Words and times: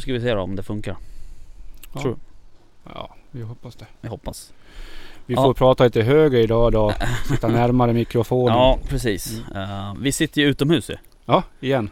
Nu 0.00 0.02
ska 0.02 0.12
vi 0.12 0.20
se 0.20 0.34
då 0.34 0.40
om 0.40 0.56
det 0.56 0.62
funkar. 0.62 0.96
Ja. 1.94 2.00
Tror- 2.00 2.16
Ja, 2.94 3.14
vi 3.30 3.42
hoppas 3.42 3.76
det. 3.76 3.86
Vi 4.00 4.08
hoppas. 4.08 4.52
Vi 5.26 5.34
Ja. 5.34 5.42
får 5.42 5.54
prata 5.54 5.84
lite 5.84 6.02
högre 6.02 6.40
idag 6.40 6.72
då. 6.72 6.92
Sitta 7.28 7.48
närmare 7.48 7.92
mikrofonen. 7.92 8.56
Ja, 8.56 8.78
precis. 8.88 9.40
Eh, 9.54 9.94
vi 10.00 10.12
sitter 10.12 10.40
ju 10.40 10.46
utomhus 10.48 10.90
ju. 10.90 10.96
Ja, 11.24 11.42
igen. 11.60 11.90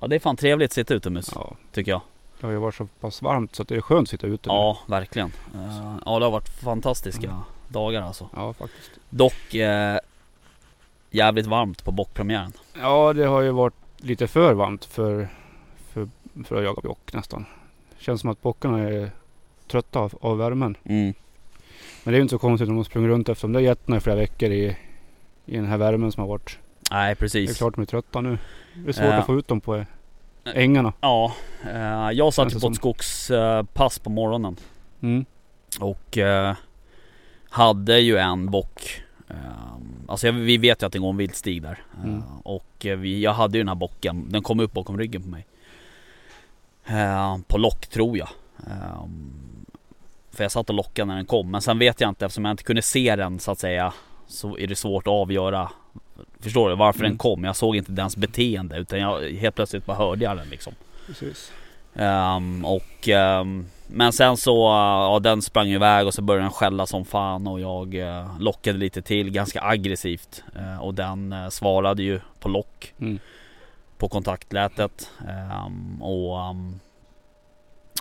Ja, 0.00 0.06
det 0.06 0.16
är 0.16 0.20
fan 0.20 0.36
trevligt 0.36 0.70
att 0.70 0.74
sitta 0.74 0.94
utomhus. 0.94 1.30
Ja, 1.34 1.52
Tycker 1.72 1.90
jag. 1.90 2.00
det 2.40 2.46
har 2.46 2.52
ju 2.52 2.58
varit 2.58 2.74
så 2.74 2.86
pass 3.00 3.22
varmt 3.22 3.54
så 3.56 3.62
det 3.62 3.76
är 3.76 3.80
skönt 3.80 4.02
att 4.02 4.08
sitta 4.10 4.26
ute. 4.26 4.48
nu. 4.48 4.54
Ja, 4.54 4.78
verkligen. 4.86 5.32
Eh, 5.54 5.96
ja, 6.06 6.18
det 6.18 6.24
har 6.24 6.32
varit 6.32 6.48
fantastiska 6.48 7.26
Mm. 7.26 7.40
dagar 7.68 8.02
alltså. 8.02 8.28
ja, 8.36 8.52
faktiskt. 8.52 8.90
Dock 9.10 9.54
eh, 9.54 9.98
jävligt 11.10 11.46
varmt 11.46 11.84
på 11.84 11.90
bockpremiären. 11.92 12.52
Ja, 12.80 13.12
det 13.12 13.24
har 13.26 13.40
ju 13.40 13.50
varit 13.50 13.74
lite 13.96 14.26
för 14.26 14.52
varmt 14.54 14.84
för, 14.84 15.28
för, 16.44 16.56
att 16.56 16.64
jaga 16.64 16.82
bock 16.82 17.12
nästan. 17.12 17.44
Känns 17.98 18.20
som 18.20 18.30
att 18.30 18.42
bockarna 18.42 18.78
är 18.78 19.10
trötta 19.68 19.98
av, 20.00 20.18
av 20.20 20.38
värmen. 20.38 20.76
Mm. 20.84 21.14
Men 22.04 22.12
det 22.12 22.16
är 22.16 22.18
ju 22.18 22.22
inte 22.22 22.32
så 22.32 22.38
konstigt 22.38 22.68
om 22.68 22.74
de 22.76 22.84
sprungit 22.84 23.08
runt 23.08 23.28
efter 23.28 23.48
de 23.48 23.52
där 23.52 23.60
getterna 23.60 23.96
i 23.96 24.00
flera 24.00 24.16
veckor 24.16 24.50
i, 24.50 24.76
i 25.46 25.56
den 25.56 25.66
här 25.66 25.76
värmen 25.78 26.12
som 26.12 26.20
har 26.20 26.28
varit. 26.28 26.58
Nej, 26.90 27.06
Det 27.06 27.10
är 27.10 27.14
precis. 27.14 27.58
klart 27.58 27.74
de 27.74 27.80
är 27.80 27.84
trötta 27.86 28.20
nu. 28.20 28.38
Det 28.74 28.88
är 28.88 28.92
svårt 28.92 29.04
Ja. 29.04 29.12
att 29.14 29.26
få 29.26 29.38
ut 29.38 29.48
dem 29.48 29.60
på 29.60 29.84
ängarna. 30.54 30.92
Ja, 31.00 31.32
eh, 31.64 32.10
jag 32.12 32.34
satt 32.34 32.54
ju 32.54 32.60
på 32.60 32.68
ett 32.68 32.76
skogspass 32.76 33.98
på 33.98 34.10
morgonen. 34.10 34.56
Mm. 35.00 35.24
Och 35.80 36.18
eh, 36.18 36.54
hade 37.48 37.98
ju 38.00 38.16
en 38.16 38.50
bock. 38.50 39.02
Eh, 39.28 39.36
alltså 40.08 40.26
jag, 40.26 40.32
vi 40.32 40.56
vet 40.58 40.82
ju 40.82 40.86
att 40.86 40.92
det 40.92 40.98
går 40.98 41.10
en 41.10 41.16
vildstig 41.16 41.62
där. 41.62 41.78
Eh, 41.98 42.04
Mm. 42.04 42.22
och 42.42 42.86
eh, 42.86 42.96
vi, 42.98 43.22
jag 43.22 43.32
hade 43.32 43.58
ju 43.58 43.64
den 43.64 43.68
här 43.68 43.74
bocken. 43.74 44.26
Den 44.28 44.42
kom 44.42 44.60
upp 44.60 44.72
bakom 44.72 44.98
ryggen 44.98 45.22
på 45.22 45.28
mig. 45.28 45.46
Eh, 46.88 47.38
på 47.46 47.58
lock 47.58 47.86
tror 47.86 48.18
jag. 48.18 48.28
Eh, 48.66 49.06
för 50.32 50.44
jag 50.44 50.52
satt 50.52 50.68
och 50.70 50.74
lockade 50.76 51.06
när 51.06 51.16
den 51.16 51.26
kom. 51.26 51.50
Men 51.50 51.62
sen 51.62 51.78
vet 51.78 52.00
jag 52.00 52.08
inte 52.10 52.24
eftersom 52.26 52.44
jag 52.44 52.52
inte 52.52 52.62
kunde 52.62 52.82
se 52.82 53.16
den 53.16 53.38
så 53.40 53.50
att 53.50 53.58
säga. 53.58 53.92
Så 54.26 54.58
är 54.58 54.66
det 54.66 54.76
svårt 54.76 55.06
att 55.06 55.12
avgöra. 55.12 55.70
Förstår 56.40 56.70
du 56.70 56.76
varför 56.76 57.00
Mm. 57.00 57.10
den 57.10 57.18
kom? 57.18 57.44
Jag 57.44 57.56
såg 57.56 57.76
inte 57.76 57.92
dens 57.92 58.16
beteende 58.16 58.76
utan 58.76 58.98
jag 59.00 59.20
helt 59.30 59.54
plötsligt 59.56 59.86
bara 59.86 59.96
hörde 59.96 60.24
jag 60.24 60.36
den 60.36 60.48
liksom. 60.48 60.72
Precis. 61.06 61.52
Ehm, 61.94 62.64
och, 62.64 63.08
ehm, 63.08 63.66
men 63.86 64.12
sen 64.12 64.36
så, 64.36 64.56
ja 65.12 65.18
den 65.22 65.42
sprang 65.42 65.68
iväg 65.68 66.06
och 66.06 66.14
så 66.14 66.22
började 66.22 66.44
den 66.44 66.52
skälla 66.52 66.86
som 66.86 67.04
fan 67.04 67.46
och 67.46 67.60
jag 67.60 67.94
eh, 67.94 68.38
lockade 68.40 68.78
lite 68.78 69.02
till 69.02 69.30
ganska 69.30 69.62
aggressivt. 69.62 70.42
Eh, 70.56 70.82
och 70.82 70.94
den 70.94 71.32
eh, 71.32 71.48
svarade 71.48 72.02
ju 72.02 72.20
på 72.40 72.48
lock 72.48 72.94
Mm. 73.00 73.18
På 73.98 74.08
kontaktlätet. 74.08 75.10
Ehm, 75.28 76.02
och, 76.02 76.40
ehm, 76.40 76.80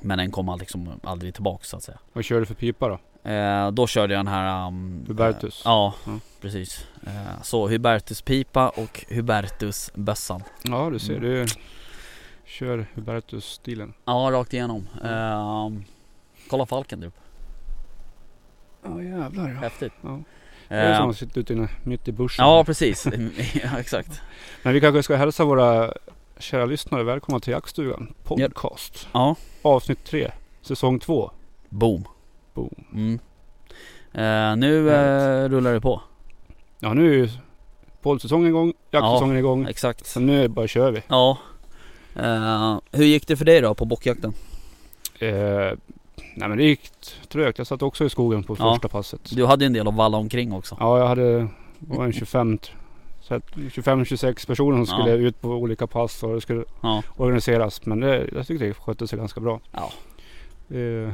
men 0.01 0.17
den 0.17 0.31
kom 0.31 0.49
aldrig, 0.49 0.63
liksom 0.65 0.99
aldrig 1.03 1.33
tillbaks 1.33 1.69
så 1.69 1.77
att 1.77 1.83
säga. 1.83 1.97
Vad 2.13 2.23
kör 2.23 2.39
du 2.39 2.45
för 2.45 2.53
pipa 2.55 2.87
då? 2.87 3.29
Eh, 3.29 3.71
då 3.71 3.87
körde 3.87 4.13
jag 4.13 4.19
den 4.19 4.33
här 4.33 4.67
um, 4.67 5.05
Hubertus. 5.07 5.61
ja, 5.65 5.93
Ja. 6.05 6.19
precis. 6.41 6.87
Eh, 7.07 7.41
så 7.41 7.67
Hubertus 7.67 8.21
pipa 8.21 8.69
och 8.69 9.05
Hubertus 9.09 9.91
bössan. 9.95 10.43
Ja, 10.63 10.89
du 10.89 10.99
ser. 10.99 11.17
Mm. 11.17 11.29
Du 11.29 11.45
kör 12.45 12.85
Hubertus-stilen. 12.93 13.93
Ja, 14.05 14.29
rakt 14.31 14.53
igenom. 14.53 14.87
Ehm, 15.03 15.83
kolla 16.49 16.65
falken 16.65 17.03
uppe. 17.03 17.19
Ja, 18.83 19.01
jävlar 19.03 19.49
ja. 19.49 19.55
Häftigt. 19.59 19.93
Ja. 20.01 20.19
Det 20.67 20.75
är 20.75 20.91
Eh, 20.91 20.97
som 20.97 21.09
att 21.09 21.17
sitta 21.17 21.39
ute 21.39 21.67
mitt 21.83 22.07
i 22.07 22.11
bushen. 22.11 22.45
Ja 22.45 22.63
precis, 22.63 23.07
ja, 23.63 23.79
exakt. 23.79 24.21
Men 24.63 24.73
vi 24.73 24.81
kanske 24.81 25.03
ska 25.03 25.15
hälsa 25.15 25.45
våra 25.45 25.93
kära 26.39 26.65
lyssnare 26.65 27.03
välkomna 27.03 27.39
till 27.39 27.53
Jaktstugan 27.53 28.13
Podcast. 28.23 29.07
Ja, 29.11 29.35
Avsnitt 29.61 30.03
3, 30.03 30.31
säsong 30.61 30.99
2. 30.99 31.31
boom. 31.69 32.07
Boom. 32.53 32.85
Mm. 32.93 33.19
Eh, 34.13 34.55
nu 34.55 34.89
eh, 34.89 35.49
rullar 35.49 35.73
det 35.73 35.81
på. 35.81 36.01
Ja, 36.79 36.93
nu 36.93 37.09
är 37.09 37.17
ju 37.17 37.29
poddsäsongen 38.01 38.47
igång, 38.47 38.73
jaktsäsongen 38.91 39.37
igång. 39.37 39.67
Exakt. 39.67 40.05
Så 40.05 40.19
nu 40.19 40.47
bara 40.47 40.67
kör 40.67 40.91
vi. 40.91 41.01
Ja. 41.07 41.37
Eh, 42.15 42.77
hur 42.91 43.05
gick 43.05 43.27
det 43.27 43.37
för 43.37 43.45
dig 43.45 43.61
då 43.61 43.73
på 43.73 43.85
bockjakten? 43.85 44.33
Nej 46.35 46.49
men 46.49 46.57
det 46.57 46.63
gick 46.63 46.89
trögt. 47.27 47.57
Jag 47.57 47.67
satt 47.67 47.81
också 47.81 48.05
i 48.05 48.09
skogen 48.09 48.43
på 48.43 48.55
Ja. 48.59 48.73
första 48.73 48.87
passet. 48.87 49.21
Du 49.35 49.45
hade 49.45 49.65
en 49.65 49.73
del 49.73 49.87
att 49.87 49.93
valla 49.95 50.17
omkring 50.17 50.53
också. 50.53 50.77
Ja, 50.79 50.99
jag 50.99 51.07
hade 51.07 51.47
var 51.79 52.05
en 52.05 52.13
25 52.13 52.59
så 53.21 53.33
att 53.35 53.51
25-26 53.55 54.47
personer 54.47 54.85
som 54.85 54.99
Ja. 54.99 55.05
skulle 55.05 55.27
ut 55.27 55.41
på 55.41 55.47
olika 55.49 55.87
pass 55.87 56.23
och 56.23 56.33
det 56.35 56.41
skulle 56.41 56.63
Ja. 56.81 57.03
organiseras. 57.17 57.85
Men 57.85 57.99
det, 57.99 58.29
jag 58.35 58.47
tyckte 58.47 58.65
det 58.65 58.73
skötte 58.73 59.07
sig 59.07 59.19
ganska 59.19 59.39
bra. 59.39 59.59
Ja. 59.71 59.91
Eh, 60.75 61.11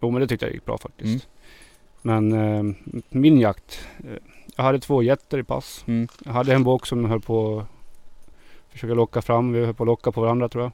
jo 0.00 0.10
men 0.10 0.20
det 0.20 0.26
tyckte 0.28 0.46
jag 0.46 0.52
gick 0.54 0.64
bra 0.64 0.78
faktiskt. 0.78 1.28
Mm. 2.02 2.30
Men 2.30 2.32
eh, 2.68 2.74
min 3.08 3.40
jakt. 3.40 3.80
Eh, 3.98 4.12
jag 4.56 4.64
hade 4.64 4.78
två 4.78 5.02
getter 5.02 5.38
i 5.38 5.42
pass. 5.44 5.84
Mm. 5.86 6.08
Jag 6.24 6.32
hade 6.32 6.54
en 6.54 6.64
bock 6.64 6.86
som 6.86 7.04
höll 7.04 7.20
på 7.20 7.58
att 7.60 8.72
försöka 8.72 8.94
locka 8.94 9.22
fram. 9.22 9.52
Vi 9.52 9.64
höll 9.64 9.74
på 9.74 9.82
att 9.82 9.86
locka 9.86 10.12
på 10.12 10.20
varandra 10.20 10.48
tror 10.48 10.64
jag. 10.64 10.72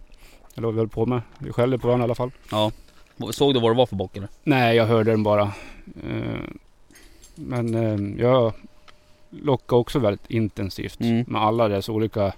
Eller 0.56 0.66
vad 0.66 0.74
vi 0.74 0.80
höll 0.80 0.88
på 0.88 1.06
med. 1.06 1.20
Vi 1.38 1.52
skällde 1.52 1.78
på 1.78 1.86
varandra 1.86 2.04
i 2.04 2.06
alla 2.06 2.14
fall. 2.14 2.30
ja. 2.50 2.70
Såg 3.30 3.54
du 3.54 3.60
vad 3.60 3.70
det 3.70 3.76
var 3.76 3.86
för 3.86 3.96
bock 3.96 4.16
eller? 4.16 4.28
Nej, 4.44 4.76
jag 4.76 4.86
hörde 4.86 5.10
den 5.10 5.22
bara. 5.22 5.42
Eh, 6.08 6.40
men 7.34 7.74
eh, 7.74 8.22
jag 8.24 8.52
lockade 9.30 9.80
också 9.80 9.98
väldigt 9.98 10.30
intensivt 10.30 11.00
Mm. 11.00 11.24
med 11.28 11.42
alla 11.42 11.68
dess 11.68 11.88
olika 11.88 12.32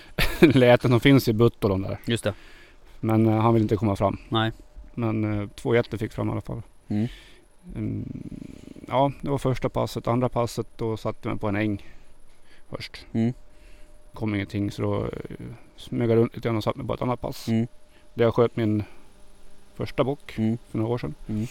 läten 0.40 0.90
som 0.90 1.00
finns 1.00 1.28
i 1.28 1.32
buttolon 1.32 1.82
där. 1.82 1.98
Just 2.04 2.24
det. 2.24 2.34
Men 3.00 3.26
eh, 3.26 3.32
han 3.38 3.54
vill 3.54 3.62
inte 3.62 3.76
komma 3.76 3.96
fram. 3.96 4.18
Nej. 4.28 4.52
Men 4.94 5.50
två 5.56 5.74
jätter 5.74 5.98
fick 5.98 6.12
fram 6.12 6.28
i 6.28 6.32
alla 6.32 6.40
fall. 6.40 6.62
Mm. 6.88 7.06
Mm, 7.76 8.04
ja, 8.88 9.12
det 9.20 9.30
var 9.30 9.38
första 9.38 9.68
passet. 9.68 10.06
Andra 10.08 10.28
passet 10.28 10.66
då 10.76 10.96
satte 10.96 11.18
jag 11.22 11.32
mig 11.34 11.40
på 11.40 11.48
en 11.48 11.56
äng 11.56 11.86
först. 12.70 13.06
Mm. 13.12 13.32
kom 14.14 14.34
ingenting 14.34 14.70
så 14.70 14.82
då 14.82 15.10
smög 15.76 16.10
jag 16.10 16.16
runt 16.16 16.34
lite 16.34 16.48
grann 16.48 16.56
och 16.56 16.64
satte 16.64 16.78
mig 16.78 16.86
på 16.86 16.94
ett 16.94 17.02
annat 17.02 17.20
pass. 17.20 17.48
Mm. 17.48 17.66
Där 18.14 18.24
jag 18.24 18.34
sköt 18.34 18.56
min 18.56 18.82
första 19.76 20.04
bock 20.04 20.38
Mm. 20.38 20.58
för 20.70 20.78
några 20.78 20.92
år 20.92 20.98
sedan. 20.98 21.14
Mm. 21.28 21.46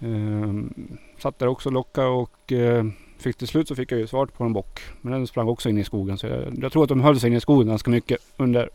Ehm, 0.00 0.98
satt 1.18 1.38
där 1.38 1.46
också 1.46 1.68
och 1.68 1.72
lockade 1.72 2.08
och 2.08 2.52
eh, 2.52 2.84
fick 3.18 3.36
till 3.36 3.48
slut 3.48 3.68
så 3.68 3.74
fick 3.74 3.92
jag 3.92 3.98
ju 4.00 4.06
svart 4.06 4.32
på 4.32 4.44
en 4.44 4.52
bock. 4.52 4.80
Men 5.00 5.12
den 5.12 5.26
sprang 5.26 5.48
också 5.48 5.68
in 5.68 5.78
i 5.78 5.84
skogen. 5.84 6.18
Så 6.18 6.26
jag, 6.26 6.58
jag 6.62 6.72
tror 6.72 6.82
att 6.82 6.88
de 6.88 7.00
höll 7.00 7.20
sig 7.20 7.28
inne 7.28 7.36
i 7.36 7.40
skogen 7.40 7.68
ganska 7.68 7.90
mycket 7.90 8.18
under, 8.36 8.66
i 8.66 8.70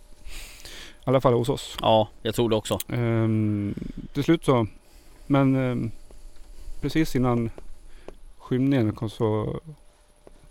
alla 1.04 1.22
fall 1.22 1.34
hos 1.34 1.50
oss. 1.50 1.78
Ja, 1.82 2.10
jag 2.22 2.36
tror 2.36 2.50
det 2.50 2.56
också. 2.56 2.78
Ehm, 2.90 3.76
till 4.14 4.24
slut 4.24 4.46
så, 4.46 4.68
men 5.28 5.56
ehm, 5.56 5.92
precis 6.82 7.16
innan 7.16 7.50
skymningen 8.38 8.94
kom 8.96 9.10
så 9.10 9.60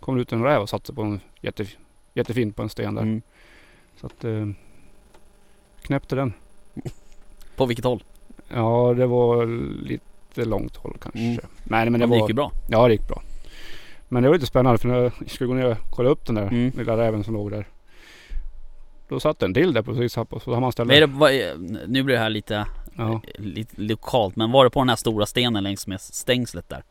kom 0.00 0.14
det 0.16 0.22
ut 0.22 0.32
en 0.32 0.42
räv 0.42 0.60
och 0.60 0.68
satte 0.68 0.92
på 0.92 1.02
en 1.02 1.20
jätte, 1.40 1.66
jättefint 2.14 2.56
på 2.56 2.62
en 2.62 2.68
sten 2.68 2.94
där. 2.94 3.02
Mm. 3.02 3.22
Så 3.96 4.06
att 4.06 4.24
ehm, 4.24 4.54
knäppte 5.82 6.16
den. 6.16 6.32
På 7.56 7.66
vilket 7.66 7.84
håll? 7.84 8.04
Ja, 8.49 8.94
det 8.96 9.06
var 9.06 9.46
lite 9.87 10.44
långt 10.44 10.76
håll 10.76 10.96
kanske. 11.02 11.19
Mm. 11.20 11.38
Nej, 11.64 11.84
men 11.84 11.84
det 11.84 11.90
Men 11.90 12.00
det 12.00 12.06
var... 12.06 12.16
gick 12.16 12.28
ju 12.28 12.34
bra. 12.34 12.52
Ja, 12.69 12.87
det 12.88 12.93
gick 12.94 13.08
bra. 13.08 13.22
Men 14.08 14.22
det 14.22 14.28
var 14.28 14.34
lite 14.37 14.46
spännande 14.46 14.78
för 14.78 14.88
när 14.88 14.99
jag 15.02 15.12
skulle 15.31 15.49
gå 15.49 15.54
ner 15.54 15.66
och 15.70 15.76
kolla 15.90 16.08
upp 16.10 16.26
den 16.26 16.34
där 16.34 16.43
Mm. 16.49 16.72
lilla 16.76 16.96
räven 16.96 17.25
som 17.25 17.34
låg 17.34 17.50
där. 17.50 17.69
Då 19.08 19.20
satt 19.20 19.43
en 19.43 19.54
till 19.54 19.72
där 19.72 19.82
precis 19.82 20.16
här 20.16 20.25
på, 20.25 20.40
så 20.40 20.52
har 20.54 20.60
man 20.60 20.72
är, 21.32 21.56
nu 21.87 22.02
blir 22.02 22.14
det 22.14 22.20
här 22.22 22.31
lite, 22.31 22.66
ja, 22.96 23.20
lite 23.38 23.81
lokalt, 23.82 24.37
men 24.37 24.50
var 24.50 24.64
det 24.64 24.70
på 24.70 24.81
den 24.81 24.88
här 24.88 24.96
stora 24.96 25.26
stenen 25.26 25.62
längs 25.64 25.87
med 25.87 26.00
stängslet 26.00 26.69
där? 26.69 26.82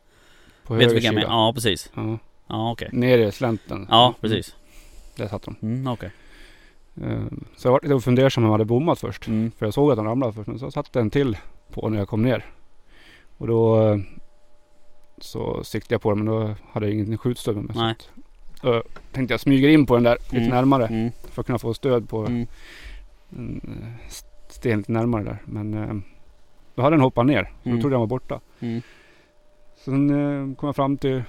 på 0.66 0.74
Vet 0.74 0.88
höger 0.88 1.00
sida. 1.00 1.22
Ja 1.22 1.52
precis. 1.54 1.90
Ja, 1.94 2.18
Ja 2.48 2.72
okej. 2.72 2.88
nere 2.92 3.26
i 3.26 3.32
slänten. 3.32 3.86
Ja 3.90 4.04
Mm, 4.06 4.14
precis. 4.20 4.56
Där 5.16 5.28
satt 5.28 5.42
de. 5.42 5.56
Mm, 5.62 5.92
okej. 5.92 6.06
Eh, 6.08 6.12
Så 7.56 7.68
jag 7.68 7.72
var 7.72 7.80
lite 7.82 8.00
fundersam 8.00 8.44
om 8.44 8.46
jag 8.46 8.52
hade 8.52 8.64
bommat 8.64 8.98
först. 8.98 9.26
Mm. 9.26 9.50
För 9.50 9.66
jag 9.66 9.74
såg 9.74 9.90
att 9.90 9.96
den 9.96 10.04
ramlade 10.06 10.32
först. 10.32 10.46
Men 10.48 10.58
så 10.58 10.70
satt 10.70 10.96
en 10.96 11.10
till 11.10 11.36
på 11.72 11.88
när 11.88 11.98
jag 11.98 12.08
kom 12.08 12.22
ner. 12.22 12.44
Och 13.38 13.46
då 13.46 13.88
eh, 13.88 13.98
så 15.18 15.64
siktade 15.64 15.94
jag 15.94 16.02
på 16.02 16.10
den 16.10 16.18
men 16.24 16.26
då 16.34 16.54
hade 16.72 16.86
jag 16.86 16.94
ingen 16.94 17.18
skjutstöd 17.18 17.56
med 17.56 17.64
mig. 17.64 17.76
Nej. 17.76 17.94
Så 18.60 18.68
att, 18.72 18.86
eh, 18.86 18.92
tänkte 19.12 19.32
jag 19.34 19.40
smyger 19.40 19.68
in 19.68 19.86
på 19.86 19.94
den 19.94 20.02
där 20.04 20.16
lite 20.20 20.36
Mm. 20.36 20.48
närmare. 20.48 20.86
Mm. 20.86 21.10
För 21.30 21.40
att 21.42 21.46
kunna 21.46 21.58
få 21.58 21.74
stöd 21.74 22.08
på 22.08 22.18
Mm. 22.26 22.46
en 23.36 23.60
eh, 23.64 24.08
sten 24.48 24.78
lite 24.78 24.92
närmare 24.92 25.24
där. 25.24 25.38
Men 25.44 25.74
eh, 25.74 25.94
då 26.74 26.82
hade 26.82 26.96
den 26.96 27.00
hoppat 27.02 27.26
ner. 27.26 27.44
Så 27.62 27.68
Mm. 27.68 27.76
då 27.78 27.80
trodde 27.82 27.94
jag 27.94 28.00
den 28.00 28.00
var 28.00 28.06
borta. 28.06 28.40
Mm. 28.60 28.82
Sen 29.84 30.10
eh, 30.10 30.56
kom 30.56 30.66
jag 30.66 30.76
fram 30.76 30.96
till 30.96 31.22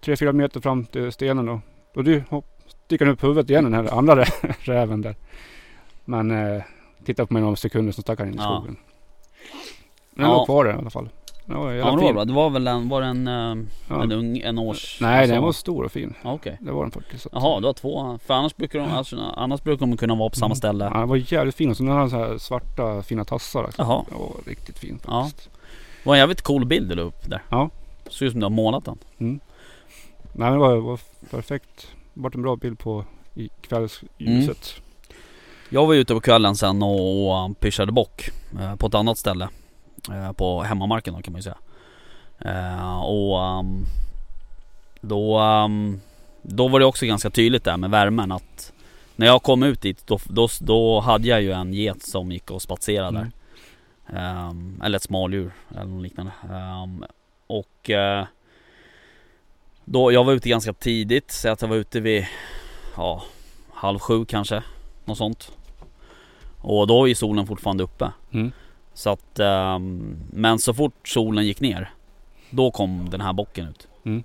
3-4 0.00 0.32
meter 0.32 0.60
fram 0.60 0.84
till 0.84 1.12
stenen 1.12 1.46
då. 1.46 1.60
Då 1.94 2.02
du, 2.02 2.22
hopp, 2.28 2.46
sticker 2.90 3.04
den 3.04 3.14
upp 3.14 3.24
huvudet 3.24 3.50
igen 3.50 3.64
den 3.64 3.74
här 3.74 3.98
andra 3.98 4.14
rä- 4.24 4.54
räven 4.60 5.00
där. 5.02 5.16
Men 6.04 6.30
eh, 6.30 6.62
tittade 7.04 7.26
på 7.26 7.32
mig 7.34 7.42
några 7.42 7.56
sekunder 7.56 7.92
så 7.92 8.02
stack 8.02 8.18
han 8.18 8.28
in 8.28 8.34
i 8.34 8.36
Ja. 8.36 8.42
skogen. 8.42 8.76
Men 10.14 10.22
den 10.24 10.30
Ja. 10.30 10.36
låg 10.36 10.46
kvar 10.46 10.64
där 10.64 10.72
i 10.72 10.76
alla 10.76 10.90
fall. 10.90 11.08
Den 11.44 11.56
var 11.58 11.72
Ja 11.72 11.84
det 11.84 12.02
var 12.04 12.12
bra. 12.12 12.24
Det 12.24 12.32
var 12.32 12.50
väl 12.50 12.66
en, 12.66 12.88
var 12.88 13.02
en, 13.02 13.28
eh, 13.28 13.56
Ja. 13.88 14.02
en 14.02 14.12
ung, 14.12 14.38
en 14.38 14.58
års... 14.58 14.98
Nej, 15.00 15.26
den 15.28 15.42
var 15.42 15.52
stor 15.52 15.84
och 15.84 15.92
fin. 15.92 16.14
Ja, 16.22 16.32
Okej. 16.32 16.58
Det 16.60 16.72
var 16.72 16.82
den 16.82 16.90
faktiskt. 16.90 17.26
Jaha, 17.32 17.60
du 17.60 17.66
har 17.66 17.72
två. 17.72 18.18
För 18.26 18.34
annars 18.34 18.56
brukar 18.56 18.78
de, 18.78 18.90
alltså, 18.90 19.16
annars 19.36 19.62
brukar 19.62 19.86
de 19.86 19.96
kunna 19.96 20.14
vara 20.14 20.28
på 20.30 20.36
samma 20.36 20.46
Mm. 20.46 20.56
ställe. 20.56 20.84
Ja, 20.84 20.98
den 20.98 21.08
var 21.08 21.32
jävligt 21.32 21.54
fin 21.54 21.70
och 21.70 21.76
så 21.76 21.82
den 21.82 21.92
hade 21.92 22.10
så 22.10 22.16
här 22.16 22.38
svarta 22.38 23.02
fina 23.02 23.24
tassar. 23.24 23.64
Alltså. 23.64 23.82
Jaha. 23.82 24.04
Den 24.08 24.18
var 24.18 24.30
riktigt 24.46 24.78
fin 24.78 24.98
Ja. 25.06 25.24
faktiskt. 25.24 25.50
Det 26.02 26.08
var 26.08 26.14
en 26.14 26.18
jävligt 26.20 26.42
cool 26.42 26.64
bild 26.66 26.88
du 26.88 26.94
la 26.94 27.02
upp 27.02 27.30
där. 27.30 27.42
Ja. 27.48 27.70
Ser 28.10 28.26
ut 28.26 28.32
som 28.32 28.40
du 28.40 28.44
har 28.44 28.50
målat 28.50 28.84
den. 28.84 28.98
Mm. 29.18 29.40
Nej 30.32 30.50
men 30.50 30.52
det 30.52 30.58
var, 30.58 30.76
var 30.76 31.00
perfekt. 31.30 31.86
Vart 32.14 32.34
en 32.34 32.42
bra 32.42 32.56
bild 32.56 32.78
på 32.78 33.04
i 33.34 33.48
kvällsljuset. 33.60 34.74
Jag 35.68 35.86
var 35.86 35.94
ute 35.94 36.14
på 36.14 36.20
kvällen 36.20 36.56
sen 36.56 36.82
och, 36.82 37.28
och 37.28 37.44
um, 37.44 37.54
pyschade 37.54 37.92
bock 37.92 38.30
eh, 38.60 38.76
på 38.76 38.86
ett 38.86 38.94
annat 38.94 39.18
ställe. 39.18 39.48
Eh, 40.10 40.32
på 40.32 40.62
hemmamarken 40.62 41.14
då 41.14 41.22
kan 41.22 41.32
man 41.32 41.38
ju 41.38 41.42
säga. 41.42 41.58
Eh, 42.38 43.00
och 43.00 43.58
um, 43.58 43.84
då, 45.00 45.40
um, 45.40 46.00
då 46.42 46.68
var 46.68 46.80
det 46.80 46.86
också 46.86 47.06
ganska 47.06 47.30
tydligt 47.30 47.64
där 47.64 47.76
med 47.76 47.90
värmen 47.90 48.32
att 48.32 48.72
när 49.16 49.26
jag 49.26 49.42
kom 49.42 49.62
ut 49.62 49.82
dit 49.82 50.06
då, 50.06 50.18
då, 50.24 50.48
då 50.60 51.00
hade 51.00 51.28
jag 51.28 51.42
ju 51.42 51.52
en 51.52 51.74
get 51.74 52.02
som 52.02 52.32
gick 52.32 52.50
och 52.50 52.62
spatserade 52.62 53.18
där. 53.18 53.30
Ehm, 54.18 54.82
eller 54.84 54.96
ett 54.96 55.02
smaldjur 55.02 55.52
eller 55.70 55.84
något 55.84 56.02
liknande. 56.02 56.32
Och 57.46 57.90
eh, 57.90 58.26
då, 59.92 60.12
jag 60.12 60.24
var 60.24 60.32
ute 60.32 60.48
ganska 60.48 60.72
tidigt, 60.72 61.30
så 61.30 61.48
att 61.48 61.62
jag 61.62 61.68
var 61.68 61.76
ute 61.76 62.00
vid 62.00 62.26
ja, 62.96 63.22
halv 63.72 63.98
sju 63.98 64.24
kanske. 64.24 64.62
Något 65.04 65.18
sånt. 65.18 65.52
Och 66.58 66.86
då 66.86 67.04
är 67.04 67.08
ju 67.08 67.14
solen 67.14 67.46
fortfarande 67.46 67.84
uppe. 67.84 68.12
Mm. 68.30 68.52
Så 68.94 69.10
att, 69.10 69.38
ehm, 69.38 70.16
men 70.32 70.58
så 70.58 70.74
fort 70.74 71.08
solen 71.08 71.46
gick 71.46 71.60
ner, 71.60 71.90
då 72.50 72.70
kom 72.70 73.10
den 73.10 73.20
här 73.20 73.32
bocken 73.32 73.68
ut. 73.68 73.88
Mm. 74.04 74.22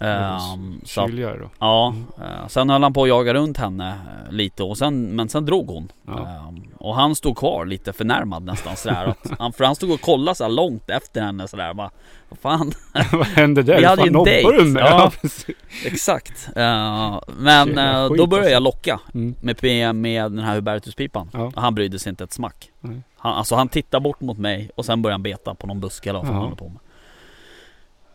Ehm, 0.00 0.80
så 0.84 1.00
att, 1.00 1.10
Kyligare 1.10 1.38
då. 1.38 1.50
Ja, 1.58 1.94
Mm. 2.18 2.48
sen 2.48 2.70
höll 2.70 2.82
han 2.82 2.92
på 2.92 3.02
att 3.02 3.08
jaga 3.08 3.34
runt 3.34 3.56
henne 3.58 3.88
eh, 4.26 4.32
lite 4.32 4.62
och 4.62 4.78
sen, 4.78 5.02
men 5.16 5.28
sen 5.28 5.46
drog 5.46 5.68
hon. 5.70 5.92
Ja. 6.06 6.12
Ehm, 6.48 6.62
och 6.78 6.94
han 6.94 7.14
stod 7.14 7.36
kvar 7.36 7.64
lite 7.66 7.92
förnärmad 7.92 8.42
nästan 8.42 8.76
sådär. 8.76 9.06
Att 9.06 9.38
han, 9.38 9.52
för 9.52 9.64
han 9.64 9.74
stod 9.74 9.90
och 9.90 10.00
kollade 10.00 10.34
så 10.34 10.48
långt 10.48 10.90
efter 10.90 11.20
henne 11.22 11.48
sådär. 11.48 11.74
Bara, 11.74 11.90
vad 12.28 12.38
fan, 12.38 12.72
Vad 13.12 13.26
hände 13.26 13.62
där? 13.62 13.78
Vi 13.78 13.84
hade 13.84 14.02
ju 14.02 14.08
en 14.08 14.24
dejt. 14.24 14.80
Ja. 14.80 15.12
exakt. 15.84 16.48
Eh, 16.56 17.20
men 17.38 17.74
vad 17.74 17.78
eh, 18.04 18.08
då 18.16 18.26
började 18.26 18.36
alltså. 18.36 18.50
jag 18.52 18.62
locka 18.62 19.00
Mm. 19.14 19.34
med, 19.40 19.94
med, 19.94 20.22
den 20.32 20.38
här 20.44 20.54
Hubertuspipan. 20.54 21.30
Ja. 21.32 21.52
Han 21.56 21.74
brydde 21.74 21.98
sig 21.98 22.10
inte 22.10 22.24
ett 22.24 22.32
smack. 22.32 22.70
Nej. 22.80 23.02
Han, 23.16 23.34
alltså 23.34 23.54
han 23.56 23.68
tittade 23.68 24.00
bort 24.02 24.20
mot 24.20 24.38
mig 24.38 24.70
och 24.76 24.84
sen 24.84 25.02
började 25.02 25.14
han 25.14 25.22
beta 25.22 25.54
på 25.54 25.66
någon 25.66 25.80
buske 25.80 26.10
eller 26.10 26.18
vad 26.18 26.28
han 26.28 26.36
håller 26.36 26.56
på 26.56 26.64
med. 26.68 26.78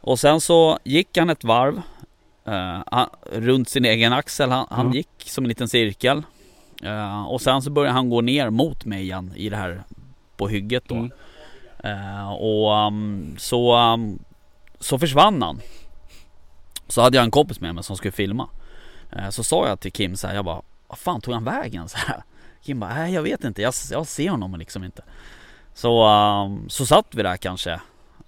Och 0.09 0.19
sen 0.19 0.41
så 0.41 0.79
gick 0.83 1.17
han 1.17 1.29
ett 1.29 1.43
varv 1.43 1.81
eh, 2.45 2.81
han, 2.85 3.09
runt 3.31 3.69
sin 3.69 3.85
egen 3.85 4.13
axel. 4.13 4.51
Han, 4.51 4.67
han 4.69 4.87
Ja. 4.87 4.93
gick 4.93 5.09
som 5.25 5.43
en 5.43 5.49
liten 5.49 5.67
cirkel. 5.67 6.23
Eh, 6.83 7.23
och 7.25 7.41
sen 7.41 7.61
så 7.61 7.69
började 7.69 7.93
han 7.93 8.09
gå 8.09 8.21
ner 8.21 8.49
mot 8.49 8.85
mig 8.85 9.01
igen 9.01 9.33
i 9.35 9.49
det 9.49 9.55
här 9.55 9.83
på 10.37 10.47
hygget 10.47 10.83
då. 10.87 10.95
Mm. 10.95 11.11
Eh, 11.83 12.31
och 12.31 12.87
um, 12.87 13.35
så, 13.37 13.77
um, 13.77 14.19
så 14.79 14.99
försvann 14.99 15.41
han. 15.41 15.61
Så 16.87 17.01
hade 17.01 17.17
jag 17.17 17.23
en 17.23 17.31
kompis 17.31 17.59
med 17.59 17.75
mig 17.75 17.83
som 17.83 17.97
skulle 17.97 18.11
filma. 18.11 18.49
Eh, 19.11 19.29
så 19.29 19.43
sa 19.43 19.67
jag 19.67 19.79
till 19.79 19.91
Kim 19.91 20.15
så 20.15 20.27
här, 20.27 20.35
jag 20.35 20.45
bara, 20.45 20.61
vad 20.87 20.97
fan 20.97 21.21
tog 21.21 21.33
han 21.33 21.43
vägen? 21.43 21.89
Så 21.89 21.97
här. 21.97 22.23
Kim 22.61 22.79
bara, 22.79 22.93
nej 22.93 23.13
jag 23.13 23.21
vet 23.23 23.43
inte, 23.43 23.61
jag, 23.61 23.73
jag 23.91 24.07
ser 24.07 24.29
honom 24.29 24.55
liksom 24.55 24.83
inte. 24.83 25.03
Så, 25.73 26.07
um, 26.07 26.69
så 26.69 26.85
satt 26.85 27.07
vi 27.11 27.23
där 27.23 27.37
kanske, 27.37 27.79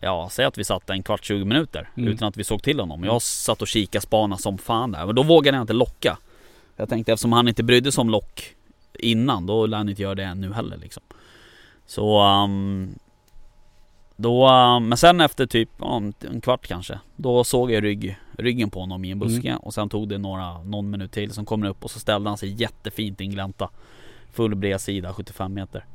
ja 0.01 0.27
säg 0.31 0.45
att 0.45 0.57
vi 0.57 0.63
satt 0.63 0.89
en 0.89 1.03
kvart, 1.03 1.23
20 1.25 1.45
minuter 1.45 1.89
Mm. 1.97 2.09
utan 2.13 2.27
att 2.27 2.37
vi 2.37 2.43
såg 2.43 2.63
till 2.63 2.79
honom. 2.79 3.03
Jag 3.03 3.21
satt 3.21 3.61
och 3.61 3.67
kikade 3.67 4.01
spana 4.01 4.37
som 4.37 4.57
fan 4.57 4.91
där, 4.91 5.05
men 5.05 5.15
då 5.15 5.23
vågade 5.23 5.57
jag 5.57 5.63
inte 5.63 5.73
locka. 5.73 6.17
Jag 6.75 6.89
tänkte 6.89 7.13
eftersom 7.13 7.33
han 7.33 7.47
inte 7.47 7.63
brydde 7.63 7.91
sig 7.91 8.01
om 8.01 8.09
lock 8.09 8.55
innan, 8.99 9.45
då 9.45 9.65
lär 9.65 9.77
han 9.77 9.89
inte 9.89 10.01
göra 10.01 10.15
det 10.15 10.33
nu 10.35 10.53
heller 10.53 10.77
liksom. 10.77 11.03
Så 11.85 12.23
um, 12.43 12.89
då, 14.15 14.49
um, 14.49 14.87
men 14.89 14.97
sen 14.97 15.21
efter 15.21 15.45
typ 15.45 15.69
ja, 15.79 15.97
en- 16.31 16.41
kvart 16.41 16.67
kanske 16.67 16.99
Då 17.15 17.43
såg 17.43 17.71
jag 17.71 17.83
rygg, 17.83 18.17
ryggen 18.37 18.69
på 18.69 18.79
honom 18.79 19.05
i 19.05 19.11
en 19.11 19.19
buske 19.19 19.55
och 19.61 19.73
sen 19.73 19.89
tog 19.89 20.09
det 20.09 20.17
några, 20.17 20.63
någon 20.63 20.89
minut 20.89 21.11
till 21.11 21.31
Sen 21.31 21.45
kom 21.45 21.61
det 21.61 21.69
upp 21.69 21.83
och 21.83 21.91
så 21.91 21.99
ställde 21.99 22.29
han 22.29 22.37
sig 22.37 22.61
jättefint 22.61 23.21
i 23.21 23.23
en 23.23 23.29
glänta 23.31 23.69
Full 24.33 24.55
bredsida, 24.55 25.13
75 25.13 25.53
meter 25.53 25.85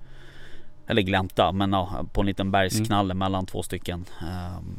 Eller 0.87 1.03
glänta, 1.03 1.53
men 1.53 1.73
ja, 1.73 2.05
på 2.13 2.21
en 2.21 2.27
liten 2.27 2.51
bergsknalle 2.51 3.15
mellan 3.15 3.47
två 3.47 3.63
stycken 3.63 4.05
um, 4.23 4.77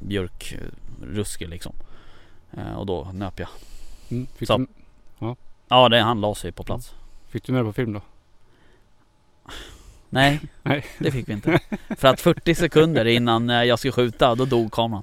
Björkrusker 0.00 1.48
liksom 1.48 1.72
Eh, 2.52 2.72
Och 2.78 2.86
då 2.86 3.04
nöp 3.12 3.38
jag 3.40 3.48
Mm. 4.10 4.26
Så. 4.42 4.58
du, 4.58 4.66
Ja 5.68 5.88
det, 5.88 6.00
han 6.00 6.20
la 6.20 6.34
sig 6.34 6.52
på 6.52 6.64
plats 6.64 6.94
fick 7.28 7.44
du 7.44 7.52
med 7.52 7.60
det 7.60 7.64
på 7.64 7.72
film 7.72 7.92
då? 7.92 8.00
Nej, 10.08 10.40
Nej. 10.62 10.84
det 10.98 11.10
fick 11.10 11.28
vi 11.28 11.32
inte. 11.32 11.58
För 11.96 12.08
att 12.08 12.20
40 12.20 12.54
sekunder 12.54 13.04
innan 13.04 13.50
eh, 13.50 13.62
jag 13.64 13.78
skulle 13.78 13.92
skjuta, 13.92 14.34
då 14.34 14.44
dog 14.44 14.72
kameran. 14.72 15.02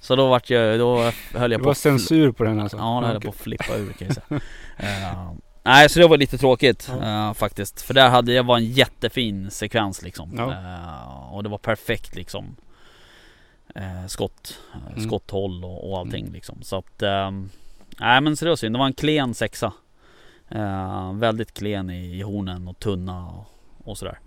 Så 0.00 0.16
då 0.16 0.28
vart 0.28 0.50
jag, 0.50 0.78
då 0.78 0.98
höll 0.98 1.12
jag 1.34 1.50
Det 1.50 1.58
på 1.58 1.64
var 1.64 1.72
att 1.72 1.76
fl- 1.78 1.80
censur 1.80 2.32
på 2.32 2.44
den 2.44 2.60
alltså? 2.60 2.76
Ja, 2.76 2.98
då 3.00 3.06
höll 3.06 3.14
jag 3.14 3.22
på 3.22 3.28
att 3.28 3.36
flippa 3.36 3.76
ur 3.76 3.92
kan 3.92 4.06
jag 4.08 4.14
säga. 4.14 4.40
Eh, 4.78 5.32
nej, 5.66 5.88
så 5.88 5.98
det 6.00 6.06
var 6.08 6.16
lite 6.16 6.38
tråkigt 6.38 6.90
Ja. 7.00 7.28
eh, 7.28 7.34
faktiskt. 7.34 7.82
För 7.82 7.94
där 7.94 8.08
hade 8.10 8.32
jag 8.32 8.44
var 8.44 8.56
en 8.56 8.64
jättefin 8.64 9.50
sekvens 9.50 10.02
liksom. 10.02 10.34
Ja. 10.36 10.52
Eh, 10.52 11.34
och 11.34 11.42
det 11.42 11.48
var 11.48 11.58
perfekt 11.58 12.16
liksom. 12.16 12.56
Eh, 13.74 14.06
skott, 14.06 14.58
Mm. 14.92 15.00
skotthåll 15.08 15.64
och, 15.64 15.90
och 15.90 15.98
allting 15.98 16.32
liksom. 16.32 16.62
Så 16.62 16.76
att, 16.76 17.02
ehm, 17.02 17.50
nej 18.00 18.20
men 18.20 18.36
så 18.36 18.44
det 18.44 18.48
var 18.50 18.56
synd. 18.56 18.74
Det 18.74 18.78
var 18.78 18.86
en 18.86 18.92
klen 18.92 19.34
sexa. 19.34 19.72
Väldigt 21.14 21.54
klen 21.54 21.90
i, 21.90 22.18
i 22.18 22.22
hornen 22.22 22.68
och 22.68 22.78
tunna 22.78 23.26
och, 23.26 23.46
och 23.90 23.98
sådär. 23.98 24.18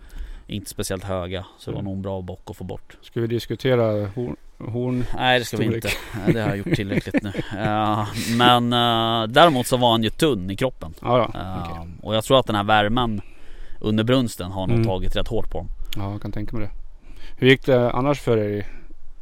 Inte 0.48 0.70
speciellt 0.70 1.04
höga. 1.04 1.46
Så 1.60 1.72
det 1.72 1.76
var 1.76 1.82
Mm. 1.82 1.86
nog 1.92 1.96
en 1.98 2.02
bra 2.02 2.22
bock 2.22 2.50
att 2.50 2.58
få 2.58 2.64
bort. 2.64 2.98
Ska 3.02 3.22
vi 3.22 3.28
diskutera 3.28 4.08
horn? 4.08 4.36
Horn? 4.60 5.06
Nej 5.18 5.40
det 5.40 5.46
ska 5.46 5.58
vi 5.58 5.64
Storlek. 5.64 5.86
inte. 5.86 5.98
Nej, 6.26 6.34
Det 6.34 6.42
har 6.42 6.48
jag 6.50 6.58
gjort 6.58 6.76
tillräckligt 6.76 7.24
nu. 7.24 7.32
Men 8.38 8.74
eh, 8.74 9.28
däremot 9.28 9.68
så 9.68 9.78
var 9.78 9.92
han 9.92 10.04
ju 10.04 10.10
tunn 10.10 10.50
i 10.52 10.56
kroppen. 10.56 10.94
Ja, 11.02 11.18
ja. 11.34 11.40
Eh, 11.40 11.62
okej. 11.72 11.90
Och 12.02 12.16
jag 12.16 12.24
tror 12.24 12.40
att 12.40 12.46
den 12.48 12.56
här 12.56 12.64
värmen 12.64 13.22
under 13.80 14.04
brunsten 14.04 14.52
har 14.52 14.68
nog 14.68 14.76
Mm. 14.76 14.88
tagit 14.88 15.16
rätt 15.16 15.28
hårt 15.28 15.50
på 15.52 15.58
dem. 15.58 15.68
ja, 15.98 16.12
jag 16.12 16.22
kan 16.22 16.32
tänka 16.32 16.58
mig 16.58 16.66
det. 16.68 16.72
Hur 17.38 17.48
gick 17.48 17.66
det 17.66 17.92
annars 17.92 18.20
för 18.20 18.38
er? 18.38 18.68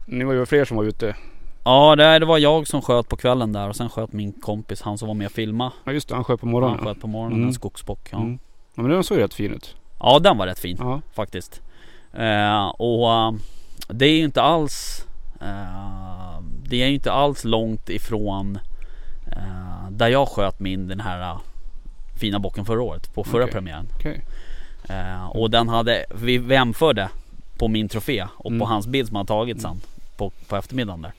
Ni 0.06 0.24
var 0.24 0.34
ju 0.34 0.46
fler 0.46 0.66
som 0.66 0.78
var 0.78 0.84
ute. 0.84 1.16
Ja 1.64 1.96
det, 1.96 2.20
det 2.20 2.26
var 2.26 2.38
jag 2.38 2.68
som 2.68 2.82
sköt 2.82 3.10
på 3.10 3.16
kvällen 3.18 3.54
där 3.54 3.70
och 3.70 3.76
sen 3.76 3.90
sköt 3.90 4.14
min 4.14 4.32
kompis, 4.32 4.82
han 4.82 4.98
som 4.98 5.08
var 5.08 5.16
med 5.16 5.26
och 5.26 5.32
filma. 5.32 5.72
Ja 5.84 5.92
just 5.92 6.10
det, 6.10 6.16
han 6.16 6.24
sköt 6.24 6.40
på 6.40 6.46
Han 6.46 6.52
morgonen. 6.52 6.78
sköt 6.86 7.02
på 7.02 7.08
morgonen, 7.08 7.38
Mm. 7.38 7.48
en 7.48 7.54
skogsbock. 7.54 8.00
Ja. 8.12 8.18
Mm. 8.18 8.40
Ja, 8.76 8.82
men 8.82 8.92
den 8.92 9.04
såg 9.04 9.18
ju 9.18 9.24
rätt 9.24 9.34
fin 9.34 9.54
ut. 9.54 9.76
ja 10.00 10.20
den 10.20 10.38
var 10.38 10.46
rätt 10.48 10.60
fin 10.60 10.78
Ja. 10.80 11.02
faktiskt. 11.16 11.62
Eh, 12.14 12.68
och 12.68 13.34
det 13.88 14.06
är 14.06 14.18
ju 14.18 14.24
inte 14.24 14.42
alls 14.42 15.06
Det 16.70 16.82
är 16.84 16.88
ju 16.88 16.94
inte 16.94 17.12
alls 17.12 17.44
långt 17.44 17.90
ifrån 17.90 18.60
eh, 19.32 19.90
Där 19.92 20.08
jag 20.08 20.28
sköt 20.28 20.60
min 20.60 20.88
den 20.88 21.00
här 21.00 21.22
eh, 21.22 21.40
Fina 22.20 22.40
bocken 22.40 22.66
förra 22.66 22.82
året 22.82 23.14
på 23.14 23.24
förra 23.24 23.44
Okej. 23.44 23.54
premiären. 23.54 23.88
Eh, 24.90 25.28
och 25.30 25.50
den 25.52 25.70
hade, 25.70 26.06
vi 26.16 26.54
jämförde 26.54 27.10
på 27.60 27.68
min 27.68 27.90
trofé 27.90 28.26
och 28.38 28.52
Mm. 28.52 28.60
på 28.60 28.66
hans 28.66 28.88
bild 28.88 29.08
som 29.08 29.16
han 29.16 29.26
tagit 29.26 29.62
sen 29.62 29.82
på, 30.18 30.32
på 30.48 30.56
eftermiddagen 30.56 31.02
där. 31.02 31.14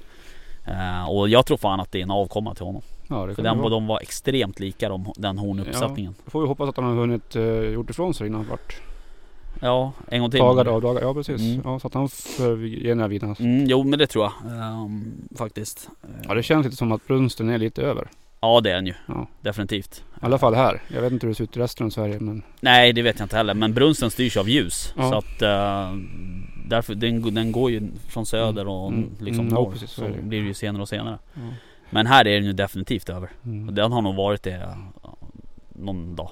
Eh, 0.64 1.10
och 1.10 1.28
jag 1.28 1.46
tror 1.46 1.56
fan 1.56 1.80
att 1.80 1.92
det 1.92 1.98
är 1.98 2.02
en 2.02 2.10
avkomma 2.10 2.54
till 2.54 2.64
honom. 2.64 2.82
Ja, 3.08 3.26
det 3.26 3.34
För 3.34 3.42
den, 3.42 3.58
de 3.62 3.86
var 3.86 4.00
extremt 4.00 4.60
lika 4.60 4.88
de, 4.88 5.12
den 5.16 5.38
hornuppsättningen. 5.38 6.14
Då 6.24 6.30
får 6.30 6.40
vi 6.40 6.46
hoppas 6.46 6.68
att 6.68 6.76
han 6.76 6.84
har 6.84 6.94
hunnit 6.94 7.36
uh, 7.36 7.44
gjort 7.70 7.90
ifrån 7.90 8.14
sig 8.14 8.26
innan 8.26 8.40
han 8.40 8.50
vart 8.50 8.80
Ja, 9.60 9.92
en 10.08 10.20
gång 10.20 10.30
till. 10.30 10.40
dagar. 10.40 11.00
Ja 11.02 11.14
precis. 11.14 11.40
Mm. 11.40 11.60
Ja, 11.64 11.78
så 11.78 11.86
att 11.86 11.94
han 11.94 12.08
får 12.08 12.66
ge 12.66 12.88
den 12.88 13.00
här 13.00 13.08
vidan. 13.08 13.36
Mm, 13.38 13.66
jo 13.66 13.84
men 13.84 13.98
det 13.98 14.06
tror 14.06 14.24
jag 14.24 14.52
ehm, 14.52 15.14
faktiskt. 15.36 15.88
Ja 16.28 16.34
det 16.34 16.42
känns 16.42 16.64
lite 16.64 16.76
som 16.76 16.92
att 16.92 17.06
brunsten 17.06 17.48
är 17.48 17.58
lite 17.58 17.82
över. 17.82 18.08
Ja 18.40 18.60
det 18.60 18.70
är 18.70 18.74
den 18.74 18.86
ju. 18.86 18.94
Ja. 19.06 19.26
Definitivt. 19.40 20.04
I 20.14 20.24
alla 20.24 20.38
fall 20.38 20.54
här. 20.54 20.82
Jag 20.94 21.02
vet 21.02 21.12
inte 21.12 21.26
hur 21.26 21.32
det 21.32 21.36
ser 21.36 21.44
ut 21.44 21.56
i 21.56 21.60
resten 21.60 21.86
av 21.86 21.90
Sverige 21.90 22.20
men 22.20 22.42
Nej 22.60 22.92
det 22.92 23.02
vet 23.02 23.18
jag 23.18 23.24
inte 23.24 23.36
heller. 23.36 23.54
Men 23.54 23.74
brunsten 23.74 24.10
styrs 24.10 24.36
av 24.36 24.48
ljus. 24.48 24.94
Ja. 24.96 25.10
Så 25.10 25.14
att 25.16 25.42
eh, 25.42 25.96
därför, 26.68 26.94
den, 26.94 27.34
den 27.34 27.52
går 27.52 27.70
ju 27.70 27.82
från 28.08 28.26
söder 28.26 28.68
och 28.68 28.88
Mm. 28.92 29.10
liksom 29.20 29.40
Mm, 29.46 29.54
ja, 29.54 29.60
norr. 29.62 29.72
precis, 29.72 29.90
så 29.90 30.00
så 30.02 30.22
blir 30.22 30.40
det 30.40 30.46
ju 30.46 30.54
senare 30.54 30.82
och 30.82 30.88
senare. 30.88 31.18
ja. 31.34 31.40
Men 31.90 32.06
här 32.06 32.26
är 32.26 32.34
den 32.34 32.44
ju 32.44 32.52
definitivt 32.52 33.08
över. 33.08 33.30
Mm. 33.44 33.74
den 33.74 33.92
har 33.92 34.02
nog 34.02 34.14
varit 34.14 34.42
det 34.42 34.50
ja, 35.02 35.16
någon 35.68 36.16
dag. 36.16 36.30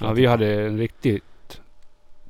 ja 0.00 0.12
vi 0.12 0.26
hade 0.26 0.62
en 0.66 0.78
riktigt 0.78 1.24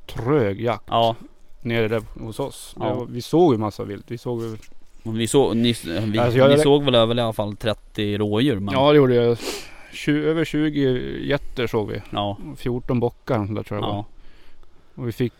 trög 0.07 0.61
jakt 0.61 0.83
Ja, 0.87 1.15
nere 1.61 1.87
där 1.87 2.01
hos 2.19 2.39
oss. 2.39 2.75
Ja. 2.79 2.93
var, 2.95 3.05
vi 3.05 3.21
såg 3.21 3.53
ju 3.53 3.57
massa 3.57 3.83
vilt. 3.83 4.05
Vi 4.11 4.17
såg 4.17 4.41
ju... 4.41 4.57
vi, 5.03 5.27
såg, 5.27 5.55
ni, 5.57 5.75
vi, 5.85 6.19
Alltså, 6.19 6.37
jag- 6.39 6.49
ni 6.51 6.59
såg 6.59 6.83
väl 6.83 6.95
över 6.95 7.17
i 7.17 7.21
alla 7.21 7.33
fall 7.33 7.55
30 7.55 8.17
rådjur? 8.17 8.59
Men, 8.59 8.73
Ja 8.73 8.91
det 8.91 8.97
gjorde 8.97 9.15
jag. 9.15 9.37
Tju- 9.93 10.23
över 10.25 10.45
20 10.45 10.79
getter 11.27 11.67
såg 11.67 11.87
vi. 11.91 12.01
ja, 12.09 12.37
14 12.57 12.99
bockar 12.99 13.55
där 13.55 13.63
tror 13.63 13.79
jag 13.79 13.89
ja, 13.89 13.93
var. 13.95 14.05
Och 14.95 15.07
vi 15.07 15.11
fick 15.11 15.33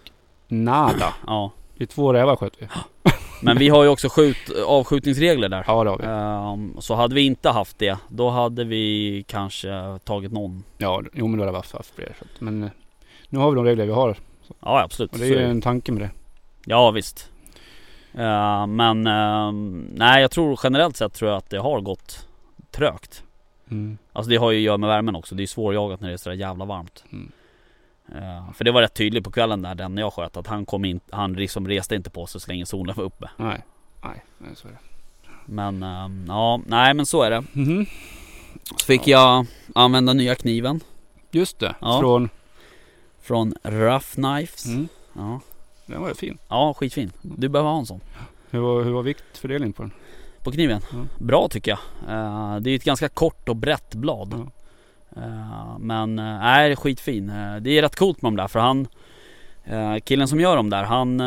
nada. 0.48 1.14
ja. 1.28 1.52
Vi 1.78 1.88
två 1.88 2.14
rävar 2.14 2.36
sköt 2.36 2.54
vi. 2.60 2.68
Men 3.42 3.58
vi 3.58 3.70
har 3.70 3.84
ju 3.84 3.90
också 3.90 4.10
skjut, 4.10 4.38
avskjutningsregler 4.68 5.50
där. 5.50 5.64
Ja 5.68 5.84
det 5.84 5.90
har 5.90 5.98
vi. 5.98 6.06
Ehm, 6.06 6.82
så 6.82 6.96
hade 6.96 7.16
vi 7.16 7.22
inte 7.22 7.50
haft 7.50 7.80
det, 7.80 7.98
då 8.10 8.30
hade 8.30 8.64
vi 8.64 9.26
kanske 9.28 10.00
tagit 10.04 10.32
någon. 10.32 10.64
Ja, 10.78 11.02
jo 11.14 11.28
men 11.28 11.38
då 11.40 11.44
hade 11.44 11.52
vi 11.52 11.58
haft- 11.58 11.74
haft 11.74 11.96
fler. 11.96 12.16
Men 12.40 12.64
eh, 12.64 12.70
nu 13.30 13.40
har 13.40 13.52
vi 13.52 13.56
de 13.56 13.66
regler 13.66 13.86
vi 13.86 13.92
har. 13.92 14.18
Ja 14.60 14.82
absolut. 14.82 15.12
Och 15.12 15.20
det 15.20 15.26
är 15.26 15.30
ju 15.30 15.46
en 15.46 15.62
tanke 15.62 15.92
med 15.92 16.02
det. 16.02 16.12
Ja 16.66 16.92
visst. 16.92 17.32
Ehm, 18.14 18.76
men 18.76 19.08
ehm, 19.08 19.88
nej 19.96 20.22
jag 20.22 20.32
tror 20.32 20.60
generellt 20.64 20.98
sett 20.98 21.14
tror 21.14 21.32
jag 21.32 21.38
att 21.38 21.50
det 21.50 21.58
har 21.58 21.82
gått 21.82 22.28
trögt. 22.72 23.24
Mm. 23.72 23.98
Alltså 24.14 24.30
det 24.30 24.36
har 24.36 24.52
ju 24.52 24.58
att 24.58 24.64
göra 24.64 24.78
med 24.78 24.90
värmen 24.90 25.16
också. 25.16 25.36
Det 25.36 25.44
är 25.44 25.48
svårjagat 25.48 26.02
när 26.02 26.08
det 26.08 26.14
är 26.14 26.18
sådär 26.18 26.36
jävla 26.36 26.66
varmt. 26.66 27.04
Mm. 27.12 27.32
Eh, 28.16 28.54
för 28.54 28.64
det 28.64 28.72
var 28.72 28.82
rätt 28.82 28.94
tydligt 28.94 29.24
på 29.24 29.32
kvällen 29.32 29.62
där 29.62 29.76
den 29.76 29.98
jag 29.98 30.14
sköt 30.14 30.38
att 30.38 30.48
han 30.48 30.66
kom 30.66 30.86
in, 30.86 31.00
han 31.10 31.34
liksom 31.34 31.68
reste 31.68 31.96
inte 31.96 32.10
på 32.10 32.26
sig 32.26 32.42
så 32.42 32.52
länge 32.52 32.66
solen 32.66 32.96
var 32.96 33.04
uppe. 33.04 33.30
Nej. 33.38 33.66
Nej, 34.04 34.24
nej, 34.38 34.50
så 34.56 34.68
är 34.68 34.72
det. 34.72 34.80
Men 35.46 35.84
ehm, 35.84 36.26
ja, 36.28 36.62
nej 36.66 36.94
men 36.94 37.06
så 37.06 37.24
är 37.24 37.30
det. 37.30 37.44
Mhm. 37.54 37.86
Så 38.80 38.86
fick 38.86 39.08
jag 39.08 39.46
använda 39.76 40.14
nya 40.14 40.36
kniven 40.36 40.80
Just 41.32 41.60
det. 41.60 41.76
Ja. 41.80 42.00
Från... 42.00 42.30
från 43.24 43.54
Rough 43.64 44.06
Knives. 44.14 44.66
Mm. 44.66 44.88
Ja. 45.14 45.40
Den 45.86 46.02
var 46.02 46.10
ju 46.10 46.16
fin. 46.16 46.38
ja, 46.50 46.74
skitfin. 46.74 47.12
Du 47.22 47.50
behöver 47.50 47.70
ha 47.70 47.80
en 47.80 47.86
sån. 47.86 48.02
Hur 48.50 48.60
var, 48.60 48.84
hur 48.84 48.92
var 48.92 49.04
viktfördelningen 49.04 49.74
på 49.74 49.82
den? 49.82 49.92
På 50.44 50.52
kniven? 50.52 50.82
Mm. 50.94 51.10
Bra 51.18 51.48
tycker 51.48 51.72
jag. 51.72 51.80
Eh, 52.16 52.60
det 52.60 52.72
är 52.72 52.76
ett 52.76 52.84
ganska 52.84 53.10
kort 53.10 53.50
och 53.50 53.56
brett 53.56 53.96
blad. 53.96 54.34
Eh, 55.16 55.78
men 55.80 56.20
eh, 56.20 56.26
nej, 56.40 56.76
skitfin. 56.76 57.28
Det 57.62 57.78
är 57.78 57.82
rätt 57.82 57.96
coolt 57.96 58.22
med 58.22 58.32
de 58.32 58.36
där 58.38 58.48
för 58.48 58.60
han 58.60 58.88
Killen 60.04 60.28
som 60.28 60.40
gör 60.40 60.56
dem 60.56 60.70
där 60.70 60.84
han 60.84 61.20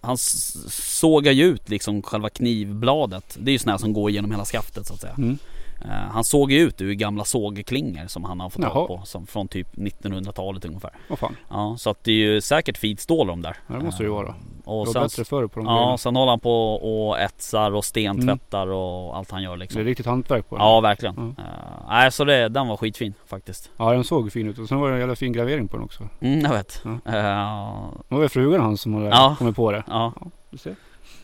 Han 0.00 0.16
sågar 0.18 1.32
ju 1.32 1.44
ut 1.44 1.68
liksom 1.68 2.02
själva 2.02 2.28
knivbladet. 2.28 3.36
Det 3.40 3.50
är 3.50 3.52
ju 3.52 3.58
sådana 3.58 3.78
som 3.78 3.92
går 3.92 4.10
igenom 4.10 4.30
hela 4.30 4.44
skaftet 4.44 4.86
så 4.86 4.94
att 4.94 5.00
säga. 5.00 5.14
Mm. 5.18 5.38
Eh, 5.84 5.90
han 5.90 6.24
såg 6.24 6.52
ju 6.52 6.58
ut 6.58 6.80
ur 6.80 6.92
gamla 6.92 7.24
sågklingor 7.24 8.06
som 8.06 8.24
han 8.24 8.40
har 8.40 8.50
fått 8.50 8.62
Jaha. 8.62 8.72
tag 8.72 8.88
på. 8.88 9.00
Som 9.04 9.26
från 9.26 9.48
typ 9.48 9.68
1900-talet 9.76 10.64
ungefär. 10.64 10.90
Fan. 11.16 11.36
Ja, 11.50 11.76
så 11.78 11.90
att 11.90 12.04
det 12.04 12.12
är 12.12 12.16
ju 12.16 12.40
säkert 12.40 12.78
fint 12.78 13.00
stål 13.00 13.26
de 13.26 13.42
där. 13.42 13.56
Ja, 13.66 13.74
det 13.74 13.84
måste 13.84 14.02
det 14.02 14.06
ju 14.06 14.12
vara. 14.12 14.28
Eh, 14.28 14.34
Det 14.64 14.70
Och 14.70 14.86
var 14.86 14.92
sen, 14.92 15.02
bättre 15.02 15.24
förr 15.24 15.46
på 15.46 15.60
de 15.60 15.66
ja, 15.66 15.74
grejerna. 15.76 15.98
sen 15.98 16.16
håller 16.16 16.30
han 16.32 16.40
på 16.40 16.74
och 16.74 17.20
etsar 17.20 17.70
och 17.74 17.84
stentvättar 17.84 18.66
och 18.66 19.16
allt 19.16 19.30
han 19.30 19.42
gör 19.42 19.50
Det 19.50 19.54
är 19.56 19.58
liksom. 19.58 19.82
riktigt 19.84 20.06
hantverk 20.06 20.48
på 20.48 20.56
den. 20.56 20.66
Ja, 20.66 20.80
verkligen. 20.80 21.34
Ja. 21.38 21.42
Eh, 21.44 21.48
nej, 21.88 22.12
så 22.12 22.24
det, 22.24 22.48
den 22.48 22.68
var 22.68 22.76
skitfin 22.76 23.14
faktiskt. 23.26 23.70
Ja, 23.76 23.92
den 23.92 24.04
såg 24.04 24.32
fin 24.32 24.48
ut. 24.48 24.58
Och 24.58 24.68
sen 24.68 24.80
var 24.80 24.88
det 24.88 24.94
en 24.94 25.00
jävla 25.00 25.16
fin 25.16 25.32
gravering 25.32 25.68
på 25.68 25.76
den 25.76 25.84
också. 25.84 26.08
Mm, 26.20 26.40
jag 26.40 26.50
vet. 26.50 26.82
Ja. 26.84 26.90
Eh, 26.90 27.88
Det 28.08 28.14
var 28.14 28.20
väl 28.20 28.28
frugan 28.28 28.60
hans 28.60 28.80
som 28.80 28.94
hade 28.94 29.06
Ja. 29.08 29.34
kommit 29.38 29.56
på 29.56 29.72
det. 29.72 29.82
ja. 29.86 30.12
Du 30.50 30.58
ser. 30.58 30.74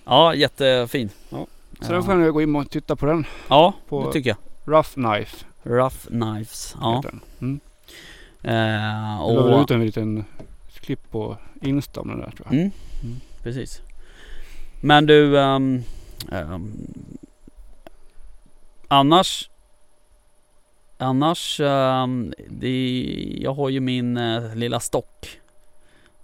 ja, 0.05 0.35
jättefin. 0.35 1.11
Ja. 1.31 1.47
Så 1.81 1.93
Ja. 1.93 1.97
då 1.97 2.03
får 2.03 2.15
ni 2.15 2.31
gå 2.31 2.43
in 2.43 2.57
och 2.57 2.71
titta 2.71 2.97
på 2.97 3.07
den. 3.07 3.25
Ja, 3.49 3.73
på- 3.89 4.07
det 4.07 4.13
tycker 4.13 4.31
jag. 4.31 4.37
Rough 4.67 4.91
Knife 4.95 5.45
Rough 5.63 6.07
Knives. 6.07 6.77
Ja. 6.81 7.03
Mm. 7.41 7.61
Eh, 8.43 8.55
Jag 8.55 9.35
la 9.35 9.57
och, 9.57 9.63
ut 9.63 9.71
en 9.71 9.87
liten 9.87 10.25
klipp 10.81 11.11
på 11.11 11.37
Insta 11.63 12.01
om 12.01 12.09
den 12.09 12.19
där 12.21 12.31
tror 12.31 12.47
jag. 12.51 12.55
mm, 12.55 12.71
Mm. 13.03 13.17
precis. 13.43 13.81
Men 14.81 15.07
du, 15.07 15.39
ehm, 15.41 15.83
ehm, 16.33 16.73
annars 18.89 19.51
Annars, 20.99 21.61
ehm, 21.61 22.35
det, 22.49 23.39
jag 23.41 23.55
har 23.55 23.69
ju 23.69 23.81
min 23.81 24.17
eh, 24.17 24.55
lilla 24.55 24.81
stock. 24.81 25.41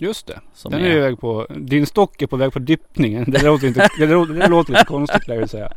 Just 0.03 0.27
det. 0.27 0.41
Som 0.55 0.73
Den 0.73 0.81
är 0.81 0.89
ju 0.89 0.97
iväg 0.97 1.21
på, 1.21 1.47
din 1.57 1.87
stock 1.87 2.23
är 2.23 2.27
på 2.27 2.37
väg 2.37 2.53
på 2.53 2.59
dippningen. 2.59 3.25
Det 3.31 3.43
låter, 3.43 3.67
inte, 3.67 3.89
det 3.99 4.07
låter, 4.07 4.35
det 4.35 4.49
låter 4.49 4.73
lite 4.73 4.85
konstigt 4.85 5.29
lär 5.29 5.35
jag 5.35 5.51
säga. 5.51 5.73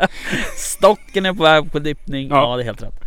Stocken 0.57 1.25
är 1.25 1.33
på 1.33 1.43
väg 1.43 1.71
på 1.71 1.79
dippning. 1.79 2.27
Ja, 2.29 2.35
Ja. 2.35 2.55
det 2.57 2.63
är 2.63 2.65
helt 2.65 2.83
rätt. 2.83 3.01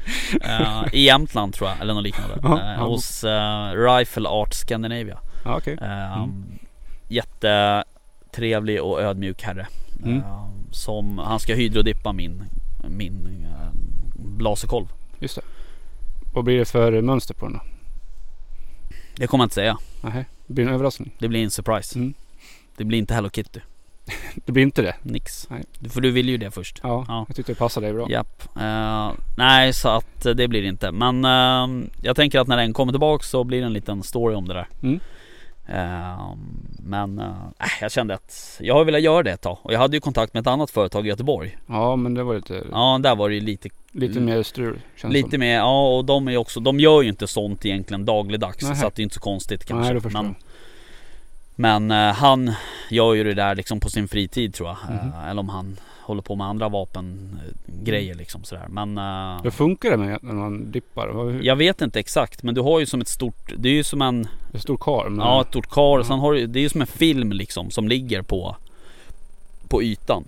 Eh, 0.45 0.85
I 0.95 1.05
Jämtland 1.05 1.55
tror 1.55 1.71
jag, 1.71 1.81
eller 1.81 1.95
något 1.95 2.03
liknande. 2.03 2.39
Ja, 2.43 2.61
Eh, 2.61 2.73
ja. 2.79 2.85
hos 2.87 3.25
eh, 3.25 3.73
Rifle 3.73 4.29
Art 4.29 4.55
Scandinavia. 4.55 5.19
Ja. 5.45 5.61
Eh, 5.67 6.19
Mm. 6.23 6.45
Jättetrevlig 7.09 8.83
och 8.83 9.01
ödmjuk 9.03 9.43
herre. 9.43 9.67
Mm. 10.05 10.23
Som, 10.71 11.19
han 11.19 11.41
ska 11.41 11.55
hydrodippa 11.55 12.13
min, 12.13 12.45
min 12.89 13.47
eh, 13.51 13.69
blaserkolv. 14.15 14.87
Just 15.19 15.37
det. 15.37 15.43
Vad 16.35 16.45
blir 16.45 16.59
det 16.59 16.65
för 16.65 17.03
mönster 17.03 17.35
på 17.35 17.45
den 17.47 17.53
då? 17.55 17.61
Det 19.17 19.27
kommer 19.27 19.43
jag 19.43 19.47
inte 19.47 19.55
säga. 19.55 19.79
Nähä. 20.03 20.25
Det 20.49 20.55
blir 20.55 20.67
en 20.67 20.75
överraskning. 20.75 21.11
Det 21.19 21.29
blir 21.29 21.43
en 21.45 21.51
surprise. 21.51 21.99
Mm. 21.99 22.15
Det 22.77 22.85
blir 22.85 22.99
inte 22.99 23.15
Hello 23.15 23.31
Kitty. 23.31 23.61
Det 24.45 24.53
blir 24.53 24.63
inte 24.63 24.83
det. 24.83 24.95
Nix. 25.03 25.51
Nej. 25.51 25.65
För 25.91 26.01
du 26.01 26.11
vill 26.11 26.29
ju 26.29 26.37
det 26.37 26.51
först. 26.51 26.81
Ja, 26.83 27.05
Ja. 27.09 27.25
jag 27.29 27.37
tyckte 27.37 27.53
det 27.53 27.57
passade 27.59 27.87
dig 27.87 27.95
bra. 27.95 28.11
Japp. 28.11 28.43
Eh, 28.61 29.11
nej, 29.39 29.73
så 29.73 29.89
att 29.89 30.27
eh, 30.27 30.33
det 30.35 30.49
blir 30.49 30.63
det 30.63 30.69
inte. 30.69 30.91
Men 30.93 31.25
eh, 31.25 31.87
jag 32.03 32.17
tänker 32.17 32.41
att 32.41 32.49
när 32.49 32.57
den 32.57 32.73
kommer 32.73 32.93
tillbaka 32.93 33.23
så 33.25 33.45
blir 33.45 33.61
det 33.61 33.67
en 33.67 33.73
liten 33.73 34.03
story 34.03 34.35
om 34.35 34.49
det 34.49 34.55
där. 34.55 34.67
Mm. 34.83 35.01
Eh, 35.69 36.35
men 36.79 37.19
eh, 37.19 37.33
jag 37.81 37.93
kände 37.93 38.15
att 38.15 38.59
jag 38.61 38.75
har 38.75 38.85
velat 38.85 39.03
göra 39.03 39.23
det 39.23 39.31
ett 39.31 39.41
tag. 39.41 39.59
Och 39.63 39.73
jag 39.73 39.79
hade 39.79 39.97
ju 39.97 40.01
kontakt 40.01 40.35
med 40.35 40.41
ett 40.41 40.47
annat 40.47 40.71
företag 40.71 41.07
i 41.07 41.09
Göteborg. 41.09 41.59
Ja, 41.67 41.97
men 41.97 42.15
det 42.15 42.23
var 42.23 42.35
lite, 42.35 42.65
Ja, 42.73 43.01
där 43.03 43.17
var 43.17 43.29
det 43.29 43.35
ju 43.35 43.41
lite, 43.41 43.69
lite 43.93 44.21
mer 44.21 44.43
strul. 44.43 44.81
Lite 45.05 45.31
som. 45.31 45.41
mer, 45.41 45.57
ja 45.57 45.97
och 45.97 46.05
de 46.05 46.29
är 46.29 46.37
också, 46.37 46.61
de 46.61 46.81
gör 46.81 47.03
ju 47.03 47.09
inte 47.09 47.27
sånt 47.27 47.67
egentligen 47.67 48.05
dagligdags. 48.05 48.63
Nähä. 48.63 48.77
Så 48.77 48.87
att 48.87 48.95
det 48.95 49.03
är 49.03 49.05
inte 49.05 49.15
så 49.15 49.21
konstigt 49.21 49.65
kanske. 49.65 49.93
Nej, 49.93 50.03
men 50.13 50.35
men 51.61 51.91
eh, 51.91 52.15
han 52.15 52.53
gör 52.91 53.15
ju 53.15 53.25
det 53.25 53.35
där 53.35 53.55
liksom 53.55 53.81
på 53.81 53.91
sin 53.91 54.09
fritid 54.09 54.55
tror 54.55 54.69
jag. 54.69 54.77
Mhm. 54.91 55.13
Eh, 55.13 55.29
eller 55.29 55.41
om 55.41 55.49
han 55.49 55.77
håller 56.09 56.23
på 56.23 56.35
med 56.37 56.47
andra 56.47 56.69
vapengrejer 56.69 58.15
liksom 58.15 58.45
sådär. 58.45 58.67
Men 58.69 58.99
eh, 58.99 59.43
Hur 59.43 59.51
funkar 59.51 59.91
det 59.91 59.97
med 59.97 60.19
när 60.23 60.35
man 60.35 60.71
dippar? 60.71 61.13
Hur, 61.13 61.43
jag 61.43 61.57
vet 61.57 61.81
inte 61.83 62.01
exakt 62.01 62.43
men 62.43 62.55
du 62.55 62.61
har 62.61 62.81
ju 62.81 62.87
som 62.87 63.01
ett 63.01 63.09
stort, 63.09 63.53
det 63.57 63.69
är 63.69 63.73
ju 63.73 63.85
som 63.85 64.03
en, 64.03 64.29
är 64.53 64.59
stor 64.59 64.77
kar. 64.77 65.09
Men, 65.09 65.27
ja 65.27 65.41
ett 65.41 65.49
stort 65.49 65.71
kar. 65.71 65.99
Ja. 65.99 66.05
Sen 66.05 66.19
har 66.19 66.33
du, 66.33 66.47
det 66.47 66.59
är 66.59 66.63
ju 66.63 66.69
som 66.69 66.81
en 66.81 66.87
film 66.87 67.33
liksom 67.33 67.71
som 67.71 67.89
ligger 67.89 68.23
på, 68.23 68.57
på 69.69 69.83
ytan. 69.83 70.25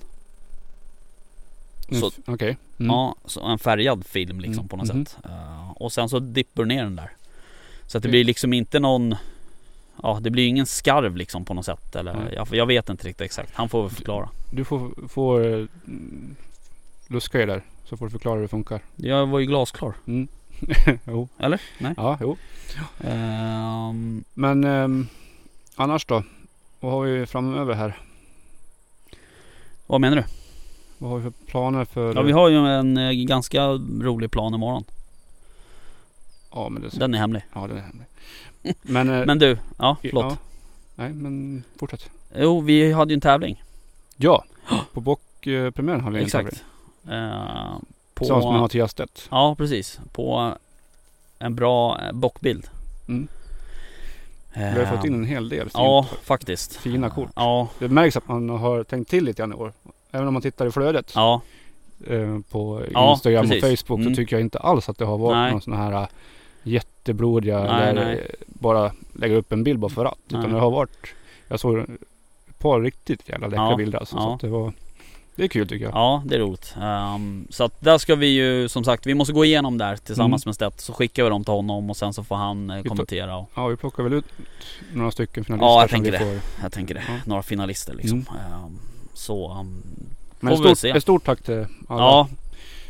Mm, 1.91 2.11
Okej. 2.27 2.57
Mm. 2.79 2.91
Ja, 2.91 3.15
så 3.25 3.47
en 3.47 3.59
färgad 3.59 4.07
film 4.07 4.41
liksom 4.41 4.61
Mm, 4.61 4.69
på 4.69 4.77
något 4.77 4.95
mhm. 4.95 5.07
sätt. 5.07 5.19
Eh, 5.25 5.71
och 5.71 5.93
sen 5.93 6.09
så 6.09 6.19
dippar 6.19 6.63
du 6.63 6.69
ner 6.69 6.85
den 6.85 6.97
där. 6.97 7.13
Så 7.87 7.99
att 7.99 8.03
det 8.03 8.09
blir 8.09 8.25
liksom 8.25 8.53
inte 8.53 8.81
någon 8.81 9.15
Ja 10.03 10.19
det 10.23 10.31
blir 10.31 10.47
ingen 10.47 10.67
skarv 10.67 11.17
liksom 11.17 11.45
på 11.45 11.55
något 11.55 11.65
sätt 11.65 11.97
eller 11.97 12.15
Nej. 12.15 12.33
jag, 12.35 12.49
jag 12.51 12.67
vet 12.67 12.89
inte 12.89 13.09
riktigt 13.09 13.25
exakt. 13.25 13.55
Han 13.55 13.69
får 13.69 13.83
väl 13.83 13.91
förklara. 13.91 14.29
Du 14.51 14.65
får, 14.65 15.09
får 15.09 15.47
eh, 15.47 15.67
mm, 15.87 16.37
luska 17.09 17.43
i 17.43 17.47
där. 17.47 17.63
Så 17.85 17.97
får 17.97 18.07
du 18.07 18.11
förklara 18.11 18.35
hur 18.35 18.43
det 18.43 18.49
funkar. 18.49 18.81
Jag 18.97 19.27
var 19.27 19.39
ju 19.39 19.47
glasklar. 19.47 19.95
Mm. 20.07 20.29
jo. 21.05 21.29
Eller? 21.39 21.61
Nej. 21.79 21.95
Ja, 21.97 22.19
jo. 22.21 22.37
Ehm, 23.01 24.25
Men 24.35 24.65
ehm, 24.65 25.07
annars 25.77 26.07
då? 26.07 26.23
Vad 26.81 26.93
har 26.93 27.03
vi 27.03 27.27
framöver 27.27 27.75
här? 27.75 27.99
vad 29.87 30.01
menar 30.01 30.17
du? 30.17 30.25
Vad 30.99 31.11
har 31.11 31.19
vi 31.19 31.23
för 31.23 31.47
planer 31.47 31.85
för... 31.85 32.15
Ja 32.15 32.23
vi 32.23 32.33
har 32.33 32.49
ju 32.49 32.57
en 32.57 32.97
eh, 32.97 33.13
ganska 33.13 33.67
rolig 34.01 34.31
plan 34.31 34.55
imorgon. 34.55 34.85
Ja, 36.51 36.69
men 36.69 36.83
det... 36.83 36.89
Den 36.99 37.15
är 37.15 37.19
hemlig. 37.19 37.43
Ja, 37.53 37.67
den 37.67 37.77
är 37.77 37.83
hemlig. 37.83 38.07
Men... 38.83 39.09
eh, 39.11 39.27
Men 39.27 39.39
du, 39.39 39.59
ja 39.79 39.97
förlåt. 40.03 40.25
Ja. 40.25 40.37
Nej, 40.95 41.13
men 41.13 41.65
fortsätt. 41.79 42.11
Jo 42.37 42.61
vi 42.61 42.93
hade 42.93 43.13
ju 43.13 43.15
en 43.15 43.21
tävling. 43.21 43.63
Ja, 44.17 44.45
på 44.93 45.01
bockpremiären 45.01 46.01
har 46.01 46.11
vi 46.11 46.23
en 46.23 46.29
tävling. 46.31 46.49
Exakt. 46.49 46.65
Uh, 47.09 47.79
Tillsammans 48.15 48.45
med 48.45 48.53
på, 48.55 48.59
Mattias 48.61 48.91
Stedt. 48.91 49.29
ja 49.31 49.55
precis. 49.59 50.01
På 50.13 50.55
en 51.39 51.55
bra 51.55 52.01
eh, 52.03 52.13
bockbild. 52.13 52.67
Mm. 53.09 53.29
Vi 54.55 54.63
har 54.85 54.97
fått 54.97 55.05
in 55.05 55.15
en 55.15 55.25
hel 55.25 55.49
del 55.49 55.61
fint. 55.65 55.75
Ja 55.75 56.07
faktiskt. 56.23 56.77
Fina 56.77 57.11
kort. 57.11 57.31
Ja, 57.37 57.69
Det 57.79 57.89
märks 57.89 58.17
att 58.17 58.29
man 58.29 58.49
har 58.49 58.85
tänkt 58.85 59.11
till 59.11 59.25
lite 59.25 59.43
grann 59.43 59.53
i 59.53 59.55
år. 59.55 59.73
Även 60.11 60.27
om 60.29 60.33
man 60.35 60.43
tittar 60.43 60.67
i 60.67 60.71
flödet 60.71 61.13
ja, 61.15 61.41
eh, 62.07 62.39
på 62.51 62.83
Ja, 62.93 63.13
Instagram 63.13 63.45
och 63.45 63.51
precis. 63.51 63.83
Facebook 63.83 64.01
Mm. 64.01 64.15
så 64.15 64.17
tycker 64.17 64.37
jag 64.37 64.41
inte 64.41 64.59
alls 64.59 64.89
att 64.89 64.99
det 64.99 65.05
har 65.05 65.19
varit 65.19 65.37
Nej. 65.37 65.53
någon 65.53 65.63
sån 65.63 65.73
här 65.77 65.93
eh, 65.93 66.07
jätteblodiga 67.01 67.59
Nej, 67.65 67.95
där 67.95 68.05
nej. 68.05 68.31
bara 68.47 68.93
lägger 69.13 69.37
upp 69.37 69.53
en 69.53 69.65
bild 69.65 69.79
bara 69.79 69.89
för 69.91 70.05
att. 70.05 70.19
Nej. 70.29 70.39
Utan 70.41 70.53
det 70.53 70.61
har 70.61 70.71
varit, 70.71 71.07
jag 71.49 71.61
såg 71.61 71.79
ett 71.79 72.59
par 72.59 72.81
riktigt 72.81 73.29
jävla 73.29 73.47
läckra 73.47 73.71
Ja, 73.71 73.77
bilder 73.77 73.99
alltså. 73.99 74.17
Så 74.17 74.23
ja. 74.23 74.35
att 74.35 74.41
det 74.41 74.49
var, 74.49 74.73
det 75.35 75.45
är 75.45 75.49
kul 75.49 75.69
tycker 75.69 75.85
jag. 75.85 75.95
ja 75.95 76.23
det 76.27 76.35
är 76.35 76.39
roligt. 76.41 76.75
Ehm, 76.83 77.47
så 77.51 77.65
att 77.65 77.81
där 77.81 77.99
ska 77.99 78.15
vi 78.15 78.27
ju 78.27 78.69
som 78.69 78.85
sagt, 78.85 79.07
vi 79.07 79.15
måste 79.15 79.33
gå 79.33 79.45
igenom 79.45 79.79
där 79.79 79.97
tillsammans 79.97 80.45
Mm. 80.45 80.49
med 80.51 80.55
Stedt. 80.55 80.81
Så 80.81 80.93
skickar 80.93 81.25
vi 81.25 81.31
dem 81.31 81.45
till 81.45 81.53
honom 81.55 81.91
och 81.91 81.97
sen 81.97 82.13
så 82.13 82.25
får 82.25 82.37
han 82.37 82.71
eh, 82.71 82.83
kommentera. 82.83 83.37
Och, 83.37 83.51
Ja, 83.55 83.67
vi 83.67 83.77
plockar 83.77 84.03
väl 84.03 84.13
ut 84.13 84.25
några 84.93 85.11
stycken 85.11 85.45
finalister 85.45 85.67
Ja, 85.67 85.81
jag 85.81 85.91
tänker 85.91 86.19
får. 86.19 86.39
jag 86.63 86.73
tänker 86.73 86.95
det. 86.95 87.03
Ja. 87.09 87.15
Några 87.25 87.43
finalister 87.43 87.95
liksom. 87.95 88.19
Ehm, 88.19 88.79
så 89.15 89.51
um, 89.61 89.83
Men 90.41 90.57
Får 90.57 90.63
vi 90.63 90.69
stort, 90.69 90.79
se. 90.79 90.91
ett 90.91 91.03
stort 91.03 91.25
tack 91.25 91.43
till 91.43 91.67
alla. 91.89 92.03
ja. 92.03 92.29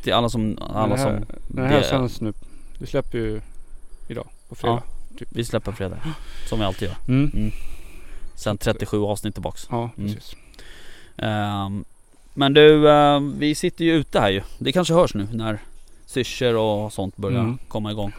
Till 0.02 0.12
alla 0.12 0.28
som, 0.28 0.58
alla 0.74 0.94
det 0.96 1.00
här, 1.02 1.16
som 1.16 1.26
det 1.48 1.62
här 1.62 1.78
det- 1.78 1.84
sänds 1.84 2.20
nu. 2.20 2.32
Vi 2.78 2.86
släpper 2.86 3.18
ju 3.18 3.40
idag 4.10 4.26
på 4.48 4.54
fredag. 4.54 4.82
Vi 5.30 5.44
släpper 5.44 5.72
fredag. 5.72 5.98
Som 6.48 6.58
vi 6.58 6.64
alltid 6.64 6.88
gör. 6.88 6.96
Mm. 7.08 7.52
Sen 8.34 8.58
37 8.58 9.02
avsnitt 9.02 9.34
tillbaks. 9.34 9.66
Ja, 9.70 9.90
Mm. 9.96 10.14
precis. 10.14 10.36
Ehm, 11.16 11.84
men 12.34 12.54
du, 12.54 12.88
eh, 12.90 13.20
vi 13.20 13.54
sitter 13.54 13.84
ju 13.84 13.92
ute 13.92 14.20
här 14.20 14.30
ju. 14.30 14.42
Det 14.58 14.72
kanske 14.72 14.94
hörs 14.94 15.14
nu 15.14 15.28
när 15.32 15.58
syrsor 16.06 16.56
och 16.56 16.92
sånt 16.92 17.16
börjar 17.16 17.40
Mm. 17.40 17.58
komma 17.68 17.90
igång. 17.90 18.12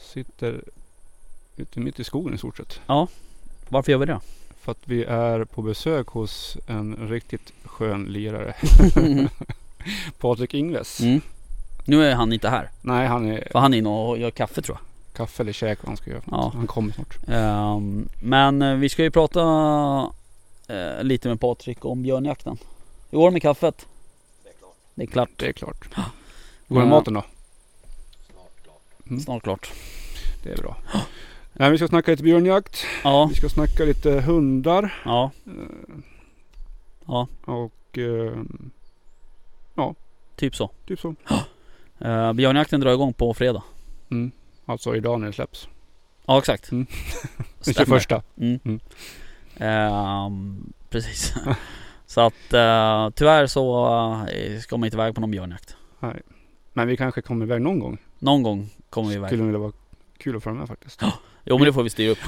Sitter 0.00 0.62
ute 1.56 1.80
mitt 1.80 2.00
i 2.00 2.04
skogen 2.04 2.34
i 2.34 2.38
stort 2.38 2.56
sett. 2.56 2.80
Varför 3.68 3.92
gör 3.92 3.98
vi 3.98 4.06
det? 4.06 4.20
För 4.60 4.72
att 4.72 4.78
vi 4.84 5.04
är 5.04 5.44
på 5.44 5.62
besök 5.62 6.06
hos 6.08 6.56
en 6.66 7.08
riktigt 7.08 7.52
skön 7.64 8.04
lirare. 8.04 8.54
Patrik 10.18 10.54
Ingves. 10.54 11.00
Mm. 11.00 11.20
Nu 11.84 12.04
är 12.04 12.14
han 12.14 12.32
inte 12.32 12.48
här. 12.48 12.70
Nej, 12.80 13.06
han 13.06 13.30
är 13.30 13.48
För 13.52 13.58
han 13.58 13.74
är 13.74 13.78
inne 13.78 13.88
och 13.88 14.18
gör 14.18 14.30
kaffe 14.30 14.62
tror 14.62 14.78
jag. 14.78 15.16
kaffe 15.16 15.42
eller 15.42 15.52
käk 15.52 15.78
vad 15.82 15.88
han 15.88 15.96
ska 15.96 16.10
göra. 16.10 16.22
Ja. 16.30 16.52
Han 16.54 16.66
kommer 16.66 16.92
snart. 16.92 17.16
Ehm, 17.28 18.08
men 18.22 18.62
eh, 18.62 18.74
vi 18.74 18.88
ska 18.88 19.02
ju 19.02 19.10
prata 19.10 19.40
eh, 20.68 21.02
lite 21.04 21.28
med 21.28 21.40
Patrik 21.40 21.84
om 21.84 22.02
björnjakten. 22.02 22.58
Hur 23.10 23.18
går 23.18 23.26
det 23.28 23.32
med 23.32 23.42
kaffet? 23.42 23.86
Det 24.94 25.02
är 25.02 25.06
klart. 25.06 25.28
Det 25.36 25.48
är 25.48 25.52
klart. 25.52 25.88
Hur 26.68 26.74
går 26.74 26.80
det 26.80 26.86
med 26.86 26.94
Ja. 26.94 26.98
maten 26.98 27.14
då? 27.14 27.24
Mm. 29.06 29.20
Snart 29.20 29.42
klart. 29.42 29.72
Det 30.42 30.52
är 30.52 30.56
bra. 30.56 30.76
Nej, 31.52 31.70
vi 31.70 31.78
ska 31.78 31.88
snacka 31.88 32.10
lite 32.10 32.22
björnjakt. 32.22 32.84
Ja, 33.04 33.26
Vi 33.30 33.34
ska 33.34 33.48
snacka 33.48 33.84
lite 33.84 34.20
hundar. 34.20 35.02
ja, 35.04 35.30
eh, 35.46 35.52
ja, 37.06 37.26
Och 37.44 37.98
eh, 37.98 38.32
typ 40.36 40.56
så. 40.56 40.70
typ 40.86 41.00
så. 41.00 41.14
Uh, 42.04 42.32
björnjakten 42.32 42.80
drar 42.80 42.92
igång 42.92 43.12
på 43.12 43.34
fredag. 43.34 43.62
Mm. 44.10 44.30
Alltså 44.66 44.96
idag 44.96 45.20
när 45.20 45.26
det 45.26 45.32
släpps. 45.32 45.68
Ja, 46.26 46.38
exakt. 46.38 46.70
Mm. 46.72 46.86
Den 47.64 47.74
Stämmer. 47.74 47.98
21. 48.00 48.24
Mm. 48.40 48.60
Mm. 48.64 48.80
Ehm, 49.56 50.72
precis. 50.90 51.34
så 52.06 52.20
att 52.20 52.52
eh, 52.52 53.10
tyvärr 53.10 53.46
så 53.46 53.86
eh, 54.28 54.60
ska 54.60 54.76
man 54.76 54.86
inte 54.86 54.96
iväg 54.96 55.14
på 55.14 55.20
någon 55.20 55.30
björnjakt. 55.30 55.76
Men 56.72 56.88
vi 56.88 56.96
kanske 56.96 57.22
kommer 57.22 57.46
iväg 57.46 57.62
någon 57.62 57.78
gång. 57.78 57.98
Någon 58.18 58.42
gång 58.42 58.70
kommer 58.90 59.08
vi 59.08 59.14
iväg. 59.14 59.28
Skulle 59.28 59.42
vilja 59.42 59.58
vara 59.58 59.72
kul 60.18 60.36
att 60.36 60.42
följa 60.42 60.58
med 60.58 60.68
faktiskt. 60.68 61.02
Jo 61.44 61.58
men 61.58 61.66
det 61.66 61.72
får 61.72 61.82
vi 61.82 61.90
styra 61.90 62.10
upp. 62.12 62.18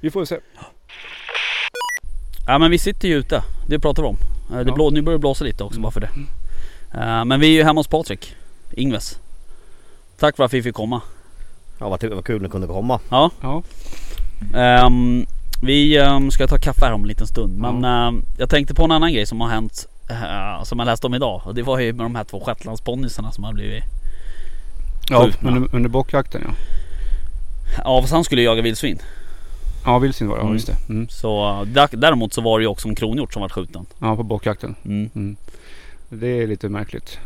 Vi 0.00 0.10
får 0.10 0.24
se. 0.24 0.38
Ja 2.46 2.58
men 2.58 2.70
vi 2.70 2.78
sitter 2.78 3.08
ju 3.08 3.14
ute. 3.14 3.42
Det 3.68 3.78
pratar 3.78 4.02
vi 4.02 4.08
om. 4.08 4.16
Det 4.50 4.68
Ja. 4.70 4.74
blå, 4.74 4.90
nu 4.90 5.02
börjar 5.02 5.18
det 5.18 5.20
blåsa 5.20 5.44
lite 5.44 5.64
också 5.64 5.76
Mm. 5.78 5.82
bara 5.82 5.92
för 5.92 6.00
det. 6.00 6.10
Eh, 6.94 7.24
men 7.24 7.40
vi 7.40 7.46
är 7.46 7.52
ju 7.52 7.62
hemma 7.62 7.80
hos 7.80 7.88
Patrik 7.88 8.36
Ingves. 8.72 9.18
Tack 10.18 10.36
för 10.36 10.44
att 10.44 10.52
vi 10.54 10.62
fick 10.62 10.74
komma. 10.74 11.00
Ja 11.78 11.88
vad, 11.88 12.04
vad 12.04 12.24
kul 12.24 12.42
ni 12.42 12.48
kunde 12.48 12.66
komma. 12.66 13.00
Ja. 13.10 13.30
Ja. 13.40 13.62
Ehm, 14.54 15.26
vi 15.62 15.96
ehm, 15.98 16.30
ska 16.30 16.46
ta 16.46 16.58
kaffe 16.58 16.84
här 16.86 16.92
om 16.92 17.02
en 17.02 17.08
liten 17.08 17.26
stund. 17.26 17.58
Men 17.58 17.84
ehm, 17.84 18.22
jag 18.38 18.50
tänkte 18.50 18.74
på 18.74 18.84
en 18.84 18.90
annan 18.90 19.12
grej 19.12 19.26
som 19.26 19.40
har 19.40 19.48
hänt. 19.48 19.88
eh, 20.10 20.62
som 20.62 20.78
jag 20.78 20.86
läste 20.86 21.06
om 21.06 21.14
idag. 21.14 21.42
Och 21.44 21.54
det 21.54 21.62
var 21.62 21.78
ju 21.78 21.92
med 21.92 22.04
de 22.04 22.14
här 22.14 22.24
två 22.24 22.40
shetlandsponnysarna 22.46 23.32
som 23.32 23.44
har 23.44 23.52
blivit... 23.52 23.82
Ja, 25.10 25.24
Skjutna. 25.24 25.50
under, 25.50 25.74
under 25.76 25.88
bockjakten 25.90 26.42
ja. 26.44 26.54
Ja 27.84 28.00
fast 28.00 28.12
han 28.12 28.24
skulle 28.24 28.42
jaga 28.42 28.62
vildsvin. 28.62 28.98
Ja, 29.84 29.98
vildsvin 29.98 30.28
var 30.28 30.36
det. 30.36 30.40
Ja, 30.40 30.44
Mm. 30.46 30.54
just 30.54 30.66
det. 30.66 30.76
Mm. 30.88 31.08
Så 31.08 31.48
eh, 31.50 31.62
där- 31.62 31.88
däremot 31.96 32.32
så 32.32 32.40
var 32.40 32.58
det 32.58 32.62
ju 32.62 32.68
också 32.68 32.88
en 32.88 32.94
kronhjort 32.94 33.32
som 33.32 33.42
var 33.42 33.48
skjuten. 33.48 33.86
Ja, 33.98 34.16
på 34.16 34.22
bockjakten. 34.22 34.74
Mm. 34.84 35.10
Mm. 35.14 35.36
Det 36.08 36.26
är 36.42 36.46
lite 36.46 36.68
märkligt. 36.68 37.18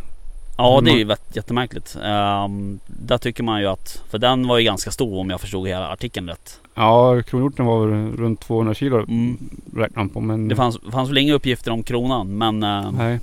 Ja 0.56 0.80
det 0.80 0.90
är 0.90 0.92
Mm. 0.92 0.98
ju 0.98 1.04
vett- 1.04 1.36
jättemärkligt. 1.36 1.96
Um, 1.96 2.78
där 2.86 3.18
tycker 3.18 3.42
man 3.42 3.60
ju 3.60 3.66
att, 3.66 4.02
för 4.10 4.18
den 4.18 4.46
var 4.48 4.58
ju 4.58 4.64
ganska 4.64 4.90
stor 4.90 5.18
om 5.20 5.30
jag 5.30 5.40
förstod 5.40 5.68
hela 5.68 5.88
artikeln 5.88 6.28
rätt. 6.28 6.60
Ja, 6.74 7.22
kronhjorten 7.22 7.66
var 7.66 7.86
väl 7.86 8.16
runt 8.16 8.40
200 8.40 8.74
kilo 8.74 8.96
Mm. 8.98 9.38
räknar 9.76 9.96
han 10.02 10.08
på. 10.08 10.20
Men, 10.20 10.48
Det 10.48 10.56
fanns, 10.56 10.78
fanns 10.92 11.10
väl 11.10 11.18
inga 11.18 11.34
uppgifter 11.34 11.70
om 11.70 11.82
kronan 11.82 12.38
men 12.38 12.62
eh, 12.62 12.90
Nej. 12.92 13.20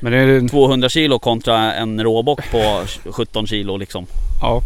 Men 0.00 0.12
det 0.12 0.18
är 0.18 0.48
200 0.48 0.88
kilo 0.88 1.18
kontra 1.18 1.74
en 1.74 2.02
råbock 2.02 2.50
på 2.50 2.82
17 3.12 3.46
kilo 3.46 3.76
liksom. 3.76 4.06
Ja. 4.40 4.62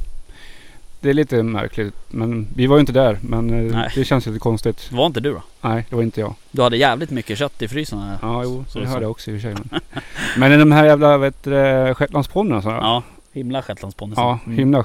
Det 1.03 1.11
är 1.11 1.15
lite 1.15 1.43
märkligt. 1.43 1.95
Men 2.11 2.47
vi 2.57 2.67
var 2.67 2.77
ju 2.77 2.81
inte 2.81 2.93
där. 2.93 3.19
Men 3.23 3.51
eh, 3.51 3.73
Nej. 3.77 3.91
det 3.95 4.05
känns 4.05 4.27
lite 4.27 4.39
konstigt. 4.39 4.93
Var 4.93 5.07
inte 5.07 5.21
du 5.21 5.33
då? 5.33 5.43
Nej, 5.61 5.87
det 5.91 5.97
var 5.97 6.03
inte 6.03 6.21
jag. 6.21 6.35
Du 6.51 6.63
hade 6.63 6.77
jävligt 6.77 7.11
mycket 7.11 7.39
kött 7.39 7.63
i 7.63 7.69
frysen. 7.69 7.99
här. 7.99 8.19
Ja, 8.23 8.43
jo, 8.45 8.65
Så- 8.69 8.79
det 8.79 8.87
hörde 8.87 9.03
jag 9.05 9.11
också 9.11 9.31
i 9.31 9.37
och 9.37 9.41
för 9.41 9.49
sig. 9.55 9.65
Men, 9.71 9.81
men 10.51 10.59
de 10.59 10.73
här 10.73 10.85
jävla 10.85 11.95
shetlandsponnyerna. 11.95 12.63
Ja, 12.65 13.03
himla 13.33 13.63
shetlandsponny. 13.63 14.15
Ja, 14.17 14.39
Mm. 14.47 14.59
himla. 14.59 14.85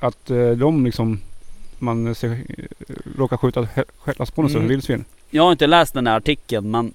Att 0.00 0.30
eh, 0.30 0.50
de 0.50 0.84
liksom 0.84 1.20
man 1.78 2.14
ser, 2.14 2.30
eh, 2.30 2.94
råkar 3.16 3.36
skjuta 3.36 3.60
he- 3.62 3.84
shetlandsponnyer 3.98 4.50
Mm. 4.50 4.62
som 4.62 4.68
vildsvin. 4.68 5.04
Jag 5.30 5.42
har 5.42 5.52
inte 5.52 5.66
läst 5.66 5.94
den 5.94 6.06
här 6.06 6.16
artikeln 6.16 6.70
men 6.70 6.92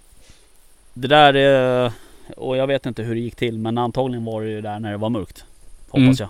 det 0.93 1.08
där 1.08 1.34
är, 1.34 1.91
och 2.38 2.58
jag 2.58 2.67
vet 2.67 2.86
inte 2.86 3.04
hur 3.04 3.15
det 3.15 3.21
gick 3.21 3.36
till 3.36 3.58
men 3.58 3.78
antagligen 3.78 4.25
var 4.25 4.41
det 4.41 4.49
ju 4.49 4.62
där 4.62 4.80
när 4.80 4.91
det 4.91 4.97
var 4.97 5.10
mörkt. 5.10 5.43
Hoppas 5.89 5.97
Mm. 6.01 6.15
jag. 6.19 6.30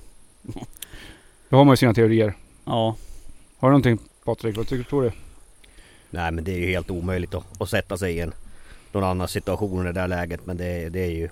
Då 1.49 1.57
har 1.57 1.63
man 1.65 1.73
ju 1.73 1.77
sina 1.77 1.93
teorier. 1.93 2.33
Ja, 2.65 2.95
Har 3.57 3.69
du 3.69 3.71
någonting 3.71 3.99
Patrik? 4.23 4.57
Vad 4.57 4.67
tycker 4.67 4.89
tror 4.89 5.03
du? 5.03 5.11
Nej 6.09 6.31
men 6.31 6.43
det 6.43 6.51
är 6.51 6.57
ju 6.57 6.67
helt 6.67 6.89
omöjligt 6.91 7.33
att, 7.33 7.61
att 7.61 7.69
sätta 7.69 7.97
sig 7.97 8.13
i 8.13 8.19
en 8.19 8.33
någon 8.91 9.03
annan 9.03 9.27
situation 9.27 9.81
i 9.81 9.85
det 9.85 9.91
där 9.91 10.07
läget. 10.07 10.45
Men 10.45 10.57
det, 10.57 10.89
det 10.89 10.99
är 10.99 11.11
ju 11.11 11.29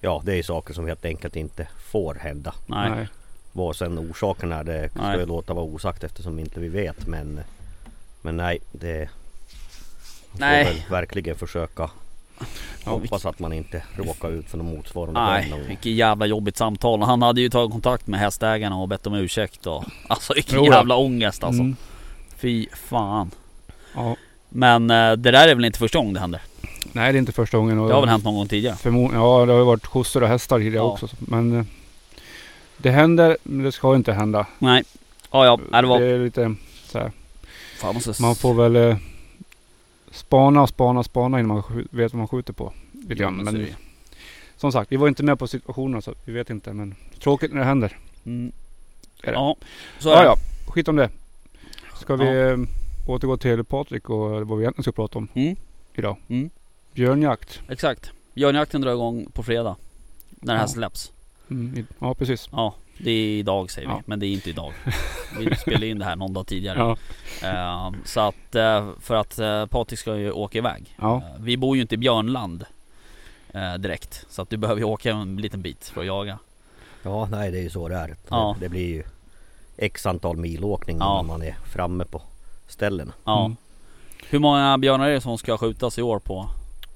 Ja 0.00 0.22
det 0.24 0.32
är 0.32 0.36
ju 0.36 0.42
saker 0.42 0.74
som 0.74 0.86
helt 0.86 1.04
enkelt 1.04 1.36
inte 1.36 1.68
får 1.92 2.14
hända. 2.14 2.54
nej. 2.66 3.08
Vad 3.52 3.76
sen 3.76 3.98
orsaken 3.98 4.52
är 4.52 4.64
det 4.64 4.88
ska 4.88 5.02
Nej. 5.02 5.18
jag 5.18 5.28
låta 5.28 5.54
vara 5.54 5.64
osagt 5.64 6.04
eftersom 6.04 6.38
inte 6.38 6.60
vi 6.60 6.68
vet. 6.68 7.06
Men 7.06 7.40
Men 8.22 8.36
nej 8.36 8.58
det 8.72 9.08
man 10.30 10.40
Nej. 10.40 10.64
Får 10.64 10.72
väl 10.72 10.82
verkligen 10.90 11.36
försöka 11.36 11.90
Ja, 12.84 12.90
Hoppas 12.90 13.26
att 13.26 13.38
man 13.38 13.52
inte 13.52 13.82
råkar 13.96 14.30
ut 14.30 14.50
för 14.50 14.58
något 14.58 14.66
motsvarande 14.76 15.20
Nej, 15.20 15.50
någon 15.50 15.66
vilket 15.68 15.92
jävla 15.92 16.26
jobbigt 16.26 16.56
samtal. 16.56 17.02
Han 17.02 17.22
hade 17.22 17.40
ju 17.40 17.48
tagit 17.50 17.70
kontakt 17.72 18.06
med 18.06 18.20
hästägarna 18.20 18.76
och 18.76 18.88
bett 18.88 19.06
om 19.06 19.14
ursäkt 19.14 19.66
och 19.66 19.84
Alltså 20.08 20.34
vilken 20.34 20.64
jävla 20.64 20.96
ångest 20.96 21.44
alltså. 21.44 21.62
Mm. 21.62 21.76
Fy 22.36 22.66
fan. 22.88 23.30
Ja. 23.94 24.16
Men 24.48 24.90
eh, 24.90 25.12
det 25.12 25.30
där 25.30 25.48
är 25.48 25.54
väl 25.54 25.64
inte 25.64 25.78
första 25.78 25.98
gången 25.98 26.14
det 26.14 26.20
händer? 26.20 26.40
Nej 26.92 27.12
det 27.12 27.16
är 27.16 27.20
inte 27.20 27.32
första 27.32 27.56
gången. 27.58 27.78
och- 27.78 27.88
Det 27.88 27.94
har 27.94 28.00
väl 28.00 28.10
hänt 28.10 28.24
någon 28.24 28.34
gång 28.34 28.48
tidigare? 28.48 28.74
Förmo- 28.76 29.14
ja 29.14 29.46
det 29.46 29.52
har 29.52 29.58
ju 29.58 29.64
varit 29.64 29.86
kossor 29.86 30.22
och 30.22 30.28
hästar 30.28 30.58
tidigare 30.58 30.84
Ja. 30.84 30.92
också. 30.92 31.08
Men 31.18 31.58
eh, 31.58 31.64
det 32.76 32.90
händer 32.90 33.36
men 33.42 33.64
det 33.64 33.72
ska 33.72 33.94
inte 33.94 34.12
hända. 34.12 34.46
Nej. 34.58 34.82
Ja, 35.30 35.44
ja, 35.72 35.80
det 35.80 35.86
var... 35.88 36.00
Det 36.00 36.06
är 36.06 36.18
lite 36.18 36.54
så 36.86 36.98
här. 36.98 37.12
Fan, 37.80 37.94
måste... 37.94 38.22
Man 38.22 38.34
får 38.34 38.54
väl 38.54 38.96
spana, 40.10 40.66
spana, 40.66 41.02
spana 41.02 41.40
innan 41.40 41.48
man 41.56 41.86
vet 41.90 42.12
vad 42.12 42.18
man 42.18 42.28
skjuter 42.28 42.52
på. 42.52 42.72
Lite 42.92 43.12
Ja, 43.12 43.14
grann. 43.18 43.36
men 43.36 43.54
det. 43.54 43.74
som 44.56 44.72
sagt, 44.72 44.92
vi 44.92 44.96
var 44.96 45.08
inte 45.08 45.22
med 45.22 45.38
på 45.38 45.46
situationen 45.46 46.02
så 46.02 46.14
vi 46.24 46.32
vet 46.32 46.50
inte. 46.50 46.72
Men 46.72 46.94
tråkigt 47.18 47.52
när 47.52 47.58
det 47.60 47.66
händer. 47.66 47.96
Mm. 48.24 48.52
Är 49.22 49.26
det. 49.26 49.32
Ja, 49.32 49.56
så 49.98 50.10
är 50.10 50.14
Ja, 50.14 50.24
ja, 50.24 50.36
skit 50.72 50.88
om 50.88 50.96
det. 50.96 51.10
Ska 52.00 52.16
vi 52.16 52.40
eh, 52.50 52.56
återgå 53.08 53.36
till 53.36 53.64
Patrik 53.64 54.10
och 54.10 54.18
vad 54.48 54.58
vi 54.58 54.64
egentligen 54.64 54.82
ska 54.82 54.92
prata 54.92 55.18
om 55.18 55.28
Mm. 55.34 55.56
idag. 55.94 56.16
Mm. 56.28 56.50
Björnjakt. 56.92 57.62
Exakt. 57.68 58.10
Björnjakten 58.34 58.80
drar 58.80 58.92
igång 58.92 59.26
på 59.32 59.42
fredag. 59.42 59.76
När 60.30 60.52
det 60.54 60.58
här 60.58 60.64
Ja. 60.66 60.68
släpps. 60.68 61.12
Mm, 61.50 61.86
ja, 61.98 62.14
precis. 62.14 62.48
Ja, 62.52 62.74
det 63.04 63.10
är 63.10 63.38
idag 63.38 63.70
säger 63.70 63.88
vi. 63.88 63.94
Ja. 63.94 64.02
Men 64.06 64.20
det 64.20 64.26
är 64.26 64.32
inte 64.32 64.50
idag. 64.50 64.72
Vi 65.38 65.56
spelar 65.56 65.84
in 65.84 65.98
det 65.98 66.04
här 66.04 66.16
någon 66.16 66.32
dag 66.32 66.46
tidigare. 66.46 66.78
Ja. 66.78 66.96
Eh, 67.48 67.92
så 68.04 68.20
att, 68.20 68.54
eh, 68.54 68.88
för 69.00 69.14
att 69.14 69.38
uh, 69.38 69.66
Patrik 69.66 69.98
ska 70.00 70.16
ju 70.16 70.30
åka 70.30 70.58
iväg. 70.58 70.96
Ja. 71.00 71.16
Eh, 71.16 71.22
vi 71.42 71.56
bor 71.56 71.76
ju 71.76 71.82
inte 71.82 71.94
i 71.94 71.98
Björnland 71.98 72.64
eh, 73.54 73.74
direkt. 73.74 74.26
Så 74.30 74.42
att 74.42 74.50
du 74.50 74.56
behöver 74.56 74.80
ju 74.80 74.84
åka 74.84 75.10
en 75.10 75.36
liten 75.36 75.62
bit 75.62 75.84
för 75.94 76.00
att 76.00 76.06
jaga. 76.06 76.38
Ja 77.02 77.28
nej 77.30 77.50
det 77.50 77.58
är 77.58 77.62
ju 77.62 77.70
så 77.70 77.88
det 77.88 77.94
är. 77.96 78.14
Ja. 78.28 78.56
Det 78.60 78.68
blir 78.68 78.86
ju 78.88 79.02
X 79.76 80.06
antal 80.06 80.36
milåkning 80.36 80.96
Ja. 81.00 81.12
innan 81.14 81.26
man 81.26 81.42
är 81.42 81.56
framme 81.72 82.04
på 82.04 82.22
ställena. 82.68 83.12
Ja. 83.24 83.44
Mm. 83.44 83.56
Hur 84.28 84.38
många 84.38 84.78
björnar 84.78 85.08
är 85.08 85.12
det 85.14 85.20
som 85.20 85.38
ska 85.38 85.56
skjutas 85.58 85.98
i 85.98 86.02
år 86.02 86.18
på 86.18 86.50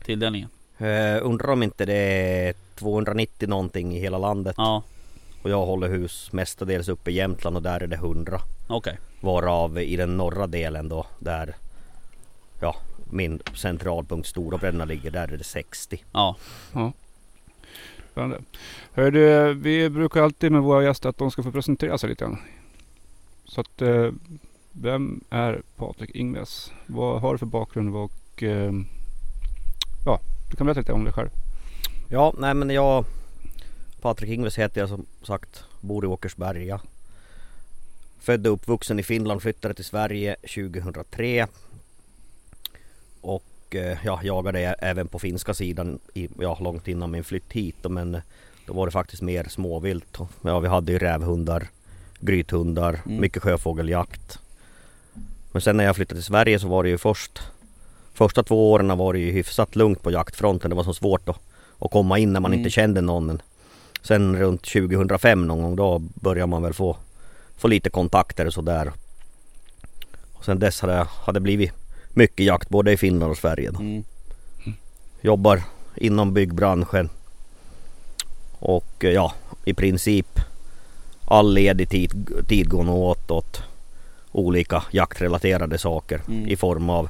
tilldelningen? 0.05 0.49
Eh, 0.79 1.19
undrar 1.23 1.53
om 1.53 1.63
inte 1.63 1.85
det 1.85 1.95
är 2.49 2.55
290 2.75 3.49
någonting 3.49 3.97
i 3.97 4.01
hela 4.01 4.19
landet. 4.19 4.55
Ja, 4.59 4.83
Och 5.45 5.51
jag 5.51 5.67
håller 5.67 5.89
hus 5.89 6.33
mestadels 6.33 6.89
uppe 6.89 7.11
i 7.11 7.15
Jämtland 7.15 7.57
och 7.57 7.63
där 7.63 7.81
är 7.81 7.87
det 7.87 7.97
100. 7.97 8.41
okej. 8.67 8.99
Varav 9.21 9.79
i 9.79 9.97
den 9.97 10.17
norra 10.17 10.47
delen 10.47 10.89
då 10.89 11.07
där 11.19 11.55
Ja 12.61 12.77
min 13.11 13.41
centralpunkt 13.55 14.29
Storabrädna 14.29 14.85
ligger 14.85 15.11
där 15.11 15.33
är 15.33 15.37
det 15.37 15.45
60. 15.45 16.05
Ja. 16.13 16.37
Spännande. 18.13 18.41
Hör 18.93 19.11
du, 19.11 19.55
vi 19.55 19.91
brukar 19.91 20.23
alltid 20.23 20.53
med 20.53 20.63
våra 20.63 20.85
gäster 20.85 21.09
att 21.09 21.19
de 21.19 21.31
ska 21.31 21.43
få 21.43 21.53
presentera 21.53 21.99
sig 21.99 22.09
lite 22.09 22.25
grann. 22.25 22.39
Så 23.45 23.61
att, 23.61 23.83
eh, 23.83 24.11
vem 24.73 25.25
är 25.31 25.63
Patrik 25.77 26.11
Ingves? 26.11 26.73
Vad 26.87 27.21
har 27.21 27.33
du 27.33 27.39
för 27.39 27.47
bakgrund 27.47 27.97
och 27.97 28.43
eh, 28.43 28.73
ja, 30.05 30.21
du 30.51 30.57
kan 30.57 30.67
berätta 30.67 30.81
lite 30.81 30.93
om 30.93 31.05
dig 31.05 31.13
själv. 31.13 31.29
Ja 32.09 32.35
nej 32.39 32.55
men 32.55 32.71
jag 32.71 33.05
Patrik 34.05 34.31
Ingves 34.31 34.59
heter 34.59 34.81
jag 34.81 34.89
som 34.89 35.07
sagt. 35.23 35.65
Bor 35.81 36.05
i 36.05 36.09
Åkersberga. 36.09 36.81
Född 38.21 38.47
och 38.47 38.53
uppvuxen 38.53 38.99
i 38.99 39.03
Finland, 39.03 39.43
flyttade 39.43 39.75
till 39.75 39.85
Sverige 39.85 40.37
2003. 40.55 41.47
och 43.21 43.45
eh, 43.71 43.99
ja, 44.05 44.21
jagade 44.23 44.61
även 44.61 45.09
på 45.09 45.19
finska 45.19 45.55
sidan 45.55 45.99
i, 46.15 46.29
ja, 46.41 46.59
långt 46.61 46.89
innan 46.89 47.11
min 47.11 47.25
flytt 47.25 47.53
hit. 47.53 47.77
Men 47.83 48.21
då 48.67 48.73
var 48.73 48.87
det 48.87 48.93
faktiskt 48.93 49.23
mer 49.23 49.45
småvilt. 49.49 50.19
Ja, 50.43 50.61
vi 50.61 50.69
hade 50.69 50.93
ju 50.93 50.99
rävhundar, 50.99 51.69
grythundar, 52.21 53.01
Mm. 53.07 53.21
mycket 53.21 53.43
sjöfågeljakt. 53.43 54.39
Men 55.53 55.63
sen 55.63 55.77
när 55.77 55.85
jag 55.85 55.97
flyttade 55.97 56.21
till 56.21 56.27
Sverige 56.27 56.59
så 56.59 56.69
var 56.69 56.83
det 56.83 56.89
ju 56.89 56.99
först 56.99 57.41
Första 58.15 58.43
två 58.43 58.73
åren 58.73 58.99
var 58.99 59.13
det 59.13 59.19
ju 59.19 59.33
hyfsat 59.33 59.77
lugnt 59.77 60.03
på 60.03 60.11
jaktfronten. 60.11 60.71
Det 60.71 60.77
var 60.77 60.85
så 60.85 60.95
svårt 60.95 61.29
att, 61.29 61.37
att 61.79 61.91
komma 61.91 62.19
in 62.19 62.33
när 62.33 62.41
man 62.41 62.51
Mm. 62.53 62.59
inte 62.61 62.71
kände 62.71 63.01
någon. 63.01 63.43
Sen 64.05 64.37
runt 64.37 64.63
2005 64.63 65.47
någon 65.47 65.63
gång 65.63 65.77
då 65.77 65.99
började 65.99 66.47
man 66.47 66.63
väl 66.63 66.73
få, 66.73 66.97
få 67.57 67.69
lite 67.69 67.91
kontakter 67.91 68.47
och 68.47 68.53
sådär. 68.53 68.93
Och 70.33 70.45
sen 70.45 70.59
dess 70.59 70.81
har 70.81 70.89
det, 70.89 71.07
har 71.11 71.33
det 71.33 71.41
blivit 71.41 71.73
mycket 72.11 72.47
jakt 72.47 72.69
både 72.69 72.93
i 72.93 72.97
Finland 72.97 73.31
och 73.33 73.39
Sverige. 73.39 73.71
Då. 73.71 73.81
Mm. 73.81 74.05
Jobbar 75.21 75.63
inom 75.97 76.35
byggbranschen. 76.35 77.09
Och 78.59 79.05
eh, 79.05 79.11
ja, 79.11 79.33
i 79.65 79.75
princip 79.75 80.41
all 81.25 81.55
ledig 81.55 81.89
tid, 81.89 82.29
tid 82.49 82.69
går 82.71 82.83
nog 82.85 82.97
åt 83.03 83.31
åt 83.31 83.63
olika 84.33 84.83
jaktrelaterade 84.91 85.79
saker 85.79 86.21
Mm. 86.29 86.49
i 86.49 86.57
form 86.57 86.91
av 86.91 87.09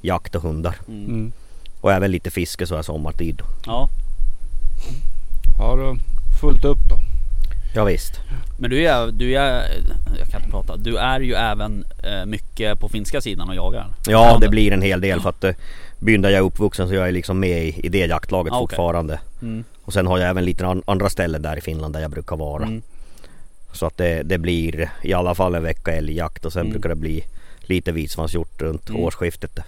jakt 0.00 0.34
och 0.34 0.42
hundar. 0.42 0.76
Mm. 0.88 1.04
Mm. 1.06 1.32
Och 1.80 1.92
även 1.92 2.10
lite 2.10 2.30
fiske 2.30 2.66
så 2.66 2.74
här 2.74 2.82
sommartid. 2.82 3.42
Ja, 3.66 3.88
Ja, 5.58 5.76
då 5.76 5.96
fullt 6.40 6.64
upp 6.64 6.78
då. 6.88 6.98
Ja, 7.74 7.84
visst. 7.84 8.20
men 8.58 8.70
du 8.70 8.86
är, 8.88 9.06
du 9.12 9.36
är, 9.36 9.62
jag 10.18 10.28
kan 10.28 10.40
inte 10.40 10.50
prata. 10.50 10.76
Du 10.76 10.96
är 10.98 11.20
ju 11.20 11.34
även 11.34 11.84
eh, 12.02 12.26
mycket 12.26 12.80
på 12.80 12.88
finska 12.88 13.20
sidan 13.20 13.48
och 13.48 13.54
jagar. 13.54 13.86
Ja, 14.06 14.38
det 14.40 14.48
blir 14.48 14.72
en 14.72 14.82
hel 14.82 15.00
del 15.00 15.20
för 15.20 15.28
att 15.28 15.44
eh, 15.44 15.54
byn 15.98 16.22
där 16.22 16.30
jag 16.30 16.38
är 16.38 16.42
uppvuxen 16.42 16.88
så 16.88 16.94
jag 16.94 17.08
är 17.08 17.12
liksom 17.12 17.40
med 17.40 17.64
i, 17.64 17.80
i 17.86 17.88
det 17.88 17.98
jaktlaget 18.06 18.52
Ah, 18.52 18.58
fortfarande. 18.58 19.20
Mm. 19.42 19.64
Och 19.84 19.92
sen 19.92 20.06
har 20.06 20.18
jag 20.18 20.28
även 20.30 20.44
lite 20.44 20.66
an, 20.66 20.82
andra 20.86 21.10
ställen 21.10 21.42
där 21.42 21.56
i 21.56 21.60
Finland 21.60 21.94
där 21.94 22.00
jag 22.00 22.10
brukar 22.10 22.36
vara. 22.36 22.62
Mm. 22.62 22.82
Så 23.72 23.86
att 23.86 23.96
det, 23.96 24.22
det 24.22 24.38
blir 24.38 24.90
i 25.02 25.12
alla 25.12 25.34
fall 25.34 25.54
en 25.54 25.62
vecka 25.62 25.92
älgjakt 25.92 26.44
och 26.44 26.52
sen 26.52 26.60
Mm. 26.62 26.72
brukar 26.72 26.88
det 26.88 26.94
bli 26.96 27.24
lite 27.60 27.92
vitsvanshjort 27.92 28.62
runt 28.62 28.88
Mm. 28.88 29.02
årsskiftet. 29.02 29.58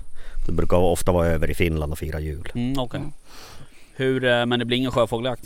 Det 0.46 0.52
brukar 0.52 0.76
ofta 0.76 1.12
vara 1.12 1.26
över 1.26 1.50
i 1.50 1.54
Finland 1.54 1.92
och 1.92 1.98
fira 1.98 2.20
jul. 2.20 2.48
Mm, 2.54 2.78
okej. 2.78 3.00
Hur, 3.96 4.24
eh, 4.24 4.46
men 4.46 4.58
det 4.58 4.64
blir 4.64 4.76
ingen 4.78 4.90
sjöfågeljakt? 4.92 5.42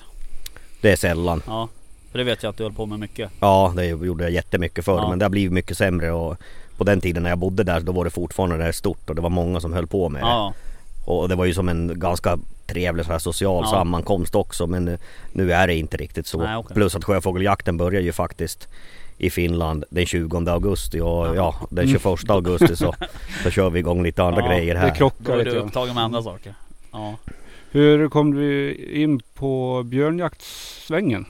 Det 0.83 0.93
är 0.93 0.97
sällan. 0.97 1.43
Ja. 1.47 1.69
För 2.11 2.19
det 2.19 2.25
vet 2.25 2.43
jag 2.43 2.51
att 2.51 2.57
du 2.57 2.63
höll 2.63 2.73
på 2.73 2.87
med 2.87 2.99
mycket. 2.99 3.31
Ja, 3.41 3.73
det 3.77 3.87
gjorde 3.87 4.25
jag 4.25 4.33
jättemycket 4.33 4.85
förr 4.85 4.97
Ja. 4.97 5.09
men 5.09 5.19
det 5.19 5.25
har 5.25 5.31
blivit 5.31 5.53
mycket 5.53 5.79
sämre 5.79 6.13
och 6.13 6.37
på 6.77 6.85
den 6.85 7.01
tiden 7.01 7.23
när 7.23 7.31
jag 7.31 7.39
bodde 7.39 7.65
där 7.65 7.81
då 7.81 7.93
var 7.93 8.05
det 8.05 8.11
fortfarande 8.11 8.57
det 8.67 8.73
stort 8.73 9.11
och 9.11 9.15
det 9.17 9.23
var 9.23 9.31
många 9.31 9.61
som 9.61 9.73
höll 9.73 9.87
på 9.87 10.09
med 10.09 10.23
det. 10.23 10.27
Ja. 10.29 10.55
Och 11.05 11.29
det 11.29 11.35
var 11.35 11.45
ju 11.45 11.55
som 11.55 11.69
en 11.69 12.01
ganska 12.01 12.39
trevlig 12.67 13.07
så 13.07 13.13
här 13.13 13.19
social 13.19 13.63
Ja. 13.65 13.71
sammankomst 13.71 14.35
också 14.35 14.67
men 14.67 14.85
nu- 14.85 14.99
nu 15.33 15.53
är 15.53 15.67
det 15.67 15.75
inte 15.75 15.97
riktigt 15.97 16.27
så. 16.27 16.39
Nej, 16.39 16.57
okej. 16.57 16.75
Plus 16.75 16.97
att 16.97 17.05
sjöfågeljakten 17.05 17.77
börjar 17.77 18.01
ju 18.01 18.13
faktiskt 18.13 18.69
i 19.19 19.31
Finland 19.31 19.85
den 19.91 20.07
20 20.07 20.51
augusti 20.51 21.01
och 21.01 21.09
Ja. 21.27 21.35
ja, 21.35 21.55
den 21.71 21.89
21 21.89 22.31
augusti 22.31 22.77
så, 22.77 22.95
så 23.43 23.51
kör 23.51 23.71
vi 23.71 23.79
igång 23.79 24.03
lite 24.03 24.23
andra 24.23 24.41
Ja, 24.43 24.49
grejer 24.49 24.75
Det 24.75 24.81
här. 24.81 24.89
Då 24.89 24.95
krockar 24.95 25.33
är 25.33 25.37
lite 25.39 25.51
du 25.51 25.57
grann. 25.57 25.67
upptagen 25.67 25.95
med 25.95 26.05
andra 26.05 26.23
saker. 26.23 26.55
Ja. 26.93 27.15
Hur 27.75 28.09
kom 28.09 28.35
du 28.35 28.75
in 28.75 29.21
på 29.35 29.83
björnjaktsvängen? 29.83 31.27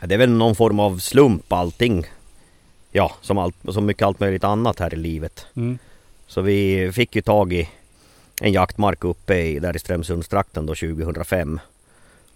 Ja, 0.00 0.06
Det 0.06 0.14
är 0.14 0.18
väl 0.18 0.30
någon 0.30 0.54
form 0.54 0.80
av 0.80 0.98
slump 0.98 1.52
allting. 1.52 2.06
Ja, 2.92 3.12
som, 3.20 3.38
allt, 3.38 3.56
som 3.68 3.86
mycket 3.86 4.02
allt 4.02 4.20
möjligt 4.20 4.44
annat 4.44 4.78
här 4.78 4.94
i 4.94 4.96
livet. 4.96 5.46
Mm. 5.56 5.78
Så 6.26 6.40
vi 6.40 6.90
fick 6.92 7.16
ju 7.16 7.22
tag 7.22 7.52
i 7.52 7.68
en 8.40 8.52
jaktmark 8.52 9.04
uppe 9.04 9.34
i, 9.34 9.58
där 9.58 9.76
i 9.76 9.78
Strömsundstrakten 9.78 10.66
då 10.66 10.74
2005. 10.74 11.60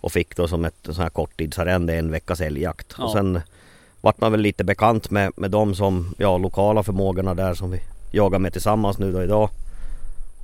Och 0.01 0.13
fick 0.13 0.37
då 0.37 0.49
som 0.49 0.65
ett 0.65 0.79
sån 0.83 1.03
här 1.03 1.11
korttidsarrende 1.11 1.95
en 1.95 2.11
veckas 2.11 2.41
älgjakt. 2.41 2.95
Ja. 2.99 3.05
Och 3.05 3.13
sen 3.13 3.41
vart 4.01 4.21
man 4.21 4.33
väl 4.33 4.41
lite 4.41 4.65
bekant 4.65 5.11
med, 5.11 5.33
med 5.37 5.51
de 5.51 5.75
som, 5.75 6.15
ja 6.19 6.39
lokala 6.39 6.83
förmågorna 6.83 7.35
där 7.35 7.55
som 7.55 7.71
vi 7.71 7.81
jagar 8.11 8.39
med 8.39 8.53
tillsammans 8.53 8.99
nu 8.99 9.13
då 9.13 9.23
idag. 9.23 9.51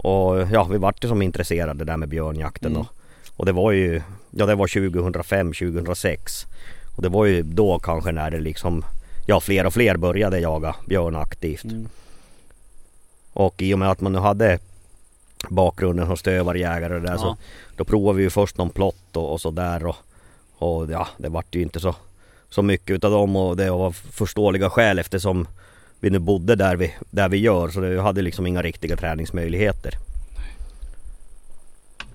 Och 0.02 0.48
ja, 0.52 0.64
vi 0.64 0.78
vart 0.78 1.04
ju 1.04 1.08
som 1.08 1.22
intresserade 1.22 1.84
där 1.84 1.96
med 1.96 2.08
björnjakten 2.08 2.72
Mm. 2.72 2.82
då. 2.82 2.88
Och 3.36 3.46
det 3.46 3.52
var 3.52 3.72
ju, 3.72 4.02
ja 4.30 4.46
det 4.46 4.54
var 4.54 4.66
2005, 4.90 5.52
2006. 5.52 6.46
Och 6.96 7.02
det 7.02 7.08
var 7.08 7.24
ju 7.26 7.42
då 7.42 7.78
kanske 7.78 8.12
när 8.12 8.30
det 8.30 8.40
liksom, 8.40 8.84
ja 9.26 9.40
fler 9.40 9.66
och 9.66 9.72
fler 9.74 9.96
började 9.96 10.40
jaga 10.40 10.74
björn 10.86 11.16
aktivt. 11.16 11.64
Mm. 11.64 11.88
Och 13.32 13.62
i 13.62 13.74
och 13.74 13.78
med 13.78 13.90
att 13.90 14.00
man 14.00 14.12
nu 14.12 14.18
hade 14.18 14.58
bakgrunden 15.48 16.06
som 16.06 16.16
stövarjägare 16.16 16.94
och 16.94 17.00
det 17.00 17.06
där 17.06 17.16
så 17.16 17.26
Ja. 17.26 17.36
då 17.76 17.84
provade 17.84 18.16
vi 18.16 18.22
ju 18.22 18.30
först 18.30 18.58
någon 18.58 18.70
plott 18.70 19.16
och, 19.16 19.32
och 19.32 19.40
sådär 19.40 19.86
och, 19.86 19.96
och 20.58 20.90
ja 20.90 21.08
det 21.18 21.28
vart 21.28 21.54
ju 21.54 21.62
inte 21.62 21.80
så, 21.80 21.94
så 22.50 22.62
mycket 22.62 22.90
utav 22.94 23.10
dem 23.10 23.36
och 23.36 23.56
det 23.56 23.70
var 23.70 23.90
förståeliga 23.90 24.70
skäl 24.70 24.98
eftersom 24.98 25.46
vi 26.00 26.10
nu 26.10 26.18
bodde 26.18 26.54
där 26.56 26.76
vi, 26.76 26.94
där 27.10 27.28
vi 27.28 27.36
gör 27.36 27.68
så 27.68 27.80
vi 27.80 27.98
hade 27.98 28.22
liksom 28.22 28.46
inga 28.46 28.62
riktiga 28.62 28.96
träningsmöjligheter. 28.96 29.94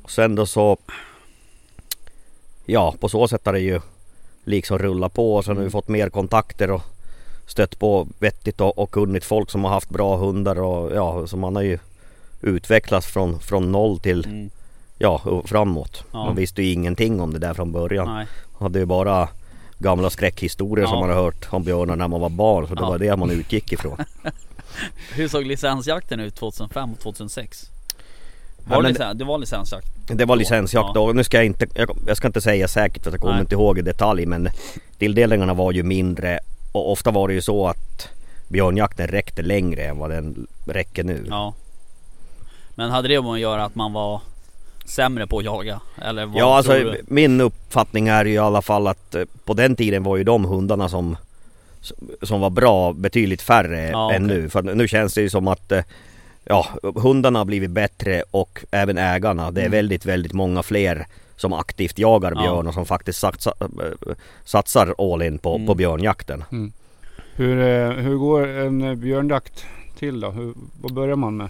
Och 0.01 0.11
sen 0.11 0.35
då 0.35 0.45
så 0.45 0.77
Ja 2.65 2.95
på 2.99 3.09
så 3.09 3.27
sätt 3.27 3.45
har 3.45 3.53
det 3.53 3.59
ju 3.59 3.81
liksom 4.43 4.79
rullat 4.79 5.13
på 5.13 5.35
och 5.35 5.45
sen 5.45 5.51
har 5.51 5.55
vi 5.55 5.61
Mm. 5.65 5.71
fått 5.71 5.87
mer 5.87 6.09
kontakter 6.09 6.71
och 6.71 6.81
stött 7.47 7.79
på 7.79 8.07
vettigt 8.19 8.61
och, 8.61 8.77
och 8.77 8.91
kunnigt 8.91 9.25
folk 9.25 9.51
som 9.51 9.63
har 9.63 9.71
haft 9.71 9.89
bra 9.89 10.17
hundar 10.17 10.59
och 10.61 10.95
ja, 10.95 11.27
så 11.27 11.37
man 11.37 11.55
har 11.55 11.63
ju 11.63 11.79
utvecklats 12.41 13.07
från, 13.07 13.39
från 13.39 13.71
noll 13.71 13.99
till 13.99 14.25
Mm. 14.25 14.49
ja, 14.97 15.21
och 15.23 15.49
framåt. 15.49 16.03
Ja. 16.11 16.25
Man 16.25 16.35
visste 16.35 16.61
ju 16.63 16.71
ingenting 16.73 17.21
om 17.21 17.33
det 17.33 17.39
där 17.39 17.53
från 17.53 17.71
början. 17.71 18.07
Nej. 18.15 18.27
Man 18.53 18.61
hade 18.61 18.79
ju 18.79 18.85
bara 18.85 19.29
gamla 19.79 20.09
skräckhistorier 20.09 20.85
som 20.85 20.93
Ja. 20.95 20.99
man 20.99 21.09
har 21.09 21.23
hört 21.23 21.47
om 21.49 21.63
björnar 21.63 21.95
när 21.95 22.07
man 22.07 22.21
var 22.21 22.29
barn. 22.29 22.67
Så 22.67 22.75
det 22.75 22.81
Ja. 22.81 22.89
var 22.89 22.97
det 22.99 23.15
man 23.15 23.31
utgick 23.31 23.71
ifrån. 23.71 23.97
Hur 25.13 25.27
såg 25.27 25.45
licensjakten 25.45 26.19
ut 26.19 26.35
2005 26.35 26.91
och 26.93 26.99
2006? 26.99 27.69
Ja, 28.69 28.75
Var 28.75 28.83
det, 28.83 28.89
licens, 28.89 29.19
det 29.19 29.25
var 29.25 29.37
licensjakt? 29.37 29.87
Det 30.07 30.25
var 30.25 30.35
licensjakt 30.35 30.87
Ja. 30.95 31.01
då. 31.05 31.11
Nu 31.13 31.23
ska 31.23 31.37
jag 31.37 31.45
inte, 31.45 31.65
jag, 31.75 31.89
jag 32.07 32.17
ska 32.17 32.27
inte 32.27 32.41
säga 32.41 32.67
säkert 32.67 33.03
för 33.03 33.09
att 33.09 33.13
jag 33.13 33.21
kommer 33.21 33.33
Nej. 33.33 33.41
inte 33.41 33.55
ihåg 33.55 33.77
i 33.79 33.81
detalj 33.81 34.25
men 34.25 34.49
tilldelningarna 34.97 35.53
var 35.53 35.71
ju 35.71 35.83
mindre 35.83 36.39
och 36.71 36.91
ofta 36.91 37.11
var 37.11 37.27
det 37.27 37.33
ju 37.33 37.41
så 37.41 37.67
att 37.67 38.09
björnjakten 38.47 39.07
räckte 39.07 39.41
längre 39.41 39.83
än 39.83 39.97
vad 39.97 40.09
den 40.09 40.47
räcker 40.67 41.03
nu. 41.03 41.25
Ja. 41.29 41.53
Men 42.75 42.91
hade 42.91 43.07
det 43.07 43.21
med 43.21 43.31
att 43.31 43.39
göra 43.39 43.65
att 43.65 43.75
man 43.75 43.93
var 43.93 44.21
sämre 44.85 45.27
på 45.27 45.37
att 45.39 45.45
jaga? 45.45 45.79
Eller 46.01 46.25
vad 46.25 46.35
Ja 46.41 46.57
alltså 46.57 46.73
du? 46.73 47.01
min 47.07 47.41
uppfattning 47.41 48.07
är 48.07 48.25
ju 48.25 48.33
i 48.33 48.37
alla 48.37 48.61
fall 48.61 48.87
att 48.87 49.15
eh, 49.15 49.23
på 49.45 49.53
den 49.53 49.75
tiden 49.75 50.03
var 50.03 50.17
ju 50.17 50.23
de 50.23 50.45
hundarna 50.45 50.89
som 50.89 51.17
som 52.21 52.41
var 52.41 52.49
bra 52.49 52.93
betydligt 52.93 53.41
färre 53.41 53.89
Ja, 53.89 54.13
än 54.13 54.25
okej. 54.25 54.37
nu. 54.37 54.49
För 54.49 54.61
nu 54.61 54.87
känns 54.87 55.13
det 55.13 55.21
ju 55.21 55.29
som 55.29 55.47
att 55.47 55.71
eh, 55.71 55.83
ja, 56.43 56.67
hundarna 56.95 57.39
har 57.39 57.45
blivit 57.45 57.69
bättre 57.71 58.23
och 58.31 58.65
även 58.71 58.97
ägarna. 58.97 59.51
Det 59.51 59.61
är 59.61 59.65
Mm. 59.65 59.71
väldigt, 59.71 60.05
väldigt 60.05 60.33
många 60.33 60.63
fler 60.63 61.05
som 61.35 61.53
aktivt 61.53 61.99
jagar 61.99 62.31
Ja. 62.35 62.41
björn 62.41 62.67
och 62.67 62.73
som 62.73 62.85
faktiskt 62.85 63.19
satsar, 63.19 63.53
eh, 63.61 64.13
satsar 64.45 65.13
all 65.13 65.21
in 65.21 65.37
på, 65.37 65.55
Mm. 65.55 65.67
på 65.67 65.75
björnjakten. 65.75 66.43
Hur, 67.35 67.59
eh, 67.59 67.89
hur 67.91 68.15
går 68.17 68.47
en 68.47 68.99
björnjakt 68.99 69.65
till 69.99 70.19
då? 70.19 70.29
Hur, 70.31 70.53
vad 70.81 70.93
börjar 70.93 71.15
man 71.15 71.37
med? 71.37 71.49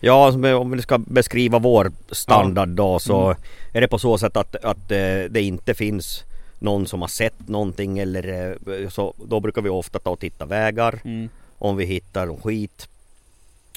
Ja, 0.00 0.26
alltså, 0.26 0.56
om 0.56 0.70
vi 0.70 0.82
ska 0.82 0.98
beskriva 0.98 1.58
vår 1.58 1.92
standard 2.10 2.68
då 2.68 2.98
så 2.98 3.24
Mm. 3.26 3.36
är 3.72 3.80
det 3.80 3.88
på 3.88 3.98
så 3.98 4.18
sätt 4.18 4.36
att, 4.36 4.56
att 4.56 4.90
eh, 4.90 5.22
det 5.30 5.42
inte 5.42 5.74
finns 5.74 6.24
någon 6.58 6.86
som 6.86 7.00
har 7.00 7.08
sett 7.08 7.48
någonting 7.48 7.98
eller 7.98 8.56
eh, 8.82 8.88
så 8.88 9.14
då 9.24 9.40
brukar 9.40 9.62
vi 9.62 9.68
ofta 9.68 9.98
ta 9.98 10.10
och 10.10 10.20
titta 10.20 10.46
vägar 10.46 11.00
Mm. 11.04 11.28
om 11.58 11.76
vi 11.76 11.84
hittar 11.84 12.26
någon 12.26 12.40
skit. 12.40 12.88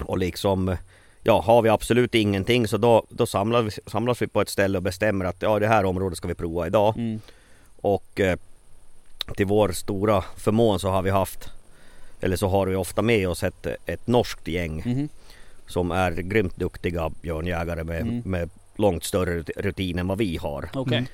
Och 0.03 0.17
liksom 0.17 0.75
Ja, 1.25 1.41
har 1.41 1.61
vi 1.61 1.69
absolut 1.69 2.15
ingenting 2.15 2.67
så 2.67 2.77
då, 2.77 3.03
då 3.09 3.25
samlas, 3.25 3.65
vi, 3.65 3.71
samlas 3.91 4.21
vi 4.21 4.27
på 4.27 4.41
ett 4.41 4.49
ställe 4.49 4.77
och 4.77 4.83
bestämmer 4.83 5.25
att 5.25 5.41
ja, 5.41 5.59
det 5.59 5.67
här 5.67 5.85
området 5.85 6.17
ska 6.17 6.27
vi 6.27 6.33
prova 6.35 6.67
idag. 6.67 6.93
Mm. 6.97 7.19
Och 7.81 8.19
eh, 8.19 8.37
till 9.37 9.45
vår 9.45 9.71
stora 9.71 10.23
förmån 10.37 10.79
så 10.79 10.89
har 10.89 11.01
vi 11.01 11.09
haft 11.09 11.49
Eller 12.21 12.35
så 12.35 12.47
har 12.47 12.65
vi 12.67 12.75
ofta 12.75 13.01
med 13.01 13.29
oss 13.29 13.43
ett, 13.43 13.67
ett 13.85 14.07
norskt 14.07 14.47
gäng 14.47 14.81
Mhm. 14.85 15.09
Som 15.67 15.91
är 15.91 16.11
grymt 16.11 16.55
duktiga 16.55 17.09
björnjägare 17.21 17.83
med, 17.83 18.01
Mm. 18.01 18.21
med 18.25 18.49
långt 18.75 19.03
större 19.03 19.33
rut- 19.41 19.49
rutin 19.57 19.99
än 19.99 20.07
vad 20.07 20.17
vi 20.17 20.37
har. 20.37 20.69
Okej. 20.73 20.97
Mm. 20.97 21.07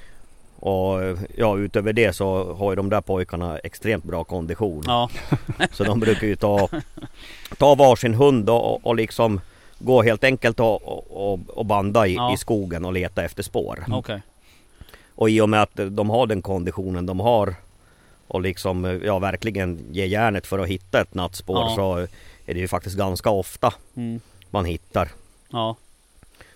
Och 0.60 1.18
ja, 1.38 1.58
utöver 1.58 1.94
det 1.94 2.14
så 2.14 2.54
har 2.54 2.72
ju 2.72 2.76
de 2.76 2.90
där 2.90 3.02
pojkarna 3.02 3.58
extremt 3.60 4.04
bra 4.04 4.24
kondition. 4.24 4.84
Ja. 4.88 5.10
Så 5.72 5.84
de 5.84 6.00
brukar 6.00 6.28
ju 6.28 6.36
ta, 6.36 6.70
ta 7.58 7.76
varsin 7.76 8.14
hund 8.14 8.50
och, 8.50 8.86
och 8.86 8.96
liksom 8.96 9.42
gå 9.80 10.02
helt 10.04 10.24
enkelt 10.24 10.60
och, 10.60 11.32
och, 11.32 11.40
och 11.50 11.66
banda 11.66 12.08
i, 12.08 12.16
Ja. 12.16 12.34
i 12.34 12.38
skogen 12.38 12.86
och 12.86 12.94
leta 12.94 13.24
efter 13.24 13.44
spår. 13.44 13.86
Okej. 13.92 14.22
Och 15.16 15.30
i 15.30 15.42
och 15.42 15.50
med 15.50 15.62
att 15.62 15.80
de 15.92 16.10
har 16.10 16.28
den 16.28 16.42
konditionen 16.42 17.06
de 17.06 17.20
har 17.20 17.56
och 18.28 18.42
liksom 18.42 19.02
ja 19.04 19.20
verkligen 19.20 19.80
ge 19.92 20.06
järnet 20.06 20.48
för 20.48 20.60
att 20.60 20.68
hitta 20.68 21.02
ett 21.02 21.14
nattspår 21.14 21.58
Ja. 21.60 21.76
så 21.76 21.96
är 22.46 22.54
det 22.54 22.60
ju 22.60 22.68
faktiskt 22.68 22.98
ganska 22.98 23.30
ofta 23.30 23.74
Mm. 23.96 24.20
Man 24.52 24.66
hittar 24.66 25.10
Ja, 25.52 25.76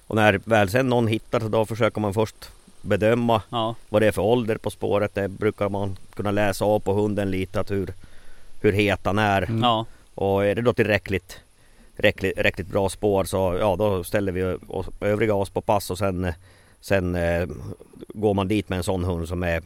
Och 0.07 0.15
när 0.15 0.41
väl 0.43 0.69
sen 0.69 0.89
någon 0.89 1.07
hittar 1.07 1.39
så 1.39 1.47
då 1.47 1.65
försöker 1.65 2.01
man 2.01 2.13
först 2.13 2.51
bedöma 2.81 3.41
ja, 3.49 3.75
vad 3.89 4.01
det 4.01 4.07
är 4.07 4.11
för 4.11 4.21
ålder 4.21 4.57
på 4.57 4.69
spåret. 4.69 5.15
Det 5.15 5.27
brukar 5.27 5.69
man 5.69 5.97
kunna 6.13 6.31
läsa 6.31 6.65
av 6.65 6.79
på 6.79 6.93
hunden 6.93 7.31
lite 7.31 7.59
att 7.59 7.71
hur, 7.71 7.93
hur 8.61 8.71
het 8.71 8.99
han 9.03 9.19
är. 9.19 9.41
Mm. 9.41 9.61
ja, 9.61 9.85
Och 10.15 10.45
är 10.45 10.55
det 10.55 10.61
då 10.61 10.73
tillräckligt 10.73 11.39
räckligt, 11.95 12.37
räckligt 12.37 12.67
bra 12.67 12.89
spår 12.89 13.23
så 13.23 13.57
ja 13.59 13.75
då 13.75 14.03
ställer 14.03 14.31
vi 14.31 14.57
oss, 14.67 14.87
övriga 15.01 15.33
oss 15.35 15.49
på 15.49 15.61
pass 15.61 15.91
och 15.91 15.97
sen, 15.97 16.33
sen 16.81 17.15
eh, 17.15 17.47
går 18.07 18.33
man 18.33 18.47
dit 18.47 18.69
med 18.69 18.77
en 18.77 18.83
sån 18.83 19.03
hund 19.03 19.27
som 19.27 19.43
är 19.43 19.61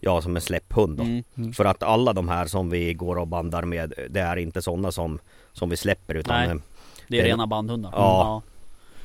Ja 0.00 0.22
som 0.22 0.36
en 0.36 0.42
släpphund 0.42 0.98
då. 0.98 1.02
mm, 1.04 1.22
Mm. 1.34 1.52
För 1.52 1.64
att 1.64 1.82
alla 1.82 2.12
de 2.12 2.28
här 2.28 2.46
som 2.46 2.70
vi 2.70 2.94
går 2.94 3.18
och 3.18 3.26
bandar 3.26 3.62
med 3.62 3.92
Det 4.10 4.20
är 4.20 4.36
inte 4.36 4.62
sådana 4.62 4.92
som, 4.92 5.18
som 5.52 5.68
vi 5.70 5.76
släpper 5.76 6.14
utan 6.14 6.48
Nej. 6.48 6.58
Det 7.08 7.18
är 7.18 7.22
Det- 7.22 7.28
rena 7.28 7.46
bandhundar. 7.46 7.90
Ja. 7.94 8.42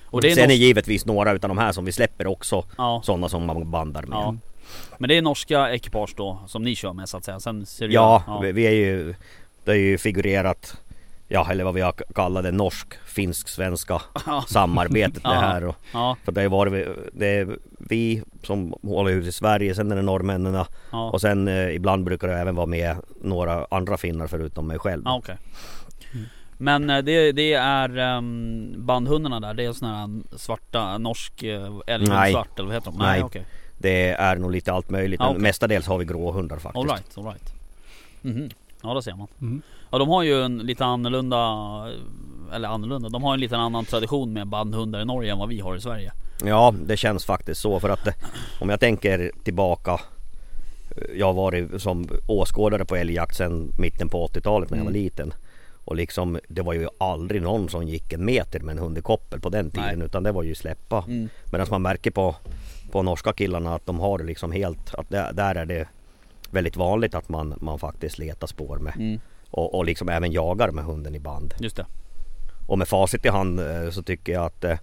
Och 0.05 0.21
det 0.21 0.31
är 0.31 0.35
Sen 0.35 0.43
är 0.43 0.47
norsk, 0.47 0.59
givetvis 0.59 1.05
några 1.05 1.31
utav 1.31 1.47
de 1.47 1.57
här 1.57 1.71
som 1.71 1.85
vi 1.85 1.91
släpper 1.91 2.27
också 2.27 2.63
ja, 2.77 3.01
sådana 3.05 3.29
som 3.29 3.45
man 3.45 3.71
bandar 3.71 4.03
med. 4.03 4.17
ja. 4.17 4.35
Men 4.97 5.07
det 5.07 5.17
är 5.17 5.21
norska 5.21 5.69
ekipage 5.73 6.13
då 6.17 6.39
som 6.47 6.63
ni 6.63 6.75
kör 6.75 6.93
med 6.93 7.09
så 7.09 7.17
att 7.17 7.23
säga. 7.25 7.39
Sen 7.39 7.65
ser 7.65 7.87
det 7.87 7.93
Ja, 7.93 8.23
ja. 8.27 8.39
Vi, 8.39 8.51
är 8.67 8.71
ju 8.71 9.15
Det 9.63 9.71
är 9.71 9.75
ju 9.75 9.97
figurerat 9.97 10.77
Ja 11.27 11.47
eller 11.51 11.63
vad 11.63 11.73
vi 11.73 11.81
har 11.81 11.91
kallat 12.15 12.43
det 12.43 12.51
norsk, 12.51 12.87
finsk, 13.05 13.47
svenska 13.47 14.01
Ja. 14.25 14.43
samarbetet 14.47 15.13
det 15.23 15.29
Ja. 15.29 15.31
här 15.39 15.63
och, 15.65 15.75
Ja, 15.93 16.17
För 16.25 16.31
det, 16.31 16.47
varit, 16.47 16.87
det 17.13 17.27
är 17.27 17.57
vi 17.79 18.23
som 18.43 18.73
håller 18.83 19.11
hus 19.11 19.27
i 19.27 19.31
Sverige, 19.31 19.75
sen 19.75 19.91
är 19.91 19.95
det 19.95 20.01
norrmännen 20.01 20.53
ja, 20.91 21.09
och 21.09 21.21
sen 21.21 21.47
eh, 21.47 21.75
ibland 21.75 22.03
brukar 22.03 22.27
det 22.27 22.37
även 22.37 22.55
vara 22.55 22.65
med 22.65 22.95
några 23.21 23.67
andra 23.71 23.97
finnar 23.97 24.27
förutom 24.27 24.67
mig 24.67 24.79
själv. 24.79 25.01
ja 25.05 25.15
okej. 25.17 25.35
Men 26.62 26.89
eh, 26.89 26.97
det, 26.97 27.32
det 27.32 27.54
är 27.54 27.97
um, 28.17 28.74
bandhundarna 28.78 29.39
där, 29.39 29.54
det 29.54 29.65
är 29.65 29.74
såna 29.74 29.97
här 30.00 30.10
svarta, 30.38 30.97
norsk 30.97 31.43
uh, 31.43 31.82
Nej. 31.88 32.32
svart 32.32 32.60
eller 32.60 32.67
vad 32.67 32.76
heter 32.76 32.91
de? 32.91 32.97
Nej. 32.97 33.24
okej. 33.24 33.45
Det 33.78 34.10
är 34.12 34.36
nog 34.36 34.52
lite 34.52 34.74
allt 34.74 34.89
möjligt, 34.89 35.19
Ja, 35.19 35.26
men 35.26 35.32
okej. 35.36 35.41
mestadels 35.41 35.88
har 35.88 35.97
vi 35.97 36.06
gråhundar 36.06 36.58
faktiskt. 36.58 36.78
Alright, 36.91 37.17
alright. 37.17 37.54
Mhm. 38.21 38.50
Ja 38.84 38.93
det 38.93 39.04
ser 39.04 39.13
man. 39.15 39.28
Mm. 39.41 39.62
Ja 39.91 39.97
de 39.97 40.10
har 40.10 40.24
ju 40.24 40.43
en 40.43 40.58
lite 40.58 40.86
annorlunda, 40.86 41.38
eller 42.54 42.67
annorlunda, 42.69 43.10
de 43.10 43.24
har 43.24 43.34
en 43.34 43.39
lite 43.39 43.58
annan 43.58 43.86
tradition 43.86 44.34
med 44.34 44.47
bandhundar 44.47 45.02
i 45.02 45.06
Norge 45.06 45.32
än 45.32 45.38
vad 45.39 45.50
vi 45.50 45.60
har 45.60 45.76
i 45.76 45.82
Sverige. 45.82 46.12
Ja, 46.45 46.74
det 46.86 46.97
känns 46.97 47.26
faktiskt 47.26 47.62
så 47.62 47.80
för 47.80 47.89
att 47.89 48.08
eh, 48.08 48.13
om 48.62 48.69
jag 48.69 48.80
tänker 48.80 49.32
tillbaka 49.43 49.91
eh, 49.91 51.17
Jag 51.19 51.26
har 51.26 51.34
varit 51.34 51.82
som 51.82 52.08
åskådare 52.28 52.86
på 52.86 52.95
älgjakt 52.95 53.36
sedan 53.36 53.71
mitten 53.78 54.10
på 54.10 54.28
80-talet 54.28 54.69
när 54.69 54.78
jag 54.78 54.84
var 54.86 54.91
Mm. 54.91 55.04
liten. 55.04 55.34
Och 55.86 55.96
liksom 55.96 56.39
det 56.48 56.62
var 56.62 56.74
ju 56.74 56.88
aldrig 56.98 57.41
någon 57.41 57.70
som 57.70 57.88
gick 57.88 58.13
en 58.13 58.26
meter 58.26 58.60
med 58.60 58.72
en 58.72 58.84
hund 58.84 58.98
i 58.98 59.02
koppel 59.02 59.39
på 59.39 59.50
den 59.50 59.72
tiden 59.72 60.00
Nej. 60.00 60.06
utan 60.06 60.24
det 60.24 60.32
var 60.32 60.44
ju 60.44 60.56
släppa. 60.56 61.04
Mm. 61.08 61.30
Medan 61.52 61.67
man 61.72 61.82
märker 61.82 62.12
på, 62.12 62.36
på 62.91 63.04
norska 63.04 63.34
killarna 63.34 63.76
att 63.76 63.86
de 63.86 64.00
har 64.00 64.17
det 64.17 64.24
liksom 64.24 64.52
helt, 64.52 64.96
att 64.96 65.10
där, 65.10 65.34
där 65.34 65.56
är 65.56 65.65
det 65.65 65.88
väldigt 66.52 66.78
vanligt 66.78 67.15
att 67.15 67.30
man, 67.30 67.54
man 67.62 67.80
faktiskt 67.80 68.17
letar 68.17 68.48
spår 68.48 68.78
med. 68.78 68.94
Mm. 68.96 69.20
Och, 69.50 69.76
och 69.76 69.86
liksom 69.86 70.10
även 70.10 70.32
jagar 70.32 70.72
med 70.72 70.84
hunden 70.84 71.15
i 71.15 71.20
band. 71.20 71.54
Just 71.60 71.76
det. 71.76 71.86
Och 72.67 72.78
med 72.78 72.88
facit 72.88 73.26
i 73.26 73.30
hand 73.30 73.60
eh, 73.60 73.89
så 73.89 74.04
tycker 74.04 74.34
jag 74.34 74.46
att 74.46 74.63
eh, 74.63 74.78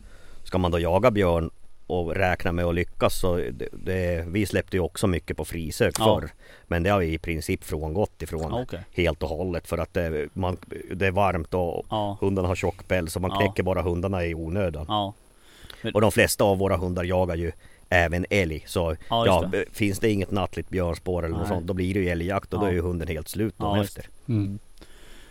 ska 0.44 0.58
man 0.58 0.70
då 0.70 0.78
jaga 0.78 1.10
björn 1.10 1.50
och 1.88 2.14
räkna 2.14 2.52
med 2.52 2.64
att 2.64 2.74
lyckas 2.74 3.18
så 3.18 3.36
det, 3.36 3.68
det, 3.72 4.24
vi 4.28 4.46
släppte 4.46 4.76
ju 4.76 4.80
också 4.80 5.06
mycket 5.06 5.36
på 5.36 5.44
frisök 5.44 5.94
Ja. 5.98 6.04
förr. 6.20 6.30
Men 6.66 6.82
det 6.82 6.90
har 6.90 7.00
vi 7.00 7.12
i 7.12 7.18
princip 7.18 7.64
frångått 7.64 8.22
ifrån 8.22 8.50
Ja, 8.52 8.62
okej. 8.62 8.80
helt 8.92 9.22
och 9.22 9.28
hållet 9.28 9.68
för 9.68 9.78
att 9.78 9.94
det, 9.94 10.28
man, 10.32 10.56
det 10.94 11.06
är 11.06 11.10
varmt 11.10 11.54
och 11.54 11.86
Ja. 11.90 12.18
hundarna 12.20 12.48
har 12.48 12.54
tjock 12.54 12.88
päls 12.88 13.12
så 13.12 13.20
man 13.20 13.30
Ja. 13.30 13.38
knäcker 13.40 13.62
bara 13.62 13.82
hundarna 13.82 14.24
i 14.24 14.34
onödan. 14.34 14.84
Ja. 14.88 15.14
Och 15.94 16.00
de 16.00 16.12
flesta 16.12 16.44
av 16.44 16.58
våra 16.58 16.76
hundar 16.76 17.04
jagar 17.04 17.36
ju 17.36 17.52
även 17.88 18.26
älg. 18.30 18.64
Så 18.66 18.96
Ja, 19.10 19.40
det. 19.40 19.48
b- 19.58 19.64
finns 19.72 19.98
det 19.98 20.10
inget 20.10 20.30
nattligt 20.30 20.68
björnspår 20.70 21.22
eller 21.24 21.36
något 21.36 21.48
Nej. 21.48 21.56
sånt 21.56 21.66
då 21.66 21.74
blir 21.74 21.94
det 21.94 22.00
ju 22.00 22.08
älgjakt 22.08 22.54
och 22.54 22.60
då 22.60 22.66
är 22.66 22.72
ju 22.72 22.80
hunden 22.80 23.08
helt 23.08 23.28
slut 23.28 23.58
dagen 23.58 23.80
efter. 23.80 24.06
Mm. 24.28 24.58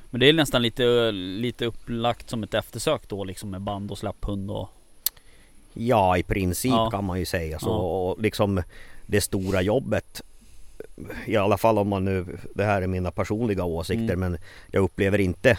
Men 0.09 0.19
det 0.19 0.29
är 0.29 0.33
nästan 0.33 0.61
lite, 0.61 1.11
lite 1.11 1.65
upplagt 1.65 2.29
som 2.29 2.43
ett 2.43 2.53
eftersök 2.53 3.01
då 3.07 3.23
liksom 3.23 3.49
med 3.49 3.61
band 3.61 3.91
och 3.91 3.97
släpphund 3.97 4.51
och 4.51 4.69
Ja 5.79 6.17
i 6.17 6.23
princip 6.23 6.71
Ja. 6.71 6.89
kan 6.91 7.03
man 7.05 7.19
ju 7.19 7.25
säga 7.25 7.59
så. 7.59 7.69
Ja. 7.69 7.71
Och 8.11 8.21
liksom 8.21 8.63
det 9.05 9.21
stora 9.21 9.61
jobbet 9.61 10.21
I 11.25 11.37
alla 11.37 11.57
fall 11.57 11.77
om 11.77 11.87
man 11.87 12.05
nu 12.05 12.25
Det 12.55 12.63
här 12.63 12.81
är 12.81 12.87
mina 12.87 13.11
personliga 13.11 13.63
åsikter 13.63 14.13
Mm. 14.13 14.19
men 14.19 14.37
Jag 14.71 14.83
upplever 14.83 15.19
inte 15.19 15.57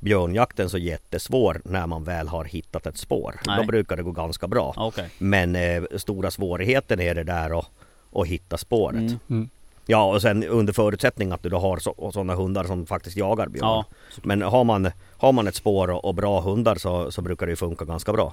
Björnjakten 0.00 0.70
så 0.70 0.78
jättesvår 0.78 1.60
när 1.64 1.86
man 1.86 2.04
väl 2.04 2.28
har 2.28 2.44
hittat 2.44 2.86
ett 2.86 2.96
spår. 2.98 3.40
Nej. 3.46 3.56
Då 3.60 3.66
brukar 3.66 3.96
det 3.96 4.02
gå 4.02 4.10
ganska 4.10 4.48
bra. 4.48 4.74
Okej. 4.76 5.08
Men 5.18 5.56
eh, 5.56 5.82
stora 5.96 6.30
svårigheten 6.30 7.00
är 7.00 7.14
det 7.14 7.24
där 7.24 7.58
att, 7.58 7.66
att 8.14 8.26
hitta 8.26 8.58
spåret. 8.58 8.98
Mm. 9.00 9.18
Mm. 9.30 9.48
Ja 9.86 10.04
och 10.14 10.22
sen 10.22 10.44
under 10.44 10.72
förutsättning 10.72 11.32
att 11.32 11.42
du 11.42 11.48
då 11.48 11.58
har 11.58 11.76
så, 11.78 12.10
sådana 12.12 12.34
hundar 12.34 12.64
som 12.64 12.86
faktiskt 12.86 13.16
jagar 13.16 13.46
björn. 13.48 13.66
Ja. 13.68 13.84
Men 14.22 14.42
har 14.42 14.64
man, 14.64 14.90
har 15.16 15.32
man 15.32 15.46
ett 15.48 15.54
spår 15.54 15.90
och, 15.90 16.04
och 16.04 16.14
bra 16.14 16.40
hundar 16.40 16.74
så, 16.74 17.10
så 17.12 17.22
brukar 17.22 17.46
det 17.46 17.50
ju 17.52 17.56
funka 17.56 17.84
ganska 17.84 18.12
bra. 18.12 18.32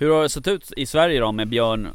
Hur 0.00 0.10
har 0.10 0.22
det 0.22 0.28
sett 0.28 0.46
ut 0.46 0.72
i 0.76 0.86
Sverige 0.86 1.20
då 1.20 1.32
med 1.32 1.48
björn 1.48 1.88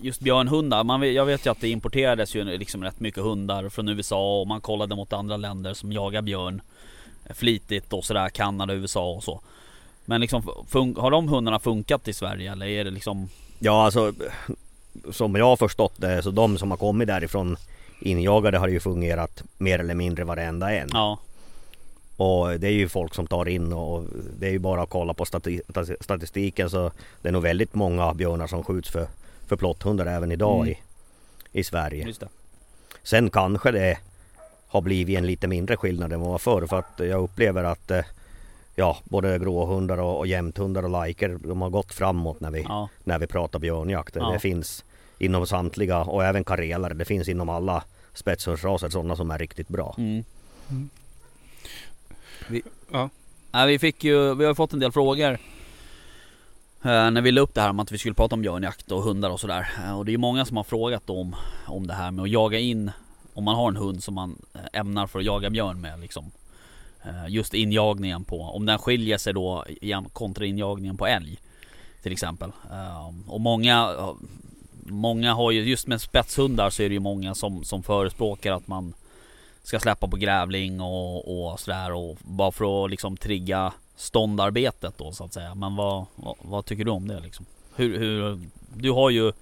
Just 0.00 0.20
björnhundar, 0.20 0.84
man, 0.84 1.14
jag 1.14 1.26
vet 1.26 1.46
ju 1.46 1.50
att 1.50 1.60
det 1.60 1.68
importerades 1.68 2.34
ju 2.34 2.44
liksom 2.44 2.84
rätt 2.84 3.00
mycket 3.00 3.22
hundar 3.22 3.68
från 3.68 3.88
USA 3.88 4.40
och 4.40 4.46
man 4.46 4.60
kollade 4.60 4.96
mot 4.96 5.12
andra 5.12 5.36
länder 5.36 5.74
som 5.74 5.92
jagar 5.92 6.22
björn 6.22 6.62
Flitigt 7.34 7.92
och 7.92 8.04
sådär, 8.04 8.28
Kanada, 8.28 8.74
USA 8.74 9.10
och 9.10 9.24
så. 9.24 9.40
Men 10.04 10.20
liksom, 10.20 10.42
har 10.96 11.10
de 11.10 11.28
hundarna 11.28 11.58
funkat 11.58 12.08
i 12.08 12.12
Sverige 12.12 12.52
eller 12.52 12.66
är 12.66 12.84
det 12.84 12.90
liksom 12.90 13.28
Ja 13.58 13.84
alltså 13.84 14.12
Som 15.12 15.34
jag 15.34 15.46
har 15.46 15.56
förstått 15.56 15.94
det 15.96 16.22
så 16.22 16.30
de 16.30 16.58
som 16.58 16.70
har 16.70 16.78
kommit 16.78 17.08
därifrån 17.08 17.56
Injagade 18.00 18.58
har 18.58 18.68
ju 18.68 18.80
fungerat 18.80 19.42
mer 19.58 19.78
eller 19.78 19.94
mindre 19.94 20.24
varenda 20.24 20.72
en. 20.72 20.88
Ja, 20.92 21.18
Och 22.16 22.60
det 22.60 22.66
är 22.68 22.72
ju 22.72 22.88
folk 22.88 23.14
som 23.14 23.26
tar 23.26 23.48
in 23.48 23.72
och 23.72 24.04
det 24.38 24.46
är 24.46 24.50
ju 24.50 24.58
bara 24.58 24.82
att 24.82 24.90
kolla 24.90 25.14
på 25.14 25.24
stati- 25.24 25.96
statistiken 26.00 26.70
så 26.70 26.90
Det 27.22 27.28
är 27.28 27.32
nog 27.32 27.42
väldigt 27.42 27.74
många 27.74 28.14
björnar 28.14 28.46
som 28.46 28.64
skjuts 28.64 28.90
för, 28.90 29.06
för 29.46 29.56
plotthundar 29.56 30.06
även 30.06 30.32
idag 30.32 30.56
Mm. 30.60 30.68
i, 30.68 30.78
i 31.60 31.64
Sverige. 31.64 32.06
just 32.06 32.20
det 32.20 32.28
Sen 33.02 33.30
kanske 33.30 33.70
det 33.70 33.98
har 34.68 34.80
blivit 34.80 35.18
en 35.18 35.26
lite 35.26 35.46
mindre 35.46 35.76
skillnad 35.76 36.12
än 36.12 36.20
vad 36.20 36.28
det 36.28 36.32
var 36.32 36.38
förr 36.38 36.66
för 36.66 36.78
att 36.78 36.92
jag 37.08 37.22
upplever 37.22 37.64
att 37.64 37.90
eh, 37.90 38.04
Ja, 38.76 38.96
både 39.04 39.38
gråhundar 39.38 39.98
och, 39.98 40.18
och 40.18 40.26
jämthundar 40.26 40.82
och 40.82 40.90
lajker 40.90 41.38
de 41.42 41.62
har 41.62 41.70
gått 41.70 41.92
framåt 41.94 42.40
när 42.40 42.50
vi, 42.50 42.62
Ja, 42.68 42.88
när 43.04 43.18
vi 43.18 43.26
pratar 43.26 43.58
björnjakt. 43.58 44.16
Ja. 44.16 44.30
Det 44.30 44.38
finns 44.38 44.84
inom 45.18 45.46
samtliga 45.46 46.00
och 46.02 46.24
även 46.24 46.44
karelare. 46.44 46.94
Det 46.94 47.04
finns 47.04 47.28
inom 47.28 47.48
alla 47.48 47.84
spetshundsraser 48.14 48.88
sådana 48.88 49.16
som 49.16 49.30
är 49.30 49.38
riktigt 49.38 49.68
bra. 49.68 49.94
mm. 49.98 50.24
Mm. 50.70 50.88
Vi, 52.48 52.62
Ja. 52.92 53.10
Nej, 53.52 53.66
vi 53.66 53.78
fick 53.78 54.04
ju, 54.04 54.34
vi 54.34 54.44
har 54.44 54.54
fått 54.54 54.72
en 54.72 54.78
del 54.80 54.92
frågor 54.92 55.32
eh, 56.82 57.10
När 57.10 57.20
vi 57.20 57.32
la 57.32 57.40
upp 57.40 57.54
det 57.54 57.60
här 57.60 57.70
om 57.70 57.80
att 57.80 57.92
vi 57.92 57.98
skulle 57.98 58.14
prata 58.14 58.34
om 58.34 58.42
björnjakt 58.42 58.92
och 58.92 59.02
hundar 59.02 59.30
och 59.30 59.40
sådär. 59.40 59.68
Eh, 59.84 59.98
Och 59.98 60.04
det 60.04 60.14
är 60.14 60.18
många 60.18 60.44
som 60.44 60.56
har 60.56 60.64
frågat 60.64 61.10
om, 61.10 61.36
om 61.66 61.86
det 61.86 61.94
här 61.94 62.10
med 62.10 62.22
att 62.22 62.30
jaga 62.30 62.58
in 62.58 62.90
Om 63.34 63.44
man 63.44 63.54
har 63.56 63.68
en 63.68 63.76
hund 63.76 64.02
som 64.02 64.14
man 64.14 64.38
eh, 64.54 64.80
ämnar 64.80 65.06
för 65.06 65.18
att 65.18 65.24
jaga 65.24 65.50
björn 65.50 65.80
med 65.80 66.00
liksom. 66.00 66.30
Eh, 67.04 67.28
Just 67.28 67.54
injagningen 67.54 68.24
på, 68.24 68.42
om 68.42 68.66
den 68.66 68.78
skiljer 68.78 69.18
sig 69.18 69.32
då 69.32 69.64
kontra 70.12 70.46
injagningen 70.46 70.96
på 70.96 71.06
älg 71.06 71.38
Till 72.02 72.12
exempel. 72.12 72.52
Och 73.26 73.40
många 73.40 73.96
Många 74.86 75.34
har 75.34 75.50
ju, 75.50 75.62
just 75.62 75.86
med 75.86 76.00
spetshundar 76.00 76.70
så 76.70 76.82
är 76.82 76.88
det 76.88 76.94
ju 76.94 77.00
många 77.00 77.34
som, 77.34 77.64
som 77.64 77.82
förespråkar 77.82 78.52
att 78.52 78.66
man 78.66 78.94
ska 79.64 79.80
släppa 79.80 80.08
på 80.08 80.16
grävling 80.16 80.80
och, 80.80 81.50
och 81.50 81.60
sådär 81.60 81.92
och 81.92 82.16
bara 82.20 82.52
för 82.52 82.84
att 82.84 82.90
liksom 82.90 83.16
trigga 83.16 83.72
ståndarbetet 83.96 84.94
då 84.98 85.12
så 85.12 85.24
att 85.24 85.32
säga. 85.32 85.54
Men 85.54 85.76
vad, 85.76 86.04
vad, 86.14 86.34
vad 86.42 86.64
tycker 86.64 86.84
du 86.84 86.90
om 86.90 87.08
det 87.08 87.20
liksom? 87.20 87.46
Hur, 87.76 87.98
hur, 87.98 88.40
du 88.74 88.90
har 88.90 89.10
ju 89.10 89.32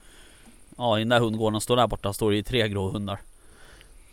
Ja 0.79 0.99
i 0.99 1.01
den 1.01 1.09
där 1.09 1.21
hundgården 1.21 1.61
står 1.61 1.77
där 1.77 1.87
borta 1.87 2.13
står 2.13 2.31
det 2.31 2.37
ju 2.37 2.43
tre 2.43 2.69
gråhundar. 2.69 3.19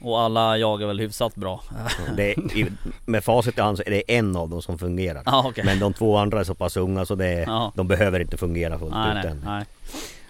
Och 0.01 0.21
alla 0.21 0.57
jagar 0.57 0.87
väl 0.87 0.99
hyfsat 0.99 1.35
bra. 1.35 1.63
Det 2.15 2.31
är, 2.31 2.71
med 3.05 3.23
facit 3.23 3.57
i 3.57 3.61
hand 3.61 3.77
så 3.77 3.83
är 3.85 3.89
det 3.91 4.17
en 4.17 4.35
av 4.35 4.49
dem 4.49 4.61
som 4.61 4.77
fungerar. 4.79 5.23
Ja 5.25 5.45
okej. 5.47 5.63
Men 5.65 5.79
de 5.79 5.93
två 5.93 6.17
andra 6.17 6.39
är 6.39 6.43
så 6.43 6.55
pass 6.55 6.77
unga 6.77 7.05
så 7.05 7.15
det, 7.15 7.31
Ja. 7.31 7.71
de 7.75 7.87
behöver 7.87 8.19
inte 8.19 8.37
fungera 8.37 8.79
fullt 8.79 8.93
Nej 8.93 9.09
ut 9.17 9.23
nej, 9.23 9.31
än. 9.31 9.41
nej. 9.45 9.65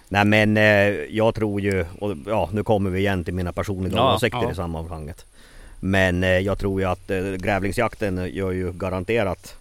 Nej 0.08 0.24
men 0.24 0.56
eh, 0.56 1.04
jag 1.16 1.34
tror 1.34 1.60
ju, 1.60 1.86
och 2.00 2.14
ja 2.26 2.48
nu 2.52 2.64
kommer 2.64 2.90
vi 2.90 2.98
igen 3.00 3.24
till 3.24 3.34
mina 3.34 3.52
personliga 3.52 3.96
Ja, 3.96 4.14
åsikter 4.14 4.42
ja. 4.42 4.52
i 4.52 4.54
sammanhanget. 4.54 5.26
Men 5.80 6.24
eh, 6.24 6.38
jag 6.38 6.58
tror 6.58 6.80
ju 6.80 6.86
att 6.86 7.10
eh, 7.10 7.22
grävlingsjakten 7.22 8.30
gör 8.32 8.50
ju 8.50 8.72
garanterat 8.72 9.54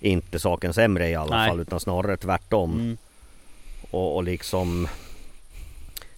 inte 0.00 0.38
saken 0.38 0.72
sämre 0.74 1.08
i 1.08 1.14
alla 1.14 1.36
Nej. 1.36 1.48
fall 1.48 1.60
utan 1.60 1.80
snarare 1.80 2.16
tvärtom. 2.16 2.72
Mm. 2.74 2.96
Och, 3.90 4.16
och 4.16 4.24
liksom 4.24 4.88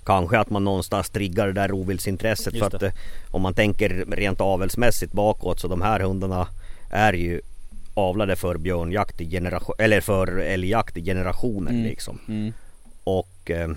Kanske 0.05 0.39
att 0.39 0.51
man 0.51 0.65
någonstans 0.65 1.11
triggar 1.11 1.47
det 1.47 1.53
där 1.53 1.69
rovviltsintresset 1.69 2.55
Just 2.55 2.59
för 2.69 2.77
att 2.77 2.81
det. 2.81 2.87
eh, 2.87 2.93
Om 3.31 3.43
man 3.43 3.55
tänker 3.55 3.89
rent 4.11 4.41
avelsmässigt 4.41 5.13
bakåt 5.13 5.61
så 5.61 5.69
de 5.69 5.83
här 5.83 6.01
hundarna 6.01 6.49
är 6.91 7.13
ju 7.13 7.41
avlade 7.95 8.37
för 8.37 8.57
björnjakt 8.59 9.21
i 9.21 9.31
generation, 9.31 9.75
eller 9.79 10.01
för 10.01 10.39
älgjakt 10.39 10.97
i 10.97 11.05
generationer 11.05 11.71
Mm. 11.71 11.83
liksom. 11.85 12.19
Mm. 12.29 12.53
Och 13.05 13.51
eh, 13.51 13.69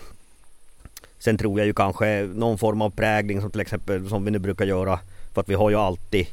sen 1.19 1.37
tror 1.37 1.59
jag 1.59 1.67
ju 1.67 1.73
kanske 1.73 2.29
någon 2.33 2.57
form 2.57 2.81
av 2.81 2.89
prägling 2.89 3.41
som 3.41 3.51
till 3.51 3.61
exempel 3.61 4.09
som 4.09 4.25
vi 4.25 4.31
nu 4.31 4.39
brukar 4.39 4.65
göra. 4.65 4.99
För 5.33 5.41
att 5.41 5.49
vi 5.49 5.53
har 5.53 5.69
ju 5.69 5.75
alltid 5.75 6.27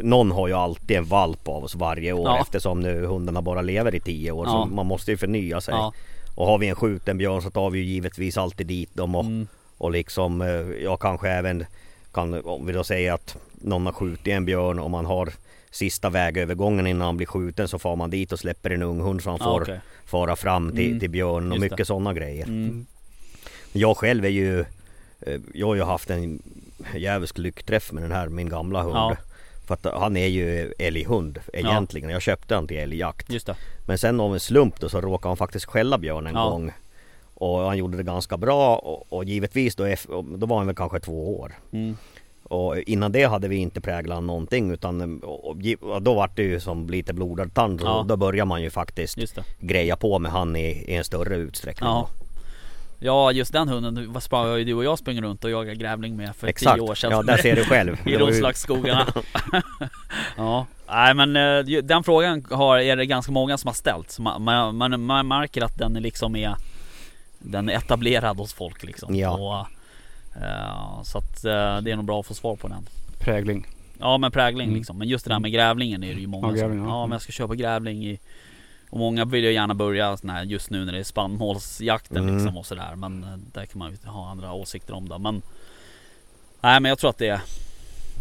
någon 0.00 0.30
har 0.30 0.48
ju 0.48 0.54
alltid 0.54 0.96
en 0.96 1.04
valp 1.04 1.48
av 1.48 1.64
oss 1.64 1.74
varje 1.74 2.12
år 2.12 2.24
Ja. 2.28 2.40
eftersom 2.40 2.80
nu 2.80 3.06
hundarna 3.06 3.42
bara 3.42 3.62
lever 3.62 3.94
i 3.94 4.00
tio 4.00 4.30
år. 4.30 4.46
Ja. 4.46 4.52
Så 4.52 4.74
man 4.74 4.86
måste 4.86 5.10
ju 5.10 5.16
förnya 5.16 5.60
sig. 5.60 5.74
Ja. 5.74 5.92
Och 6.34 6.46
har 6.46 6.58
vi 6.58 6.68
en 6.68 6.74
skjuten 6.74 7.18
björn 7.18 7.42
så 7.42 7.50
tar 7.50 7.70
vi 7.70 7.78
ju 7.78 7.84
givetvis 7.84 8.36
alltid 8.38 8.66
dit 8.66 8.94
dem 8.94 9.14
och, 9.14 9.24
Mm. 9.24 9.46
och 9.78 9.90
liksom 9.90 10.40
eh, 10.42 10.48
jag 10.82 11.00
kanske 11.00 11.28
även 11.30 11.64
kan, 12.12 12.44
om 12.44 12.66
vi 12.66 12.72
då 12.72 12.84
säger 12.84 13.12
att 13.12 13.36
någon 13.54 13.86
har 13.86 13.92
skjutit 13.92 14.26
en 14.26 14.44
björn 14.44 14.78
och 14.78 14.90
man 14.90 15.06
har 15.06 15.32
sista 15.70 16.10
vägövergången 16.10 16.86
innan 16.86 17.02
han 17.06 17.16
blir 17.16 17.26
skjuten 17.26 17.68
så 17.68 17.78
far 17.78 17.96
man 17.96 18.10
dit 18.10 18.32
och 18.32 18.38
släpper 18.38 18.70
en 18.70 18.82
ung 18.82 19.00
hund 19.00 19.22
så 19.22 19.30
han 19.30 19.38
Ja, 19.40 19.44
får 19.46 19.62
okej. 19.62 19.80
fara 20.06 20.36
fram 20.36 20.70
till, 20.72 20.86
Mm. 20.86 21.00
till 21.00 21.10
björnen 21.10 21.52
och 21.52 21.60
mycket 21.60 21.86
sådana 21.86 22.14
grejer. 22.14 22.46
Mm. 22.46 22.86
Jag 23.72 23.96
själv 23.96 24.24
är 24.24 24.28
ju 24.28 24.60
eh, 25.20 25.40
Jag 25.54 25.66
har 25.66 25.74
ju 25.74 25.82
haft 25.82 26.10
en 26.10 26.42
jävligt 26.94 27.38
lyckträff 27.38 27.92
med 27.92 28.02
den 28.02 28.12
här 28.12 28.28
min 28.28 28.48
gamla 28.48 28.82
hund. 28.82 28.96
Ja. 28.96 29.16
För 29.66 29.74
att 29.74 29.86
han 30.00 30.16
är 30.16 30.26
ju 30.26 30.72
älghund 30.78 31.38
egentligen. 31.52 32.10
Jag 32.10 32.22
köpte 32.22 32.54
han 32.54 32.68
till 32.68 32.76
älgjakt. 32.76 33.30
Just 33.32 33.46
det. 33.46 33.56
Men 33.86 33.98
sen 33.98 34.20
av 34.20 34.34
en 34.34 34.40
slump 34.40 34.80
då 34.80 34.88
så 34.88 35.00
råkade 35.00 35.28
han 35.30 35.36
faktiskt 35.36 35.66
skälla 35.66 35.98
björn 35.98 36.26
en 36.26 36.34
Ja. 36.34 36.48
gång. 36.50 36.72
Och 37.34 37.58
han 37.58 37.76
gjorde 37.78 37.96
det 37.96 38.02
ganska 38.02 38.36
bra 38.36 38.76
och, 38.76 39.12
och 39.12 39.24
givetvis 39.24 39.76
då, 39.76 39.84
då 40.36 40.46
var 40.46 40.56
han 40.56 40.66
väl 40.66 40.76
kanske 40.76 41.00
två 41.00 41.40
år. 41.40 41.52
Mm. 41.72 41.96
Och 42.42 42.78
innan 42.78 43.12
det 43.12 43.24
hade 43.24 43.48
vi 43.48 43.56
inte 43.56 43.80
präglat 43.80 44.22
någonting 44.22 44.70
utan 44.70 45.20
då 46.00 46.14
var 46.14 46.30
det 46.36 46.42
ju 46.42 46.60
som 46.60 46.86
lite 46.90 47.12
blodad 47.12 47.54
tand. 47.54 47.80
Ja. 47.84 48.04
Då 48.08 48.16
börjar 48.16 48.44
man 48.44 48.62
ju 48.62 48.70
faktiskt 48.70 49.18
greja 49.60 49.96
på 49.96 50.18
med 50.18 50.32
han 50.32 50.56
i, 50.56 50.66
i 50.68 50.94
en 50.94 51.04
större 51.04 51.36
utsträckning. 51.36 51.88
Ja. 51.88 52.08
Ja 52.98 53.32
just 53.32 53.52
den 53.52 53.68
hunden 53.68 54.12
vad 54.12 54.22
sprang 54.22 54.58
ju 54.58 54.64
du 54.64 54.74
och 54.74 54.84
jag 54.84 54.98
springer 54.98 55.22
runt 55.22 55.44
och 55.44 55.50
jagar 55.50 55.74
grävling 55.74 56.16
med 56.16 56.36
för 56.36 56.46
Exakt, 56.46 56.76
tio 56.76 56.82
år 56.82 56.94
sedan. 56.94 57.10
ja 57.10 57.22
där 57.22 57.36
ser 57.36 57.56
du 57.56 57.64
själv. 57.64 57.96
I 58.08 58.16
Roslagsskogarna. 58.16 59.06
ja, 60.36 60.66
nej 60.88 61.14
men 61.14 61.36
eh, 61.36 61.82
den 61.82 62.04
frågan 62.04 62.46
har, 62.50 62.78
är 62.78 62.96
det 62.96 63.06
ganska 63.06 63.32
många 63.32 63.58
som 63.58 63.68
har 63.68 63.74
ställt. 63.74 64.10
Så 64.10 64.22
man, 64.22 64.76
man, 64.76 65.00
man, 65.04 65.28
märker 65.28 65.62
att 65.62 65.78
den 65.78 65.96
är 65.96 66.00
liksom 66.00 66.36
är 66.36 66.54
Den 67.38 67.68
är 67.68 67.74
etablerad 67.74 68.36
hos 68.36 68.52
folk 68.54 68.82
liksom. 68.82 69.16
Ja. 69.16 69.30
Och, 69.30 69.66
eh, 70.42 71.02
så 71.02 71.18
att 71.18 71.44
eh, 71.44 71.80
det 71.82 71.90
är 71.90 71.96
nog 71.96 72.04
bra 72.04 72.20
att 72.20 72.26
få 72.26 72.34
svar 72.34 72.56
på 72.56 72.68
den. 72.68 72.88
Prägling. 73.20 73.66
Ja 74.00 74.18
men 74.18 74.32
prägling 74.32 74.66
Mm. 74.66 74.76
liksom. 74.76 74.98
Men 74.98 75.08
just 75.08 75.24
det 75.24 75.30
där 75.34 75.40
med 75.40 75.52
grävlingen 75.52 76.04
är 76.04 76.14
det 76.14 76.20
ju 76.20 76.26
många 76.26 76.46
Ja, 76.48 76.52
grävling, 76.52 76.78
som, 76.78 76.88
ja. 76.88 76.94
ja 76.94 77.06
men 77.06 77.12
jag 77.12 77.22
ska 77.22 77.32
köpa 77.32 77.54
grävling 77.54 78.06
i 78.06 78.18
Och 78.90 78.98
många 78.98 79.24
vill 79.24 79.44
ju 79.44 79.52
gärna 79.52 79.74
börja 79.74 80.16
sån 80.16 80.30
här 80.30 80.42
just 80.44 80.70
nu 80.70 80.84
när 80.84 80.92
det 80.92 80.98
är 80.98 81.04
spannmålsjakten 81.04 82.16
Mm. 82.16 82.34
liksom 82.36 82.56
och 82.56 82.66
sådär. 82.66 82.94
Men 82.96 83.24
eh, 83.24 83.30
där 83.52 83.66
kan 83.66 83.78
man 83.78 83.90
ju 83.90 84.08
ha 84.10 84.30
andra 84.30 84.52
åsikter 84.52 84.94
om 84.94 85.08
det. 85.08 85.18
Men 85.18 85.42
Nej 86.60 86.80
men 86.80 86.88
jag 86.88 86.98
tror 86.98 87.10
att 87.10 87.18
det 87.18 87.28
är 87.28 87.40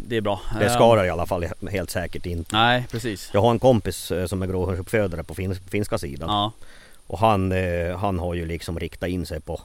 Det 0.08 0.18
är 0.18 0.22
bra. 0.22 0.42
Det 0.60 0.70
skadar 0.70 1.06
i 1.06 1.10
alla 1.10 1.26
fall 1.26 1.46
helt 1.72 1.90
säkert 1.90 2.26
inte. 2.26 2.56
Nej 2.56 2.86
precis. 2.92 3.30
Jag 3.34 3.42
har 3.42 3.52
en 3.52 3.60
kompis 3.60 4.12
eh, 4.12 4.26
som 4.26 4.42
är 4.42 4.48
gråhundsuppfödare 4.48 5.24
på 5.24 5.36
fin, 5.36 5.56
finska 5.56 5.98
sidan. 5.98 6.30
Ja. 6.30 6.52
Och 7.08 7.20
han, 7.20 7.52
eh, 7.52 7.98
han 7.98 8.20
har 8.20 8.34
ju 8.34 8.46
liksom 8.46 8.80
riktat 8.80 9.10
in 9.10 9.26
sig 9.26 9.42
på, 9.42 9.62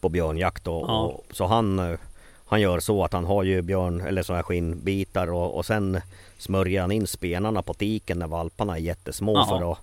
på 0.00 0.08
björnjakt. 0.08 0.66
Och, 0.66 0.88
Ja. 0.88 1.00
och, 1.02 1.24
så 1.30 1.46
han, 1.46 1.98
han 2.46 2.60
gör 2.60 2.80
så 2.80 3.04
att 3.04 3.12
han 3.12 3.24
har 3.24 3.42
ju 3.42 3.62
björn 3.62 4.00
eller 4.00 4.22
sådana 4.22 4.38
här 4.38 4.42
skinnbitar 4.42 5.32
och, 5.32 5.56
och 5.56 5.66
sen 5.66 6.00
smörjer 6.38 6.80
han 6.80 6.92
in 6.92 7.06
spenarna 7.06 7.62
på 7.62 7.74
tiken 7.74 8.18
när 8.18 8.26
valparna 8.26 8.74
är 8.76 8.80
jättesmå 8.80 9.34
Jaha. 9.34 9.46
för 9.46 9.72
att, 9.72 9.78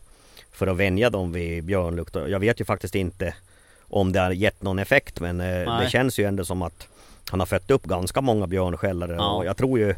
för 0.52 0.68
att 0.68 0.78
vänja 0.78 1.10
dem 1.10 1.32
vid 1.32 1.64
björnlukt. 1.64 2.16
Jag 2.16 2.40
vet 2.40 2.62
ju 2.62 2.66
faktiskt 2.66 2.96
inte 2.96 3.34
om 3.82 4.12
det 4.12 4.20
har 4.20 4.32
gett 4.32 4.62
någon 4.62 4.80
effekt 4.80 5.20
men 5.20 5.42
eh, 5.42 5.46
Nej. 5.48 5.84
det 5.84 5.90
känns 5.90 6.20
ju 6.20 6.24
ändå 6.26 6.46
som 6.46 6.62
att 6.62 6.88
han 7.30 7.40
har 7.40 7.48
fött 7.48 7.72
upp 7.72 7.84
ganska 7.84 8.22
många 8.22 8.48
björnskällare 8.48 9.16
Ja. 9.16 9.32
och 9.32 9.46
jag 9.46 9.58
tror 9.58 9.80
ju 9.80 9.96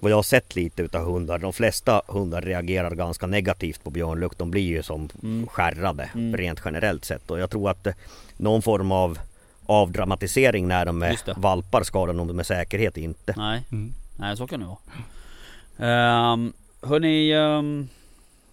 vad 0.00 0.12
jag 0.12 0.16
har 0.16 0.22
sett 0.22 0.56
lite 0.56 0.82
utav 0.82 1.04
hundar, 1.04 1.38
de 1.38 1.52
flesta 1.52 2.02
hundar 2.08 2.42
reagerar 2.42 2.90
ganska 2.90 3.26
negativt 3.26 3.84
på 3.84 3.90
björnlukt. 3.90 4.38
De 4.38 4.50
blir 4.50 4.62
ju 4.62 4.82
som 4.82 5.08
Mm. 5.22 5.46
skärrade 5.46 6.10
Mm. 6.14 6.36
rent 6.36 6.60
generellt 6.64 7.04
sett. 7.04 7.30
Och 7.30 7.38
jag 7.38 7.50
tror 7.50 7.70
att 7.70 7.86
eh, 7.86 7.94
någon 8.36 8.62
form 8.62 8.92
av 8.92 9.18
avdramatisering 9.66 10.68
när 10.68 10.84
de 10.84 11.02
är 11.02 11.40
valpar 11.40 11.82
skadar 11.82 12.14
de 12.14 12.26
med 12.36 12.46
säkerhet 12.46 12.96
inte. 12.96 13.34
Nej. 13.36 13.62
Mm. 13.72 13.92
Nej 14.16 14.36
så 14.36 14.46
kan 14.46 14.60
det 14.60 14.66
vara. 14.66 16.32
Um, 16.32 16.52
hörni, 16.82 17.34
um, 17.34 17.88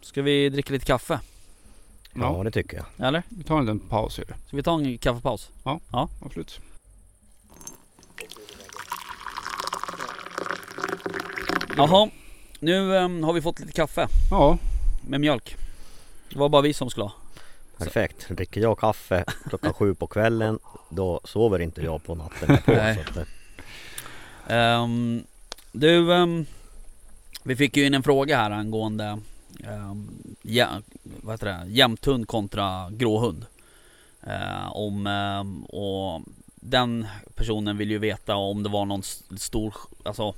ska 0.04 0.22
vi 0.22 0.50
dricka 0.50 0.74
lite 0.74 0.86
kaffe? 0.86 1.20
Ja, 2.14 2.36
Ja, 2.38 2.44
det 2.44 2.52
tycker 2.52 2.78
jag. 2.78 3.08
Eller? 3.08 3.24
vi 3.30 3.44
tar 3.44 3.58
en 3.60 3.66
liten 3.66 3.80
paus 3.80 4.18
här. 4.18 4.26
Ska 4.48 4.58
vi 4.58 4.64
ta 4.64 4.80
en 4.80 4.98
kaffepaus? 4.98 5.50
Absolut. 6.22 6.60
Jaha. 11.78 12.10
Nu 12.60 12.96
um, 12.96 13.24
har 13.24 13.34
vi 13.34 13.42
fått 13.42 13.60
lite 13.60 13.72
kaffe 13.72 14.08
Ja, 14.32 14.58
med 15.08 15.22
mjölk. 15.22 15.56
Det 16.30 16.40
var 16.40 16.50
bara 16.50 16.62
vi 16.62 16.74
som 16.74 16.90
skulle 16.90 17.04
ha. 17.04 17.14
Perfekt. 17.78 18.28
Dricker 18.30 18.62
jag 18.62 18.80
kaffe 18.80 19.26
klockan 19.50 19.74
sju 19.74 19.96
på 19.96 20.08
kvällen 20.08 20.60
då 20.90 21.22
sover 21.24 21.60
inte 21.60 21.82
jag 21.82 22.04
på 22.04 22.16
natten. 22.16 22.58
På, 22.66 22.72
Nej. 22.72 22.96
så 22.96 23.02
att, 23.12 23.18
eh, 23.18 23.24
Ehm, 24.48 25.24
du, 25.72 26.14
ehm, 26.14 26.46
vi 27.44 27.56
fick 27.56 27.78
ju 27.78 27.86
in 27.86 27.94
en 27.94 28.04
fråga 28.04 28.38
här 28.38 28.52
angående 28.52 29.20
Ehm, 29.64 30.36
ja, 30.42 30.82
vad 31.04 31.34
heter 31.34 31.46
det? 31.46 31.72
jämthund 31.72 32.28
kontra 32.28 32.90
gråhund. 32.90 33.46
Eh, 34.24 34.72
om, 34.72 35.08
eh, 35.08 35.76
och 35.76 36.22
den 36.56 37.08
personen 37.36 37.78
vill 37.78 37.92
ju 37.92 37.98
veta 37.98 38.36
om 38.36 38.64
det 38.64 38.70
var 38.70 38.86
någon 38.86 39.04
stor, 39.38 39.76
alltså 40.04 40.34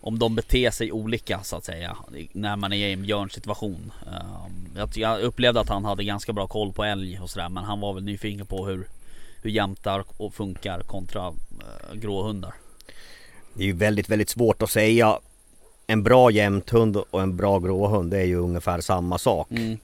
om 0.00 0.18
de 0.18 0.34
beter 0.34 0.70
sig 0.70 0.92
olika 0.92 1.42
så 1.42 1.56
att 1.56 1.64
säga 1.64 1.96
när 2.32 2.56
man 2.56 2.72
är 2.72 2.88
i 2.88 2.92
en 2.92 3.02
björnsituation. 3.02 3.92
Ehm, 4.06 4.68
jag, 4.76 4.90
jag 4.94 5.20
upplevde 5.20 5.60
att 5.60 5.68
han 5.68 5.84
hade 5.84 6.04
ganska 6.04 6.32
bra 6.32 6.46
koll 6.46 6.72
på 6.72 6.84
älg 6.84 7.20
och 7.20 7.30
sådär 7.30 7.48
men 7.48 7.64
han 7.64 7.80
var 7.80 7.92
väl 7.92 8.04
nyfiken 8.04 8.46
på 8.46 8.66
hur 8.66 8.86
hur 9.42 9.50
jämtar 9.50 10.04
och 10.16 10.34
funkar 10.34 10.80
kontra 10.80 11.26
eh, 11.26 11.94
gråhundar. 11.94 12.54
Det 13.54 13.62
är 13.62 13.66
ju 13.66 13.72
väldigt, 13.72 14.08
väldigt 14.08 14.28
svårt 14.28 14.62
att 14.62 14.70
säga. 14.70 15.18
En 15.90 16.02
bra 16.02 16.30
jämthund 16.30 16.96
och 16.96 17.22
en 17.22 17.36
bra 17.36 17.58
gråhund 17.58 18.10
det 18.10 18.18
är 18.18 18.24
ju 18.24 18.36
ungefär 18.36 18.80
samma 18.80 19.18
sak. 19.18 19.50
Mm. 19.50 19.78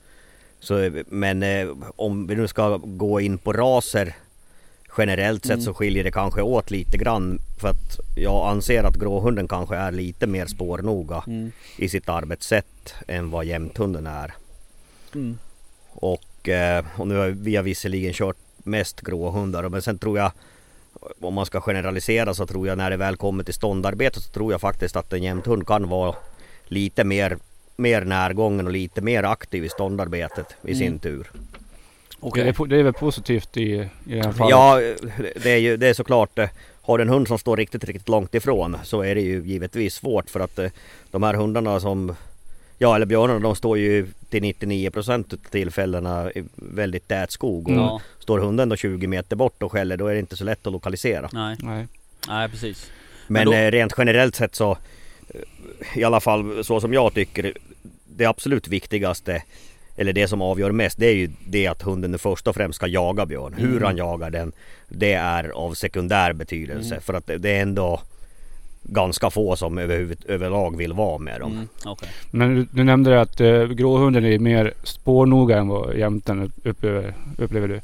Så, 0.60 0.90
men 1.06 1.42
eh, 1.42 1.68
om 1.96 2.26
vi 2.26 2.34
nu 2.34 2.48
ska 2.48 2.76
gå 2.76 3.20
in 3.20 3.38
på 3.38 3.52
raser 3.52 4.14
generellt 4.98 5.42
sett 5.42 5.52
Mm. 5.52 5.64
så 5.64 5.74
skiljer 5.74 6.04
det 6.04 6.10
kanske 6.10 6.42
åt 6.42 6.70
lite 6.70 6.96
grann. 6.96 7.38
För 7.60 7.68
att 7.68 8.00
jag 8.16 8.48
anser 8.48 8.84
att 8.84 8.96
gråhunden 8.96 9.48
kanske 9.48 9.76
är 9.76 9.92
lite 9.92 10.26
mer 10.26 10.46
spårnoga 10.46 11.22
Mm. 11.26 11.52
i 11.78 11.88
sitt 11.88 12.08
arbetssätt 12.08 12.94
än 13.08 13.30
vad 13.30 13.44
jämthunden 13.44 14.06
är. 14.06 14.34
Mm. 15.14 15.38
Och, 15.92 16.48
eh, 16.48 16.84
och 16.96 17.08
nu 17.08 17.16
har 17.16 17.28
vi 17.28 17.56
har 17.56 17.62
visserligen 17.62 18.12
kört 18.12 18.36
mest 18.64 19.00
gråhundar 19.00 19.68
men 19.68 19.82
sen 19.82 19.98
tror 19.98 20.18
jag 20.18 20.32
om 21.20 21.34
man 21.34 21.46
ska 21.46 21.60
generalisera 21.60 22.34
så 22.34 22.46
tror 22.46 22.66
jag 22.68 22.78
när 22.78 22.90
det 22.90 22.96
väl 22.96 23.16
kommer 23.16 23.44
till 23.44 23.54
ståndarbete 23.54 24.20
så 24.20 24.30
tror 24.32 24.52
jag 24.52 24.60
faktiskt 24.60 24.96
att 24.96 25.12
en 25.12 25.22
jämthund 25.22 25.66
kan 25.66 25.88
vara 25.88 26.14
lite 26.64 27.04
mer, 27.04 27.36
mer 27.76 28.04
närgången 28.04 28.66
och 28.66 28.72
lite 28.72 29.00
mer 29.00 29.22
aktiv 29.22 29.64
i 29.64 29.68
ståndarbetet 29.68 30.46
i 30.62 30.66
Mm. 30.66 30.78
sin 30.78 30.98
tur. 30.98 31.30
Okej. 32.20 32.44
det, 32.44 32.50
är, 32.60 32.66
det 32.66 32.76
är 32.76 32.82
väl 32.82 32.92
positivt 32.92 33.56
i, 33.56 33.60
i 33.62 33.88
det 34.04 34.22
här 34.24 34.32
fallet. 34.32 34.50
Ja, 34.50 34.80
det 35.42 35.50
är 35.52 35.56
ju 35.58 35.76
det 35.76 35.88
är 35.88 35.94
såklart. 35.94 36.38
eh, 36.38 36.48
Har 36.82 36.98
du 36.98 37.02
en 37.02 37.08
hund 37.08 37.28
som 37.28 37.38
står 37.38 37.56
riktigt, 37.56 37.84
riktigt 37.84 38.08
långt 38.08 38.34
ifrån 38.34 38.76
så 38.84 39.02
är 39.02 39.14
det 39.14 39.20
ju 39.20 39.42
givetvis 39.44 39.94
svårt 39.94 40.30
för 40.30 40.40
att 40.40 40.58
eh, 40.58 40.70
de 41.10 41.22
här 41.22 41.34
hundarna 41.34 41.80
som 41.80 42.14
Ja 42.78 42.94
eller 42.96 43.06
björnarna 43.06 43.40
de 43.40 43.56
står 43.56 43.78
ju 43.78 44.06
till 44.30 44.42
99% 44.42 45.32
av 45.34 45.36
tillfällena 45.50 46.30
i 46.32 46.44
väldigt 46.54 47.08
tät 47.08 47.30
skog. 47.30 47.68
Och 47.68 47.74
Ja, 47.74 48.00
Står 48.18 48.38
hunden 48.38 48.68
då 48.68 48.76
20 48.76 49.06
meter 49.06 49.36
bort 49.36 49.62
och 49.62 49.72
skäller 49.72 49.96
då 49.96 50.06
är 50.06 50.14
det 50.14 50.20
inte 50.20 50.36
så 50.36 50.44
lätt 50.44 50.66
att 50.66 50.72
lokalisera. 50.72 51.28
nej, 51.32 51.56
Nej. 51.60 51.86
nej 52.28 52.48
precis. 52.48 52.90
Men, 53.26 53.34
Men 53.44 53.46
då- 53.46 53.52
eh, 53.52 53.70
rent 53.70 53.94
generellt 53.98 54.34
sett 54.34 54.54
så 54.54 54.70
eh, 55.34 55.98
I 55.98 56.04
alla 56.04 56.20
fall 56.20 56.64
så 56.64 56.80
som 56.80 56.92
jag 56.92 57.14
tycker 57.14 57.52
Det 58.06 58.24
absolut 58.26 58.68
viktigaste 58.68 59.42
Eller 59.96 60.12
det 60.12 60.28
som 60.28 60.42
avgör 60.42 60.70
mest 60.72 60.98
det 60.98 61.06
är 61.06 61.14
ju 61.14 61.30
det 61.46 61.66
att 61.66 61.82
hunden 61.82 62.18
först 62.18 62.46
och 62.46 62.54
främst 62.54 62.76
ska 62.76 62.86
jaga 62.86 63.26
björn. 63.26 63.54
Hur 63.58 63.68
Mm. 63.70 63.82
han 63.82 63.96
jagar 63.96 64.30
den 64.30 64.52
Det 64.88 65.12
är 65.12 65.48
av 65.48 65.74
sekundär 65.74 66.32
betydelse 66.32 66.94
Mm. 66.94 67.02
för 67.02 67.14
att 67.14 67.26
det 67.26 67.38
det 67.38 67.50
är 67.50 67.62
ändå 67.62 68.00
Ganska 68.88 69.30
få 69.30 69.56
som 69.56 69.78
överhuvud, 69.78 70.18
överlag 70.28 70.76
vill 70.76 70.92
vara 70.92 71.18
med 71.18 71.40
dem. 71.40 71.52
Mm, 71.52 71.68
okej. 71.84 72.08
Men 72.30 72.54
du, 72.54 72.66
du 72.70 72.84
nämnde 72.84 73.20
att 73.20 73.40
eh, 73.40 73.64
gråhunden 73.64 74.24
är 74.24 74.38
mer 74.38 74.74
spårnoga 74.82 75.58
än 75.58 75.68
vad 75.68 75.96
jämten 75.96 76.52
upplever, 76.64 77.14
upplever 77.38 77.68
du. 77.68 77.80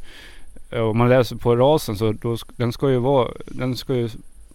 Eh, 0.76 0.82
Om 0.82 0.98
man 0.98 1.08
läser 1.08 1.36
på 1.36 1.56
rasen 1.56 1.96
så 1.96 2.12
då, 2.12 2.36
den 2.56 2.72
ska 2.72 2.90
ju 2.90 2.98
vara, 2.98 3.28
den 3.46 3.76
ska 3.76 3.94
ju 3.94 4.08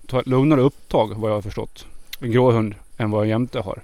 ta 0.08 0.20
ett 0.20 0.28
lugnare 0.28 0.62
upptag 0.62 1.14
vad 1.16 1.32
jag 1.32 1.36
har 1.36 1.42
förstått. 1.42 1.86
En 2.20 2.32
gråhund 2.32 2.76
än 2.98 3.12
vad 3.12 3.24
en 3.24 3.30
jämte 3.30 3.60
har. 3.60 3.82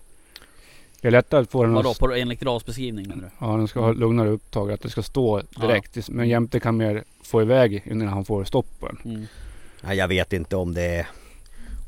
Det 1.02 1.08
är 1.08 1.12
lättare 1.12 1.42
att 1.42 1.52
få 1.52 1.64
den 1.64 1.74
Vadå, 1.74 1.92
att... 1.92 2.00
på, 2.00 2.12
enligt 2.12 2.42
menar 2.42 3.16
du? 3.16 3.30
Ja, 3.40 3.58
den 3.58 3.68
ska 3.68 3.80
ha 3.80 3.92
lugnare 3.92 4.30
upptag. 4.30 4.72
Att 4.72 4.82
det 4.82 4.90
ska 4.90 5.04
stå 5.04 5.42
direkt. 5.62 6.10
Men 6.10 6.30
jämte 6.30 6.60
kan 6.60 6.78
mer 6.78 7.04
få 7.24 7.42
iväg 7.42 7.84
innan 7.86 8.08
han 8.08 8.26
får 8.26 8.44
stopp 8.44 8.66
på 8.80 8.88
den. 8.88 8.98
Mm. 9.06 9.28
Nej, 9.82 9.98
jag 9.98 10.08
vet 10.08 10.34
inte 10.34 10.56
om 10.56 10.74
det, 10.74 11.08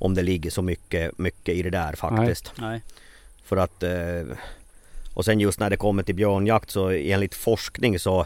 om 0.06 0.14
det 0.14 0.22
ligger 0.24 0.52
så 0.52 0.62
mycket, 0.62 1.18
mycket 1.18 1.56
i 1.56 1.62
det 1.62 1.70
där 1.70 1.94
faktiskt. 1.96 2.52
Nej. 2.60 2.82
För 3.46 3.58
att 3.58 3.84
eh, 3.84 4.38
Och 5.14 5.26
sen 5.26 5.40
just 5.40 5.60
när 5.60 5.70
det 5.70 5.78
kommer 5.78 6.04
till 6.04 6.16
björnjakt 6.16 6.72
så 6.72 6.90
enligt 6.90 7.36
forskning 7.36 8.00
så 8.00 8.26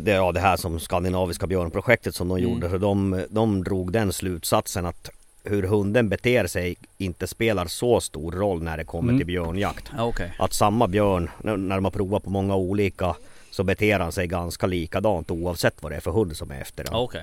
det, 0.00 0.10
ja, 0.10 0.32
det 0.32 0.40
här 0.40 0.56
som 0.56 0.80
skandinaviska 0.80 1.46
björnprojektet 1.46 2.14
som 2.14 2.28
de 2.28 2.38
Mm. 2.38 2.50
gjorde. 2.50 2.70
Så 2.70 2.78
de, 2.78 3.24
de 3.30 3.64
drog 3.64 3.92
den 3.92 4.12
slutsatsen 4.12 4.86
att 4.86 5.10
hur 5.44 5.62
hunden 5.62 6.08
beter 6.08 6.46
sig 6.46 6.76
inte 6.98 7.26
spelar 7.26 7.66
så 7.66 8.00
stor 8.00 8.32
roll 8.32 8.62
när 8.62 8.76
det 8.76 8.84
kommer 8.84 9.08
Mm. 9.08 9.18
till 9.18 9.26
björnjakt. 9.26 9.84
Ja, 9.96 10.04
okej. 10.04 10.32
Att 10.38 10.52
samma 10.52 10.88
björn, 10.88 11.30
när 11.42 11.80
man 11.80 11.92
provar 11.92 12.20
på 12.20 12.30
många 12.30 12.56
olika 12.56 13.16
så 13.50 13.64
beter 13.64 13.98
han 14.00 14.12
sig 14.12 14.26
ganska 14.26 14.66
likadant 14.66 15.30
oavsett 15.30 15.82
vad 15.82 15.92
det 15.92 15.96
är 15.96 16.00
för 16.00 16.10
hund 16.10 16.36
som 16.36 16.50
är 16.50 16.60
efter 16.60 16.84
Ja, 16.84 16.90
den. 17.12 17.22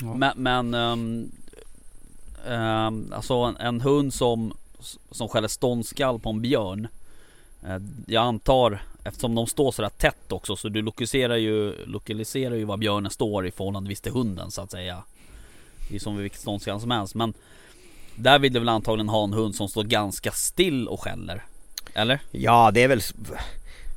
Ja. 0.00 0.14
Men, 0.14 0.32
men 0.36 0.74
ehm, 0.74 1.30
ehm, 2.48 3.12
alltså 3.12 3.34
en, 3.34 3.56
en 3.56 3.80
hund 3.80 4.14
som, 4.14 4.52
som 5.10 5.28
skäller 5.28 5.48
ståndskall 5.48 6.20
på 6.20 6.30
en 6.30 6.40
björn. 6.40 6.88
eh, 7.66 7.78
jag 8.06 8.24
antar, 8.24 8.82
eftersom 9.04 9.34
de 9.34 9.46
står 9.46 9.72
sådär 9.72 9.88
tätt 9.88 10.32
också, 10.32 10.56
så 10.56 10.68
du 10.68 10.82
lokaliserar 10.82 11.36
ju, 11.36 11.86
lokaliserar 11.86 12.54
ju 12.54 12.64
var 12.64 12.76
björnen 12.76 13.10
står 13.10 13.46
i 13.46 13.50
förhållandevis 13.50 14.00
till 14.00 14.12
hunden 14.12 14.50
så 14.50 14.62
att 14.62 14.70
säga. 14.70 15.02
Det 15.88 15.96
är 15.96 16.00
som 16.00 16.16
vid 16.16 16.22
vilket 16.22 16.40
ståndskall 16.40 16.80
som 16.80 16.90
helst. 16.90 17.14
Men 17.14 17.34
där 18.16 18.38
vill 18.38 18.52
du 18.52 18.58
väl 18.58 18.68
antagligen 18.68 19.08
ha 19.08 19.24
en 19.24 19.32
hund 19.32 19.54
som 19.54 19.68
står 19.68 19.84
ganska 19.84 20.30
still 20.32 20.88
och 20.88 21.00
skäller? 21.00 21.44
Eller? 21.94 22.20
Ja 22.30 22.70
det 22.70 22.82
är 22.82 22.88
väl 22.88 23.00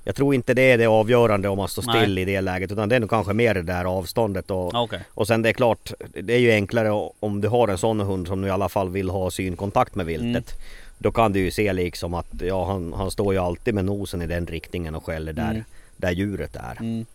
Jag 0.03 0.15
tror 0.15 0.35
inte 0.35 0.53
det 0.53 0.61
är 0.71 0.77
det 0.77 0.85
avgörande 0.85 1.49
om 1.49 1.57
man 1.57 1.67
står 1.67 1.83
Nej. 1.87 2.01
still 2.01 2.17
i 2.17 2.25
det 2.25 2.41
läget 2.41 2.71
utan 2.71 2.89
det 2.89 2.95
är 2.95 2.99
nog 2.99 3.09
kanske 3.09 3.33
mer 3.33 3.53
det 3.53 3.61
där 3.61 3.85
avståndet 3.85 4.51
och, 4.51 4.73
okej. 4.73 4.99
och 5.09 5.27
sen 5.27 5.41
det 5.41 5.49
är 5.49 5.53
klart 5.53 5.91
Det 6.23 6.33
är 6.33 6.37
ju 6.39 6.51
enklare 6.51 7.09
om 7.19 7.41
du 7.41 7.47
har 7.47 7.67
en 7.67 7.77
sån 7.77 7.99
hund 7.99 8.27
som 8.27 8.41
nu 8.41 8.47
i 8.47 8.51
alla 8.51 8.69
fall 8.69 8.89
vill 8.89 9.09
ha 9.09 9.31
synkontakt 9.31 9.95
med 9.95 10.05
viltet 10.05 10.51
Mm. 10.51 10.61
Då 11.03 11.11
kan 11.11 11.33
du 11.33 11.39
ju 11.39 11.51
se 11.51 11.73
liksom 11.73 12.13
att 12.13 12.27
ja 12.41 12.65
han, 12.65 12.93
han 12.93 13.11
står 13.11 13.33
ju 13.33 13.39
alltid 13.39 13.73
med 13.73 13.85
nosen 13.85 14.21
i 14.21 14.27
den 14.27 14.47
riktningen 14.47 14.95
och 14.95 15.05
skäller 15.05 15.33
där, 15.33 15.51
Mm. 15.51 15.63
där 15.97 16.11
djuret 16.11 16.55
är 16.55 16.77
Mm. 16.79 17.05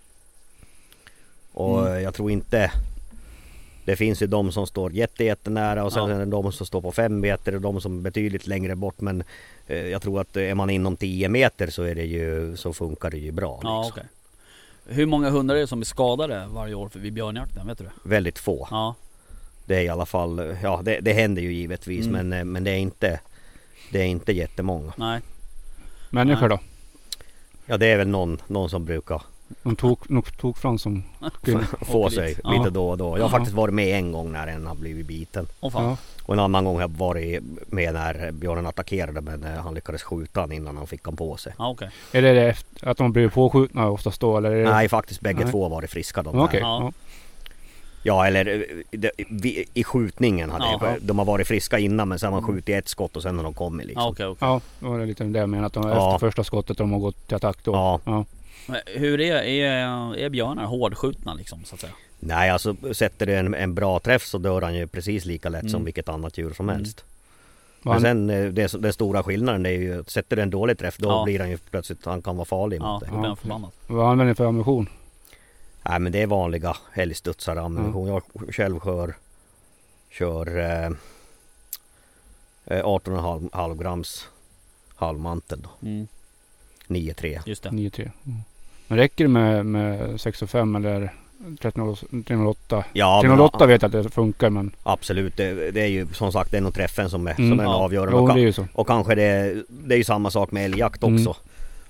Och 1.52 1.86
Mm. 1.88 2.02
jag 2.02 2.14
tror 2.14 2.30
inte 2.30 2.70
Det 3.86 3.96
finns 3.96 4.22
ju 4.22 4.26
de 4.26 4.52
som 4.52 4.66
står 4.66 4.92
jätte, 4.92 5.24
jättenära 5.24 5.84
och 5.84 5.92
sen 5.92 6.08
Ja. 6.10 6.14
är 6.14 6.18
det 6.18 6.24
de 6.24 6.52
som 6.52 6.66
står 6.66 6.80
på 6.82 6.92
fem 6.92 7.20
meter 7.20 7.54
och 7.54 7.60
de 7.60 7.80
som 7.80 7.98
är 7.98 8.02
betydligt 8.02 8.46
längre 8.46 8.76
bort 8.76 9.00
men 9.00 9.24
eh, 9.66 9.86
Jag 9.86 10.02
tror 10.02 10.20
att 10.20 10.36
är 10.36 10.54
man 10.54 10.70
inom 10.70 10.96
10 10.96 11.28
meter 11.28 11.66
så 11.70 11.82
är 11.82 11.94
det 11.94 12.04
ju 12.04 12.56
Så 12.56 12.72
funkar 12.72 13.10
det 13.10 13.18
ju 13.18 13.32
bra 13.32 13.60
Ja, 13.62 13.82
liksom. 13.82 13.92
okej. 14.02 14.10
Hur 14.96 15.06
många 15.06 15.30
hundar 15.30 15.54
är 15.54 15.60
det 15.60 15.66
som 15.66 15.78
blir 15.78 15.86
skadade 15.86 16.46
varje 16.54 16.74
år 16.74 16.90
vid 16.94 17.12
björnjakten? 17.12 17.66
Vet 17.66 17.78
du 17.78 17.84
det? 17.84 17.90
Väldigt 18.02 18.38
få 18.38 18.68
Ja. 18.70 18.94
Det 19.64 19.76
är 19.76 19.80
i 19.82 19.88
alla 19.88 20.06
fall 20.06 20.56
Ja 20.62 20.80
det, 20.84 21.00
det 21.00 21.12
händer 21.12 21.42
ju 21.42 21.52
givetvis 21.52 22.06
Mm. 22.06 22.28
men, 22.28 22.38
eh, 22.40 22.44
men 22.44 22.64
det 22.64 22.70
är 22.70 22.78
inte 22.78 23.20
Det 23.92 24.00
är 24.00 24.06
inte 24.06 24.32
jättemånga 24.32 24.92
Nej. 24.96 25.20
Människor 26.10 26.48
då? 26.48 26.58
Ja 27.66 27.76
det 27.76 27.86
är 27.86 27.96
väl 27.96 28.08
någon, 28.08 28.40
någon 28.46 28.70
som 28.70 28.84
brukar 28.84 29.22
De 29.62 29.76
tog, 29.76 30.10
nog 30.10 30.36
tog 30.38 30.58
fram 30.58 30.78
som 30.78 31.02
skulle... 31.42 31.64
få 31.82 32.10
sig 32.10 32.28
lite 32.28 32.40
Ja. 32.44 32.70
då 32.70 32.88
och 32.88 32.98
då 32.98 33.04
Jag 33.04 33.10
har 33.12 33.18
Ja. 33.18 33.28
faktiskt 33.28 33.56
varit 33.56 33.74
med 33.74 33.98
en 33.98 34.12
gång 34.12 34.32
när 34.32 34.46
en 34.46 34.66
har 34.66 34.74
blivit 34.74 35.06
biten 35.06 35.46
fan. 35.72 35.84
Ja. 35.84 35.96
Och 36.24 36.34
en 36.34 36.40
annan 36.40 36.64
gång 36.64 36.74
har 36.74 36.80
jag 36.82 36.88
varit 36.96 37.42
med 37.66 37.94
när 37.94 38.32
björnen 38.32 38.66
attackerade 38.66 39.20
men 39.20 39.44
eh, 39.44 39.50
han 39.62 39.74
lyckades 39.74 40.02
skjuta 40.02 40.40
han 40.40 40.52
innan 40.52 40.76
han 40.76 40.86
fick 40.86 41.04
han 41.04 41.16
på 41.16 41.36
sig. 41.36 41.54
Ja, 41.58 41.68
okej. 41.68 41.90
Är 42.12 42.22
det 42.22 42.32
det 42.32 42.56
att 42.82 42.96
de 42.98 43.12
blir 43.12 43.28
påskjutna 43.28 43.88
oftast 43.90 44.20
då 44.20 44.36
eller? 44.36 44.50
Det... 44.50 44.70
Nej 44.70 44.88
faktiskt 44.88 45.20
bägge 45.20 45.42
Nej. 45.42 45.50
två 45.52 45.62
har 45.62 45.70
varit 45.70 45.90
friska 45.90 46.22
de 46.22 46.40
Okej. 46.40 46.60
där. 46.60 46.66
Ja. 46.66 46.80
Ja. 46.82 46.92
Ja 48.02 48.26
eller 48.26 48.46
eh, 48.46 48.60
det, 48.98 49.10
vi, 49.30 49.64
i 49.74 49.84
skjutningen 49.84 50.50
hade 50.50 50.64
Ja. 50.64 50.78
jag, 50.82 51.02
de 51.02 51.18
har 51.18 51.24
varit 51.26 51.46
friska 51.48 51.78
innan 51.78 52.08
men 52.08 52.18
sen 52.18 52.32
har 52.32 52.40
man 52.40 52.48
skjutit 52.54 52.68
ett 52.68 52.88
skott 52.88 53.16
och 53.16 53.22
sen 53.22 53.36
har 53.36 53.44
de 53.44 53.54
kommit 53.54 53.86
liksom. 53.86 54.02
Ja, 54.02 54.08
okej, 54.10 54.26
okej. 54.26 54.48
Ja, 54.48 54.60
då 54.80 54.88
var 54.88 54.98
det 54.98 55.06
lite 55.06 55.24
det 55.24 55.38
jag 55.38 55.48
menade. 55.48 55.66
Att 55.66 55.72
de 55.72 55.88
Ja. 55.88 56.14
efter 56.14 56.26
första 56.26 56.44
skottet 56.44 56.78
de 56.78 56.92
har 56.92 56.98
gått 56.98 57.26
till 57.26 57.36
attack 57.36 57.58
då. 57.62 58.00
Hur 58.86 59.20
är, 59.20 59.36
är, 59.42 60.14
är 60.16 60.28
björnar 60.28 60.64
hårdskjutna 60.64 61.34
liksom 61.34 61.64
så 61.64 61.74
att 61.74 61.80
säga? 61.80 61.92
Nej 62.20 62.50
alltså 62.50 62.76
sätter 62.94 63.26
det 63.26 63.36
en, 63.36 63.54
en 63.54 63.74
bra 63.74 63.98
träff 64.00 64.22
så 64.26 64.38
dör 64.38 64.62
han 64.62 64.74
ju 64.74 64.86
precis 64.86 65.24
lika 65.24 65.48
lätt 65.48 65.60
som 65.70 65.74
Mm. 65.74 65.84
vilket 65.84 66.08
annat 66.08 66.38
djur 66.38 66.52
som 66.52 66.68
Mm. 66.68 66.76
helst. 66.80 67.04
Var 67.82 67.92
Men 67.92 68.02
sen 68.02 68.30
eh, 68.30 68.44
det, 68.52 68.82
den 68.82 68.92
stora 68.92 69.22
skillnaden 69.22 69.66
är 69.66 69.70
ju 69.70 70.00
att 70.00 70.10
sätter 70.10 70.36
det 70.36 70.42
en 70.42 70.50
dålig 70.50 70.78
träff 70.78 70.96
då 70.98 71.08
Ja. 71.08 71.24
blir 71.24 71.38
han 71.38 71.50
ju 71.50 71.58
plötsligt, 71.58 72.04
han 72.04 72.22
kan 72.22 72.36
vara 72.36 72.44
farlig 72.44 72.80
Ja, 72.80 72.92
mot 72.92 73.00
dig. 73.00 73.10
Ja. 73.12 73.36
förbannad. 73.36 73.70
Vad 73.86 74.06
använder 74.10 74.24
ni 74.24 74.34
för 74.34 74.46
ammunition? 74.46 74.88
Nej 75.82 75.98
men 75.98 76.12
det 76.12 76.22
är 76.22 76.26
vanliga 76.26 76.76
älgstudsare 76.94 77.60
ammunition. 77.60 78.06
Jag 78.08 78.22
själv 78.54 78.80
kör 78.80 79.14
Kör 80.10 80.58
eh, 80.58 80.86
eh, 82.64 82.84
18,5 82.84 83.48
halv 83.52 83.78
grams 83.78 84.28
halvmantel 84.96 85.60
då. 85.62 85.86
Mm, 85.88 86.08
9,3. 86.88 87.40
just 87.46 87.62
det. 87.62 87.68
9-3. 87.68 88.00
Mm. 88.00 88.38
Men 88.88 88.98
räcker 88.98 89.24
det 89.24 89.28
med, 89.28 89.66
med 89.66 90.20
6 90.20 90.42
och 90.42 90.50
5 90.50 90.76
eller 90.76 91.12
13 91.60 91.96
308? 92.26 92.84
Ja 92.92 93.20
men, 93.22 93.30
308 93.30 93.66
vet 93.66 93.82
jag 93.82 93.96
att 93.96 94.04
det 94.04 94.10
funkar 94.10 94.50
men... 94.50 94.70
absolut. 94.82 95.36
Det, 95.36 95.70
det 95.70 95.80
är 95.80 95.86
ju 95.86 96.06
som 96.12 96.32
sagt 96.32 96.50
det 96.50 96.56
är 96.56 96.60
nog 96.60 96.74
träffen 96.74 97.10
som 97.10 97.26
är, 97.26 97.34
Mm. 97.38 97.50
som 97.50 97.60
är 97.60 97.64
Ja. 97.64 97.74
avgörande. 97.74 98.12
Jo 98.16 98.22
Och, 98.22 98.28
det 98.28 98.40
är 98.40 98.42
ka- 98.42 98.46
ju 98.46 98.52
så. 98.52 98.66
och 98.72 98.86
kanske 98.86 99.14
det, 99.14 99.62
det 99.68 99.94
är 99.94 99.98
ju 99.98 100.04
samma 100.04 100.30
sak 100.30 100.50
med 100.50 100.64
älgjakt 100.64 101.02
också. 101.04 101.14
Mm. 101.14 101.34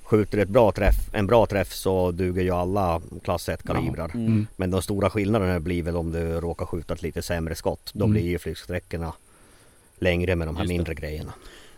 Skjuter 0.03 0.39
ett 0.39 0.49
bra 0.49 0.73
träff, 0.73 0.95
en 1.13 1.27
bra 1.27 1.47
träff 1.47 1.73
så 1.73 2.11
duger 2.11 2.43
ju 2.43 2.51
alla 2.51 3.01
klass 3.25 3.49
1 3.49 3.63
kalibrar. 3.63 4.11
Mm. 4.15 4.27
Mm. 4.27 4.47
Men 4.57 4.71
de 4.71 4.83
stora 4.83 5.11
skillnaderna 5.11 5.61
blir 5.61 5.83
väl 5.83 5.97
om 5.97 6.13
du 6.13 6.41
råkar 6.41 6.67
skjuta 6.67 6.95
ett 6.95 7.03
lite 7.03 7.23
sämre 7.23 7.55
skott. 7.55 7.91
Då 7.95 8.05
Mm. 8.05 8.13
blir 8.13 8.23
ju 8.25 8.39
flygsträckorna 8.39 9.13
längre 9.99 10.37
med 10.37 10.49
de 10.49 10.57
här 10.57 10.63
Just 10.63 10.69
det. 10.69 10.75
mindre 10.75 10.95
grejerna. 10.95 11.33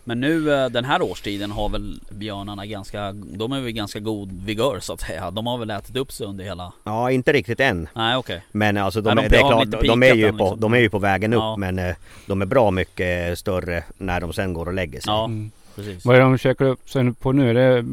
Men 0.08 0.20
nu 0.20 0.52
eh, 0.54 0.68
den 0.68 0.84
här 0.84 1.02
årstiden 1.02 1.50
har 1.50 1.68
väl 1.68 2.00
björnarna 2.10 2.66
ganska, 2.66 3.12
de 3.12 3.52
är 3.52 3.60
väl 3.60 3.72
ganska 3.72 4.00
god 4.00 4.44
vigör 4.44 4.80
så 4.80 4.92
att 4.92 5.00
säga. 5.00 5.30
De 5.30 5.46
har 5.46 5.58
väl 5.58 5.70
ätit 5.70 5.96
upp 5.96 6.12
sig 6.12 6.26
under 6.26 6.44
hela... 6.44 6.72
Ja, 6.84 7.10
inte 7.10 7.32
riktigt 7.32 7.60
än. 7.60 7.88
Nej 7.94 8.16
okej. 8.16 8.42
Men 8.52 8.76
alltså 8.76 9.00
de, 9.00 9.14
Nej, 9.14 9.16
de 9.16 9.26
är, 9.26 9.30
det 9.30 9.36
är 9.36 9.48
klart, 9.48 9.84
de, 9.84 10.02
är 10.02 10.14
ju 10.14 10.28
på, 10.32 10.36
liksom. 10.44 10.60
de 10.60 10.74
är 10.74 10.78
ju 10.78 10.90
på 10.90 10.98
vägen 10.98 11.32
upp 11.32 11.38
Ja. 11.40 11.56
men 11.56 11.78
eh, 11.78 11.94
de 12.26 12.42
är 12.42 12.46
bra 12.46 12.70
mycket 12.70 13.38
större 13.38 13.84
när 13.98 14.20
de 14.20 14.32
sen 14.32 14.52
går 14.52 14.66
och 14.66 14.74
lägger 14.74 15.00
sig. 15.00 15.10
Ja, 15.12 15.24
Mm. 15.24 15.50
precis. 15.76 16.04
Vad 16.04 16.16
är 16.16 16.20
det 16.20 16.24
de 16.26 16.38
käkar 16.38 16.64
upp 16.64 16.90
sen 16.90 17.14
på 17.14 17.32
nu? 17.32 17.50
Är 17.50 17.54
det... 17.54 17.84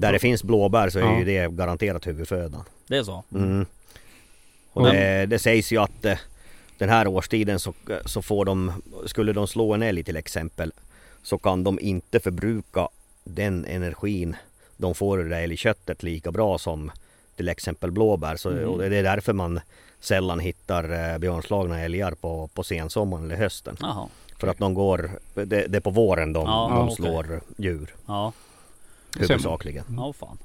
Där 0.00 0.12
det 0.12 0.18
finns 0.18 0.42
blåbär 0.44 0.90
så 0.90 0.98
är 0.98 1.02
Ja. 1.02 1.18
ju 1.18 1.24
det 1.24 1.52
garanterat 1.52 2.06
huvudfödan. 2.06 2.62
Det 2.88 2.96
är 2.96 3.02
så? 3.02 3.24
Mm. 3.34 3.66
Och 4.72 4.86
det, 4.86 5.26
det 5.26 5.38
sägs 5.38 5.72
ju 5.72 5.78
att 5.82 6.04
eh, 6.04 6.18
den 6.78 6.88
här 6.88 7.06
årstiden 7.06 7.58
så, 7.58 7.72
så 8.04 8.22
får 8.22 8.44
de, 8.44 8.72
skulle 9.06 9.32
de 9.32 9.46
slå 9.46 9.74
en 9.74 9.82
älg 9.82 10.02
till 10.04 10.16
exempel, 10.16 10.72
så 11.26 11.38
kan 11.38 11.64
de 11.64 11.78
inte 11.80 12.20
förbruka 12.20 12.88
den 13.24 13.64
energin 13.64 14.36
de 14.76 14.94
får 14.94 15.20
ur 15.20 15.32
älgköttet 15.32 16.02
lika 16.02 16.32
bra 16.32 16.58
som 16.58 16.90
till 17.36 17.48
exempel 17.48 17.90
blåbär. 17.90 18.36
Så, 18.36 18.50
Mm. 18.50 18.68
och 18.68 18.78
det 18.78 18.96
är 18.96 19.02
därför 19.02 19.32
man 19.32 19.60
sällan 20.00 20.40
hittar 20.40 21.12
eh, 21.12 21.18
björnslagna 21.18 21.80
älgar 21.80 22.12
på, 22.12 22.48
på 22.54 22.62
sensommaren 22.64 23.24
eller 23.24 23.36
hösten. 23.36 23.76
Jaha. 23.80 24.08
För 24.38 24.48
att 24.48 24.58
de 24.58 24.74
går, 24.74 25.10
det, 25.34 25.44
det 25.44 25.76
är 25.76 25.80
på 25.80 25.90
våren 25.90 26.32
de, 26.32 26.46
Ja, 26.46 26.68
de 26.88 26.94
slår 26.96 27.40
djur 27.56 27.94
Ja, 28.06 28.32
huvudsakligen. 29.18 29.84
ja 29.96 30.12
fan. 30.12 30.38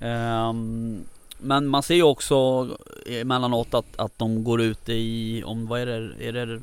Ehm, 0.00 1.04
men 1.38 1.66
man 1.66 1.82
ser 1.82 1.94
ju 1.94 2.02
också 2.02 2.68
emellanåt 3.06 3.74
att, 3.74 3.86
att 3.96 4.18
de 4.18 4.44
går 4.44 4.60
ut 4.60 4.88
i, 4.88 5.42
om 5.46 5.66
vad 5.66 5.80
är 5.80 5.86
det, 5.86 6.28
är 6.28 6.32
det 6.32 6.60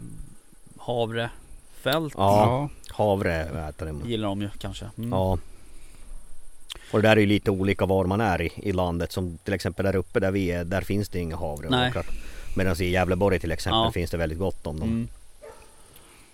havrefält? 0.77 2.13
Ja, 2.17 2.69
havre 3.03 3.35
äter 3.69 3.85
de. 3.85 4.09
Gillar 4.09 4.27
de 4.29 4.41
ju 4.41 4.49
kanske. 4.59 4.85
Mm. 4.97 5.09
Ja. 5.11 5.37
Och 6.91 7.01
det 7.01 7.07
där 7.07 7.15
är 7.15 7.21
ju 7.21 7.25
lite 7.25 7.51
olika 7.51 7.85
var 7.85 8.05
man 8.05 8.21
är 8.21 8.41
i, 8.41 8.51
i 8.55 8.71
landet. 8.71 9.11
Som 9.11 9.37
till 9.43 9.53
exempel 9.53 9.85
där 9.85 9.95
uppe 9.95 10.19
där 10.19 10.31
vi 10.31 10.51
är, 10.51 10.63
där 10.63 10.81
finns 10.81 11.09
det 11.09 11.19
inga 11.19 11.35
havreåkrar. 11.37 12.05
Medan 12.55 12.81
i 12.81 12.89
Gävleborg 12.89 13.39
till 13.39 13.51
exempel 13.51 13.79
Ja. 13.85 13.91
finns 13.91 14.11
det 14.11 14.17
väldigt 14.17 14.39
gott 14.39 14.67
om 14.67 14.79
dem. 14.79 14.89
Mm. 14.89 15.07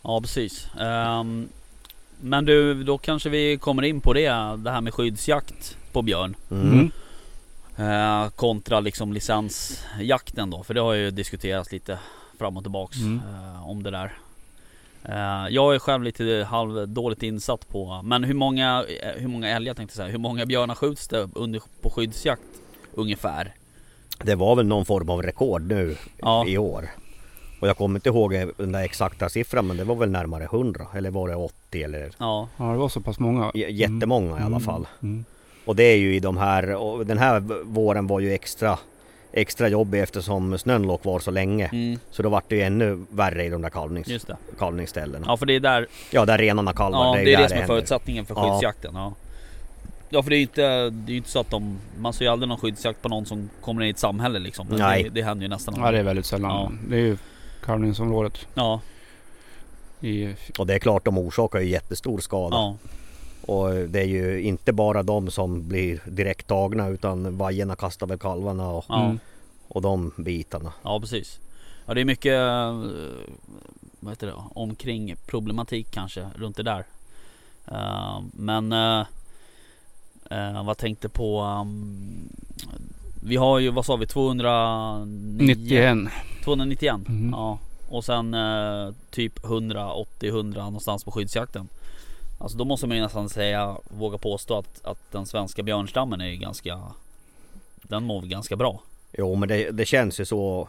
Ja 0.01 0.21
precis. 0.21 0.67
Ehm, 0.79 1.47
men 2.21 2.45
du, 2.45 2.83
då 2.83 2.97
kanske 2.97 3.29
vi 3.29 3.57
kommer 3.57 3.83
in 3.83 4.01
på 4.01 4.13
det, 4.13 4.29
det 4.57 4.71
här 4.71 4.81
med 4.81 4.93
skyddsjakt 4.93 5.77
på 5.91 6.01
björn. 6.01 6.35
Mm. 6.51 6.71
Mm. 6.71 6.91
Eh, 8.23 8.29
kontra 8.29 8.79
liksom 8.79 9.13
licensjakten 9.13 10.49
då. 10.49 10.63
För 10.63 10.73
det 10.73 10.81
har 10.81 10.93
ju 10.93 11.11
diskuterats 11.11 11.71
lite 11.71 11.99
fram 12.39 12.57
och 12.57 12.63
tillbaks 12.63 12.97
Mm. 12.97 13.21
eh, 13.33 13.69
om 13.69 13.83
det 13.83 13.91
där. 13.91 14.17
Eh, 15.09 15.47
jag 15.49 15.75
är 15.75 15.79
själv 15.79 16.03
lite 16.03 16.47
halv 16.49 16.87
dåligt 16.89 17.23
insatt 17.23 17.69
på, 17.69 18.01
men 18.03 18.23
hur 18.23 18.33
många, 18.33 18.83
eh, 19.03 19.21
hur 19.21 19.27
många 19.27 19.49
älgar 19.49 19.73
tänkte 19.73 19.91
jag 19.91 20.05
säga, 20.05 20.11
hur 20.11 20.19
många 20.19 20.45
björnar 20.45 20.75
skjuts 20.75 21.07
det 21.07 21.29
under, 21.35 21.61
på 21.81 21.89
skyddsjakt 21.89 22.41
ungefär? 22.93 23.53
Det 24.23 24.35
var 24.35 24.55
väl 24.55 24.65
någon 24.65 24.85
form 24.85 25.09
av 25.09 25.21
rekord 25.23 25.61
nu 25.61 25.95
Ja. 26.17 26.45
i 26.47 26.57
år. 26.57 26.89
Och 27.61 27.67
jag 27.67 27.77
kommer 27.77 27.95
inte 27.97 28.09
ihåg 28.09 28.31
den 28.57 28.71
där 28.71 28.83
exakta 28.83 29.29
siffran 29.29 29.67
men 29.67 29.77
det 29.77 29.83
var 29.83 29.95
väl 29.95 30.09
närmare 30.09 30.43
100 30.43 30.87
eller 30.95 31.09
var 31.11 31.27
det 31.29 31.35
80 31.35 31.83
eller 31.83 32.11
Ja, 32.17 32.49
Ja, 32.57 32.63
det 32.65 32.77
var 32.77 32.89
så 32.89 33.01
pass 33.01 33.19
många. 33.19 33.51
j- 33.53 33.71
jättemånga 33.71 34.29
i 34.29 34.33
alla 34.33 34.45
Mm. 34.45 34.59
fall. 34.59 34.87
Mm. 35.03 35.25
Och 35.65 35.75
det 35.75 35.83
är 35.83 35.97
ju 35.97 36.15
i 36.15 36.19
de 36.19 36.37
här, 36.37 36.75
och 36.75 37.05
den 37.05 37.17
här 37.17 37.39
våren 37.63 38.07
var 38.07 38.19
ju 38.19 38.33
extra 38.33 38.79
extra 39.35 39.67
jobbig 39.67 40.01
eftersom 40.01 40.57
snön 40.57 40.83
låg 40.83 41.01
kvar 41.01 41.19
så 41.19 41.31
länge. 41.31 41.67
mm, 41.67 41.99
Så 42.11 42.23
då 42.23 42.29
vart 42.29 42.49
det 42.49 42.55
ju 42.55 42.61
ännu 42.61 43.05
värre 43.09 43.43
i 43.45 43.49
de 43.49 43.61
där 43.61 43.69
kalvnings, 43.69 44.07
det. 44.25 44.37
kalvningsställena. 44.59 45.25
Ja 45.29 45.37
för 45.37 45.45
det 45.45 45.53
är 45.55 45.59
där, 45.59 45.87
Ja, 46.11 46.25
där 46.25 46.37
renarna 46.37 46.73
kalvar. 46.73 47.05
ja 47.17 47.23
det 47.23 47.33
är 47.33 47.37
där 47.37 47.43
det 47.43 47.49
som 47.49 47.55
är 47.57 47.61
händer. 47.61 47.75
förutsättningen 47.75 48.25
för 48.25 48.35
Ja. 48.35 48.51
skyddsjakten. 48.51 48.91
Ja. 48.95 49.13
Ja 50.09 50.23
för 50.23 50.29
det 50.29 50.35
är 50.35 50.37
ju 50.37 50.41
inte, 50.43 50.89
det 50.89 51.11
är 51.13 51.17
inte 51.17 51.29
så 51.29 51.39
att 51.39 51.49
de, 51.49 51.77
man 51.99 52.13
ser 52.13 52.25
ju 52.25 52.31
aldrig 52.31 52.49
någon 52.49 52.57
skyddsjakt 52.57 53.01
på 53.01 53.09
någon 53.09 53.25
som 53.25 53.49
kommer 53.61 53.81
in 53.81 53.87
i 53.87 53.91
ett 53.91 53.99
samhälle 53.99 54.39
liksom. 54.39 54.67
Men 54.69 54.79
Nej. 54.79 55.03
Det, 55.03 55.09
det 55.09 55.21
händer 55.21 55.43
ju 55.43 55.49
nästan 55.49 55.75
Ja, 55.77 55.91
det 55.91 55.99
är 55.99 56.03
väldigt 56.03 56.25
sällan. 56.25 56.51
Ja. 56.51 56.71
Det 56.89 56.95
är 56.95 56.99
ju 56.99 57.17
kalvningsområdet 57.65 58.47
Ja, 58.53 58.81
i... 60.01 60.33
Och 60.59 60.67
det 60.67 60.73
är 60.75 60.79
klart, 60.79 61.05
de 61.05 61.17
orsakar 61.17 61.59
ju 61.59 61.69
jättestor 61.69 62.19
skada. 62.19 62.55
ja, 62.57 62.75
Och 63.47 63.69
det 63.73 63.99
är 63.99 64.05
ju 64.05 64.41
inte 64.41 64.73
bara 64.73 65.03
de 65.03 65.31
som 65.31 65.67
blir 65.67 66.01
direkt 66.05 66.47
tagna 66.47 66.87
utan 66.87 67.37
vajerna 67.37 67.75
kastar 67.75 68.07
väl 68.07 68.19
kalvarna 68.19 68.69
och, 68.69 68.85
ja. 68.87 69.05
Mm. 69.05 69.19
och 69.67 69.81
de 69.81 70.11
bitarna. 70.17 70.73
Ja 70.83 70.99
precis. 70.99 71.39
Ja 71.85 71.93
det 71.93 72.01
är 72.01 72.05
mycket 72.05 72.33
eh, 72.33 72.81
vad 73.99 74.11
heter 74.11 74.27
det, 74.27 74.33
omkring 74.53 75.15
problematik 75.25 75.87
kanske 75.91 76.29
runt 76.35 76.57
det 76.57 76.63
där. 76.63 76.85
Eh, 77.67 78.21
men 78.33 78.71
eh, 78.71 80.63
vad 80.65 80.77
tänkte 80.77 81.09
på 81.09 81.41
um, 81.41 82.29
Vi 83.23 83.35
har 83.35 83.59
ju, 83.59 83.69
vad 83.71 83.85
sa 83.85 83.95
vi, 83.95 84.07
209, 84.07 85.05
91. 85.39 85.97
291 86.43 86.95
Mhm. 87.07 87.29
ja. 87.33 87.59
Och 87.89 88.05
sen 88.05 88.33
eh, 88.33 88.93
typ 89.11 89.39
180-100 89.39 90.55
någonstans 90.55 91.03
på 91.03 91.11
skyddsjakten. 91.11 91.67
Alltså 92.37 92.57
då 92.57 92.65
måste 92.65 92.87
man 92.87 92.97
ju 92.97 93.03
nästan 93.03 93.29
säga, 93.29 93.77
våga 93.83 94.17
påstå 94.17 94.57
att, 94.57 94.85
att 94.85 95.11
den 95.11 95.25
svenska 95.25 95.63
björnstammen 95.63 96.21
är 96.21 96.27
ju 96.27 96.35
ganska 96.37 96.79
Den 97.81 98.03
mår 98.03 98.21
ganska 98.21 98.55
bra. 98.55 98.81
Jo 99.17 99.35
men 99.35 99.49
det, 99.49 99.71
det 99.71 99.85
känns 99.85 100.19
ju 100.19 100.25
så 100.25 100.67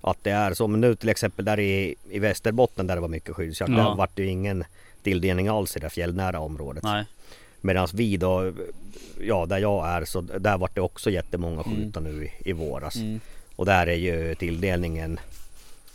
att 0.00 0.18
det 0.22 0.30
är 0.30 0.54
så. 0.54 0.66
Men 0.66 0.80
nu 0.80 0.94
till 0.94 1.08
exempel 1.08 1.44
där 1.44 1.60
i, 1.60 1.94
i 2.10 2.18
Västerbotten 2.18 2.86
där 2.86 2.94
det 2.94 3.00
var 3.00 3.08
mycket 3.08 3.36
skyddsjakt. 3.36 3.70
Ja. 3.70 3.76
Där 3.76 3.94
vart 3.94 4.16
det 4.16 4.22
ju 4.22 4.28
ingen 4.28 4.64
tilldelning 5.02 5.48
alls 5.48 5.76
i 5.76 5.80
det 5.80 5.90
fjällnära 5.90 6.40
området. 6.40 6.82
Nej. 6.82 7.04
Medan 7.60 7.88
vi 7.94 8.16
då, 8.16 8.52
ja 9.20 9.46
där 9.46 9.58
jag 9.58 9.88
är 9.88 10.04
så 10.04 10.20
där 10.20 10.58
vart 10.58 10.74
det 10.74 10.80
också 10.80 11.10
jättemånga 11.10 11.62
Mm. 11.62 11.76
skjuta 11.76 12.00
nu 12.00 12.24
i, 12.24 12.50
i 12.50 12.52
våras. 12.52 12.96
Mm. 12.96 13.20
Och 13.56 13.66
där 13.66 13.86
är 13.86 13.96
ju 13.96 14.34
tilldelningen 14.34 15.20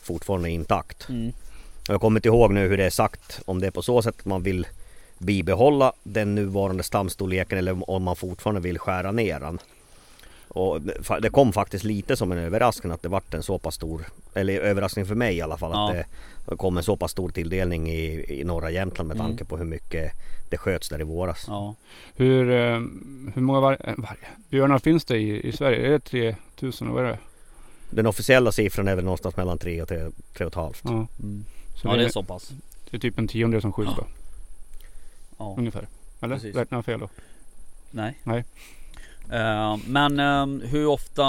fortfarande 0.01 0.49
intakt. 0.49 1.09
Mm. 1.09 1.33
Jag 1.87 2.01
kommer 2.01 2.19
inte 2.19 2.27
ihåg 2.27 2.53
nu 2.53 2.67
hur 2.67 2.77
det 2.77 2.85
är 2.85 2.89
sagt. 2.89 3.41
Om 3.45 3.59
det 3.61 3.67
är 3.67 3.71
på 3.71 3.81
så 3.81 4.01
sätt 4.01 4.15
att 4.19 4.25
man 4.25 4.43
vill 4.43 4.67
bibehålla 5.17 5.93
den 6.03 6.35
nuvarande 6.35 6.83
stamstorleken 6.83 7.57
eller 7.57 7.89
om 7.89 8.03
man 8.03 8.15
fortfarande 8.15 8.61
vill 8.61 8.79
skära 8.79 9.11
ner 9.11 9.39
den. 9.39 9.59
Och 10.47 10.81
det- 11.21 11.29
kom 11.29 11.53
faktiskt 11.53 11.83
lite 11.83 12.15
som 12.17 12.31
en 12.31 12.37
överraskning 12.37 12.91
att 12.93 13.01
det 13.01 13.09
vart 13.09 13.33
en 13.33 13.43
så 13.43 13.59
pass 13.59 13.75
stor, 13.75 14.05
eller 14.33 14.59
överraskning 14.59 15.05
för 15.05 15.15
mig 15.15 15.35
i 15.37 15.41
alla 15.41 15.57
fall, 15.57 15.71
Ja. 15.73 15.89
att 15.91 16.05
det 16.49 16.55
kom 16.55 16.77
en 16.77 16.83
så 16.83 16.95
pass 16.97 17.11
stor 17.11 17.29
tilldelning 17.29 17.89
i, 17.89 18.25
i 18.39 18.43
norra 18.43 18.71
Jämtland 18.71 19.07
med 19.07 19.15
Mm. 19.17 19.27
tanke 19.27 19.45
på 19.45 19.57
hur 19.57 19.65
mycket 19.65 20.11
det 20.49 20.57
sköts 20.57 20.89
där 20.89 21.01
i 21.01 21.03
våras. 21.03 21.45
Ja. 21.47 21.75
Hur, 22.15 22.49
eh, 22.51 22.79
hur 23.35 23.41
många 23.41 23.59
var, 23.59 23.71
äh, 23.73 23.93
varje, 23.97 24.27
björnar 24.49 24.79
finns 24.79 25.05
det 25.05 25.17
i, 25.17 25.47
i 25.47 25.51
Sverige? 25.51 25.87
Är 25.87 25.91
det 25.91 25.99
3000? 25.99 26.91
Vad 26.93 27.05
är 27.05 27.09
det? 27.09 27.19
Den 27.89 28.05
officiella 28.05 28.51
siffran 28.51 28.87
är 28.87 28.95
väl 28.95 29.03
någonstans 29.05 29.37
mellan 29.37 29.57
3 29.57 29.81
och 29.81 29.87
3, 29.87 30.03
och 30.35 30.41
ett 30.41 30.55
halvt. 30.55 30.81
Ja, 30.83 30.89
Mm. 30.89 31.45
så 31.75 31.87
ja 31.87 31.95
det, 31.95 32.05
är 32.05 32.09
så 32.09 32.23
pass. 32.23 32.51
det 32.91 32.97
är 32.97 33.01
typ 33.01 33.17
en 33.19 33.27
tiondel 33.27 33.61
som 33.61 33.73
skjuts 33.73 33.91
då. 33.97 34.03
Ja. 35.37 35.55
Ungefär. 35.57 35.87
Eller? 36.21 36.35
Precis. 36.35 36.55
Räknar 36.55 36.77
jag 36.77 36.85
fel 36.85 36.99
då? 36.99 37.09
Nej. 37.91 38.17
Nej. 38.23 38.43
Eh, 39.31 39.77
men 39.87 40.19
eh, 40.19 40.67
hur 40.69 40.87
ofta, 40.87 41.23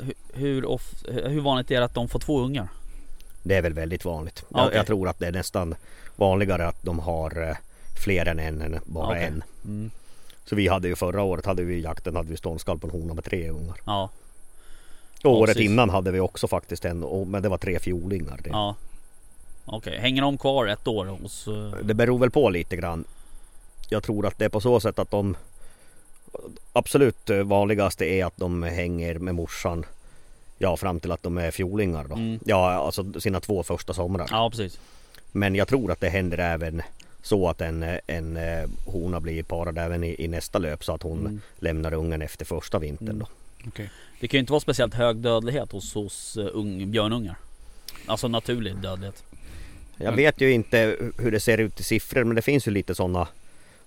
hur, 0.00 0.14
hur, 0.34 0.64
of, 0.66 0.94
hur 1.08 1.40
vanligt 1.40 1.70
är 1.70 1.78
det 1.78 1.84
att 1.84 1.94
de 1.94 2.08
får 2.08 2.18
två 2.18 2.40
ungar? 2.40 2.68
Det 3.42 3.54
är 3.56 3.62
väl 3.62 3.72
väldigt 3.72 4.04
vanligt. 4.04 4.44
Ja, 4.48 4.64
Jag, 4.64 4.74
jag 4.74 4.86
tror 4.86 5.08
att 5.08 5.18
det 5.18 5.26
är 5.26 5.32
nästan 5.32 5.74
vanligare 6.16 6.66
att 6.68 6.82
de 6.82 6.98
har 6.98 7.48
eh, 7.48 7.56
fler 8.04 8.26
än 8.26 8.38
en 8.38 8.62
än 8.62 8.80
bara 8.84 9.06
Okej. 9.08 9.24
en. 9.24 9.42
Mm. 9.64 9.90
Så 10.44 10.56
vi 10.56 10.68
hade 10.68 10.88
ju 10.88 10.96
förra 10.96 11.22
året 11.22 11.46
hade 11.46 11.62
vi 11.62 11.74
i 11.74 11.80
jakten 11.80 12.16
hade 12.16 12.30
vi 12.30 12.36
ståndskall 12.36 12.78
på 12.78 12.86
en 12.86 12.90
hona 12.90 13.14
med 13.14 13.24
tre 13.24 13.48
ungar. 13.50 13.76
Ja, 13.86 14.10
Och 15.24 15.30
året 15.38 15.54
precis. 15.54 15.70
innan 15.70 15.90
hade 15.90 16.10
vi 16.10 16.20
också 16.20 16.48
faktiskt 16.48 16.84
en, 16.84 17.04
och- 17.04 17.26
men 17.26 17.42
det 17.42 17.48
var 17.48 17.58
tre 17.58 17.78
fjolingar. 17.78 18.40
Det, 18.44 18.50
ja. 18.50 18.74
Okej, 19.64 19.98
hänger 19.98 20.22
de 20.22 20.38
kvar 20.38 20.66
ett 20.66 20.88
år 20.88 21.06
hos... 21.06 21.48
eh, 21.48 21.84
det 21.84 21.94
beror 21.94 22.18
väl 22.18 22.30
på 22.30 22.50
lite 22.50 22.76
grann. 22.76 23.04
Jag 23.90 24.02
tror 24.02 24.26
att 24.26 24.38
det 24.38 24.44
är 24.44 24.48
på 24.48 24.60
så 24.60 24.80
sätt 24.80 24.98
att 24.98 25.10
de 25.10 25.36
absolut 26.72 27.30
eh, 27.30 27.42
vanligaste 27.42 28.04
är 28.04 28.24
att 28.24 28.36
de 28.36 28.62
hänger 28.62 29.14
med 29.18 29.34
morsan 29.34 29.84
Ja 30.62 30.76
fram 30.76 31.00
till 31.00 31.12
att 31.12 31.22
de 31.22 31.38
är 31.38 31.50
fjolingar 31.50 32.04
då. 32.08 32.14
Mm. 32.14 32.38
Ja 32.44 32.70
alltså 32.72 33.20
sina 33.20 33.40
två 33.40 33.62
första 33.62 33.94
somrar. 33.94 34.26
Ja 34.30 34.50
precis. 34.50 34.80
Men 35.32 35.54
jag 35.54 35.68
tror 35.68 35.90
att 35.92 36.00
det 36.00 36.08
händer 36.08 36.38
även 36.38 36.82
så 37.22 37.48
att 37.48 37.60
en, 37.60 37.84
en 38.06 38.36
eh, 38.36 38.68
hona 38.86 39.20
blir 39.20 39.42
parad 39.42 39.78
även 39.78 40.04
i, 40.04 40.16
i 40.24 40.28
nästa 40.28 40.58
löp 40.58 40.84
så 40.84 40.92
att 40.94 41.02
hon 41.02 41.18
Mm. 41.20 41.40
lämnar 41.58 41.94
ungen 41.94 42.22
efter 42.22 42.44
första 42.44 42.78
vintern 42.78 43.08
Mm. 43.08 43.18
då. 43.18 43.26
Okej. 43.68 43.90
Det 44.20 44.28
kan 44.28 44.38
ju 44.38 44.40
inte 44.40 44.52
vara 44.52 44.60
speciellt 44.60 44.94
hög 44.94 45.16
dödlighet 45.16 45.72
hos, 45.72 45.94
hos 45.94 46.36
uh, 46.36 46.48
ung, 46.52 46.90
björnungar. 46.90 47.36
Alltså 48.06 48.28
naturlig 48.28 48.76
dödlighet. 48.76 49.22
Jag 49.96 50.12
vet 50.12 50.40
ju 50.40 50.52
inte 50.52 50.96
hur 51.18 51.30
det 51.30 51.40
ser 51.40 51.58
ut 51.58 51.80
i 51.80 51.82
siffror 51.82 52.24
men 52.24 52.36
det 52.36 52.42
finns 52.42 52.66
ju 52.66 52.70
lite 52.70 52.94
sådana 52.94 53.28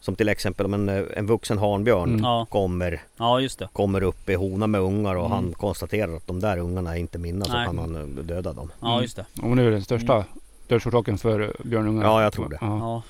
Som 0.03 0.15
till 0.15 0.29
exempel 0.29 0.65
om 0.65 0.73
en, 0.73 0.89
eh, 0.89 1.03
en 1.15 1.25
vuxen 1.27 1.57
hanbjörn 1.57 2.19
Mm. 2.19 2.45
Kommer, 2.45 3.01
Ja 3.17 3.39
just 3.39 3.59
det. 3.59 3.69
kommer 3.73 4.03
upp 4.03 4.29
i 4.29 4.33
hona 4.33 4.67
med 4.67 4.81
ungar 4.81 5.15
och 5.15 5.25
Mm. 5.25 5.31
han 5.31 5.53
konstaterar 5.53 6.15
att 6.15 6.27
de 6.27 6.39
där 6.39 6.57
ungarna 6.57 6.95
är 6.95 6.99
inte 6.99 7.17
mina 7.17 7.45
så 7.45 7.53
Nej. 7.53 7.65
kan 7.65 7.77
han 7.77 7.95
eh, 7.95 8.01
döda 8.23 8.53
dem. 8.53 8.71
Ja 8.81 9.01
just 9.01 9.15
det. 9.15 9.25
Och 9.41 9.47
nu 9.55 9.61
är 9.61 9.65
det 9.65 9.71
den 9.75 9.83
största 9.83 10.25
dödsorsaken 10.67 11.17
för 11.17 11.39
eh, 11.39 11.49
björnungar. 11.63 12.03
Ja, 12.03 12.23
jag 12.23 12.33
tror 12.33 12.49
det. 12.49 12.57
Ja. 12.61 12.77
Ja. 12.77 13.01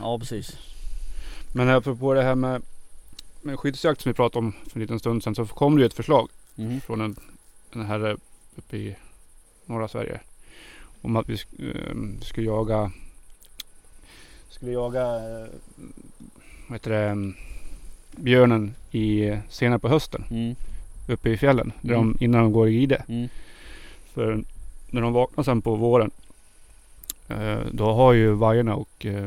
Ja 0.00 0.18
precis. 0.18 0.56
Men 1.54 1.68
apropå 1.68 2.14
det 2.14 2.22
här 2.22 2.34
med, 2.34 2.62
med 3.42 3.58
skyddsjakt 3.58 4.00
som 4.00 4.10
vi 4.10 4.14
pratade 4.16 4.38
om 4.46 4.52
för 4.52 4.76
en 4.76 4.80
liten 4.82 4.98
stund 4.98 5.22
sedan 5.24 5.34
så 5.34 5.46
kom 5.46 5.76
det 5.76 5.80
ju 5.80 5.86
ett 5.86 5.94
förslag 5.94 6.28
Mhm. 6.54 6.80
från 6.80 7.00
en, 7.00 7.16
en 7.72 7.86
herre 7.86 8.16
uppe 8.56 8.76
i 8.76 8.96
norra 9.66 9.88
Sverige. 9.88 10.20
Om 11.02 11.16
att 11.16 11.28
vi 11.28 11.34
sk- 11.34 11.90
ehm, 11.90 12.20
skulle 12.22 12.46
jaga 12.46 12.92
skulle 14.48 14.72
jaga 14.72 15.20
vad 16.68 16.74
heter 16.76 16.90
det, 16.90 17.08
em, 17.08 17.34
björnen 18.16 18.74
i, 18.90 19.32
senare 19.48 19.78
på 19.78 19.88
hösten 19.88 20.24
Mm. 20.30 20.54
uppe 21.08 21.30
i 21.30 21.36
fjällen. 21.36 21.72
Där 21.80 21.94
Mm. 21.94 22.12
de, 22.18 22.24
innan 22.24 22.42
de 22.42 22.52
går 22.52 22.68
i 22.68 22.82
ide. 22.82 23.02
Mm. 23.08 23.28
För 24.14 24.42
när 24.90 25.00
de 25.02 25.12
vaknar 25.12 25.44
sen 25.44 25.62
på 25.62 25.74
våren 25.74 26.10
eh, 27.28 27.58
då 27.72 27.92
har 27.92 28.12
ju 28.12 28.30
vajerna 28.32 28.74
och 28.74 29.06
eh, 29.06 29.26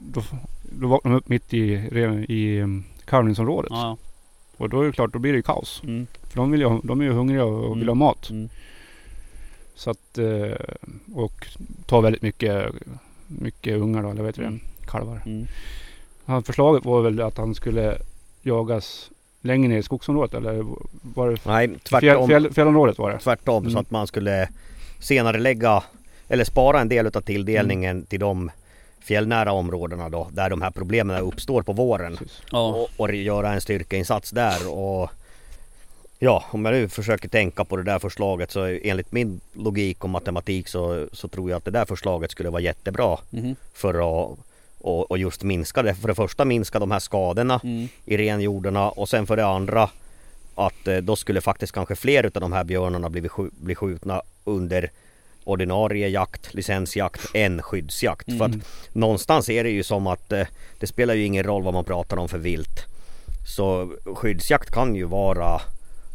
då, 0.00 0.22
då 0.62 0.88
vaknar 0.88 1.12
de 1.12 1.18
upp 1.18 1.28
mitt 1.28 1.54
i, 1.54 1.62
i 2.28 2.60
um, 2.60 2.84
kalvningsområdet. 3.04 3.70
Ja. 3.72 3.96
Och 4.56 4.68
då 4.68 4.80
är 4.82 4.86
det 4.86 4.92
klart, 4.92 5.12
då 5.12 5.18
blir 5.18 5.32
det 5.32 5.36
ju 5.36 5.42
kaos. 5.42 5.80
Mm. 5.84 6.06
För 6.22 6.36
de, 6.36 6.50
vill 6.50 6.60
ju, 6.60 6.80
de 6.84 7.00
är 7.00 7.04
ju 7.04 7.12
hungriga 7.12 7.44
och 7.44 7.76
vill 7.76 7.82
Mm. 7.82 7.88
ha 7.88 7.94
mat. 8.06 8.30
Mm. 8.30 8.48
Så 9.74 9.90
att, 9.90 10.18
eh, 10.18 10.56
och 11.14 11.46
tar 11.86 12.02
väldigt 12.02 12.22
mycket, 12.22 12.72
mycket 13.26 13.76
ungar 13.76 14.02
då, 14.02 14.08
eller 14.10 14.22
vad 14.22 14.28
heter 14.28 14.42
det? 14.42 14.48
Mm. 14.48 14.60
Kalvar. 14.86 15.22
Mm. 16.28 16.34
Han, 16.34 16.42
förslaget 16.42 16.84
var 16.84 17.02
väl 17.02 17.20
att 17.20 17.36
han 17.38 17.54
skulle 17.54 17.98
jagas 18.42 19.10
längre 19.42 19.68
ner 19.68 19.78
i 19.78 19.82
skogsområdet 19.82 20.34
eller 20.34 20.64
var 21.14 21.28
det 21.30 21.38
Nej 21.46 21.68
tvärtom, 21.82 22.28
fjäll, 22.28 22.52
fjällområdet 22.52 22.98
var 22.98 23.10
det? 23.10 23.18
tvärtom 23.18 23.64
så 23.64 23.68
Mm. 23.70 23.80
att 23.80 23.90
man 23.90 24.06
skulle 24.06 24.48
senare 25.00 25.38
lägga 25.38 25.82
eller 26.28 26.44
spara 26.44 26.80
en 26.80 26.88
del 26.88 27.06
av 27.06 27.20
tilldelningen 27.20 27.96
Mm. 27.96 28.06
till 28.06 28.20
de 28.20 28.50
fjällnära 29.00 29.52
områdena 29.52 30.08
då 30.08 30.28
där 30.32 30.50
de 30.50 30.62
här 30.62 30.70
problemen 30.70 31.20
uppstår 31.22 31.62
på 31.62 31.72
våren. 31.72 32.18
Ja. 32.52 32.68
och, 32.68 32.88
och 32.96 33.14
göra 33.14 33.52
en 33.52 33.60
styrkeinsats 33.60 34.30
där 34.30 34.68
och 34.78 35.10
Ja, 36.20 36.44
om 36.50 36.64
jag 36.64 36.72
nu 36.74 36.88
försöker 36.88 37.28
tänka 37.28 37.64
på 37.64 37.76
det 37.76 37.82
där 37.82 37.98
förslaget 37.98 38.50
så 38.50 38.64
enligt 38.64 39.12
min 39.12 39.40
logik 39.52 40.04
och 40.04 40.10
matematik 40.10 40.68
så, 40.68 41.06
så 41.12 41.28
tror 41.28 41.50
jag 41.50 41.56
att 41.56 41.64
det 41.64 41.70
där 41.70 41.84
förslaget 41.84 42.30
skulle 42.30 42.50
vara 42.50 42.62
jättebra 42.62 43.18
Mhm. 43.30 43.56
för 43.74 43.94
att 43.94 44.38
och, 44.80 45.10
och 45.10 45.18
just 45.18 45.42
minska 45.42 45.82
det. 45.82 45.94
För 45.94 46.08
det 46.08 46.14
första 46.14 46.44
minska 46.44 46.78
de 46.78 46.90
här 46.90 46.98
skadorna 46.98 47.60
Mm. 47.64 47.88
i 48.04 48.16
renjordarna 48.16 48.88
och 48.90 49.08
sen 49.08 49.26
för 49.26 49.36
det 49.36 49.46
andra 49.46 49.90
att 50.54 50.88
eh, 50.88 50.96
då 50.96 51.16
skulle 51.16 51.40
faktiskt 51.40 51.72
kanske 51.72 51.94
fler 51.96 52.24
utav 52.26 52.40
de 52.40 52.52
här 52.52 52.64
björnarna 52.64 53.10
bli, 53.10 53.28
bli 53.50 53.74
skjutna 53.74 54.22
under 54.44 54.90
ordinarie 55.44 56.08
jakt, 56.08 56.54
licensjakt 56.54 57.20
än 57.34 57.62
skyddsjakt. 57.62 58.26
För 58.26 58.44
Mm. 58.44 58.50
att 58.60 58.94
någonstans 58.94 59.48
är 59.48 59.64
det 59.64 59.70
ju 59.70 59.82
som 59.82 60.06
att 60.06 60.32
eh, 60.32 60.46
det 60.78 60.86
spelar 60.86 61.14
ju 61.14 61.24
ingen 61.24 61.44
roll 61.44 61.62
vad 61.62 61.74
man 61.74 61.84
pratar 61.84 62.16
om 62.16 62.28
för 62.28 62.38
vilt. 62.38 62.84
Så 63.56 63.92
skyddsjakt 64.14 64.70
kan 64.70 64.94
ju 64.94 65.04
vara 65.04 65.60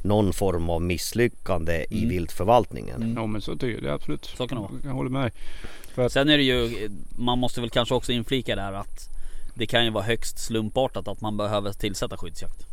någon 0.03 0.33
form 0.33 0.69
av 0.69 0.81
misslyckande 0.81 1.85
i 1.89 1.97
Mm. 1.97 2.09
viltförvaltningen. 2.09 2.95
Mm. 3.03 3.13
Ja 3.17 3.25
men 3.27 3.41
så 3.41 3.51
tycker 3.51 3.73
jag 3.73 3.83
det 3.83 3.93
absolut. 3.93 4.25
Så 4.25 4.47
kan 4.47 4.55
det 4.57 4.61
vara. 4.61 4.71
Jag 4.83 4.91
håller 4.91 5.09
med. 5.09 5.31
För 5.95 6.05
att, 6.05 6.11
Sen 6.11 6.29
är 6.29 6.37
det 6.37 6.43
ju, 6.43 6.89
man 7.17 7.39
måste 7.39 7.61
väl 7.61 7.69
kanske 7.69 7.95
också 7.95 8.11
inflika 8.11 8.55
där 8.55 8.73
att 8.73 9.09
det 9.53 9.65
kan 9.65 9.85
ju 9.85 9.91
vara 9.91 10.03
högst 10.03 10.39
slumpartat 10.39 11.07
att 11.07 11.21
man 11.21 11.37
behöver 11.37 11.71
tillsätta 11.73 12.17
skyddsjakt. 12.17 12.65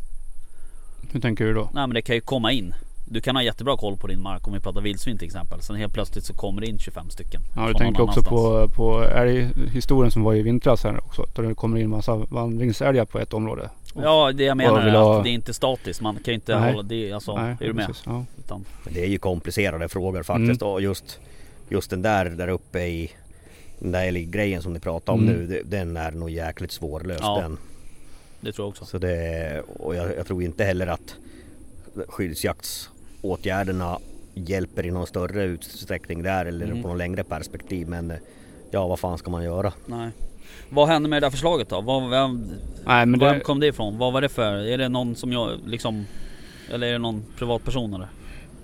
hur 1.11 1.19
tänker 1.21 1.45
du 1.45 1.53
då? 1.53 1.69
Nej 1.73 1.87
men 1.87 1.93
det 1.93 2.01
kan 2.01 2.15
ju 2.15 2.21
komma 2.21 2.51
in. 2.51 2.73
Du 3.09 3.21
kan 3.21 3.35
ha 3.35 3.43
jättebra 3.43 3.77
koll 3.77 3.97
på 3.97 4.07
din 4.07 4.21
mark 4.21 4.47
om 4.47 4.53
vi 4.53 4.59
pratar 4.59 4.81
vildsvin 4.81 5.17
till 5.17 5.25
exempel. 5.25 5.61
Sen 5.61 5.75
helt 5.75 5.93
plötsligt 5.93 6.25
så 6.25 6.33
kommer 6.33 6.61
det 6.61 6.67
in 6.67 6.79
25 6.79 7.09
stycken. 7.09 7.41
Ja 7.55 7.67
du 7.67 7.73
tänker 7.73 8.03
också 8.03 8.23
på, 8.23 8.67
på 8.75 9.03
älghistorien 9.03 10.11
som 10.11 10.23
var 10.23 10.33
i 10.33 10.41
vintras 10.41 10.83
här 10.83 10.97
också. 11.05 11.25
Där 11.35 11.43
det 11.43 11.55
kommer 11.55 11.77
in 11.79 11.89
massa 11.89 12.15
vandringsälgar 12.15 13.05
på 13.05 13.19
ett 13.19 13.33
område. 13.33 13.69
Ja 13.95 14.31
det 14.31 14.43
jag 14.43 14.57
menar 14.57 14.81
är 14.87 14.91
ha- 14.91 15.17
att 15.17 15.23
det 15.23 15.29
är 15.29 15.33
inte 15.33 15.53
statiskt. 15.53 16.01
Man 16.01 16.15
kan 16.15 16.23
ju 16.31 16.33
inte 16.35 16.59
Nej. 16.59 16.71
hålla 16.71 16.83
det, 16.83 17.11
alltså, 17.11 17.35
Nej, 17.35 17.55
är 17.59 17.67
du 17.67 17.73
med? 17.73 17.87
precis, 17.87 18.03
Ja. 18.05 18.25
Utan, 18.39 18.65
Det 18.89 19.03
är 19.03 19.07
ju 19.07 19.17
komplicerade 19.17 19.89
frågor 19.89 20.23
faktiskt 20.23 20.61
och 20.61 20.81
just, 20.81 21.19
just 21.69 21.89
den 21.89 22.01
där 22.01 22.25
där 22.25 22.47
uppe 22.47 22.79
i 22.79 23.11
den 23.79 23.91
där 23.91 24.11
grejen 24.11 24.61
som 24.61 24.73
ni 24.73 24.79
pratar 24.79 25.13
om 25.13 25.27
Mm. 25.27 25.45
nu, 25.45 25.61
den 25.65 25.97
är 25.97 26.11
nog 26.11 26.29
jäkligt 26.29 26.71
svårlöst 26.71 27.19
Ja. 27.23 27.39
den. 27.41 27.57
det 28.41 28.51
tror 28.51 28.65
jag 28.65 28.69
också. 28.69 28.85
Så 28.85 28.97
det, 28.97 29.61
och 29.79 29.95
jag, 29.95 30.17
jag 30.17 30.27
tror 30.27 30.43
inte 30.43 30.63
heller 30.63 30.87
att 30.87 31.15
skyddsjaktsåtgärderna 32.07 33.99
hjälper 34.33 34.85
i 34.85 34.91
någon 34.91 35.07
större 35.07 35.43
utsträckning 35.43 36.23
där 36.23 36.45
eller 36.45 36.65
Mm. 36.65 36.81
på 36.81 36.87
någon 36.87 36.97
längre 36.97 37.23
perspektiv. 37.23 37.87
Men 37.87 38.13
ja, 38.71 38.87
vad 38.87 38.99
fan 38.99 39.17
ska 39.17 39.31
man 39.31 39.43
göra? 39.43 39.73
Nej. 39.85 40.09
Vad 40.73 40.87
hände 40.87 41.09
med 41.09 41.21
det 41.21 41.25
där 41.25 41.31
förslaget 41.31 41.69
då? 41.69 41.81
Vad, 41.81 42.09
vem, 42.09 42.43
Nej 42.85 43.05
men 43.05 43.19
var 43.19 43.33
det, 43.33 43.39
kom 43.39 43.59
det 43.59 43.67
ifrån? 43.67 43.97
Vad 43.97 44.13
var 44.13 44.21
det 44.21 44.29
för? 44.29 44.53
Är 44.53 44.77
det 44.77 44.89
någon 44.89 45.15
som 45.15 45.31
jag 45.31 45.51
liksom... 45.65 46.05
Eller 46.71 46.87
är 46.87 46.91
det 46.91 46.97
någon 46.97 47.23
privatperson 47.37 47.93
eller? 47.93 48.07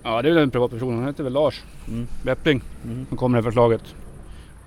ja, 0.03 0.21
det 0.21 0.29
är 0.29 0.33
väl 0.33 0.43
en 0.43 0.51
privatperson. 0.51 0.95
Han 0.97 1.05
heter 1.07 1.23
väl 1.23 1.33
Lars 1.33 1.63
Mm. 1.87 2.07
Beppling. 2.23 2.61
Mm. 2.85 3.05
som 3.09 3.17
kom 3.17 3.31
med 3.31 3.43
förslaget. 3.43 3.81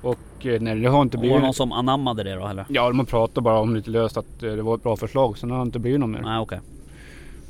Och 0.03 0.47
eh, 0.47 0.61
nej 0.61 0.75
det 0.81 0.89
har 0.89 1.03
inte 1.03 1.17
Och 1.17 1.21
var 1.21 1.27
det 1.27 1.29
blivit... 1.29 1.43
någon 1.43 1.55
som 1.55 1.73
anammade 1.73 2.23
det 2.23 2.35
då 2.35 2.47
eller? 2.47 2.65
Ja 2.69 2.89
de 2.89 2.99
har 2.99 3.07
pratat 3.07 3.45
bara 3.45 3.59
om 3.61 3.75
lite 3.77 3.91
löst 3.91 4.17
att 4.17 4.43
eh, 4.43 4.53
det 4.53 4.63
var 4.63 4.75
ett 4.75 4.83
bra 4.83 4.97
förslag. 4.97 5.39
Sen 5.39 5.51
har 5.51 5.59
det 5.59 5.63
inte 5.63 5.79
blivit 5.79 6.01
något 6.01 6.11
mer. 6.11 6.21
Nej 6.23 6.39
okej. 6.39 6.61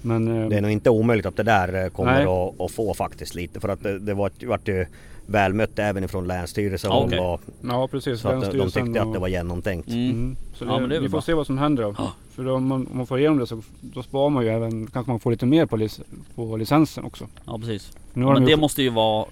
Men 0.03 0.43
eh, 0.43 0.49
Det 0.49 0.57
är 0.57 0.61
nog 0.61 0.71
inte 0.71 0.91
omöjligt 0.91 1.27
att 1.27 1.37
det 1.37 1.43
där 1.43 1.89
kommer 1.89 2.49
att, 2.49 2.61
att 2.61 2.71
få 2.71 2.95
faktiskt 2.95 3.35
lite. 3.35 3.61
För 3.61 3.69
att 3.69 3.83
det, 3.83 3.99
det 3.99 4.15
var, 4.15 4.31
vart 4.47 4.69
ju 4.69 4.87
välmött 5.31 5.79
även 5.79 6.05
ifrån 6.05 6.27
Länsstyrelsen. 6.27 6.91
Ja, 6.91 7.05
okej. 7.07 7.19
och, 7.19 7.41
ja 7.63 7.89
precis. 7.89 8.21
så 8.21 8.29
att 8.29 8.53
de 8.53 8.71
tyckte 8.71 9.03
att 9.03 9.13
det 9.13 9.19
var 9.19 9.29
genomtänkt. 9.29 9.89
Mm. 9.89 10.11
Mm. 10.11 10.37
Så 10.55 10.65
Ja, 10.65 10.73
det, 10.75 10.81
men 10.81 10.91
det 10.91 11.01
vi 11.01 11.09
får 11.09 11.11
bra. 11.19 11.23
se 11.23 11.35
vad 11.35 11.47
som 11.47 11.59
händer 11.59 11.83
då. 11.83 11.95
Ja. 11.99 12.13
För 12.35 12.49
om 12.49 12.67
man, 12.67 12.87
om 12.91 12.97
man 12.97 13.07
får 13.07 13.19
igenom 13.19 13.39
det 13.39 13.47
så 13.47 13.63
då 13.81 14.03
sparar 14.03 14.31
man 14.31 14.45
ju 14.45 14.49
även, 14.51 14.87
kanske 14.87 15.11
man 15.13 15.21
får 15.21 15.31
lite 15.31 15.47
mer 15.47 15.67
på, 15.67 15.77
lic, 15.77 16.01
på 16.35 16.57
licensen 16.57 17.05
också. 17.05 17.27
Ja 17.45 17.59
precis. 17.59 17.93
Har 18.15 18.23
Men 18.23 18.35
de 18.35 18.45
det 18.45 18.51
ju, 18.51 18.57
måste 18.57 18.83
ju 18.83 18.91
vara 18.91 19.27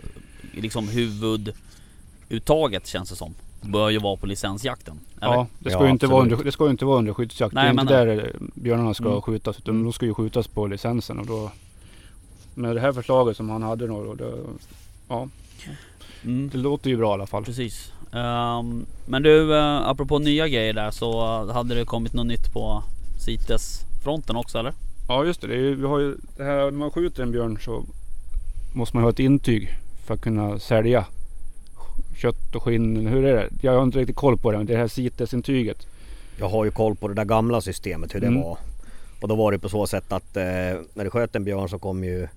liksom 0.55 0.89
huvuduttaget 0.89 2.87
känns 2.87 3.11
det 3.11 3.17
som. 3.17 3.35
Bör 3.63 3.91
ju 3.91 3.99
vara 3.99 4.17
på 4.17 4.27
licensjakten. 4.27 5.01
Eller? 5.21 5.33
ja, 5.35 5.47
det 5.59 5.71
ska, 5.71 5.79
Ja, 5.79 5.85
ju 5.85 5.91
inte 5.91 6.07
vara 6.07 6.23
under, 6.23 6.37
det 6.45 6.53
ska 6.53 6.65
ju 6.65 6.71
inte 6.71 6.85
vara 6.85 6.99
under 6.99 7.13
skyddsjakt. 7.13 7.55
Nej, 7.55 7.65
det 7.65 7.69
är 7.71 7.75
men 7.75 7.83
inte 7.83 8.05
där 8.05 8.19
eh, 8.19 8.41
björnarna 8.55 8.95
ska 8.95 9.09
Mm. 9.09 9.23
skjutas. 9.23 9.59
Utan 9.59 9.75
Mm. 9.75 9.85
de 9.85 9.93
ska 9.93 10.07
ju 10.07 10.15
skjutas 10.15 10.47
på 10.49 10.67
licensen. 10.67 11.19
Och 11.19 11.27
då, 11.27 11.51
med 12.55 12.77
det 12.77 12.81
här 12.81 12.93
förslaget 12.93 13.37
som 13.37 13.51
han 13.51 13.63
hade 13.63 13.87
då. 13.87 14.15
då 14.15 14.33
ja, 15.09 15.29
Mm. 16.25 16.49
det 16.53 16.59
låter 16.59 16.91
ju 16.91 16.97
bra 16.97 17.11
i 17.11 17.15
alla 17.15 17.27
fall. 17.27 17.45
Precis. 17.45 17.93
Ehm, 18.13 18.87
men 19.07 19.23
du, 19.23 19.41
uh, 19.53 19.89
apropå 19.89 20.19
nya 20.19 20.49
grejer 20.49 20.73
där 20.73 20.91
så 20.91 21.27
hade 21.53 21.75
det 21.75 21.85
kommit 21.85 22.13
något 22.13 22.27
nytt 22.27 22.53
på 22.53 22.83
CITES-fronten 23.19 24.37
också 24.37 24.59
eller? 24.59 24.73
Ja 25.09 25.25
just 25.25 25.41
det, 25.41 25.47
det 25.47 25.55
är, 25.55 25.75
vi 25.75 25.87
har 25.87 25.99
ju 25.99 26.17
det 26.37 26.45
här, 26.45 26.57
när 26.65 26.71
man 26.71 26.91
skjuter 26.91 27.23
en 27.23 27.33
björn 27.33 27.59
så 27.61 27.85
måste 28.75 28.97
man 28.97 29.03
ha 29.05 29.11
ett 29.11 29.19
intyg 29.19 29.69
för 30.07 30.15
att 30.15 30.21
kunna 30.21 30.59
sälja 30.59 31.05
kött 32.17 32.55
och 32.55 32.63
skinn. 32.63 33.07
Hur 33.07 33.25
är 33.25 33.35
det? 33.37 33.49
Jag 33.61 33.73
har 33.73 33.83
inte 33.83 33.99
riktigt 33.99 34.17
koll 34.17 34.37
på 34.37 34.51
det 34.53 34.57
men 34.59 34.67
det 34.67 34.77
här 34.77 34.89
CITES-intyget. 34.89 35.87
Jag 36.39 36.49
har 36.49 36.65
ju 36.65 36.71
koll 36.71 36.97
på 36.97 37.09
det 37.09 37.15
där 37.15 37.25
gamla 37.25 37.61
systemet 37.61 38.15
hur 38.15 38.21
det 38.21 38.27
Mm. 38.27 38.43
var. 38.43 38.59
Och 39.21 39.29
då 39.29 39.35
var 39.35 39.53
det 39.53 39.59
på 39.59 39.69
så 39.69 39.87
sätt 39.87 40.13
att 40.13 40.37
eh, 40.37 40.43
när 40.95 41.05
du 41.05 41.11
sköt 41.11 41.37
en 41.37 41.45
björn 41.45 41.69
så 41.69 41.79
kom 41.79 42.05
ju 42.05 42.29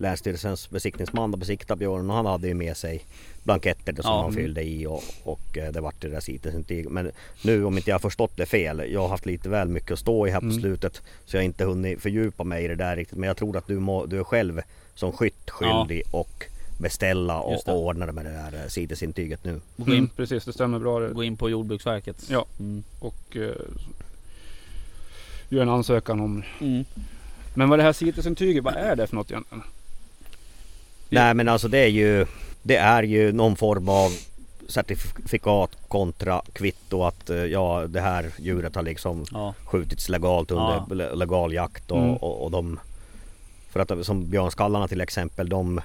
Länsstyrelsens 0.00 0.70
besiktningsman 0.70 1.32
och 1.32 1.38
besikta 1.38 1.76
björnen 1.76 2.10
och 2.10 2.16
han 2.16 2.26
hade 2.26 2.48
ju 2.48 2.54
med 2.54 2.76
sig 2.76 3.04
blanketter 3.44 3.92
som 3.92 4.02
Ja. 4.04 4.22
han 4.22 4.32
fyllde 4.32 4.62
i 4.62 4.86
och, 4.86 5.02
och 5.24 5.58
eh, 5.58 5.72
det 5.72 5.80
vart 5.80 6.00
det 6.00 6.08
där 6.08 6.20
CITES-intyg. 6.20 6.90
Men 6.90 7.10
nu 7.44 7.64
om 7.64 7.76
inte 7.76 7.90
jag 7.90 7.94
har 7.94 8.00
förstått 8.00 8.32
det 8.36 8.46
fel, 8.46 8.82
jag 8.92 9.00
har 9.00 9.08
haft 9.08 9.26
lite 9.26 9.48
väl 9.48 9.68
mycket 9.68 9.90
att 9.92 9.98
stå 9.98 10.26
i 10.26 10.30
här 10.30 10.40
på 10.40 10.46
Mm. 10.46 10.60
slutet 10.60 11.02
så 11.26 11.36
jag 11.36 11.40
har 11.40 11.44
inte 11.44 11.64
hunnit 11.64 12.00
fördjupa 12.02 12.44
mig 12.44 12.64
i 12.64 12.68
det 12.68 12.74
där 12.74 12.96
riktigt. 12.96 13.18
Men 13.18 13.26
jag 13.26 13.36
tror 13.36 13.56
att 13.56 13.66
du, 13.66 13.78
må, 13.78 14.06
du 14.06 14.18
är 14.18 14.24
själv 14.24 14.60
som 14.94 15.12
skytt 15.12 15.50
skyldig 15.50 16.02
och 16.10 16.44
beställa 16.78 17.40
och, 17.40 17.68
och 17.68 17.78
ordna 17.84 18.06
det 18.06 18.12
med 18.12 18.24
det 18.24 18.30
där 18.32 18.54
eh, 18.62 18.68
CITES-intyget 18.68 19.44
nu. 19.44 19.60
Gå 19.76 19.84
Mm, 19.84 19.96
in, 19.98 20.08
precis, 20.08 20.44
det 20.44 20.52
stämmer 20.52 20.78
bra 20.78 21.08
gå 21.08 21.24
in 21.24 21.36
på 21.36 21.50
Jordbruksverket. 21.50 22.16
Ja. 22.30 22.46
Mm. 22.60 22.82
Och 23.00 23.36
eh, 23.36 23.50
göra 25.48 25.62
en 25.62 25.68
ansökan 25.68 26.20
om. 26.20 26.42
Mm. 26.60 26.84
Men 27.54 27.68
vad 27.68 27.78
det 27.78 27.82
här 27.82 27.92
CITES-intyget, 27.92 28.64
vad 28.64 28.74
är 28.74 28.96
det 28.96 29.06
för 29.06 29.16
något 29.16 29.30
egentligen? 29.30 29.64
Nej 31.10 31.34
men 31.34 31.48
alltså 31.48 31.68
det 31.68 31.78
är 31.78 31.86
ju 31.88 32.26
Det 32.62 32.76
är 32.76 33.02
ju 33.02 33.32
någon 33.32 33.56
form 33.56 33.88
av 33.88 34.10
certifikat 34.68 35.70
kontra 35.88 36.42
kvitto 36.52 37.02
att 37.04 37.30
eh, 37.30 37.36
ja 37.36 37.86
det 37.88 38.00
här 38.00 38.30
djuret 38.38 38.74
har 38.74 38.82
liksom 38.82 39.24
Ja. 39.32 39.54
skjutits 39.64 40.08
legalt 40.08 40.50
under 40.50 40.72
Ja. 40.72 40.86
le- 40.94 41.14
legal 41.14 41.52
jakt 41.52 41.90
och, 41.90 41.98
Mm. 41.98 42.14
och, 42.16 42.44
och 42.44 42.50
de 42.50 42.78
För 43.70 43.80
att 43.80 44.06
som 44.06 44.30
björnskallarna 44.30 44.88
till 44.88 45.00
exempel 45.00 45.48
de 45.48 45.80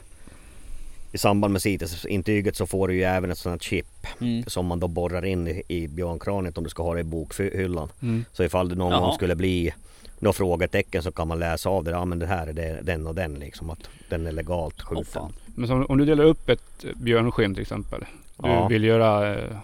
I 1.12 1.18
samband 1.18 1.54
med 1.54 1.62
CITES-intyget 1.62 2.56
så 2.56 2.66
får 2.68 2.88
du 2.88 2.94
ju 2.96 3.04
även 3.04 3.32
ett 3.32 3.38
sånt 3.38 3.54
här 3.64 3.70
chip 3.70 4.08
Mm. 4.22 4.44
som 4.48 4.66
man 4.66 4.80
då 4.80 4.88
borrar 4.88 5.26
in 5.26 5.48
i, 5.48 5.62
i 5.68 5.88
björnkraniet 5.88 6.58
om 6.58 6.64
du 6.64 6.70
ska 6.70 6.84
ha 6.84 6.94
det 6.94 7.00
i 7.00 7.04
bokhyllan. 7.04 7.90
Mm. 8.02 8.26
Så 8.34 8.44
ifall 8.44 8.70
det 8.70 8.76
någon 8.76 8.92
Jaha. 8.92 9.02
gång 9.02 9.14
skulle 9.16 9.36
bli 9.36 9.74
några 10.20 10.34
frågetecken 10.34 11.04
så 11.04 11.12
kan 11.12 11.28
man 11.28 11.40
läsa 11.40 11.70
av 11.70 11.84
det. 11.84 11.92
Ja 11.92 12.06
men 12.06 12.20
det 12.20 12.26
här 12.26 12.48
är 12.48 12.54
det, 12.54 12.80
den 12.84 13.08
och 13.08 13.16
den 13.16 13.34
liksom. 13.34 13.70
Att 13.70 13.90
den 14.10 14.28
är 14.28 14.32
legalt 14.32 14.82
skjuten. 14.82 15.06
fan. 15.06 15.34
Men 15.46 15.68
som, 15.68 15.86
om 15.90 15.98
du 15.98 16.06
delar 16.06 16.24
upp 16.24 16.50
ett 16.50 16.86
björnskinn 16.96 17.54
till 17.54 17.62
exempel. 17.62 18.06
Du 18.38 18.50
Ja. 18.50 18.68
vill 18.68 18.84
göra, 18.84 19.36
eh, 19.36 19.58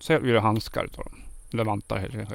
säg 0.00 0.16
att 0.16 0.22
du 0.22 0.26
vill 0.26 0.34
göra 0.34 0.42
handskar 0.44 0.84
utav 0.84 1.04
dem. 1.04 1.14
Eller 1.52 1.64
vantar 1.64 1.96
helt 1.98 2.12
kanske. 2.14 2.34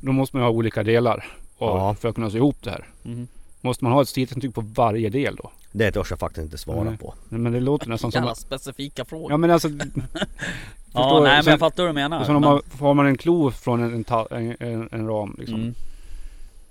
Då 0.00 0.12
måste 0.12 0.36
man 0.36 0.44
ha 0.44 0.50
olika 0.50 0.82
delar. 0.82 1.26
Och 1.58 1.68
Ja. 1.68 1.94
För 1.94 2.08
att 2.08 2.14
kunna 2.14 2.30
sy 2.30 2.36
ihop 2.36 2.56
det 2.62 2.70
här. 2.70 2.86
Mm. 3.04 3.26
Måste 3.60 3.84
man 3.84 3.92
ha 3.92 4.02
ett 4.02 4.08
CITES-intyg 4.08 4.54
på 4.54 4.60
varje 4.60 5.08
del 5.10 5.36
då? 5.36 5.50
Det 5.72 5.92
törs 5.92 6.10
jag 6.10 6.18
faktiskt 6.18 6.44
inte 6.44 6.58
svara 6.58 6.84
Nej. 6.84 6.98
på. 6.98 7.14
Nej, 7.28 7.40
Men 7.40 7.52
det 7.52 7.60
låter 7.60 7.88
nästan 7.88 8.12
som... 8.12 8.18
Jävla 8.18 8.34
specifika 8.34 9.04
frågor. 9.04 9.30
Ja 9.30 9.36
men 9.36 9.50
alltså... 9.50 9.68
Ja, 10.92 11.20
nej 11.24 11.42
men 11.44 11.50
jag 11.50 11.58
fattar 11.58 11.82
vad 11.82 11.90
du 11.90 11.94
menar. 11.94 12.24
Som 12.24 12.36
om 12.36 12.42
men- 12.42 12.50
man, 12.50 12.62
får 12.78 12.94
man 12.94 13.06
en 13.06 13.18
klo 13.18 13.50
från 13.50 13.82
en, 13.82 14.04
en, 14.30 14.56
en, 14.60 14.88
en 14.92 15.08
ram 15.08 15.36
liksom. 15.38 15.54
mm. 15.60 15.74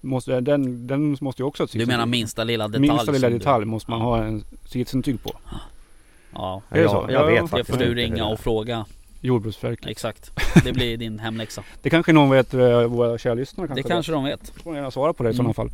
Måste, 0.05 0.39
den, 0.41 0.87
den 0.87 1.17
måste 1.21 1.41
ju 1.41 1.45
också 1.45 1.63
ha 1.63 1.65
ett 1.65 1.71
Du 1.71 1.85
menar 1.85 2.05
minsta 2.05 2.43
lilla 2.43 2.67
detalj? 2.67 2.89
Minsta 2.89 3.11
lilla 3.11 3.29
detalj 3.29 3.65
måste 3.65 3.91
man 3.91 4.01
ha 4.01 4.23
en 4.23 4.43
CITES-intyg 4.65 5.23
på. 5.23 5.31
Ja. 6.33 6.61
Är 6.69 6.75
det 6.75 6.81
jag, 6.81 6.91
så? 6.91 7.05
jag 7.09 7.11
Ja, 7.11 7.25
vet 7.25 7.35
det 7.35 7.41
Det 7.41 7.47
faktiskt 7.47 7.69
får 7.79 7.85
du 7.85 7.93
det 7.93 8.01
ringa 8.01 8.25
och 8.25 8.39
fråga. 8.39 8.85
Jordbruksverket. 9.21 9.87
Exakt. 9.87 10.31
Det 10.63 10.73
blir 10.73 10.97
din 10.97 11.19
hemläxa. 11.19 11.63
Det 11.81 11.89
kanske 11.89 12.13
någon 12.13 12.29
vet, 12.29 12.53
eh, 12.53 12.83
våra 12.83 13.17
kära 13.17 13.33
lyssnare 13.33 13.67
Det 13.67 13.73
kanske 13.73 13.89
kanske 13.91 14.11
de 14.11 14.23
vet. 14.23 14.41
vet. 14.41 14.63
får 14.63 14.71
ni 14.71 14.77
gärna 14.77 14.91
svara 14.91 15.13
på 15.13 15.23
det 15.23 15.29
i 15.29 15.33
Mm. 15.33 15.37
sådana 15.37 15.53
fall. 15.53 15.71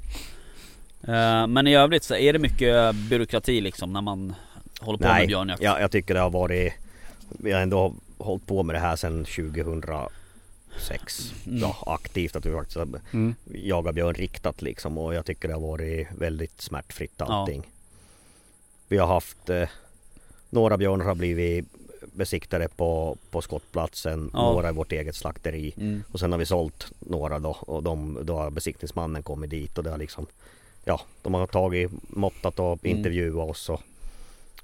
Eh, 1.03 1.47
Men 1.47 1.67
i 1.67 1.75
övrigt 1.75 2.03
så 2.03 2.15
är 2.15 2.33
det 2.33 2.39
mycket 2.39 2.95
byråkrati 2.95 3.61
liksom 3.61 3.93
när 3.93 4.01
man 4.01 4.35
håller 4.79 4.97
på 4.97 5.03
med 5.03 5.13
Nej, 5.13 5.27
björnjakt. 5.27 5.61
jag, 5.63 5.81
jag 5.81 5.91
tycker 5.91 6.13
det 6.13 6.19
har 6.19 6.29
varit 6.29 6.73
Vi 7.27 7.51
har 7.51 7.61
ändå 7.61 7.93
hållit 8.17 8.47
på 8.47 8.63
med 8.63 8.75
det 8.75 8.79
här 8.79 8.95
sedan 8.95 9.25
2006 10.79 11.33
Mm. 11.47 11.59
ja, 11.59 11.77
aktivt 11.85 12.35
att 12.35 12.45
vi 12.45 12.51
faktiskt 12.53 12.77
Mm. 13.13 13.35
jagat 13.53 13.95
björn 13.95 14.13
riktat 14.15 14.61
liksom 14.61 14.97
och 14.97 15.13
jag 15.13 15.25
tycker 15.25 15.47
det 15.47 15.53
har 15.53 15.61
varit 15.61 16.07
väldigt 16.17 16.61
smärtfritt 16.61 17.13
Ja. 17.17 17.25
allting. 17.25 17.71
Vi 18.87 18.97
har 18.97 19.07
haft 19.07 19.49
eh, 19.49 19.69
Några 20.53 20.77
björnar 20.77 21.05
har 21.05 21.15
blivit 21.15 21.65
besiktade 22.13 22.67
på, 22.75 23.17
på 23.29 23.41
skottplatsen, 23.41 24.29
Ja. 24.33 24.51
några 24.51 24.69
i 24.69 24.73
vårt 24.73 24.91
eget 24.91 25.15
slakteri 25.15 25.73
Mm. 25.77 26.03
och 26.11 26.19
sen 26.19 26.31
har 26.31 26.39
vi 26.39 26.45
sålt 26.45 26.91
några 26.99 27.39
då 27.39 27.49
och 27.59 27.83
de, 27.83 28.19
då 28.23 28.37
har 28.37 28.49
besiktningsmannen 28.51 29.23
kommit 29.23 29.49
dit 29.49 29.77
och 29.77 29.83
det 29.83 29.89
har 29.89 29.97
liksom 29.97 30.25
Ja, 30.85 31.01
de 31.21 31.33
har 31.33 31.47
tagit, 31.47 31.91
måttat 32.09 32.59
och 32.59 32.85
Mm. 32.85 32.97
intervjuat 32.97 33.49
oss 33.49 33.69
och 33.69 33.81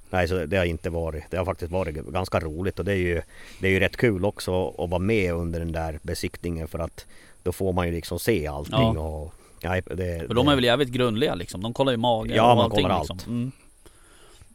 Nej, 0.09 0.27
så 0.27 0.45
det 0.45 0.57
har 0.57 0.65
inte 0.65 0.89
varit. 0.89 1.23
Det 1.29 1.37
har 1.37 1.45
faktiskt 1.45 1.71
varit 1.71 1.95
ganska 1.95 2.39
roligt 2.39 2.79
och 2.79 2.85
det 2.85 2.91
är 2.91 2.95
ju 2.97 3.21
Det 3.61 3.67
är 3.67 3.71
ju 3.71 3.79
rätt 3.79 3.97
kul 3.97 4.25
också 4.25 4.67
att 4.77 4.89
vara 4.89 4.99
med 4.99 5.33
under 5.33 5.59
den 5.59 5.71
där 5.71 5.99
besiktningen 6.03 6.67
för 6.67 6.79
att 6.79 7.05
Då 7.43 7.51
får 7.51 7.73
man 7.73 7.85
ju 7.87 7.93
liksom 7.93 8.19
se 8.19 8.47
allting 8.47 8.73
Ja. 8.95 8.99
och 8.99 9.33
Nej, 9.63 9.81
det, 9.85 10.27
För 10.27 10.33
de 10.33 10.47
är 10.47 10.55
väl 10.55 10.63
jävligt 10.63 10.89
grundliga 10.89 11.35
liksom. 11.35 11.61
De 11.63 11.73
kollar 11.73 11.91
ju 11.91 11.97
magen 11.97 12.35
Ja, 12.35 12.51
och 12.51 12.55
man 12.57 12.65
allting 12.65 12.83
kollar 12.83 12.99
liksom. 12.99 13.17
allt. 13.17 13.27
Mm. 13.27 13.51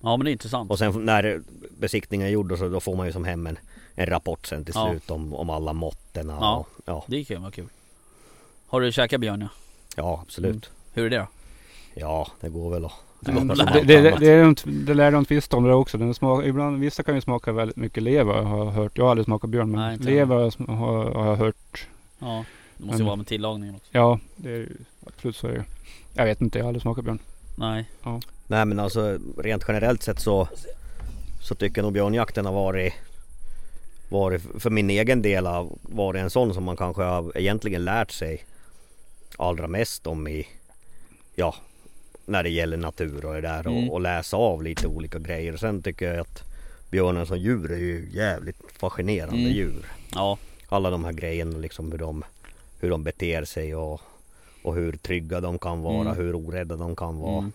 Ja 0.03 0.16
men 0.16 0.24
det 0.24 0.30
är 0.30 0.32
intressant. 0.32 0.70
Och 0.70 0.78
sen 0.78 1.05
när 1.05 1.42
besiktningen 1.78 2.26
är 2.26 2.30
gjord 2.30 2.59
så 2.59 2.68
då 2.68 2.80
får 2.80 2.96
man 2.96 3.07
ju 3.07 3.12
som 3.12 3.24
hem 3.24 3.46
en, 3.46 3.59
en 3.94 4.07
rapport 4.07 4.46
sen 4.46 4.64
till 4.64 4.74
Ja. 4.76 4.90
slut 4.90 5.11
om, 5.11 5.34
om 5.34 5.50
alla 5.50 5.72
måtten 5.72 6.30
och, 6.30 6.36
Ja. 6.42 6.66
ja. 6.84 7.05
Det 7.07 7.24
kan 7.24 7.36
ju 7.36 7.40
vara 7.40 7.50
kul. 7.53 7.68
Har 8.66 8.80
du 8.80 8.92
käkat 8.92 9.20
björn 9.20 9.40
ja? 9.40 9.48
ja 9.96 10.20
absolut. 10.22 10.50
Mm. 10.55 10.62
Hur 10.92 11.07
är 11.07 11.11
det 11.11 11.16
då? 11.18 11.26
Ja, 11.94 12.28
det 12.40 12.48
går 12.48 12.70
väl 12.70 12.84
att 12.84 12.92
Det, 13.24 13.32
går 13.32 13.50
att 13.50 13.58
lära 13.58 13.70
det, 13.70 14.00
det, 14.00 14.16
det, 14.18 14.48
inte, 14.48 14.70
det 14.70 14.94
lär 14.94 15.12
de 15.12 15.24
tvista 15.24 15.56
om 15.56 15.64
det 15.64 15.74
också. 15.74 15.98
Den 15.98 16.14
smak, 16.14 16.44
ibland, 16.44 16.80
vissa 16.80 17.02
kan 17.02 17.14
ju 17.14 17.20
smaka 17.20 17.52
väldigt 17.52 17.76
mycket 17.76 18.02
lever 18.02 18.42
har 18.42 18.58
jag 18.58 18.70
hört. 18.70 18.98
Jag 18.98 19.04
har 19.04 19.10
aldrig 19.10 19.24
smakat 19.24 19.50
björn 19.50 19.70
men 19.70 19.80
Nej, 19.80 19.94
inte 19.94 20.04
lever 20.04 20.36
har, 20.72 21.10
har, 21.10 21.26
jag 21.26 21.36
hört. 21.36 21.86
Ja, 22.18 22.44
det 22.76 22.84
måste 22.84 23.02
ju 23.02 23.06
vara 23.06 23.16
med 23.16 23.26
tillagningen 23.26 23.74
också. 23.74 23.88
Ja, 23.92 24.18
det 24.36 24.50
är 24.50 24.56
ju 24.56 24.76
absolut 25.06 25.36
så 25.36 25.46
är 25.46 25.52
det. 25.52 25.64
Jag 26.14 26.24
vet 26.24 26.40
inte, 26.40 26.58
jag 26.58 26.64
har 26.64 26.68
aldrig 26.68 26.82
smakat 26.82 27.04
björn. 27.04 27.18
Nej. 27.56 27.90
Nej 28.46 28.64
men 28.64 28.78
alltså 28.78 29.18
rent 29.38 29.64
generellt 29.68 30.02
sett 30.02 30.20
så 30.20 30.48
Så 31.42 31.54
tycker 31.54 31.78
jag 31.78 31.84
nog 31.84 31.92
björnjakten 31.92 32.46
har 32.46 32.52
varit 32.52 32.92
Varit 34.08 34.42
för 34.58 34.70
min 34.70 34.90
egen 34.90 35.22
del 35.22 35.46
har 35.46 35.68
varit 35.82 36.20
en 36.20 36.30
sån 36.30 36.54
som 36.54 36.64
man 36.64 36.76
kanske 36.76 37.02
har 37.02 37.38
egentligen 37.38 37.84
lärt 37.84 38.10
sig 38.10 38.44
Allra 39.38 39.68
mest 39.68 40.06
om 40.06 40.28
i 40.28 40.46
Ja 41.34 41.54
När 42.32 42.42
det 42.42 42.50
gäller 42.50 42.76
natur 42.76 43.24
och 43.24 43.34
det 43.34 43.40
där 43.40 43.66
Mm. 43.66 43.88
och, 43.88 43.94
och 43.94 44.00
läsa 44.00 44.36
av 44.36 44.62
lite 44.62 44.86
olika 44.86 45.18
grejer. 45.18 45.56
Sen 45.56 45.82
tycker 45.82 46.06
jag 46.12 46.20
att 46.20 46.42
Björnen 46.90 47.26
som 47.26 47.38
djur 47.38 47.72
är 47.72 47.76
ju 47.78 48.08
jävligt 48.12 48.56
fascinerande 48.78 49.36
Mm. 49.40 49.52
djur. 49.52 49.86
Ja. 50.14 50.38
Alla 50.68 50.90
de 50.90 51.04
här 51.04 51.12
grejerna 51.12 51.58
liksom 51.58 51.92
hur 51.92 51.98
de 51.98 52.24
Hur 52.80 52.90
de 52.90 53.04
beter 53.04 53.44
sig 53.44 53.74
och 53.74 54.00
Och 54.64 54.74
hur 54.74 54.92
trygga 54.92 55.40
de 55.40 55.58
kan 55.58 55.82
vara, 55.82 56.00
Mm. 56.00 56.16
hur 56.16 56.34
orädda 56.34 56.76
de 56.76 56.96
kan 56.96 57.18
vara. 57.18 57.38
Mm. 57.38 57.52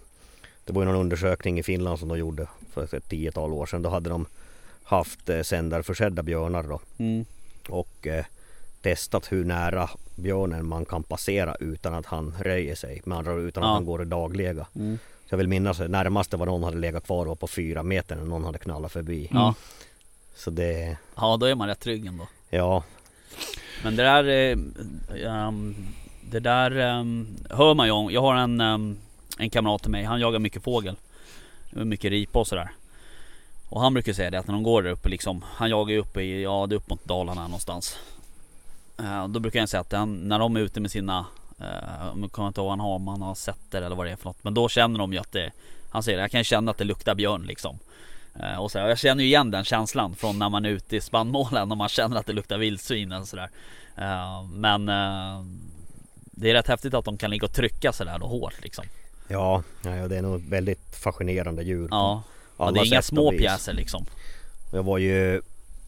Det 0.66 0.74
var 0.74 0.82
ju 0.82 0.86
någon 0.86 0.96
undersökning 1.02 1.60
i 1.60 1.64
Finland 1.64 2.00
som 2.00 2.08
de 2.10 2.18
gjorde 2.20 2.48
för 2.74 2.96
ett 2.96 3.10
tiotal 3.10 3.54
år 3.54 3.66
sedan. 3.66 3.82
Då 3.82 3.90
hade 3.90 4.10
de 4.10 4.26
haft 4.84 5.30
eh, 5.30 5.42
sändarförsedda 5.42 6.24
björnar 6.24 6.64
då 6.64 6.80
Mm. 6.98 7.26
och 7.70 8.08
eh, 8.08 8.26
testat 8.82 9.32
hur 9.32 9.46
nära 9.46 9.90
björnen 10.16 10.68
man 10.68 10.86
kan 10.86 11.04
passera 11.04 11.56
utan 11.60 11.94
att 11.94 12.06
han 12.06 12.34
röjer 12.40 12.76
sig. 12.76 13.02
Med 13.06 13.18
andra 13.18 13.34
utan 13.34 13.64
Ja. 13.64 13.70
att 13.70 13.76
han 13.76 13.86
går 13.86 14.00
det 14.00 14.06
dagliga. 14.06 14.68
Mm. 14.76 15.00
Så 15.26 15.34
jag 15.34 15.38
vill 15.38 15.48
minnas 15.48 15.80
att 15.80 15.90
närmaste 15.90 16.38
var 16.38 16.46
någon 16.46 16.64
hade 16.64 16.78
legat 16.78 17.06
kvar 17.06 17.26
var 17.26 17.36
på 17.36 17.48
fyra 17.48 17.84
meter 17.84 18.16
när 18.16 18.24
någon 18.26 18.44
hade 18.44 18.58
knallat 18.60 18.92
förbi. 18.92 19.30
Ja. 19.32 19.56
Så 20.36 20.50
det, 20.52 20.98
ja, 21.16 21.38
då 21.38 21.46
är 21.46 21.56
man 21.56 21.68
rätt 21.68 21.80
trygg 21.80 22.06
ändå. 22.06 22.28
ja, 22.50 22.84
Men 23.84 23.96
det 23.96 24.04
där, 24.04 24.24
eh, 24.28 24.58
ehm, 25.32 25.76
det 26.22 26.40
där 26.40 26.72
ehm, 26.78 27.28
hör 27.50 27.74
man 27.74 27.86
ju 27.88 27.92
om. 27.92 28.12
Jag 28.12 28.22
har 28.22 28.36
en, 28.36 28.62
ehm, 28.62 28.98
en 29.38 29.50
kamrat 29.50 29.82
till 29.82 29.92
mig, 29.92 30.04
han 30.04 30.20
jagar 30.20 30.40
mycket 30.40 30.64
fågel. 30.64 30.96
Mycket 31.70 32.12
ripa 32.12 32.40
och 32.40 32.48
sådär. 32.48 32.72
Och 33.70 33.82
han 33.82 33.94
brukar 33.94 34.14
säga 34.14 34.32
det 34.32 34.40
att 34.40 34.48
när 34.48 34.54
de 34.54 34.64
går 34.64 34.84
där 34.84 34.92
uppe 34.92 35.10
liksom, 35.10 35.46
han 35.48 35.70
jagar 35.70 35.94
ju 35.94 36.00
uppe 36.00 36.22
i, 36.22 36.44
ja 36.44 36.66
det 36.70 36.76
är 36.76 36.78
upp 36.78 36.90
mot 36.90 37.06
Dalarna 37.06 37.42
någonstans. 37.42 37.98
Eh, 39.00 39.28
då 39.28 39.40
brukar 39.40 39.60
han 39.60 39.68
säga 39.68 39.82
att 39.82 39.92
han, 39.92 40.28
när 40.28 40.40
de 40.40 40.56
är 40.56 40.60
ute 40.60 40.80
med 40.80 40.92
sina, 40.92 41.26
om 42.14 42.22
jag 42.22 42.32
kommer 42.32 42.48
inte 42.48 42.62
ihåg 42.62 42.66
vad 42.66 42.72
han 42.72 42.80
har, 42.80 42.96
om 42.96 43.08
han 43.08 43.22
har 43.22 43.36
setter 43.36 43.82
eller 43.82 43.96
vad 43.96 44.06
det 44.06 44.12
är 44.12 44.16
för 44.16 44.26
något. 44.26 44.44
Men 44.44 44.54
då 44.54 44.70
känner 44.70 45.00
de 45.00 45.14
ju 45.14 45.20
att 45.20 45.32
det, 45.32 45.52
han 45.90 46.04
säger 46.04 46.20
jag 46.20 46.32
kan 46.32 46.44
känna 46.44 46.72
att 46.72 46.78
det 46.78 46.84
luktar 46.84 47.16
björn 47.16 47.44
liksom. 47.48 47.80
Eh, 48.40 48.56
och 48.56 48.72
så, 48.72 48.78
jag 48.78 49.00
känner 49.00 49.24
ju 49.24 49.30
igen 49.30 49.52
den 49.52 49.64
känslan 49.64 50.16
från 50.16 50.40
när 50.40 50.50
man 50.50 50.66
är 50.66 50.70
ute 50.70 50.96
i 50.96 51.02
spannmålen 51.02 51.72
och 51.72 51.78
man 51.78 51.90
känner 51.90 52.18
att 52.18 52.26
det 52.26 52.34
luktar 52.34 52.58
vildsvin 52.58 53.12
eller 53.12 53.26
sådär. 53.26 53.50
Eh, 53.98 54.44
men 54.44 54.86
det 56.32 56.50
är 56.50 56.54
rätt 56.54 56.68
häftigt 56.68 56.94
att 56.94 57.06
de 57.06 57.18
kan 57.18 57.30
ligga 57.30 57.46
och 57.46 57.54
trycka 57.54 57.94
sådär 57.94 58.20
då 58.20 58.28
hårt 58.28 58.64
liksom. 58.64 58.86
ja, 59.28 59.64
ja, 59.84 60.08
det 60.08 60.18
är 60.18 60.22
nog 60.22 60.50
väldigt 60.50 60.96
fascinerande 60.96 61.64
djur. 61.64 61.88
Ja, 61.92 62.24
alla 62.58 62.72
det 62.72 62.80
är 62.80 62.86
inga 62.86 63.02
små 63.02 63.32
pjäser 63.32 63.74
liksom. 63.74 64.06
Jag 64.74 64.84
var 64.84 64.98
ju 64.98 65.42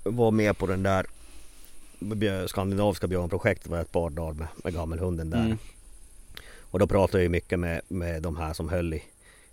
var 0.03 0.31
med 0.31 0.57
på 0.57 0.67
den 0.67 0.83
där 0.83 1.05
skandinaviska 2.47 3.07
björnprojektet 3.07 3.67
var 3.67 3.79
ett 3.79 3.91
par 3.91 4.09
dagar 4.09 4.33
med, 4.33 4.47
med 4.63 4.73
gammelhunden 4.73 5.29
där. 5.29 5.39
Mm. 5.45 5.57
Och 6.71 6.79
då 6.79 6.87
pratade 6.87 7.23
jag 7.23 7.31
mycket 7.31 7.59
med, 7.59 7.81
med 7.87 8.21
de 8.21 8.37
här 8.37 8.53
som 8.53 8.69
höll 8.69 8.93
i, 8.93 9.03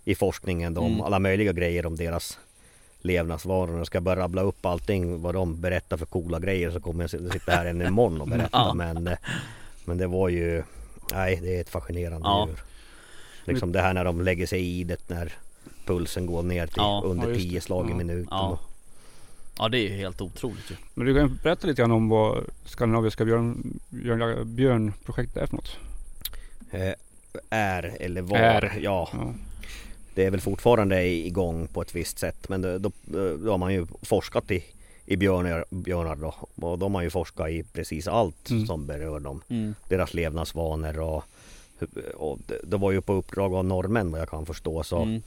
i 0.03 0.15
forskningen 0.15 0.73
då, 0.73 0.81
om 0.81 0.91
Mm. 0.91 1.01
alla 1.01 1.19
möjliga 1.19 1.53
grejer 1.53 1.85
om 1.85 1.95
deras 1.95 2.39
levnadsvanor. 3.01 3.77
Jag 3.77 3.87
ska 3.87 4.01
bara 4.01 4.19
rabbla 4.19 4.41
upp 4.41 4.65
allting 4.65 5.21
vad 5.21 5.35
de 5.35 5.61
berättar 5.61 5.97
för 5.97 6.05
coola 6.05 6.39
grejer 6.39 6.71
så 6.71 6.79
kommer 6.79 7.03
jag 7.03 7.09
sit- 7.09 7.33
sitta 7.33 7.51
här 7.51 7.65
en 7.65 7.81
imorgon 7.81 8.21
och 8.21 8.27
berätta. 8.27 8.49
Ja. 8.57 8.73
Men, 8.73 9.07
eh, 9.07 9.17
men 9.85 9.97
det 9.97 10.07
var 10.07 10.29
ju, 10.29 10.63
nej 11.13 11.39
det 11.43 11.57
är 11.57 11.61
ett 11.61 11.69
fascinerande 11.69 12.27
Ja. 12.27 12.45
djur. 12.47 12.59
Liksom 13.45 13.71
det 13.71 13.81
här 13.81 13.93
när 13.93 14.03
de 14.05 14.21
lägger 14.21 14.47
sig 14.47 14.79
i 14.79 14.83
det 14.83 15.09
när 15.09 15.33
pulsen 15.85 16.25
går 16.25 16.43
ner 16.43 16.67
till 16.67 16.75
Ja. 16.77 17.01
under 17.05 17.27
Ja, 17.27 17.33
just 17.33 17.41
10 17.41 17.55
det. 17.57 17.61
slag 17.61 17.89
i 17.91 17.93
minuten. 17.93 18.27
Ja. 19.59 19.69
Det 19.69 19.77
är 19.79 19.81
ju 19.89 19.89
helt 19.97 20.21
otroligt 20.21 20.71
ju. 20.71 20.75
Men 20.93 21.07
du 21.07 21.15
kan 21.15 21.39
berätta 21.43 21.67
lite 21.67 21.81
grann 21.81 21.91
om 21.91 22.09
vad 22.09 22.43
skandinaviska 22.65 23.25
björn, 23.25 23.79
björn, 23.89 24.55
björnprojektet 24.55 25.37
är 25.43 25.47
för 25.47 25.55
något. 25.55 25.77
eh, 26.71 26.93
är 27.49 27.97
eller 27.99 28.21
var. 28.21 28.37
Är. 28.37 28.79
Ja, 28.81 29.09
Ja. 29.13 29.33
det 30.15 30.25
är 30.25 30.31
väl 30.31 30.41
fortfarande 30.41 31.05
igång 31.07 31.67
på 31.67 31.81
ett 31.81 31.95
visst 31.95 32.19
sätt. 32.19 32.49
Men 32.49 32.61
då, 32.61 32.77
då, 32.77 32.91
då 33.37 33.51
har 33.51 33.57
man 33.57 33.73
ju 33.73 33.87
forskat 34.01 34.51
i, 34.51 34.63
i 35.05 35.17
björnar, 35.17 35.65
björnar 35.69 36.15
då. 36.15 36.35
Och 36.67 36.79
de 36.79 36.95
har 36.95 37.01
ju 37.01 37.09
forskat 37.09 37.49
i 37.49 37.63
precis 37.63 38.07
allt 38.07 38.49
Mm. 38.49 38.65
som 38.65 38.85
berör 38.85 39.19
dem. 39.19 39.41
Mm. 39.49 39.75
Deras 39.89 40.13
levnadsvanor 40.13 40.99
och, 40.99 41.23
och 42.15 42.39
det, 42.47 42.59
det 42.63 42.77
var 42.77 42.91
ju 42.91 43.01
på 43.01 43.13
uppdrag 43.13 43.53
av 43.53 43.65
norrmän 43.65 44.11
vad 44.11 44.21
jag 44.21 44.29
kan 44.29 44.45
förstå. 44.45 44.83
Så 44.83 45.01
Mm. 45.01 45.21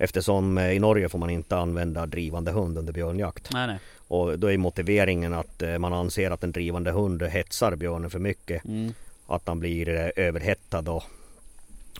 Eftersom 0.00 0.58
eh, 0.58 0.72
i 0.72 0.78
Norge 0.78 1.08
får 1.08 1.18
man 1.18 1.30
inte 1.30 1.56
använda 1.56 2.06
drivande 2.06 2.50
hund 2.52 2.78
under 2.78 2.92
björnjakt. 2.92 3.52
Nej 3.52 3.66
nej. 3.66 3.78
Och 4.08 4.38
då 4.38 4.46
är 4.52 4.58
motiveringen 4.58 5.34
att 5.34 5.62
eh, 5.62 5.78
man 5.78 5.92
anser 5.92 6.30
att 6.30 6.44
en 6.44 6.52
drivande 6.52 6.90
hund 6.90 7.22
hetsar 7.22 7.76
björnen 7.76 8.10
för 8.10 8.18
mycket. 8.18 8.64
Mm. 8.64 8.94
att 9.26 9.48
han 9.48 9.60
blir 9.60 9.88
eh, 9.88 10.24
överhettad 10.26 10.88
och, 10.92 11.02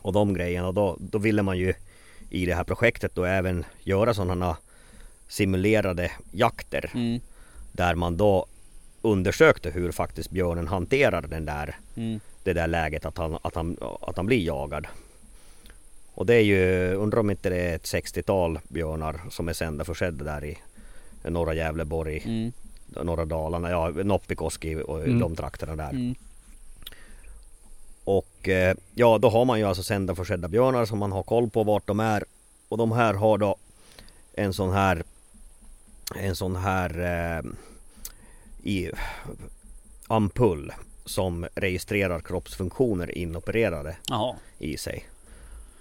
och 0.01 0.13
de 0.13 0.35
grejerna. 0.35 0.73
Då, 0.73 0.97
då 1.01 1.19
ville 1.19 1.43
man 1.43 1.59
ju 1.59 1.75
i 2.31 2.47
det 2.47 2.55
här 2.55 2.65
projektet 2.65 3.15
då 3.15 3.25
även 3.25 3.65
göra 3.83 4.15
sådana 4.15 4.57
simulerade 5.29 6.11
jakter 6.33 6.91
Mm. 6.95 7.21
där 7.73 7.95
man 7.95 8.17
då 8.17 8.47
undersökte 9.03 9.71
hur 9.71 9.93
faktiskt 9.93 10.31
björnen 10.31 10.69
hanterar 10.69 11.23
den 11.23 11.45
där, 11.45 11.77
Mm. 11.97 12.21
det 12.43 12.53
där 12.53 12.67
läget 12.67 13.05
att 13.05 13.19
han, 13.19 13.39
att, 13.43 13.55
han, 13.55 13.77
att 14.01 14.17
han 14.17 14.27
blir 14.27 14.45
jagad. 14.47 14.87
Och 16.19 16.27
det 16.27 16.35
är 16.35 16.41
ju, 16.41 16.95
undrar 16.95 17.21
om 17.21 17.31
inte 17.31 17.51
det 17.51 17.57
är 17.57 17.75
ett 17.75 17.85
60-tal 17.85 18.59
björnar 18.69 19.21
som 19.31 19.49
är 19.49 19.53
sända 19.53 19.85
försedda 19.85 20.25
där 20.25 20.45
i 20.45 20.59
norra 21.31 21.55
Gävleborg, 21.55 22.23
Mm. 22.27 22.53
norra 23.05 23.25
Dalarna, 23.25 23.71
ja 23.71 23.89
Noppikoski 23.89 24.75
och 24.87 25.05
Mm. 25.05 25.19
de 25.21 25.37
trakterna 25.37 25.77
där. 25.77 25.91
Mm. 25.91 26.15
Och 28.05 28.49
eh, 28.49 28.77
ja, 28.95 29.19
då 29.19 29.29
har 29.29 29.45
man 29.45 29.59
ju 29.59 29.65
alltså 29.65 29.83
sända 29.83 30.15
försedda 30.15 30.49
björnar 30.49 30.85
som 30.85 30.99
man 30.99 31.13
har 31.13 31.23
koll 31.23 31.51
på 31.51 31.65
vart 31.65 31.87
de 31.87 32.01
är. 32.01 32.25
Och 32.69 32.79
de 32.79 32.93
här 32.93 33.15
har 33.15 33.39
då 33.39 33.57
en 34.33 34.53
sån 34.53 34.73
här 34.73 35.03
en 36.17 36.37
sån 36.37 36.57
här 36.57 36.91
eh, 37.01 37.43
i, 38.63 38.91
ampull 40.07 40.73
som 41.05 41.47
registrerar 41.55 42.21
kroppsfunktioner 42.21 43.19
inopererade 43.19 43.97
Jaha. 44.09 44.35
i 44.59 44.77
sig. 44.77 45.05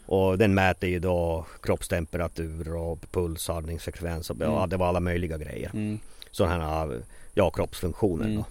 Och 0.08 0.38
den 0.38 0.54
mäter 0.54 0.90
ju 0.90 1.00
då 1.00 1.46
kroppstemperatur 1.62 2.76
och 2.76 3.00
puls, 3.12 3.50
andningsfrekvens 3.50 4.30
och 4.30 4.36
ja, 4.40 4.58
Mm. 4.58 4.70
det 4.70 4.78
var 4.78 4.88
alla 4.88 5.00
möjliga 5.00 5.38
grejer 5.38 5.70
Mm. 5.74 6.00
sådana 6.32 6.90
ja, 7.34 7.50
kroppsfunktioner. 7.50 8.26
Mm. 8.26 8.36
Då. 8.38 8.46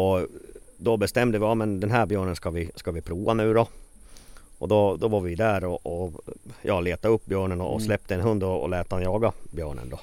Och 0.00 0.26
då 0.76 0.96
bestämde 0.96 1.38
vi, 1.38 1.44
ja 1.44 1.54
men 1.54 1.80
den 1.80 1.90
här 1.90 2.06
björnen 2.06 2.36
ska 2.36 2.50
vi, 2.50 2.70
ska 2.76 2.90
vi 2.90 3.00
prova 3.00 3.34
nu 3.34 3.54
då. 3.54 3.66
Och 4.58 4.68
då, 4.68 4.96
då 4.96 5.08
var 5.08 5.20
vi 5.20 5.34
där 5.34 5.64
och, 5.64 5.86
och 6.04 6.20
ja, 6.62 6.80
letade 6.80 7.14
upp 7.14 7.26
björnen 7.26 7.60
och 7.60 7.72
Mm. 7.74 7.84
släppte 7.86 8.14
en 8.14 8.20
hund 8.20 8.42
och, 8.44 8.62
och 8.62 8.68
lät 8.68 8.90
han 8.92 9.02
jaga 9.02 9.32
björnen 9.52 9.88
då. 9.88 10.00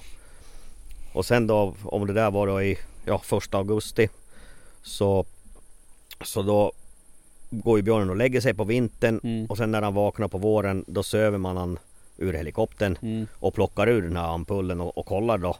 Och 1.13 1.25
sen 1.25 1.47
då, 1.47 1.73
om 1.83 2.07
det 2.07 2.13
där 2.13 2.31
var 2.31 2.47
då 2.47 2.61
i 2.61 2.77
ja, 3.05 3.19
första 3.19 3.57
augusti 3.57 4.09
så, 4.83 5.25
så 6.23 6.41
då 6.41 6.71
går 7.49 7.77
ju 7.79 7.83
björnen 7.83 8.09
och 8.09 8.15
lägger 8.15 8.41
sig 8.41 8.53
på 8.53 8.63
vintern 8.63 9.19
Mm. 9.23 9.45
och 9.45 9.57
sen 9.57 9.71
när 9.71 9.81
han 9.81 9.93
vaknar 9.93 10.27
på 10.27 10.37
våren 10.37 10.85
då 10.87 11.03
söver 11.03 11.37
man 11.37 11.57
han 11.57 11.79
ur 12.17 12.33
helikoptern 12.33 12.97
Mm. 13.01 13.27
och 13.33 13.53
plockar 13.53 13.87
ur 13.89 14.01
den 14.01 14.17
här 14.17 14.33
ampullen 14.33 14.81
och, 14.81 14.97
och 14.97 15.05
kollar 15.05 15.37
då 15.37 15.57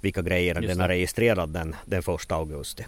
vilka 0.00 0.22
grejer 0.22 0.54
Just 0.54 0.68
den 0.68 0.80
har 0.80 0.88
registrerat 0.88 1.52
den, 1.52 1.76
den 1.84 2.02
första 2.02 2.34
augusti. 2.34 2.86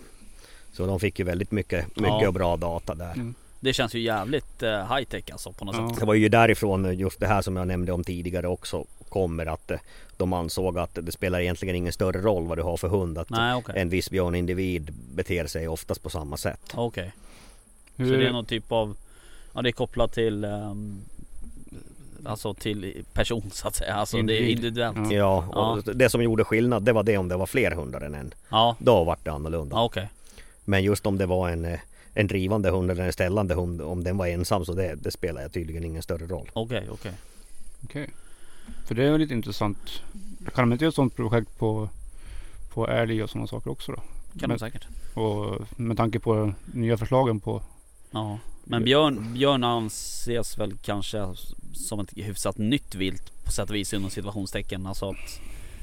Så 0.73 0.87
de 0.87 1.01
fick 1.01 1.19
ju 1.19 1.25
väldigt 1.25 1.51
mycket, 1.51 1.87
mycket 1.97 2.21
Ja. 2.23 2.29
och 2.29 2.35
bra 2.35 2.57
data 2.57 2.95
där. 2.95 3.13
Mm. 3.13 3.35
Det 3.61 3.73
känns 3.73 3.95
ju 3.95 4.01
jävligt 4.01 4.63
eh, 4.63 4.95
high 4.97 5.05
tech 5.09 5.25
alltså 5.33 5.53
på 5.53 5.65
något 5.65 5.77
Ja. 5.79 5.89
sätt. 5.89 6.01
Det 6.01 6.07
var 6.07 6.15
ju 6.15 6.29
därifrån 6.29 6.99
just 6.99 7.21
det 7.21 7.27
här 7.27 7.43
som 7.43 7.57
jag 7.57 7.67
nämnde 7.69 7.93
om 7.93 8.05
tidigare 8.05 8.49
också 8.49 8.85
kommer 9.09 9.47
att 9.47 9.71
eh, 9.71 9.79
de 10.17 10.33
ansåg 10.33 10.79
att 10.79 10.99
det 11.03 11.13
spelar 11.13 11.41
egentligen 11.41 11.77
ingen 11.77 11.93
större 11.93 12.21
roll 12.21 12.47
vad 12.47 12.59
du 12.59 12.63
har 12.63 12.77
för 12.77 12.89
hund. 12.89 13.19
Att 13.19 13.31
Nej 13.31 13.55
okej. 13.55 13.75
en 13.79 13.89
viss 13.89 14.11
björnindivid 14.11 14.91
beter 15.15 15.47
sig 15.47 15.69
oftast 15.69 16.03
på 16.03 16.11
samma 16.11 16.37
sätt. 16.37 16.61
Okej. 17.97 18.07
Så 18.07 18.13
Hur, 18.13 18.19
det 18.19 18.29
är 18.29 18.33
någon 18.33 18.47
typ 18.47 18.73
av 18.73 18.97
Ja 19.55 19.63
det 19.63 19.69
är 19.71 19.73
kopplat 19.73 20.13
till 20.13 20.45
ehm, 20.45 21.01
Alltså 22.25 22.55
till 22.55 23.05
person 23.13 23.51
så 23.53 23.69
att 23.69 23.75
säga. 23.75 23.95
Alltså 23.95 24.17
det 24.17 24.21
är 24.21 24.37
Individ. 24.41 24.51
individuellt. 24.57 25.13
Ja. 25.13 25.45
Ja, 25.53 25.71
och 25.87 25.97
det 25.97 26.09
som 26.11 26.23
gjorde 26.23 26.45
skillnad 26.45 26.83
det 26.83 26.93
var 26.93 27.03
det 27.03 27.19
om 27.19 27.29
det 27.29 27.37
var 27.37 27.47
fler 27.47 27.71
hundar 27.71 28.01
än 28.01 28.15
en. 28.15 28.35
Ja. 28.49 28.77
Då 28.79 29.05
vart 29.05 29.25
det 29.25 29.33
annorlunda. 29.33 29.77
Ja 29.77 29.85
okej. 29.85 30.09
Men 30.65 30.83
just 30.83 31.07
om 31.07 31.19
det 31.19 31.27
var 31.27 31.49
en, 31.51 31.65
eh, 31.65 31.79
en 32.15 32.27
drivande 32.27 32.71
hund 32.71 32.91
eller 32.91 33.05
en 33.05 33.13
ställande 33.13 33.55
hund, 33.55 33.83
om 33.83 34.05
den 34.05 34.17
var 34.17 34.27
ensam 34.27 34.65
så 34.65 34.73
det, 34.73 34.95
det 34.95 35.11
spelar 35.11 35.49
tydligen 35.49 35.85
ingen 35.85 36.03
större 36.03 36.27
roll. 36.27 36.51
Okej 36.53 36.87
okej. 36.91 37.13
Okej. 37.85 38.11
För 38.87 38.95
det 38.95 39.05
är 39.05 39.11
väl 39.11 39.21
lite 39.21 39.35
intressant. 39.35 40.03
Kan 40.55 40.69
de 40.69 40.73
inte 40.73 40.85
göra 40.85 40.89
ett 40.89 40.95
sånt 40.95 41.17
projekt 41.17 41.59
på, 41.59 41.89
på 42.75 42.89
älg 42.89 43.23
och 43.23 43.31
sådana 43.31 43.47
saker 43.47 43.71
också 43.71 43.93
då? 43.93 43.99
Kan 43.99 44.07
de 44.41 44.47
Men- 44.47 44.59
säkert. 44.59 44.87
Och 45.15 45.61
med 45.77 45.97
tanke 45.97 46.19
på 46.19 46.53
nya 46.75 46.97
förslagen 46.97 47.41
på... 47.41 47.63
Ja. 48.11 48.39
Men 48.65 48.85
björn, 48.85 49.33
björn 49.35 49.65
anses 49.65 50.59
väl 50.59 50.73
kanske 50.83 51.27
som 51.73 52.01
ett 52.01 52.13
hyfsat 52.17 52.59
nytt 52.59 52.95
vilt 52.95 53.45
på 53.45 53.53
sätt 53.53 53.71
och 53.71 53.77
vis 53.77 53.95
inom 53.95 54.11
situationstecken. 54.11 54.87
Alltså 54.87 55.09
att 55.11 55.41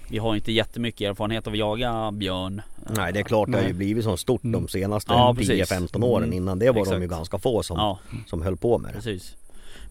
vi 0.09 0.17
har 0.17 0.35
inte 0.35 0.51
jättemycket 0.51 1.09
erfarenhet 1.09 1.47
av 1.47 1.53
att 1.53 1.59
jaga 1.59 2.11
björn. 2.11 2.61
Nej 2.89 3.13
det 3.13 3.19
är 3.19 3.23
klart 3.23 3.51
det 3.51 3.57
har 3.57 3.67
ju 3.67 3.73
blivit 3.73 4.03
så 4.03 4.17
stort 4.17 4.43
Mm. 4.43 4.61
de 4.61 4.67
senaste 4.67 5.13
Ja, 5.13 5.33
precis. 5.37 5.71
10-15 5.71 6.03
åren. 6.03 6.23
Mm. 6.23 6.37
Innan 6.37 6.59
det 6.59 6.65
var 6.71 6.85
de 6.85 6.91
ju 6.91 7.03
Exakt. 7.03 7.09
ganska 7.17 7.37
få 7.39 7.63
som, 7.63 7.77
Ja, 7.77 7.99
som 8.27 8.41
höll 8.41 8.57
på 8.57 8.77
med 8.77 8.89
det. 8.91 8.95
precis. 8.95 9.35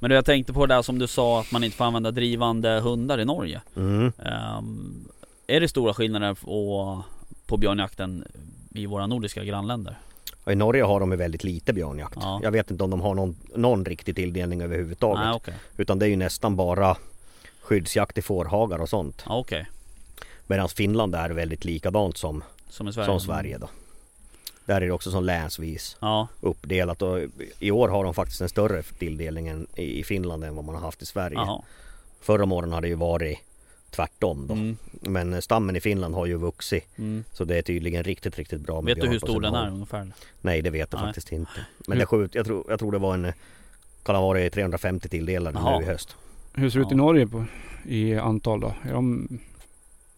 Men 0.00 0.10
du, 0.10 0.14
jag 0.14 0.24
tänkte 0.24 0.52
på 0.52 0.66
det 0.66 0.74
där 0.74 0.82
som 0.82 0.98
du 0.98 1.06
sa 1.06 1.40
att 1.40 1.52
man 1.52 1.64
inte 1.64 1.76
får 1.76 1.84
använda 1.84 2.10
drivande 2.10 2.80
hundar 2.80 3.18
i 3.20 3.24
Norge. 3.24 3.60
Mm. 3.76 4.12
Ehm, 4.24 5.04
är 5.46 5.60
det 5.60 5.68
stora 5.68 5.94
skillnader 5.94 6.34
på, 6.34 7.02
på 7.46 7.56
björnjakten 7.56 8.24
i 8.74 8.86
våra 8.86 9.06
nordiska 9.06 9.44
grannländer? 9.44 9.98
I 10.46 10.54
Norge 10.54 10.82
har 10.82 11.00
de 11.00 11.10
väldigt 11.10 11.44
lite 11.44 11.72
björnjakt. 11.72 12.16
Ja. 12.20 12.40
Jag 12.42 12.50
vet 12.50 12.70
inte 12.70 12.84
om 12.84 12.90
de 12.90 13.00
har 13.00 13.14
någon, 13.14 13.36
någon 13.54 13.84
riktig 13.84 14.16
tilldelning 14.16 14.62
överhuvudtaget. 14.62 15.24
Nej 15.24 15.34
okej. 15.34 15.54
Utan 15.76 15.98
det 15.98 16.06
är 16.06 16.10
ju 16.10 16.16
nästan 16.16 16.56
bara 16.56 16.96
skyddsjakt 17.62 18.18
i 18.18 18.22
fårhagar 18.22 18.78
och 18.78 18.88
sånt. 18.88 19.22
Ja, 19.26 19.38
okej. 19.38 19.66
Medan 20.46 20.68
Finland 20.68 21.14
är 21.14 21.30
väldigt 21.30 21.64
likadant 21.64 22.16
som, 22.16 22.44
Som 22.68 22.88
i 22.88 22.92
Sverige? 22.92 23.06
som 23.06 23.20
Sverige 23.20 23.58
då. 23.58 23.68
Där 24.64 24.76
är 24.80 24.86
det 24.86 24.90
också 24.92 25.10
som 25.10 25.24
länsvis 25.24 25.96
Ja, 26.00 26.28
uppdelat 26.40 27.02
och 27.02 27.18
i 27.58 27.70
år 27.70 27.88
har 27.88 28.04
de 28.04 28.14
faktiskt 28.14 28.40
en 28.40 28.48
större 28.48 28.82
tilldelning 28.82 29.66
i 29.76 30.04
Finland 30.04 30.44
än 30.44 30.56
vad 30.56 30.64
man 30.64 30.74
har 30.74 30.82
haft 30.82 31.02
i 31.02 31.06
Sverige. 31.06 31.34
jaha. 31.36 31.62
Förra 32.20 32.44
åren 32.54 32.72
har 32.72 32.80
det 32.80 32.88
ju 32.88 32.94
varit 32.94 33.38
tvärtom 33.92 34.46
då. 34.46 34.54
Mm, 34.54 34.76
Men 34.90 35.32
eh, 35.32 35.40
stammen 35.40 35.76
i 35.76 35.80
Finland 35.80 36.14
har 36.14 36.26
ju 36.26 36.36
vuxit. 36.36 36.84
mm. 36.98 37.24
Så 37.32 37.44
det 37.44 37.56
är 37.58 37.62
tydligen 37.62 38.04
riktigt, 38.04 38.38
riktigt 38.38 38.60
bra 38.60 38.80
med 38.80 38.94
Vet 38.94 39.04
du 39.04 39.10
hur 39.10 39.18
stor 39.18 39.40
den 39.40 39.54
är 39.54 39.68
ungefär? 39.68 40.12
Nej 40.40 40.62
det 40.62 40.70
vet 40.70 40.88
jag 40.92 40.98
Nej. 41.00 41.08
faktiskt 41.08 41.32
inte. 41.32 41.66
Men 41.86 41.98
det 41.98 42.06
skjut, 42.06 42.34
jag, 42.34 42.46
tror, 42.46 42.64
jag 42.68 42.78
tror 42.78 42.92
det 42.92 42.98
var 42.98 43.14
en 43.14 43.32
kan 44.02 44.14
ha 44.14 44.22
varit 44.22 44.52
350 44.52 45.08
tilldelade 45.08 45.58
Jaha. 45.58 45.78
nu 45.78 45.84
i 45.84 45.88
höst. 45.88 46.16
Hur 46.54 46.70
ser 46.70 46.78
det 46.78 46.82
ut 46.82 46.90
Ja. 46.90 46.94
i 46.94 46.96
Norge 46.96 47.26
på, 47.26 47.44
i 47.88 48.14
antal 48.18 48.60
då? 48.60 48.74
Är 48.84 48.92
de, 48.92 49.28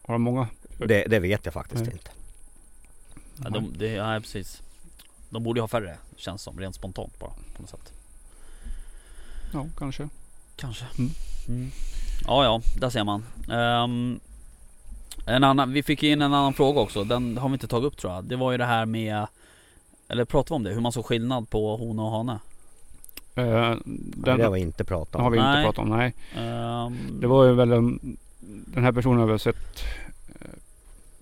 har 0.02 0.14
de 0.14 0.22
många? 0.22 0.48
Det, 0.78 1.04
det 1.04 1.18
vet 1.18 1.44
jag 1.44 1.54
faktiskt 1.54 1.82
Nej. 1.84 1.92
inte. 1.92 2.10
Ja, 3.44 3.50
de, 3.50 3.74
det, 3.78 3.88
ja 3.92 4.20
precis. 4.20 4.62
De 5.30 5.42
borde 5.42 5.58
ju 5.58 5.62
ha 5.62 5.68
färre 5.68 5.96
känns 6.16 6.42
som 6.42 6.60
rent 6.60 6.74
spontant 6.74 7.18
bara 7.18 7.30
på 7.56 7.62
något 7.62 7.70
sätt. 7.70 7.92
Ja, 9.52 9.66
kanske. 9.78 10.08
Kanske. 10.56 10.84
Mm. 11.48 11.70
Ja 12.26 12.44
ja, 12.44 12.60
där 12.76 12.90
ser 12.90 13.04
man. 13.04 13.24
Ehm, 13.50 14.20
en 15.26 15.44
annan, 15.44 15.72
vi 15.72 15.82
fick 15.82 16.02
in 16.02 16.22
en 16.22 16.34
annan 16.34 16.52
fråga 16.54 16.80
också. 16.80 17.04
Den 17.04 17.38
har 17.38 17.48
vi 17.48 17.52
inte 17.52 17.66
tagit 17.68 17.86
upp 17.86 17.96
tror 17.96 18.12
jag. 18.12 18.24
Det 18.24 18.36
var 18.36 18.52
ju 18.52 18.58
det 18.58 18.64
här 18.64 18.86
med 18.86 19.26
Eller 20.08 20.24
pratade 20.24 20.50
vi 20.54 20.56
om 20.56 20.62
det? 20.62 20.70
Hur 20.74 20.80
man 20.80 20.92
såg 20.92 21.04
skillnad 21.06 21.50
på 21.50 21.76
hona 21.76 22.02
och 22.02 22.10
hane? 22.10 22.32
Eh, 23.34 23.44
Den 23.44 23.78
den 24.14 24.38
det 24.38 24.44
har 24.44 24.50
vi 24.50 24.60
inte 24.60 24.84
pratat 24.84 25.20
har 25.20 25.26
om. 25.26 25.32
vi 25.32 25.38
inte 25.38 25.50
Nej. 25.50 25.64
pratat 25.64 25.78
om, 25.82 25.88
nej. 25.88 26.14
Ehm, 26.36 27.20
Det 27.20 27.26
var 27.26 27.44
ju 27.44 27.52
väl 27.54 27.72
en, 27.72 28.16
Den 28.66 28.84
här 28.84 28.92
personen 28.92 29.18
har 29.20 29.26
väl 29.26 29.38
sett 29.38 29.84
eh, 30.40 30.48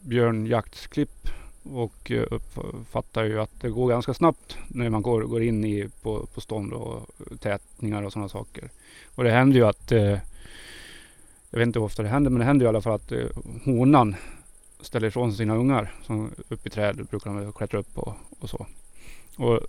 björnjaktsklipp 0.01 1.29
och 1.63 2.11
eh, 2.11 2.25
uppfattar 2.31 3.25
ju 3.25 3.41
att 3.41 3.61
det 3.61 3.71
går 3.71 3.89
ganska 3.89 4.15
snabbt 4.15 4.57
när 4.69 4.89
man 4.91 5.03
går, 5.03 5.23
går 5.23 5.43
in 5.43 5.65
i, 5.65 5.89
på, 6.03 6.27
på 6.35 6.41
stånd 6.41 6.73
och 6.73 7.07
tätningar 7.41 8.03
och 8.03 8.13
sådana 8.13 8.29
saker. 8.29 8.71
Och 9.15 9.25
det 9.25 9.31
händer 9.31 9.57
ju 9.57 9.67
att 9.67 9.93
eh, 9.93 10.19
Jag 11.53 11.59
vet 11.59 11.67
inte 11.67 11.79
hur 11.79 11.87
ofta 11.87 12.03
det 12.03 12.09
händer 12.09 12.31
men 12.31 12.39
det 12.39 12.45
händer 12.45 12.67
i 12.67 12.69
alla 12.69 12.83
fall 12.83 12.93
att 12.93 13.13
eh, 13.13 13.27
honan 13.65 14.17
ställer 14.81 15.09
ifrån 15.09 15.33
sina 15.33 15.57
ungar. 15.57 15.93
Som 16.07 16.31
upp 16.49 16.67
i 16.67 16.71
träd 16.71 17.07
brukar 17.11 17.31
de 17.31 17.53
klättra 17.53 17.79
upp 17.79 17.99
och, 17.99 18.15
och 18.41 18.51
så. 18.51 18.67
Och 19.37 19.61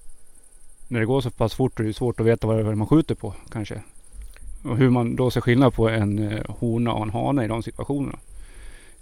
när 0.87 0.99
det 0.99 1.05
går 1.05 1.21
så 1.21 1.31
pass 1.31 1.53
fort 1.53 1.79
är 1.79 1.83
det 1.83 1.93
svårt 1.93 2.19
att 2.19 2.25
veta 2.25 2.47
vad 2.47 2.57
det 2.57 2.71
är 2.71 2.75
man 2.75 2.87
skjuter 2.87 3.15
på 3.15 3.33
kanske. 3.51 3.81
Och 4.63 4.77
hur 4.77 4.89
man 4.89 5.15
då 5.15 5.31
ser 5.31 5.41
skillnad 5.41 5.73
på 5.73 5.89
en 5.89 6.19
eh, 6.19 6.41
hona 6.59 6.93
och 6.93 7.03
en 7.03 7.09
hane 7.09 7.45
i 7.45 7.47
de 7.47 7.63
situationerna. 7.63 8.19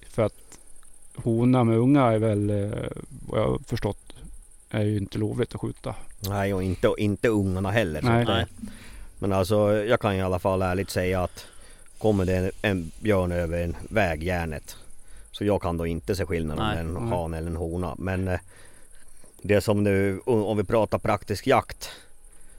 För 0.09 0.21
att 0.21 0.59
hona 1.15 1.63
med 1.63 1.77
unga 1.77 2.05
är 2.05 2.19
väl 2.19 2.49
eh, 2.49 2.71
vad 3.27 3.39
jag 3.39 3.47
har 3.47 3.59
förstått 3.65 4.13
är 4.69 4.83
ju 4.83 4.97
inte 4.97 5.17
lovligt 5.17 5.55
att 5.55 5.61
skjuta. 5.61 5.95
Nej 6.19 6.53
och 6.53 6.63
inte, 6.63 6.93
inte 6.97 7.27
ungarna 7.27 7.71
heller. 7.71 8.01
Nej. 8.01 8.25
Nej. 8.25 8.45
Men 9.19 9.33
alltså 9.33 9.73
jag 9.73 9.99
kan 9.99 10.15
i 10.15 10.21
alla 10.21 10.39
fall 10.39 10.61
ärligt 10.61 10.89
säga 10.89 11.23
att 11.23 11.45
Kommer 12.01 12.25
det 12.25 12.35
en, 12.37 12.51
en 12.61 12.91
björn 12.99 13.31
över 13.31 13.63
en 13.63 13.75
vägjärnet 13.89 14.75
Så 15.31 15.45
jag 15.45 15.61
kan 15.61 15.77
då 15.77 15.85
inte 15.85 16.15
se 16.15 16.25
skillnad 16.25 16.59
om 16.59 16.65
det 16.65 16.71
är 16.73 16.79
en 16.79 16.95
han 17.09 17.33
eller 17.33 17.47
en 17.47 17.55
hona. 17.57 17.95
Men 17.97 18.27
eh, 18.27 18.39
Det 19.41 19.61
som 19.61 19.83
nu, 19.83 20.19
om 20.25 20.57
vi 20.57 20.63
pratar 20.63 20.97
praktisk 20.97 21.47
jakt 21.47 21.89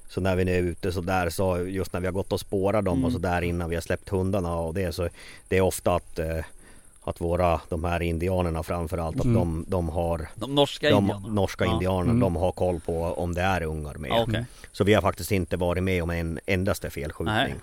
Så 0.09 0.20
när 0.20 0.36
vi 0.36 0.45
nu 0.45 0.53
är 0.53 0.62
ute 0.62 0.93
så 0.93 1.01
där 1.01 1.30
så 1.30 1.59
just 1.66 1.93
när 1.93 2.01
vi 2.01 2.07
har 2.07 2.12
gått 2.12 2.32
och 2.32 2.40
spårat 2.40 2.84
dem 2.84 2.93
Mm. 2.99 3.05
och 3.05 3.12
så 3.12 3.18
där 3.18 3.43
innan 3.43 3.68
vi 3.70 3.76
har 3.76 3.82
släppt 3.82 4.09
hundarna 4.09 4.57
och 4.57 4.74
det 4.74 4.93
så 4.93 5.09
Det 5.49 5.57
är 5.57 5.61
ofta 5.61 5.95
att 5.95 6.18
eh, 6.18 6.45
Att 7.05 7.20
våra, 7.20 7.61
de 7.68 7.84
här 7.84 8.03
indianerna 8.03 8.62
framförallt 8.62 9.16
att 9.20 9.24
Mm. 9.24 9.34
de, 9.38 9.64
de 9.68 9.88
har 9.88 10.28
de 10.34 10.55
norska 10.55 10.90
de 10.90 10.97
indierna? 11.05 11.28
norska 11.28 11.64
Ja. 11.64 11.72
indianerna, 11.72 12.11
Mm. 12.11 12.20
de 12.20 12.36
har 12.36 12.53
koll 12.53 12.80
på 12.80 13.03
om 13.05 13.34
det 13.34 13.40
är 13.43 13.62
ungar 13.62 13.95
med. 13.95 14.11
Ja, 14.11 14.24
okej. 14.28 14.45
Så 14.72 14.84
vi 14.84 14.95
har 14.95 15.03
faktiskt 15.03 15.32
inte 15.32 15.57
varit 15.57 15.82
med 15.82 16.03
om 16.03 16.11
en 16.11 16.38
endaste 16.47 16.90
felskjutning. 16.90 17.34
Nej. 17.34 17.55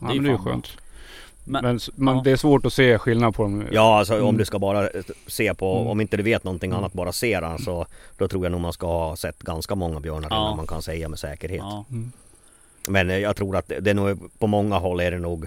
Ja, 0.00 0.06
Det 0.08 0.12
är 0.12 0.14
men 0.14 0.24
det 0.24 0.28
är 0.30 0.32
ju 0.32 0.38
skönt. 0.38 0.66
Men, 1.50 1.64
Men, 1.64 1.80
man, 1.96 2.16
ja. 2.16 2.22
det 2.24 2.30
är 2.30 2.36
svårt 2.36 2.66
att 2.66 2.72
se 2.72 2.98
skillnad 2.98 3.34
på 3.34 3.42
dem. 3.42 3.64
Ja 3.72 3.98
alltså 3.98 4.14
om 4.14 4.20
Mm. 4.20 4.36
du 4.36 4.44
ska 4.44 4.58
bara 4.58 4.88
se 5.26 5.54
på, 5.54 5.76
Mm. 5.76 5.86
om 5.88 6.00
inte 6.00 6.16
du 6.16 6.22
vet 6.22 6.44
någonting 6.44 6.70
Mm. 6.70 6.78
annat 6.78 6.92
bara 6.92 7.12
ser 7.12 7.40
den 7.40 7.58
så 7.58 7.86
Då 8.18 8.28
tror 8.28 8.44
jag 8.44 8.52
nog 8.52 8.60
man 8.60 8.72
ska 8.72 8.86
ha 8.86 9.16
sett 9.16 9.38
ganska 9.38 9.74
många 9.74 10.00
björnar 10.00 10.28
Ja. 10.30 10.36
innan 10.44 10.56
man 10.56 10.66
kan 10.66 10.82
säga 10.82 11.08
med 11.08 11.18
säkerhet. 11.18 11.58
ja. 11.60 11.84
Mm. 11.90 12.12
Men 12.88 13.10
eh, 13.10 13.18
jag 13.18 13.36
tror 13.36 13.56
att 13.56 13.68
det 13.68 13.90
är 13.90 13.94
nog, 13.94 14.38
på 14.38 14.46
många 14.46 14.78
håll 14.78 15.00
är 15.00 15.10
det 15.10 15.18
nog 15.18 15.46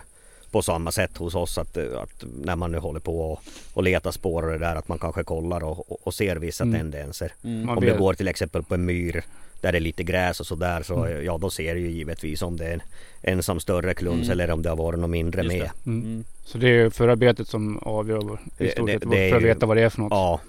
på 0.52 0.62
samma 0.62 0.92
sätt 0.92 1.18
hos 1.18 1.36
oss 1.36 1.58
att, 1.58 1.78
eh, 1.78 1.84
att 2.04 2.24
när 2.44 2.56
man 2.56 2.72
nu 2.72 2.78
håller 2.78 3.00
på 3.00 3.32
och, 3.32 3.40
och 3.74 3.84
letar 3.84 4.12
spår 4.12 4.44
och 4.46 4.52
det 4.52 4.58
där 4.58 4.76
att 4.76 4.88
man 4.88 5.00
kanske 5.00 5.24
kollar 5.24 5.64
och, 5.64 6.08
och, 6.08 6.14
ser 6.14 6.36
vissa 6.36 6.64
Mm. 6.64 6.80
tendenser. 6.80 7.34
Mm. 7.44 7.70
Om 7.70 7.80
du 7.82 7.98
går 7.98 8.14
till 8.14 8.28
exempel 8.28 8.64
på 8.64 8.74
en 8.74 8.86
myr 8.86 9.24
där 9.64 9.72
det 9.72 9.78
är 9.78 9.80
lite 9.80 10.04
gräs 10.04 10.40
och 10.40 10.48
sådär 10.48 10.84
så 10.84 11.06
Mm. 11.06 11.26
ja 11.26 11.38
då 11.38 11.50
ser 11.50 11.76
du 11.76 11.82
ju 11.82 11.92
givetvis 11.92 12.42
om 12.42 12.58
det 12.58 12.66
är 12.66 12.74
en 12.74 12.82
ensam 13.22 13.60
större 13.60 13.94
kluns 13.94 14.28
Mm. 14.28 14.32
eller 14.32 14.52
om 14.54 14.62
det 14.62 14.70
har 14.70 14.76
varit 14.76 15.00
något 15.00 15.10
mindre 15.10 15.42
Just 15.44 15.56
med. 15.56 15.62
det. 15.84 15.90
Mm. 15.90 16.04
Mm. 16.06 16.24
Så 16.46 16.58
det 16.58 16.70
är 16.70 16.90
förarbetet 16.90 17.48
som 17.48 17.78
avgör 17.78 18.40
i 18.60 18.68
stort 18.70 18.90
sett 18.90 19.04
för 19.04 19.36
att 19.38 19.44
veta 19.44 19.66
vad 19.66 19.78
det 19.78 19.84
är 19.84 19.90
för 19.90 20.00
något. 20.00 20.12
Ja, 20.12 20.40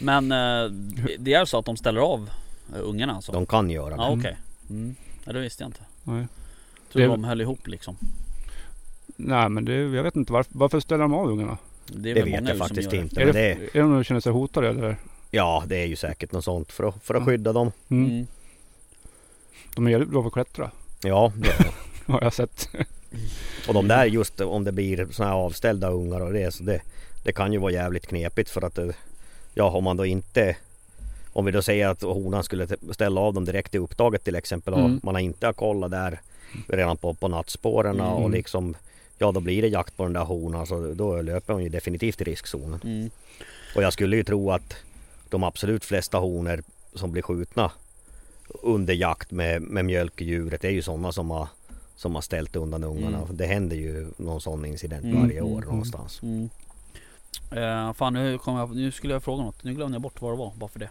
Men 0.00 0.32
eh, 0.32 0.70
det- 1.18 1.34
är 1.34 1.44
så 1.44 1.58
att 1.58 1.64
de 1.64 1.76
ställer 1.76 2.00
av 2.00 2.30
eh, 2.74 2.80
ungarna 2.82 3.12
alltså? 3.14 3.32
de 3.32 3.46
kan 3.46 3.70
göra 3.70 3.88
det. 3.96 4.02
Ja 4.02 4.10
okej. 4.18 4.36
Mm. 4.70 4.94
Ja, 5.24 5.32
det 5.32 5.40
visste 5.40 5.62
jag 5.62 5.68
inte. 5.68 5.80
Nej. 6.04 6.26
Tror 6.92 7.02
Det- 7.02 7.08
de 7.08 7.24
höll 7.24 7.40
ihop 7.40 7.66
liksom. 7.66 7.96
Nej 9.16 9.48
men 9.48 9.64
det, 9.64 9.74
jag 9.74 10.02
vet 10.02 10.16
inte 10.16 10.32
varför, 10.32 10.52
varför 10.54 10.80
ställer 10.80 11.02
de 11.02 11.14
av 11.14 11.28
ungarna? 11.28 11.58
Det, 11.86 12.10
är 12.10 12.14
Det 12.14 12.22
vet 12.22 12.48
jag 12.48 12.58
faktiskt 12.58 12.92
inte. 12.92 13.22
Är 13.22 13.26
det, 13.26 13.32
det, 13.32 13.78
är 13.78 13.80
de 13.82 14.04
känner 14.04 14.20
sig 14.20 14.32
hotade 14.32 14.68
eller? 14.68 14.96
ja, 15.30 15.64
det 15.66 15.76
är 15.76 15.86
ju 15.86 15.96
säkert 15.96 16.32
något 16.32 16.44
sånt 16.44 16.72
för 16.72 16.84
att, 16.88 16.94
för 17.04 17.14
att 17.14 17.20
Ja. 17.20 17.26
skydda 17.26 17.52
dem. 17.52 17.72
Mm. 17.88 18.26
De 19.74 19.86
är 19.86 19.90
jävligt 19.90 20.08
bra 20.10 20.20
på 20.22 20.26
att 20.28 20.32
klättra. 20.34 20.70
Ja, 21.02 21.32
det, 21.36 21.52
Har 22.12 22.22
jag 22.22 22.34
sett. 22.34 22.68
och 23.68 23.74
de 23.74 23.88
där 23.88 24.04
just 24.04 24.40
om 24.40 24.64
det 24.64 24.72
blir 24.72 25.06
såna 25.10 25.28
här 25.28 25.36
avställda 25.36 25.90
ungar 25.90 26.20
och 26.20 26.32
det, 26.32 26.54
så 26.54 26.62
det, 26.62 26.80
det 27.24 27.32
kan 27.32 27.52
ju 27.52 27.58
vara 27.58 27.72
jävligt 27.72 28.06
knepigt 28.06 28.50
för 28.50 28.64
att 28.64 28.78
ja, 29.54 29.64
om 29.70 29.84
man 29.84 29.96
då 29.96 30.06
inte 30.06 30.56
om 31.32 31.44
vi 31.44 31.52
då 31.52 31.62
säger 31.62 31.88
att 31.88 32.02
honan 32.02 32.44
skulle 32.44 32.68
ställa 32.90 33.20
av 33.20 33.34
dem 33.34 33.44
direkt 33.44 33.74
i 33.74 33.78
upptaget 33.78 34.24
till 34.24 34.34
exempel 34.36 34.74
och 34.74 34.80
Mm. 34.80 35.00
man 35.02 35.14
har 35.14 35.22
inte 35.22 35.46
har 35.46 35.52
kollat 35.52 35.90
där 35.90 36.20
redan 36.68 36.96
på, 36.96 37.14
på 37.14 37.28
nattspåren 37.28 38.00
och 38.00 38.18
Mm. 38.20 38.32
liksom 38.32 38.74
Ja 39.18 39.32
då 39.32 39.40
blir 39.40 39.62
det 39.62 39.68
jakt 39.68 39.96
på 39.96 40.02
den 40.02 40.12
där 40.12 40.24
honan 40.24 40.66
så 40.66 40.94
då 40.94 41.22
löper 41.22 41.52
hon 41.52 41.62
ju 41.62 41.68
definitivt 41.68 42.20
i 42.20 42.24
riskzonen. 42.24 42.80
Mm. 42.84 43.10
Och 43.76 43.82
jag 43.82 43.92
skulle 43.92 44.16
ju 44.16 44.24
tro 44.24 44.50
att 44.50 44.76
de 45.30 45.42
absolut 45.44 45.84
flesta 45.84 46.18
honor 46.18 46.62
som 46.94 47.12
blir 47.12 47.22
skjutna 47.22 47.70
under 48.62 48.94
jakt 48.94 49.30
med, 49.30 49.62
med 49.62 49.84
mjölkdjuret 49.84 50.64
är 50.64 50.70
ju 50.70 50.82
sådana 50.82 51.12
som 51.12 51.30
har, 51.30 51.48
som 51.96 52.14
har 52.14 52.22
ställt 52.22 52.56
undan 52.56 52.84
ungarna. 52.84 53.18
Mm. 53.18 53.36
Det 53.36 53.46
händer 53.46 53.76
ju 53.76 54.06
någon 54.16 54.40
sån 54.40 54.64
incident 54.64 55.04
Mm, 55.04 55.22
varje 55.22 55.40
år 55.40 55.56
mm. 55.58 55.68
någonstans. 55.68 56.20
Mm. 56.22 56.48
Eh, 57.50 57.92
fan 57.92 58.12
nu, 58.14 58.38
kom 58.38 58.56
jag, 58.56 58.76
nu 58.76 58.92
skulle 58.92 59.12
jag 59.12 59.22
fråga 59.22 59.42
något. 59.42 59.64
Nu 59.64 59.74
glömde 59.74 59.94
jag 59.94 60.02
bort 60.02 60.20
vad 60.20 60.32
det 60.32 60.36
var 60.36 60.52
bara 60.54 60.68
för 60.70 60.78
det. 60.78 60.90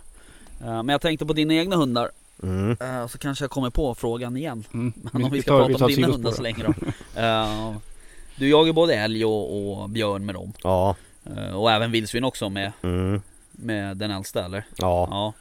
Eh, 0.62 0.84
men 0.84 0.89
jag 0.89 1.01
tänkte 1.01 1.26
på 1.26 1.34
dina 1.34 1.53
egna 1.53 1.76
hundar. 1.76 2.09
Mm. 2.43 2.78
Eh, 2.82 3.07
så 3.07 3.18
kanske 3.18 3.43
jag 3.43 3.51
kommer 3.51 3.70
på 3.70 3.95
frågan 3.95 4.38
igen. 4.38 4.64
Mm. 4.74 4.93
Men 5.12 5.24
om 5.24 5.32
vi 5.32 5.41
ska 5.41 5.51
tar- 5.51 5.66
prata 5.66 5.80
tar 5.80 5.86
om 5.86 5.91
dina 5.91 6.07
hundar 6.07 6.32
så 6.32 6.41
länge 6.41 6.64
då. 6.64 6.74
Eh, 7.22 7.74
du 8.36 8.49
jagar 8.49 8.74
både 8.74 8.95
älg 8.95 9.26
och, 9.26 9.82
och 9.82 9.89
björn 9.89 10.26
med 10.26 10.36
dem. 10.36 10.53
Ja. 10.64 10.95
Eh, 11.38 11.55
och 11.55 11.72
även 11.72 11.91
vildsvin 11.91 12.24
också 12.24 12.49
med, 12.49 12.72
Mm. 12.82 13.22
med 13.51 13.97
den 13.97 14.12
äldsta 14.12 14.45
eller? 14.45 14.66
Ja. 14.78 15.07
Ja. 15.12 15.34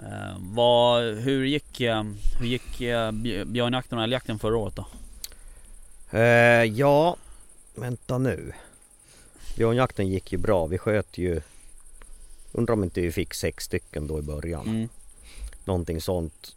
Eh, 0.00 0.36
vad, 0.38 1.04
hur 1.14 1.44
gick, 1.44 1.80
eh, 1.80 2.02
hur 2.40 2.46
gick 2.46 2.80
eh, 2.80 3.10
bj- 3.10 3.44
björnjakten 3.44 3.98
och 3.98 4.04
älgjakten 4.04 4.38
förra 4.38 4.56
året 4.56 4.74
då? 4.76 4.86
Ja. 6.74 7.16
Vänta 7.74 8.18
nu. 8.18 8.52
Björnjakten 9.56 10.08
gick 10.08 10.32
ju 10.32 10.38
bra. 10.38 10.66
Vi 10.66 10.78
sköt 10.78 11.18
ju... 11.18 11.40
Undrar 12.52 12.72
om 12.74 12.84
inte 12.84 13.00
vi 13.00 13.12
fick 13.12 13.34
sex 13.34 13.64
stycken 13.64 14.06
då 14.06 14.18
i 14.18 14.22
början. 14.22 14.66
Mm. 14.68 14.88
Någonting 15.64 16.00
sånt. 16.00 16.56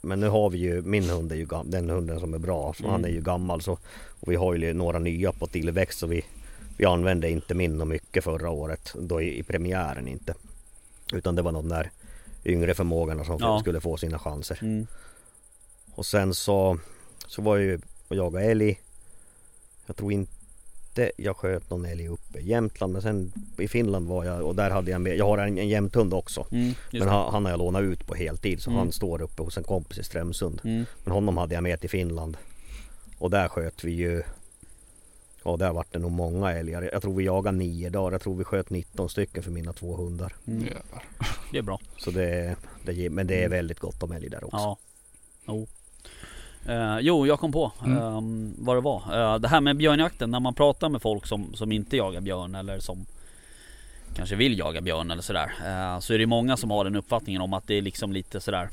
Men 0.00 0.20
nu 0.20 0.28
har 0.28 0.50
vi 0.50 0.58
ju, 0.58 0.82
min 0.82 1.10
hund 1.10 1.32
är 1.32 1.36
ju 1.36 1.46
gam, 1.46 1.70
den 1.70 1.90
hunden 1.90 2.20
som 2.20 2.34
är 2.34 2.38
bra, 2.38 2.74
så 2.76 2.82
Mm. 2.82 2.92
han 2.92 3.04
är 3.04 3.08
ju 3.08 3.20
gammal 3.20 3.60
så 3.62 3.72
och 4.20 4.32
vi 4.32 4.36
har 4.36 4.54
ju 4.54 4.72
några 4.74 4.98
nya 4.98 5.32
på 5.32 5.46
tillväxt 5.46 5.98
så 5.98 6.06
vi, 6.06 6.24
vi 6.76 6.84
använde 6.84 7.30
inte 7.30 7.54
min 7.54 7.80
och 7.80 7.86
mycket 7.86 8.24
förra 8.24 8.50
året, 8.50 8.94
då 8.98 9.22
i, 9.22 9.38
i 9.38 9.42
premiären 9.42 10.08
inte. 10.08 10.34
Utan 11.12 11.34
det 11.34 11.42
var 11.42 11.52
de 11.52 11.68
där 11.68 11.90
yngre 12.44 12.74
förmågorna 12.74 13.24
som 13.24 13.36
Ja. 13.40 13.60
skulle 13.60 13.80
få 13.80 13.96
sina 13.96 14.18
chanser. 14.18 14.58
Mm. 14.62 14.86
Och 15.94 16.06
sen 16.06 16.34
så, 16.34 16.78
så 17.26 17.42
var 17.42 17.56
jag 17.56 17.64
ju 17.66 17.78
och 18.08 18.16
jagade 18.16 18.44
älg. 18.44 18.80
Jag 19.86 19.96
tror 19.96 20.12
inte 20.12 21.10
jag 21.16 21.36
sköt 21.36 21.70
någon 21.70 21.84
älg 21.86 22.08
uppe 22.08 22.38
i 22.38 22.46
Jämtland 22.48 22.92
men 22.92 23.02
sen 23.02 23.32
i 23.58 23.68
Finland 23.68 24.08
var 24.08 24.24
jag 24.24 24.42
och 24.42 24.54
där 24.54 24.70
hade 24.70 24.90
jag 24.90 25.00
med, 25.00 25.16
jag 25.16 25.26
har 25.26 25.38
en, 25.38 25.58
en 25.58 25.68
jämthund 25.68 26.14
också. 26.14 26.46
Mm. 26.52 26.74
Men 26.92 27.08
han, 27.08 27.32
han 27.32 27.44
har 27.44 27.50
jag 27.52 27.58
lånat 27.58 27.82
ut 27.82 28.06
på 28.06 28.14
heltid 28.14 28.62
så 28.62 28.70
Mm. 28.70 28.78
han 28.78 28.92
står 28.92 29.22
uppe 29.22 29.42
hos 29.42 29.56
en 29.58 29.64
kompis 29.64 29.98
i 29.98 30.04
Strömsund. 30.04 30.60
Mm. 30.64 30.84
Men 31.04 31.12
honom 31.12 31.36
hade 31.36 31.54
jag 31.54 31.62
med 31.62 31.80
till 31.80 31.90
Finland. 31.90 32.36
Och 33.18 33.30
där 33.30 33.48
sköt 33.48 33.84
vi 33.84 33.90
ju 33.92 34.22
Ja 35.44 35.56
där 35.56 35.72
vart 35.72 35.92
det 35.92 35.98
nog 35.98 36.12
många 36.12 36.52
älgar. 36.52 36.88
Jag 36.92 37.02
tror 37.02 37.14
vi 37.14 37.24
jagade 37.24 37.56
nio 37.58 37.90
dagar. 37.90 38.12
Jag 38.12 38.20
tror 38.20 38.34
vi 38.36 38.44
sköt 38.44 38.70
19 38.70 39.08
stycken 39.08 39.42
för 39.42 39.50
mina 39.50 39.72
två 39.72 39.96
hundar. 39.96 40.32
Mm. 40.46 40.68
Det 41.52 41.58
är 41.58 41.62
bra. 41.62 41.80
Så 41.96 42.10
det, 42.10 42.56
det 42.84 42.92
ger- 42.92 43.10
men 43.10 43.26
det 43.26 43.44
är 43.44 43.48
väldigt 43.48 43.78
gott 43.80 44.02
om 44.02 44.12
älg 44.12 44.28
där 44.28 44.44
också. 44.44 44.56
Ja. 44.56 44.76
Jo. 45.46 45.66
Eh, 46.68 46.98
jo, 47.00 47.26
jag 47.26 47.40
kom 47.40 47.52
på 47.52 47.72
Mm. 47.84 47.98
ehm, 47.98 48.54
vad 48.58 48.76
det 48.76 48.80
var. 48.80 49.02
Eh, 49.34 49.38
det 49.38 49.48
här 49.48 49.60
med 49.60 49.76
björnjakten, 49.76 50.30
när 50.30 50.40
man 50.40 50.54
pratar 50.54 50.88
med 50.88 51.02
folk 51.02 51.26
som, 51.26 51.54
som 51.54 51.72
inte 51.72 51.96
jagar 51.96 52.20
björn 52.20 52.54
eller 52.54 52.78
som 52.78 53.06
kanske 54.16 54.36
vill 54.36 54.58
jaga 54.58 54.80
björn 54.80 55.10
eller 55.10 55.22
sådär. 55.22 55.52
eh, 55.66 55.98
så 56.00 56.14
är 56.14 56.18
det 56.18 56.26
många 56.26 56.56
som 56.56 56.70
har 56.70 56.84
den 56.84 56.96
uppfattningen 56.96 57.42
om 57.42 57.52
att 57.52 57.66
det 57.66 57.74
är 57.74 57.82
liksom 57.82 58.12
lite 58.12 58.40
sådär, 58.40 58.68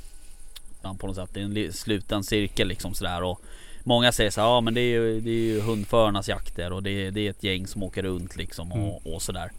på 0.99 1.07
något 1.07 1.15
sätt, 1.15 1.29
det 1.33 1.39
är 1.41 1.43
en 1.67 1.73
sluten 1.73 2.23
cirkel 2.23 2.67
liksom 2.67 2.93
sådär. 2.93 3.23
Och 3.23 3.41
många 3.85 4.11
säger 4.11 4.31
så 4.31 4.41
här, 4.41 4.47
ja 4.47 4.61
men 4.61 4.73
det 4.73 4.81
är 4.81 4.99
ju, 4.99 5.21
det 5.21 5.29
är 5.29 5.33
ju 5.33 5.61
hundförarnas 5.61 6.27
jakter 6.29 6.73
och 6.73 6.83
det 6.83 6.89
är, 6.91 7.11
det 7.11 7.27
är 7.27 7.29
ett 7.29 7.43
gäng 7.43 7.67
som 7.67 7.83
åker 7.83 8.03
runt 8.03 8.35
liksom 8.35 8.71
och, 8.71 9.13
och 9.13 9.21
sådär. 9.21 9.51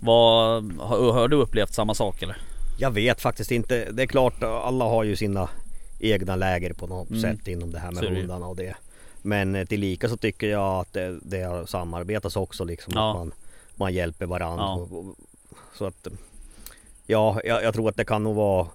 Vad, 0.00 0.72
har, 0.78 1.12
har 1.12 1.28
du 1.28 1.36
upplevt 1.36 1.74
samma 1.74 1.94
sak 1.94 2.22
eller? 2.22 2.36
Jag 2.78 2.90
vet 2.90 3.20
faktiskt 3.20 3.50
inte. 3.50 3.90
Det 3.92 4.02
är 4.02 4.06
klart 4.06 4.42
alla 4.42 4.84
har 4.84 5.04
ju 5.04 5.16
sina 5.16 5.48
egna 6.00 6.36
läger 6.36 6.72
på 6.72 6.86
något 6.86 7.10
Mm. 7.10 7.22
sätt 7.22 7.48
inom 7.48 7.72
det 7.72 7.78
här 7.78 7.90
med 7.92 8.04
hundarna 8.04 8.46
och 8.46 8.56
det. 8.56 8.74
Men 9.22 9.54
eh, 9.54 9.64
tillika 9.66 10.08
så 10.08 10.16
tycker 10.16 10.46
jag 10.48 10.80
att 10.80 10.92
det, 10.92 11.18
det 11.22 11.68
samarbetas 11.68 12.36
också 12.36 12.64
liksom. 12.64 12.92
Ja. 12.96 13.10
Att 13.10 13.16
man, 13.16 13.32
man 13.74 13.94
hjälper 13.94 14.26
varandra. 14.26 14.64
Ja. 14.64 15.14
Så 15.74 15.86
att 15.86 16.06
Ja, 17.06 17.40
jag, 17.44 17.62
jag 17.62 17.74
tror 17.74 17.88
att 17.88 17.96
det 17.96 18.04
kan 18.04 18.22
nog 18.22 18.34
vara 18.36 18.66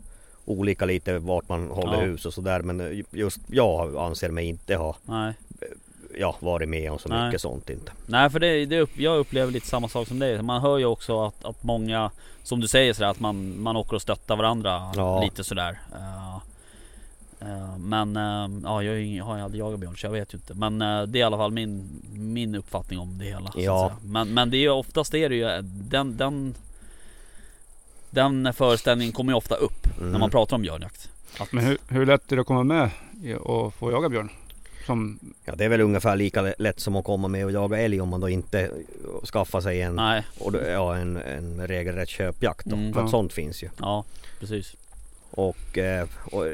olika 0.52 0.86
lite 0.86 1.18
vart 1.20 1.50
man 1.50 1.68
håller 1.68 1.94
Ja. 1.94 2.00
hus 2.02 2.26
och 2.26 2.34
sådär. 2.34 2.62
Men 2.62 3.04
just 3.12 3.40
jag 3.48 3.96
anser 3.98 4.30
mig 4.30 4.46
inte 4.46 4.76
ha 4.76 4.96
Nej. 5.06 5.34
ja, 6.20 6.36
varit 6.40 6.70
med 6.70 6.92
om 6.92 7.00
så 7.00 7.10
Nej. 7.10 7.26
mycket 7.26 7.42
sånt 7.42 7.70
inte. 7.70 7.92
Nej 8.06 8.30
för 8.30 8.40
det, 8.40 8.66
det 8.66 8.80
upp, 8.80 8.90
jag 9.00 9.18
upplever 9.20 9.52
lite 9.52 9.68
samma 9.68 9.88
sak 9.90 10.08
som 10.08 10.20
dig. 10.20 10.42
Man 10.42 10.62
hör 10.62 10.78
ju 10.78 10.86
också 10.86 11.26
att, 11.26 11.46
att 11.46 11.64
många, 11.64 12.12
som 12.44 12.60
du 12.60 12.68
säger 12.68 12.94
sådär, 12.94 13.10
att 13.10 13.20
man, 13.20 13.62
man 13.62 13.76
åker 13.78 13.96
och 13.96 14.02
stöttar 14.02 14.36
varandra 14.36 14.92
Ja. 14.96 15.22
lite 15.24 15.44
sådär. 15.44 15.80
Eh, 15.94 16.36
eh, 17.50 17.78
men 17.78 18.18
eh, 18.18 18.50
ja, 18.64 18.84
jag 18.84 19.24
har 19.26 19.38
ju 19.38 19.44
aldrig 19.44 19.60
jagat 19.60 19.80
björn 19.80 19.98
så 19.98 20.06
jag 20.08 20.12
vet 20.12 20.34
ju 20.34 20.38
inte. 20.38 20.54
Men 20.54 20.80
det 20.80 20.86
är 20.86 21.18
i 21.18 21.24
alla 21.24 21.38
fall 21.38 21.52
min, 21.52 22.02
min 22.14 22.56
uppfattning 22.56 23.00
om 23.00 23.18
det 23.18 23.26
hela. 23.26 23.52
Ja. 23.56 23.92
Men, 24.04 24.34
men 24.34 24.50
det 24.50 24.58
är 24.58 24.62
ju 24.62 24.70
oftast 24.70 25.14
är 25.14 25.30
det 25.30 25.36
ju 25.36 25.62
den, 25.64 26.18
den 26.18 26.56
den 28.12 28.54
föreställningen 28.54 29.14
kommer 29.14 29.32
ju 29.32 29.38
ofta 29.38 29.56
upp 29.56 29.88
Mm. 29.98 30.12
när 30.12 30.20
man 30.20 30.30
pratar 30.30 30.56
om 30.56 30.62
björnjakt. 30.62 31.10
Att, 31.40 31.52
Men 31.52 31.66
hur, 31.66 31.78
hur 31.88 32.06
lätt 32.06 32.32
är 32.32 32.36
det 32.36 32.42
att 32.42 32.48
komma 32.48 32.64
med 32.64 32.90
och 33.40 33.74
få 33.74 33.92
jaga 33.92 34.10
björn? 34.10 34.30
Som, 34.86 35.20
Ja, 35.46 35.56
det 35.56 35.66
är 35.66 35.70
väl 35.70 35.82
ungefär 35.82 36.16
lika 36.16 36.54
lätt 36.58 36.80
som 36.80 36.96
att 36.96 37.06
komma 37.06 37.28
med 37.28 37.46
och 37.46 37.52
jaga 37.52 37.78
älg 37.78 38.02
om 38.02 38.10
man 38.10 38.20
då 38.22 38.30
inte 38.30 38.72
skaffar 39.34 39.62
sig 39.62 39.82
en, 39.82 39.96
nej, 39.96 40.24
och, 40.40 40.56
ja, 40.68 40.96
en, 40.96 41.18
en 41.18 41.68
regelrätt 41.68 42.10
köpjakt. 42.10 42.66
Då. 42.66 42.76
Mm. 42.76 42.94
För 42.94 43.00
att 43.02 43.08
Ja. 43.08 43.12
sånt 43.12 43.34
finns 43.34 43.64
ju. 43.64 43.70
ja 43.80 44.04
precis. 44.40 44.76
Och, 45.32 45.78
eh, 45.78 46.08
och 46.32 46.46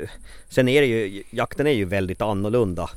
sen 0.50 0.68
är 0.68 0.82
det 0.82 0.88
ju, 0.88 1.24
jakten 1.30 1.68
är 1.68 1.72
ju 1.72 1.86
väldigt 1.86 2.22
annorlunda. 2.22 2.90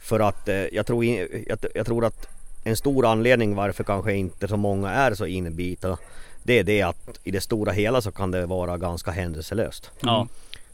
För 0.00 0.20
att 0.20 0.48
eh, 0.48 0.56
jag 0.56 0.86
tror, 0.86 1.04
in- 1.04 1.44
jag, 1.48 1.58
jag 1.74 1.86
tror 1.86 2.04
att 2.04 2.26
en 2.64 2.76
stor 2.76 3.06
anledning 3.06 3.54
varför 3.54 3.84
kanske 3.84 4.12
inte 4.14 4.48
så 4.48 4.56
många 4.56 4.90
är 4.90 5.14
så 5.14 5.26
inbitna 5.26 5.98
det 6.46 6.58
är 6.58 6.64
det 6.64 6.82
att 6.82 7.18
i 7.24 7.30
det 7.30 7.40
stora 7.40 7.72
hela 7.72 8.00
så 8.00 8.12
kan 8.12 8.30
det 8.30 8.46
vara 8.46 8.78
ganska 8.78 9.10
händelselöst. 9.10 9.90
Ja, 10.00 10.28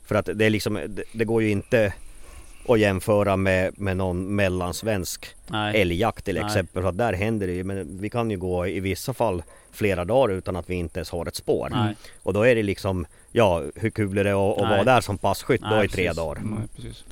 För 0.04 0.14
att 0.14 0.28
det 0.34 0.44
är 0.46 0.50
liksom, 0.50 0.74
det, 0.88 1.02
det 1.12 1.24
går 1.24 1.42
ju 1.42 1.50
inte 1.50 1.92
att 2.68 2.80
jämföra 2.80 3.36
med, 3.36 3.80
med 3.80 3.96
någon 3.96 4.34
mellansvensk 4.34 5.26
nej. 5.48 5.80
älgjakt 5.80 6.24
till 6.24 6.36
exempel. 6.36 6.82
För 6.82 6.88
att 6.88 6.98
där 6.98 7.12
händer 7.12 7.46
det 7.46 7.52
ju, 7.52 7.64
men 7.64 7.98
vi 8.00 8.10
kan 8.10 8.30
ju 8.30 8.36
gå 8.38 8.66
i 8.66 8.80
vissa 8.80 9.14
fall 9.14 9.42
flera 9.72 10.04
dagar 10.04 10.34
utan 10.34 10.56
att 10.56 10.70
vi 10.70 10.74
inte 10.74 10.98
ens 10.98 11.10
har 11.10 11.26
ett 11.26 11.36
spår. 11.36 11.68
Nej. 11.72 11.96
Och 12.22 12.32
då 12.32 12.42
är 12.42 12.54
det 12.54 12.62
liksom, 12.62 13.06
ja 13.32 13.62
hur 13.74 13.90
kul 13.90 14.18
är 14.18 14.24
det 14.24 14.32
att, 14.32 14.58
att 14.62 14.68
vara 14.70 14.84
där 14.84 15.00
som 15.00 15.18
passkytt 15.18 15.60
då 15.60 15.66
Nej, 15.68 15.84
i 15.84 15.88
tre 15.88 16.04
precis. 16.04 16.16
dagar? 16.16 16.40
nej, 16.44 16.68
precis. 16.76 17.04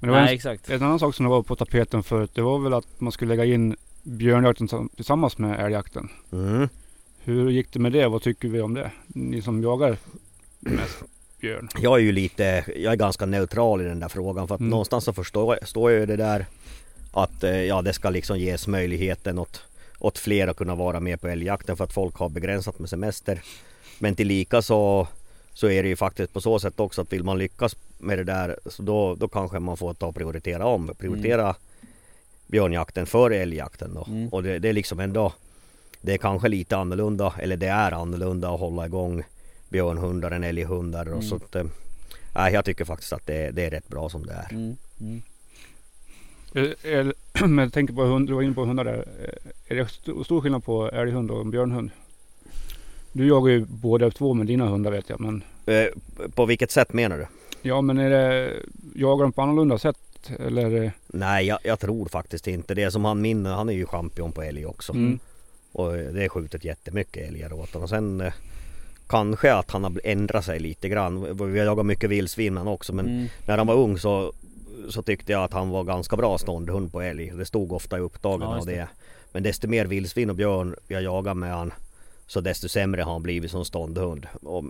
Men 0.00 0.08
det 0.08 0.14
var 0.14 0.20
Nej 0.20 0.28
en, 0.28 0.34
exakt. 0.34 0.70
en 0.70 0.82
annan 0.82 0.98
sak 0.98 1.14
som 1.14 1.26
var 1.26 1.42
på 1.42 1.56
tapeten 1.56 2.02
förut. 2.02 2.30
Det 2.34 2.42
var 2.42 2.58
väl 2.58 2.74
att 2.74 3.00
man 3.00 3.12
skulle 3.12 3.28
lägga 3.36 3.44
in 3.54 3.76
björnjakten 4.02 4.68
sam- 4.68 4.88
tillsammans 4.96 5.38
med 5.38 5.60
älgjakten. 5.60 6.08
Mm. 6.32 6.68
Hur 7.24 7.50
gick 7.50 7.72
det 7.72 7.78
med 7.78 7.92
det? 7.92 8.08
Vad 8.08 8.22
tycker 8.22 8.48
vi 8.48 8.60
om 8.60 8.74
det? 8.74 8.90
Ni 9.06 9.42
som 9.42 9.62
jagar 9.62 9.96
mest 10.60 11.02
björn. 11.40 11.68
Jag 11.82 11.94
är 11.98 12.02
ju 12.02 12.12
lite, 12.12 12.64
jag 12.76 12.92
är 12.92 12.96
ganska 12.96 13.26
neutral 13.26 13.80
i 13.80 13.84
den 13.84 14.00
där 14.00 14.08
frågan 14.08 14.48
för 14.48 14.54
att 14.54 14.60
Mm. 14.60 14.70
någonstans 14.70 15.04
så 15.04 15.12
förstår 15.12 15.56
jag, 15.60 15.68
står 15.68 15.90
jag 15.90 16.00
ju 16.00 16.06
det 16.06 16.16
där 16.16 16.46
att 17.12 17.44
eh, 17.44 17.62
ja 17.62 17.82
det 17.82 17.92
ska 17.92 18.10
liksom 18.10 18.38
ges 18.38 18.66
möjligheten 18.66 19.38
åt, 19.38 19.62
åt 19.98 20.18
fler 20.18 20.48
att 20.48 20.56
kunna 20.56 20.74
vara 20.74 21.00
med 21.00 21.20
på 21.20 21.28
älgjakten 21.28 21.76
för 21.76 21.84
att 21.84 21.92
folk 21.92 22.16
har 22.16 22.28
begränsat 22.28 22.78
med 22.78 22.90
semester. 22.90 23.42
Men 23.98 24.14
tillika 24.14 24.62
så, 24.62 25.08
så 25.52 25.68
är 25.68 25.82
det 25.82 25.88
ju 25.88 25.96
faktiskt 25.96 26.32
på 26.32 26.40
så 26.40 26.58
sätt 26.58 26.80
också 26.80 27.02
att 27.02 27.12
vill 27.12 27.24
man 27.24 27.38
lyckas 27.38 27.76
med 27.98 28.18
det 28.18 28.24
där 28.24 28.58
så 28.66 28.82
då, 28.82 29.14
då 29.14 29.28
kanske 29.28 29.58
man 29.58 29.76
får 29.76 29.94
ta 29.94 30.06
och 30.06 30.14
prioritera 30.14 30.66
om. 30.66 30.94
Prioritera 30.98 31.54
björnjakten 32.46 33.06
före 33.06 33.36
älgjakten 33.36 33.94
då. 33.94 34.04
Mm. 34.08 34.28
Och 34.28 34.42
det, 34.42 34.58
det 34.58 34.68
är 34.68 34.72
liksom 34.72 35.00
ändå 35.00 35.32
Det 36.04 36.14
är 36.14 36.18
kanske 36.18 36.48
lite 36.48 36.76
annorlunda 36.76 37.34
eller 37.38 37.56
det 37.56 37.66
är 37.66 37.92
annorlunda 37.92 38.50
att 38.54 38.60
hålla 38.60 38.86
igång 38.86 39.22
björnhundar 39.68 40.30
än 40.30 40.44
älghundar. 40.44 41.06
Mm. 41.06 41.18
Och 41.18 41.24
så 41.24 41.36
att, 41.36 41.54
eh, 41.56 41.64
nej, 42.34 42.52
jag 42.52 42.64
tycker 42.64 42.84
faktiskt 42.84 43.12
att 43.12 43.26
det, 43.26 43.50
det 43.50 43.64
är 43.66 43.70
rätt 43.70 43.88
bra 43.88 44.08
som 44.08 44.26
det 44.26 44.32
är. 44.32 44.52
Mm. 44.52 44.76
Mm. 45.00 45.22
Jag 47.62 47.72
tänker 47.72 47.94
på 47.94 48.02
hund, 48.02 48.28
du 48.28 48.34
var 48.34 48.42
inne 48.42 48.54
på 48.54 48.64
hundar 48.64 48.84
där. 48.84 49.08
Är 49.68 49.74
det 49.76 49.80
st- 49.82 50.24
stor 50.24 50.40
skillnad 50.40 50.64
på 50.64 50.88
älghund 50.90 51.30
och 51.30 51.40
en 51.40 51.50
björnhund? 51.50 51.90
Du 53.12 53.26
jagar 53.28 53.52
ju 53.52 53.64
båda 53.68 54.10
två 54.10 54.34
med 54.34 54.46
dina 54.46 54.66
hundar 54.66 54.90
vet 54.90 55.08
jag. 55.08 55.20
Men, 55.20 55.42
Eh, 55.66 55.86
På 56.34 56.46
vilket 56.46 56.70
sätt 56.70 56.92
menar 56.92 57.18
du? 57.18 57.26
ja 57.68 57.80
men 57.80 57.98
är 57.98 58.10
det, 58.10 58.52
jagar 58.94 59.22
de 59.22 59.32
på 59.32 59.42
annorlunda 59.42 59.78
sätt? 59.78 59.96
Eller? 60.38 60.92
Nej 61.06 61.46
jag, 61.46 61.58
jag 61.64 61.80
tror 61.80 62.06
faktiskt 62.08 62.46
inte 62.46 62.74
det. 62.74 62.90
Som 62.90 63.04
han 63.04 63.20
min, 63.20 63.46
han 63.46 63.68
är 63.68 63.72
ju 63.72 63.86
champion 63.86 64.32
på 64.32 64.42
älg 64.42 64.66
också. 64.66 64.92
Mm. 64.92 65.18
Och 65.74 65.96
eh, 65.96 66.12
det 66.12 66.24
är 66.24 66.28
skjutit 66.28 66.64
jättemycket 66.64 67.28
älgar 67.28 67.52
åt 67.52 67.72
honom. 67.72 67.82
Och 67.82 67.88
sen 67.88 68.20
eh, 68.20 68.32
Kanske 69.06 69.54
att 69.54 69.70
han 69.70 69.84
har 69.84 70.00
ändrat 70.04 70.44
sig 70.44 70.58
lite 70.60 70.88
grann. 70.88 71.36
Vi 71.52 71.58
har 71.58 71.66
jagat 71.66 71.86
mycket 71.86 72.10
vildsvin 72.10 72.58
också 72.58 72.92
men 72.92 73.06
Mm. 73.06 73.26
när 73.46 73.58
han 73.58 73.66
var 73.66 73.74
ung 73.74 73.98
så, 73.98 74.32
så 74.88 75.02
tyckte 75.02 75.32
jag 75.32 75.44
att 75.44 75.52
han 75.52 75.70
var 75.70 75.84
ganska 75.84 76.16
bra 76.16 76.38
ståndhund 76.38 76.92
på 76.92 77.00
älg. 77.02 77.32
Det 77.36 77.46
stod 77.46 77.72
ofta 77.72 77.96
i 77.98 78.00
upptagen 78.00 78.40
Ja, 78.40 78.46
av 78.48 78.56
just 78.56 78.66
det. 78.66 78.74
det. 78.74 78.88
Men 79.32 79.42
desto 79.42 79.68
mer 79.68 79.84
vildsvin 79.86 80.30
och 80.30 80.36
björn 80.36 80.74
jag 80.88 81.02
jagar 81.02 81.34
med 81.34 81.50
han 81.54 81.72
så 82.26 82.40
desto 82.40 82.68
sämre 82.68 83.02
har 83.02 83.12
han 83.12 83.22
blivit 83.22 83.50
som 83.50 83.64
ståndhund. 83.64 84.26
Och, 84.42 84.64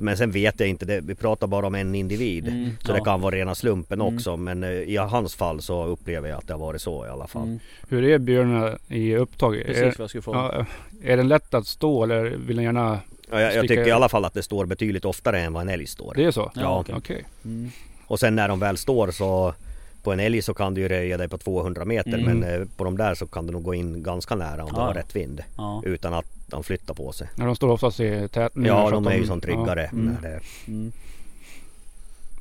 men 0.00 0.16
sen 0.16 0.30
vet 0.30 0.60
jag 0.60 0.68
inte, 0.68 0.84
det, 0.86 1.00
vi 1.00 1.14
pratar 1.14 1.46
bara 1.46 1.66
om 1.66 1.74
en 1.74 1.94
individ. 1.94 2.48
Mm. 2.48 2.70
Så 2.84 2.90
Ja. 2.90 2.94
det 2.94 3.00
kan 3.04 3.20
vara 3.20 3.34
rena 3.34 3.54
slumpen 3.54 4.00
Mm. 4.00 4.14
också 4.14 4.36
men 4.36 4.64
eh, 4.64 4.70
i 4.70 4.96
hans 4.96 5.34
fall 5.34 5.62
så 5.62 5.84
upplever 5.84 6.28
jag 6.28 6.38
att 6.38 6.46
det 6.46 6.52
har 6.54 6.60
varit 6.60 6.82
så 6.82 7.06
i 7.06 7.08
alla 7.08 7.26
fall. 7.26 7.42
Mm. 7.42 7.58
Hur 7.88 8.04
är 8.04 8.18
björnen 8.18 8.78
i 8.88 9.16
upptag? 9.16 9.62
Precis 9.66 9.82
Är, 9.82 9.84
vad 9.84 9.94
jag 9.98 10.08
skulle 10.08 10.22
fråga. 10.22 10.38
ja, 10.38 10.64
är 11.02 11.16
den 11.16 11.28
lätt 11.28 11.54
att 11.54 11.66
stå 11.66 12.02
eller 12.04 12.24
vill 12.24 12.56
den 12.56 12.64
gärna... 12.64 13.00
Ja, 13.30 13.40
jag, 13.40 13.54
jag 13.54 13.68
tycker 13.68 13.86
i 13.88 13.90
alla 13.90 14.08
fall 14.08 14.24
att 14.24 14.34
det 14.34 14.42
står 14.42 14.66
betydligt 14.66 15.04
oftare 15.04 15.40
än 15.40 15.52
vad 15.52 15.62
en 15.62 15.68
älg 15.68 15.86
står. 15.86 16.14
Det 16.16 16.24
är 16.24 16.30
så? 16.30 16.50
Ja, 16.54 16.60
Ja. 16.62 16.80
okej. 16.80 16.94
Okej. 16.98 17.24
Mm. 17.44 17.70
Och 18.06 18.20
sen 18.20 18.34
när 18.36 18.48
de 18.48 18.60
väl 18.60 18.76
står 18.76 19.10
så 19.10 19.54
på 20.02 20.12
en 20.12 20.20
älg 20.20 20.42
så 20.42 20.54
kan 20.54 20.74
du 20.74 20.80
ju 20.80 20.88
röja 20.88 21.16
dig 21.16 21.28
på 21.28 21.38
200 21.38 21.84
meter 21.84 22.18
Mm. 22.18 22.38
men 22.38 22.60
eh, 22.60 22.66
på 22.76 22.84
de 22.84 22.96
där 22.96 23.14
så 23.14 23.26
kan 23.26 23.46
du 23.46 23.52
nog 23.52 23.62
gå 23.62 23.74
in 23.74 24.02
ganska 24.02 24.34
nära 24.34 24.64
om 24.64 24.70
du 24.72 24.76
Ja. 24.80 24.86
har 24.86 24.94
rätt 24.94 25.16
vind. 25.16 25.42
Ja. 25.56 25.82
Utan 25.84 26.14
att 26.14 26.26
de 26.46 26.64
flyttar 26.64 26.94
på 26.94 27.12
sig. 27.12 27.28
När 27.34 27.46
de 27.46 27.56
står 27.56 27.68
oftast 27.68 28.00
i 28.00 28.28
tät 28.28 28.52
Ja 28.54 28.90
de 28.90 29.06
är 29.06 29.14
ju 29.16 29.26
som 29.26 29.40
tryggare. 29.40 29.84
Mm. 29.86 30.04
När 30.22 30.28
det, 30.30 30.40
Mm. 30.68 30.92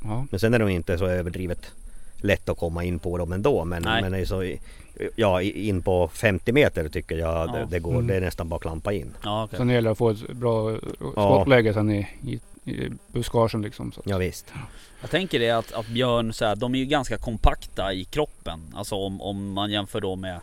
Ja, 0.03 0.25
men 0.31 0.39
sen 0.39 0.53
är 0.53 0.59
de 0.59 0.69
inte 0.69 0.97
så 0.97 1.05
överdrivet 1.05 1.59
lätt 2.17 2.49
att 2.49 2.57
komma 2.57 2.83
in 2.83 2.99
på 2.99 3.17
dem 3.17 3.31
ändå. 3.31 3.65
Men, 3.65 3.81
Nej. 3.83 4.01
men 4.01 4.11
det 4.11 4.17
är 4.19 4.25
så, 4.25 4.43
i- 4.43 4.59
ja, 5.15 5.41
in 5.41 5.81
på 5.81 6.07
50 6.07 6.51
meter 6.51 6.89
tycker 6.89 7.17
jag 7.17 7.53
det, 7.53 7.59
Ja. 7.59 7.65
det 7.71 7.79
går. 7.79 7.93
Mm. 7.93 8.07
Det 8.07 8.15
är 8.15 8.21
nästan 8.21 8.49
bara 8.49 8.55
att 8.55 8.61
klampa 8.61 8.93
in. 8.93 9.13
Ja, 9.23 9.43
okej. 9.43 9.57
Sen 9.57 9.69
gäller 9.69 9.81
det 9.89 9.91
att 9.91 9.97
få 9.97 10.09
ett 10.09 10.31
bra 10.31 10.77
skottläge 11.11 11.73
sen 11.73 11.91
i, 11.91 12.07
i, 12.27 12.39
i 12.71 12.89
buskagen 13.07 13.61
liksom. 13.61 13.91
Så. 13.91 14.01
Ja, 14.05 14.17
visst. 14.17 14.53
Jag 15.01 15.09
tänker 15.09 15.39
det 15.39 15.49
att, 15.51 15.71
att 15.73 15.87
björn 15.87 16.33
så 16.33 16.45
här, 16.45 16.55
de 16.55 16.75
är 16.75 16.79
ju 16.79 16.85
ganska 16.85 17.17
kompakta 17.17 17.93
i 17.93 18.03
kroppen. 18.05 18.73
Alltså 18.75 18.95
om, 18.95 19.21
om 19.21 19.53
man 19.53 19.71
jämför 19.71 20.01
då 20.01 20.15
med 20.15 20.39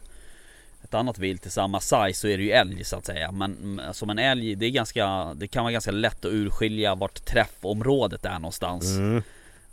ett 0.85 0.95
annat 0.95 1.19
vilt 1.19 1.47
i 1.47 1.51
samma 1.51 1.81
size 1.81 2.13
så 2.15 2.29
är 2.29 2.39
det 2.39 2.45
ju 2.45 2.51
älg 2.51 2.85
så 2.85 2.97
att 2.97 3.07
säga. 3.07 3.33
Men 3.33 3.81
som 3.93 4.11
en 4.11 4.19
älg, 4.19 4.55
det 4.55 4.67
är 4.67 4.71
ganska, 4.71 5.35
det 5.35 5.49
kan 5.49 5.65
vara 5.65 5.73
ganska 5.73 5.91
lätt 5.91 6.25
att 6.25 6.33
urskilja 6.33 6.95
vart 6.95 7.25
träffområdet 7.25 8.25
är 8.25 8.35
någonstans. 8.35 8.97
Mm. 8.97 9.23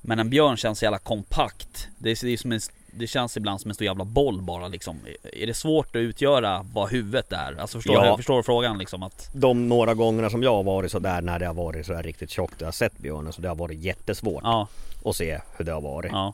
Men 0.02 0.20
en 0.20 0.30
björn 0.30 0.58
känns 0.58 0.80
så 0.80 0.86
jävla 0.86 1.00
kompakt. 1.00 1.88
Det, 1.98 2.12
är, 2.12 2.26
det, 2.26 2.34
är 2.34 2.38
som 2.38 2.52
en, 2.52 2.60
det 2.92 3.08
känns 3.08 3.38
ibland 3.38 3.62
som 3.62 3.72
en 3.72 3.76
stor 3.76 3.86
jävla 3.86 4.06
boll 4.06 4.42
bara 4.42 4.68
liksom. 4.68 4.98
Är 5.34 5.48
det 5.48 5.54
svårt 5.54 5.96
att 5.96 6.00
utgöra 6.00 6.66
vad 6.74 6.90
huvudet 6.90 7.32
är? 7.32 7.56
Alltså 7.62 7.78
förstår, 7.78 7.96
Ja. 7.96 8.12
du, 8.12 8.18
förstår 8.18 8.44
frågan 8.44 8.78
liksom 8.78 9.04
att... 9.04 9.30
De 9.34 9.70
några 9.70 9.94
gångerna 9.94 10.30
som 10.30 10.44
jag 10.44 10.54
har 10.56 10.64
varit 10.64 10.92
så 10.92 11.00
där 11.00 11.22
när 11.22 11.40
det 11.40 11.46
har 11.48 11.54
varit 11.54 11.86
så 11.86 11.94
här 11.94 12.04
riktigt 12.04 12.30
tjockt 12.30 12.56
och 12.56 12.62
jag 12.62 12.68
har 12.68 12.72
sett 12.72 12.98
björnen 12.98 13.34
så 13.34 13.42
det 13.42 13.48
har 13.48 13.56
varit 13.56 13.80
jättesvårt 13.80 14.44
Ja, 14.44 14.68
att 15.06 15.16
se 15.16 15.40
hur 15.58 15.66
det 15.66 15.72
har 15.72 15.82
varit. 15.82 16.12
ja, 16.12 16.34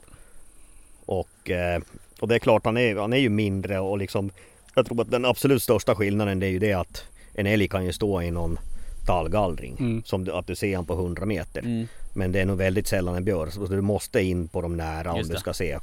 Och, 1.05 1.49
eh, 1.49 1.81
och 2.19 2.27
det 2.27 2.35
är 2.35 2.39
klart 2.39 2.65
han 2.65 2.77
är, 2.77 2.95
han 2.95 3.13
är 3.13 3.17
ju 3.17 3.29
mindre 3.29 3.79
och 3.79 3.97
liksom 3.97 4.31
Jag 4.75 4.85
tror 4.85 5.01
att 5.01 5.11
den 5.11 5.25
absolut 5.25 5.63
största 5.63 5.95
skillnaden 5.95 6.39
det 6.39 6.45
är 6.47 6.51
ju 6.51 6.59
det 6.59 6.73
att 6.73 7.03
En 7.33 7.47
älg 7.47 7.67
kan 7.67 7.85
ju 7.85 7.93
stå 7.93 8.21
i 8.21 8.31
någon 8.31 8.59
tallgallring 9.07 9.75
Mm. 9.79 10.03
Som 10.05 10.23
du, 10.25 10.31
att 10.31 10.47
du 10.47 10.55
ser 10.55 10.75
han 10.75 10.85
på 10.85 10.93
100 10.93 11.25
meter 11.25 11.59
mm, 11.59 11.87
Men 12.13 12.31
det 12.31 12.41
är 12.41 12.45
nog 12.45 12.57
väldigt 12.57 12.87
sällan 12.87 13.15
en 13.15 13.23
björn 13.23 13.51
så 13.51 13.65
du 13.65 13.81
måste 13.81 14.21
in 14.21 14.47
på 14.47 14.61
dem 14.61 14.77
nära 14.77 15.11
om 15.11 15.17
Just 15.17 15.29
du 15.29 15.33
det. 15.33 15.39
ska 15.39 15.53
se 15.53 15.77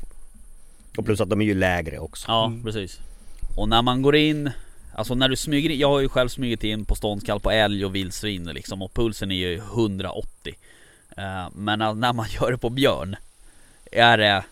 Och 0.97 1.05
plus 1.05 1.21
att 1.21 1.31
de 1.31 1.41
är 1.41 1.45
ju 1.45 1.55
lägre 1.55 1.99
också 1.99 2.25
ja 2.29 2.47
Mm. 2.47 2.63
precis. 2.63 2.99
Och 3.57 3.69
när 3.69 3.83
man 3.83 4.03
går 4.03 4.17
in 4.17 4.51
Alltså 4.97 5.15
när 5.15 5.29
du 5.29 5.37
smyger 5.37 5.71
in, 5.71 5.79
jag 5.79 5.89
har 5.89 6.01
ju 6.01 6.09
själv 6.09 6.29
smugit 6.29 6.65
in 6.65 6.85
på 6.85 6.95
ståndskall 6.95 7.41
på 7.41 7.51
älg 7.51 7.85
och 7.85 7.95
vildsvin 7.95 8.45
liksom 8.55 8.83
och 8.83 8.95
pulsen 8.95 9.31
är 9.31 9.35
ju 9.35 9.57
180 9.57 10.55
Eh, 11.17 11.47
Men 11.55 11.79
när 11.79 11.95
när 11.95 12.13
man 12.13 12.27
gör 12.41 12.51
det 12.51 12.59
på 12.59 12.71
björn 12.71 13.17
Är 13.93 14.19
det 14.19 14.45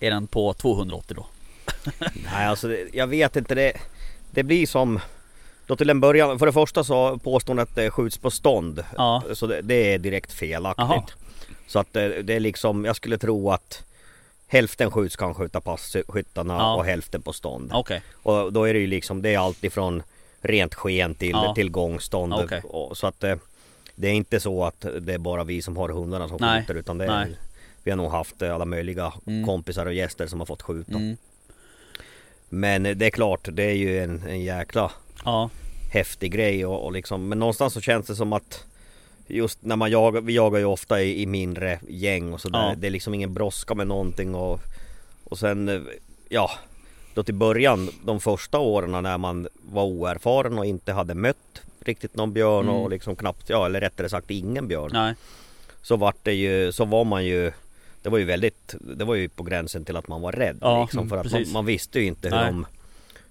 Är 0.00 0.10
den 0.10 0.26
på 0.26 0.52
280 0.54 1.16
då? 1.16 1.26
Nej 2.32 2.46
alltså 2.46 2.68
det, 2.68 2.86
jag 2.92 3.06
vet 3.06 3.36
inte 3.36 3.54
det 3.54 3.72
Det 4.30 4.42
blir 4.42 4.66
som 4.66 5.00
Då 5.70 5.76
till 5.76 5.90
en 5.90 6.00
början, 6.00 6.38
för 6.38 6.46
det 6.46 6.52
första 6.52 6.84
så 6.84 7.18
påstår 7.18 7.52
hon 7.54 7.58
att 7.58 7.74
det 7.74 7.90
skjuts 7.90 8.18
på 8.18 8.30
stånd 8.30 8.84
Ja, 8.96 9.22
Så 9.32 9.46
det, 9.46 9.60
det 9.62 9.94
är 9.94 9.98
direkt 9.98 10.32
felaktigt. 10.32 10.84
Jaha. 10.88 11.02
Så 11.66 11.78
att 11.78 11.92
det, 11.92 12.22
det 12.22 12.34
är 12.34 12.40
liksom, 12.40 12.84
jag 12.84 12.96
skulle 12.96 13.18
tro 13.18 13.50
att 13.50 13.84
hälften 14.46 14.90
skjuts 14.90 15.16
kan 15.16 15.34
skjuta 15.34 15.60
passkyttarna 15.60 16.54
Ja. 16.54 16.74
och 16.76 16.84
hälften 16.84 17.22
på 17.22 17.32
stånd. 17.32 17.70
okej. 17.74 18.02
Och 18.22 18.52
då 18.52 18.64
är 18.64 18.74
det 18.74 18.80
ju 18.80 18.86
liksom, 18.86 19.22
det 19.22 19.34
är 19.34 19.38
allt 19.38 19.64
ifrån 19.64 20.02
rent 20.40 20.74
sken 20.74 21.14
till, 21.14 21.30
Ja. 21.30 21.54
till 21.54 21.70
gångstånd. 21.70 22.34
Och, 22.64 22.96
så 22.98 23.06
att 23.06 23.20
det, 23.20 23.38
det 23.94 24.08
är 24.08 24.12
inte 24.12 24.40
så 24.40 24.64
att 24.64 24.86
det 25.00 25.14
är 25.14 25.18
bara 25.18 25.44
vi 25.44 25.62
som 25.62 25.76
har 25.76 25.88
hundarna 25.88 26.28
som 26.28 26.36
Nej. 26.40 26.60
skjuter 26.60 26.74
utan 26.74 26.98
det 26.98 27.04
är, 27.04 27.24
Nej. 27.24 27.36
vi 27.82 27.90
har 27.90 27.96
nog 27.96 28.10
haft 28.10 28.42
alla 28.42 28.64
möjliga 28.64 29.12
Mm. 29.26 29.46
kompisar 29.46 29.86
och 29.86 29.94
gäster 29.94 30.26
som 30.26 30.38
har 30.40 30.46
fått 30.46 30.62
skjuta. 30.62 30.92
Mm. 30.96 31.16
Men 32.48 32.82
det 32.82 33.06
är 33.06 33.10
klart, 33.10 33.48
det 33.52 33.62
är 33.64 33.74
ju 33.74 33.98
en, 34.04 34.22
en 34.28 34.40
jäkla 34.40 34.90
Ja, 35.24 35.50
häftig 35.90 36.32
grej 36.32 36.66
och, 36.66 36.84
och 36.84 36.92
liksom, 36.92 37.28
men 37.28 37.38
någonstans 37.38 37.72
så 37.74 37.80
känns 37.80 38.06
det 38.06 38.16
som 38.16 38.32
att 38.32 38.64
Just 39.32 39.58
när 39.62 39.76
man 39.76 39.90
jagar, 39.90 40.20
vi 40.20 40.32
jagar 40.34 40.58
ju 40.58 40.64
ofta 40.64 41.02
i, 41.02 41.22
i 41.22 41.26
mindre 41.26 41.80
gäng 41.88 42.32
och 42.32 42.40
sådär. 42.40 42.68
Ja. 42.68 42.74
Det 42.76 42.86
är 42.86 42.90
liksom 42.90 43.14
ingen 43.14 43.34
brådska 43.34 43.74
med 43.74 43.86
någonting 43.86 44.34
och, 44.34 44.60
och 45.24 45.38
sen 45.38 45.86
Ja 46.28 46.50
Då 47.14 47.22
till 47.22 47.34
början, 47.34 47.90
de 48.04 48.20
första 48.20 48.58
åren 48.58 49.02
när 49.02 49.18
man 49.18 49.48
var 49.72 49.84
oerfaren 49.84 50.58
och 50.58 50.66
inte 50.66 50.92
hade 50.92 51.14
mött 51.14 51.62
riktigt 51.80 52.16
någon 52.16 52.32
björn 52.32 52.64
Mm. 52.68 52.76
och 52.80 52.90
liksom 52.90 53.16
knappt, 53.16 53.48
ja 53.50 53.66
eller 53.66 53.80
rättare 53.80 54.08
sagt 54.08 54.30
ingen 54.30 54.68
björn. 54.68 54.90
nej. 54.92 55.14
Så 55.82 55.96
vart 55.96 56.24
det 56.24 56.34
ju, 56.34 56.72
så 56.72 56.84
var 56.84 57.04
man 57.04 57.24
ju 57.24 57.52
Det 58.02 58.08
var 58.08 58.18
ju 58.18 58.24
väldigt, 58.24 58.74
det 58.80 59.04
var 59.04 59.14
ju 59.14 59.28
på 59.28 59.42
gränsen 59.42 59.84
till 59.84 59.96
att 59.96 60.08
man 60.08 60.20
var 60.22 60.32
rädd 60.32 60.58
Ja, 60.60 60.82
liksom, 60.82 61.08
för 61.08 61.16
att 61.16 61.24
man, 61.24 61.32
precis. 61.32 61.54
man 61.54 61.66
visste 61.66 62.00
ju 62.00 62.06
inte 62.06 62.28
hur 62.28 62.36
Nej. 62.36 62.46
de 62.46 62.66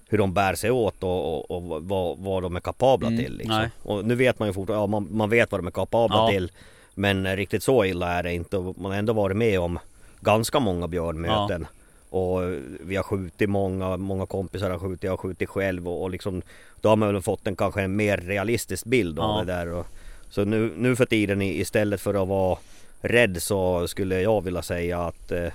hur 0.09 0.17
de 0.17 0.33
bär 0.33 0.55
sig 0.55 0.71
åt 0.71 1.03
och, 1.03 1.35
och, 1.35 1.51
och 1.51 1.83
vad, 1.83 2.17
vad 2.17 2.43
de 2.43 2.55
är 2.55 2.59
kapabla 2.59 3.07
Mm, 3.07 3.19
till 3.19 3.37
liksom. 3.37 3.55
nej. 3.57 3.69
Och 3.83 4.05
nu 4.05 4.15
vet 4.15 4.39
man 4.39 4.47
ju 4.49 4.53
fortfarande, 4.53 4.81
ja, 4.83 4.87
man, 4.87 5.07
man 5.11 5.29
vet 5.29 5.51
vad 5.51 5.59
de 5.61 5.67
är 5.67 5.71
kapabla 5.71 6.17
Ja. 6.17 6.27
till 6.29 6.51
Men 6.95 7.35
riktigt 7.35 7.63
så 7.63 7.85
illa 7.85 8.11
är 8.13 8.23
det 8.23 8.33
inte 8.33 8.57
och 8.57 8.77
man 8.79 8.91
har 8.91 8.99
ändå 8.99 9.13
varit 9.13 9.37
med 9.37 9.59
om 9.59 9.79
ganska 10.21 10.59
många 10.59 10.87
björnmöten 10.87 11.67
Och 12.09 12.39
vi 12.79 12.95
har 12.95 13.03
skjutit 13.03 13.49
många, 13.49 13.97
många 13.97 14.25
kompisar 14.25 14.69
har 14.69 14.79
skjutit, 14.79 15.03
jag 15.03 15.11
har 15.11 15.17
skjutit 15.17 15.49
själv 15.49 15.87
och, 15.87 16.01
och 16.03 16.09
liksom 16.09 16.41
Då 16.81 16.89
har 16.89 16.95
man 16.95 17.13
väl 17.13 17.21
fått 17.21 17.47
en 17.47 17.55
kanske 17.55 17.81
en 17.81 17.95
mer 17.95 18.17
realistisk 18.17 18.85
bild 18.85 19.19
av 19.19 19.29
Ja. 19.39 19.45
det 19.45 19.53
där 19.53 19.73
och, 19.73 19.87
Så 20.29 20.45
nu, 20.45 20.71
nu 20.77 20.95
för 20.95 21.05
tiden 21.05 21.41
istället 21.41 22.01
för 22.01 22.21
att 22.23 22.27
vara 22.27 22.57
rädd 23.01 23.41
så 23.41 23.87
skulle 23.87 24.21
jag 24.21 24.43
vilja 24.43 24.61
säga 24.61 24.99
att 25.01 25.31
eh, 25.31 25.47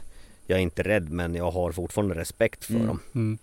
jag 0.47 0.59
är 0.59 0.63
inte 0.63 0.83
rädd 0.83 1.11
men 1.11 1.35
jag 1.35 1.51
har 1.51 1.73
fortfarande 1.73 2.15
respekt 2.15 2.65
för 2.65 2.75
Mm. 2.75 2.87
dem. 2.87 3.01
Mm. 3.15 3.39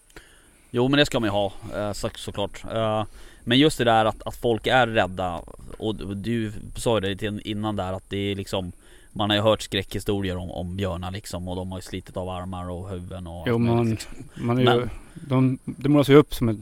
Jo 0.72 0.88
men 0.88 0.98
det 0.98 1.06
ska 1.06 1.20
man 1.20 1.28
ju 1.28 1.32
ha 1.32 1.54
eh, 1.76 1.92
så, 1.94 2.10
såklart. 2.16 2.64
Eh, 2.74 3.04
men 3.44 3.60
just 3.60 3.78
det 3.78 3.84
där 3.84 4.06
att, 4.06 4.22
att 4.28 4.36
folk 4.36 4.68
är 4.68 4.88
rädda 4.88 5.42
och 5.78 5.96
du 6.18 6.52
sa 6.76 7.00
ju 7.02 7.14
det 7.16 7.42
innan 7.48 7.76
där 7.76 7.94
att 7.94 8.10
det 8.10 8.18
är 8.18 8.36
liksom 8.36 8.72
Man 9.14 9.30
har 9.30 9.38
ju 9.38 9.44
hört 9.44 9.62
skräckhistorier 9.62 10.38
om, 10.38 10.52
om 10.52 10.76
björnar 10.76 11.12
liksom 11.12 11.48
och 11.48 11.56
de 11.56 11.72
har 11.72 11.78
ju 11.78 11.82
slitit 11.82 12.18
av 12.18 12.30
armar 12.30 12.70
och 12.70 12.90
huvuden 12.90 13.28
och 13.28 13.44
Jo 13.48 13.58
man, 13.58 13.90
liksom. 13.90 14.12
man 14.36 14.58
är 14.58 14.62
ju, 14.62 14.80
Men- 14.80 14.90
de, 15.14 15.58
de 15.66 15.90
målas 15.90 16.10
ju 16.10 16.16
upp 16.16 16.34
som 16.36 16.50
ett 16.50 16.58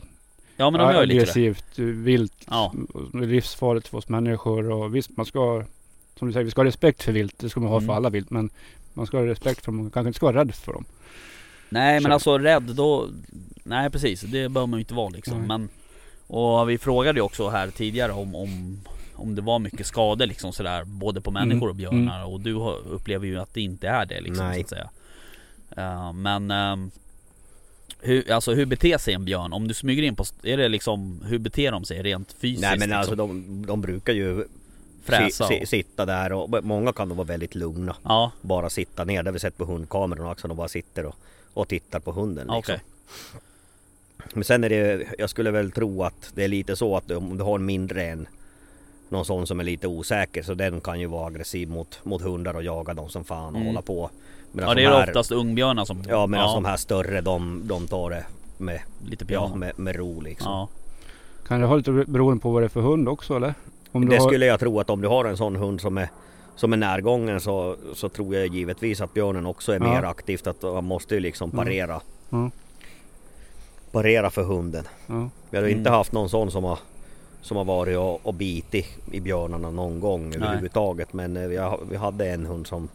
Ja 0.57 0.69
men 0.69 0.79
de 0.81 0.93
gör 0.93 1.01
ju 1.01 1.05
lite 1.07 1.17
det. 1.17 1.21
aggressivt 1.21 1.79
vilt. 1.79 2.33
Ja. 2.49 2.73
Det 3.13 3.25
livsfarligt 3.25 3.87
för 3.87 3.97
oss 3.97 4.09
människor 4.09 4.69
och 4.71 4.95
visst 4.95 5.17
man 5.17 5.25
ska 5.25 5.63
Som 6.19 6.27
du 6.27 6.33
säger, 6.33 6.43
vi 6.45 6.51
ska 6.51 6.61
ha 6.61 6.65
respekt 6.65 7.03
för 7.03 7.11
vilt. 7.11 7.39
Det 7.39 7.49
ska 7.49 7.59
man 7.59 7.69
ha 7.69 7.77
Mm. 7.77 7.87
för 7.87 7.93
alla 7.93 8.09
vilt. 8.09 8.29
Men 8.29 8.49
man 8.93 9.05
ska 9.07 9.17
ha 9.17 9.25
respekt 9.25 9.65
för 9.65 9.71
dem. 9.71 9.77
Man 9.81 9.91
kanske 9.91 10.07
inte 10.07 10.17
ska 10.17 10.25
vara 10.25 10.37
rädd 10.41 10.55
för 10.55 10.73
dem. 10.73 10.85
Nej 11.69 11.93
men 11.93 12.03
Så- 12.09 12.13
alltså 12.13 12.37
rädd 12.37 12.63
då 12.63 13.07
Nej 13.69 13.89
precis, 13.89 14.21
det 14.21 14.49
behöver 14.49 14.67
man 14.67 14.79
ju 14.79 14.81
inte 14.81 14.93
vara 14.93 15.09
liksom 15.09 15.47
men 15.47 15.69
Och 16.27 16.69
vi 16.69 16.77
frågade 16.77 17.19
ju 17.19 17.23
också 17.23 17.49
här 17.49 17.67
tidigare 17.67 18.11
om, 18.11 18.35
om 18.35 18.81
Om 19.15 19.35
det 19.35 19.41
var 19.41 19.59
mycket 19.59 19.87
skador 19.87 20.25
liksom 20.25 20.53
sådär 20.53 20.83
Både 20.83 21.21
på 21.21 21.31
människor 21.31 21.69
och 21.69 21.75
björnar 21.75 22.25
och 22.25 22.39
du 22.39 22.53
upplever 22.89 23.27
ju 23.27 23.39
att 23.39 23.53
det 23.53 23.61
inte 23.61 23.87
är 23.87 24.05
det 24.05 24.21
liksom 24.21 24.45
Nej. 24.45 24.55
så 24.55 24.61
att 24.61 24.69
säga 24.69 24.89
Eh, 25.77 26.13
Men 26.13 26.51
ehm, 26.51 26.91
hur, 28.01 28.31
alltså 28.31 28.53
hur 28.53 28.65
beter 28.65 28.97
sig 28.97 29.13
en 29.13 29.25
björn? 29.25 29.53
Om 29.53 29.67
du 29.67 29.73
smyger 29.73 30.03
in 30.03 30.15
på, 30.15 30.23
är 30.43 30.57
det 30.57 30.69
liksom, 30.69 31.21
hur 31.25 31.39
beter 31.39 31.71
de 31.71 31.85
sig 31.85 32.03
rent 32.03 32.31
fysiskt? 32.31 32.61
Nej 32.61 32.79
men 32.79 32.79
liksom? 32.79 32.97
alltså 32.99 33.15
de, 33.15 33.65
de 33.65 33.81
brukar 33.81 34.13
ju 34.13 34.45
Fräsa 35.03 35.47
si, 35.47 35.59
si, 35.59 35.65
sitta 35.65 36.05
där 36.05 36.33
och 36.33 36.63
många 36.63 36.93
kan 36.93 37.09
då 37.09 37.15
vara 37.15 37.27
väldigt 37.27 37.55
lugna. 37.55 37.95
Ja, 38.03 38.31
Bara 38.41 38.69
sitta 38.69 39.03
ner, 39.03 39.23
det 39.23 39.29
har 39.29 39.33
vi 39.33 39.39
sett 39.39 39.57
på 39.57 39.65
hundkameran 39.65 40.31
också. 40.31 40.47
De 40.47 40.57
bara 40.57 40.67
sitter 40.67 41.05
och, 41.05 41.15
och 41.53 41.67
tittar 41.67 41.99
på 41.99 42.11
hunden. 42.11 42.47
Liksom. 42.47 42.57
okej 42.59 42.79
Men 44.33 44.43
sen 44.43 44.63
är 44.63 44.69
det, 44.69 45.05
jag 45.17 45.29
skulle 45.29 45.51
väl 45.51 45.71
tro 45.71 46.03
att 46.03 46.31
det 46.35 46.43
är 46.43 46.47
lite 46.47 46.75
så 46.75 46.97
att 46.97 47.11
om 47.11 47.37
du 47.37 47.43
har 47.43 47.55
en 47.55 47.65
mindre 47.65 48.03
en 48.05 48.27
någon 49.09 49.25
sån 49.25 49.47
som 49.47 49.59
är 49.59 49.63
lite 49.63 49.87
osäker 49.87 50.43
så 50.43 50.53
den 50.53 50.81
kan 50.81 50.99
ju 50.99 51.05
vara 51.07 51.27
aggressiv 51.27 51.69
mot, 51.69 51.99
mot 52.03 52.21
hundar 52.21 52.53
och 52.53 52.63
jaga 52.63 52.93
dem 52.93 53.09
som 53.09 53.23
fan 53.23 53.47
och 53.47 53.55
Mm. 53.55 53.67
hålla 53.67 53.81
på. 53.81 54.09
Medan 54.51 54.69
Ja 54.69 54.75
det 54.75 54.81
de 54.81 54.87
är 54.87 54.91
här, 54.91 55.07
oftast 55.09 55.31
ungbjörnar 55.31 55.85
som 55.85 56.03
Ja 56.07 56.27
medan 56.27 56.55
de 56.55 56.65
här 56.65 56.77
större 56.77 57.21
de, 57.21 57.61
de 57.65 57.87
tar 57.87 58.09
det 58.09 58.25
med, 58.57 58.79
Lite 59.05 59.25
ja, 59.29 59.55
med, 59.55 59.79
med 59.79 59.95
ro 59.95 60.21
liksom. 60.21 60.51
Ja, 60.51 60.67
Kan 61.47 61.61
det 61.61 61.67
ha 61.67 61.75
lite 61.75 61.91
beroende 61.91 62.41
på 62.41 62.51
vad 62.51 62.61
det 62.61 62.65
är 62.65 62.69
för 62.69 62.81
hund 62.81 63.09
också 63.09 63.35
eller? 63.35 63.53
Om 63.91 64.01
du 64.05 64.07
Det 64.11 64.17
har, 64.21 64.27
skulle 64.29 64.45
jag 64.45 64.59
tro 64.59 64.79
att 64.79 64.89
om 64.89 65.01
du 65.01 65.07
har 65.07 65.25
en 65.25 65.37
sån 65.37 65.55
hund 65.55 65.81
som 65.81 65.97
är 65.97 66.09
som 66.55 66.73
är 66.73 66.77
närgången 66.77 67.41
så, 67.41 67.75
så 67.93 68.09
tror 68.09 68.35
jag 68.35 68.47
givetvis 68.55 69.01
att 69.01 69.13
björnen 69.13 69.45
också 69.45 69.71
är 69.71 69.75
Ja. 69.79 69.83
mer 69.93 70.03
aktivt 70.03 70.47
att 70.47 70.63
han 70.63 70.85
måste 70.85 71.13
ju 71.15 71.19
liksom 71.21 71.49
Mm. 71.51 71.65
parera 71.65 72.01
Ja. 72.29 72.49
Parera 73.91 74.29
för 74.29 74.43
hunden. 74.43 74.87
Ja. 75.07 75.29
Vi 75.49 75.57
har 75.57 75.67
inte 75.67 75.79
Mm. 75.89 75.93
haft 75.93 76.11
någon 76.11 76.29
sån 76.29 76.51
som 76.51 76.63
har 76.63 76.79
Som 77.41 77.57
har 77.57 77.65
varit 77.65 77.97
och, 77.97 78.25
och 78.25 78.33
bitit 78.33 78.85
i 79.11 79.19
björnarna 79.19 79.71
någon 79.71 79.99
gång 79.99 80.35
överhuvudtaget 80.35 81.13
men 81.13 81.37
eh, 81.37 81.47
vi, 81.47 81.59
vi 81.89 81.97
hade 81.97 82.29
en 82.29 82.45
hund 82.45 82.67
som 82.67 82.89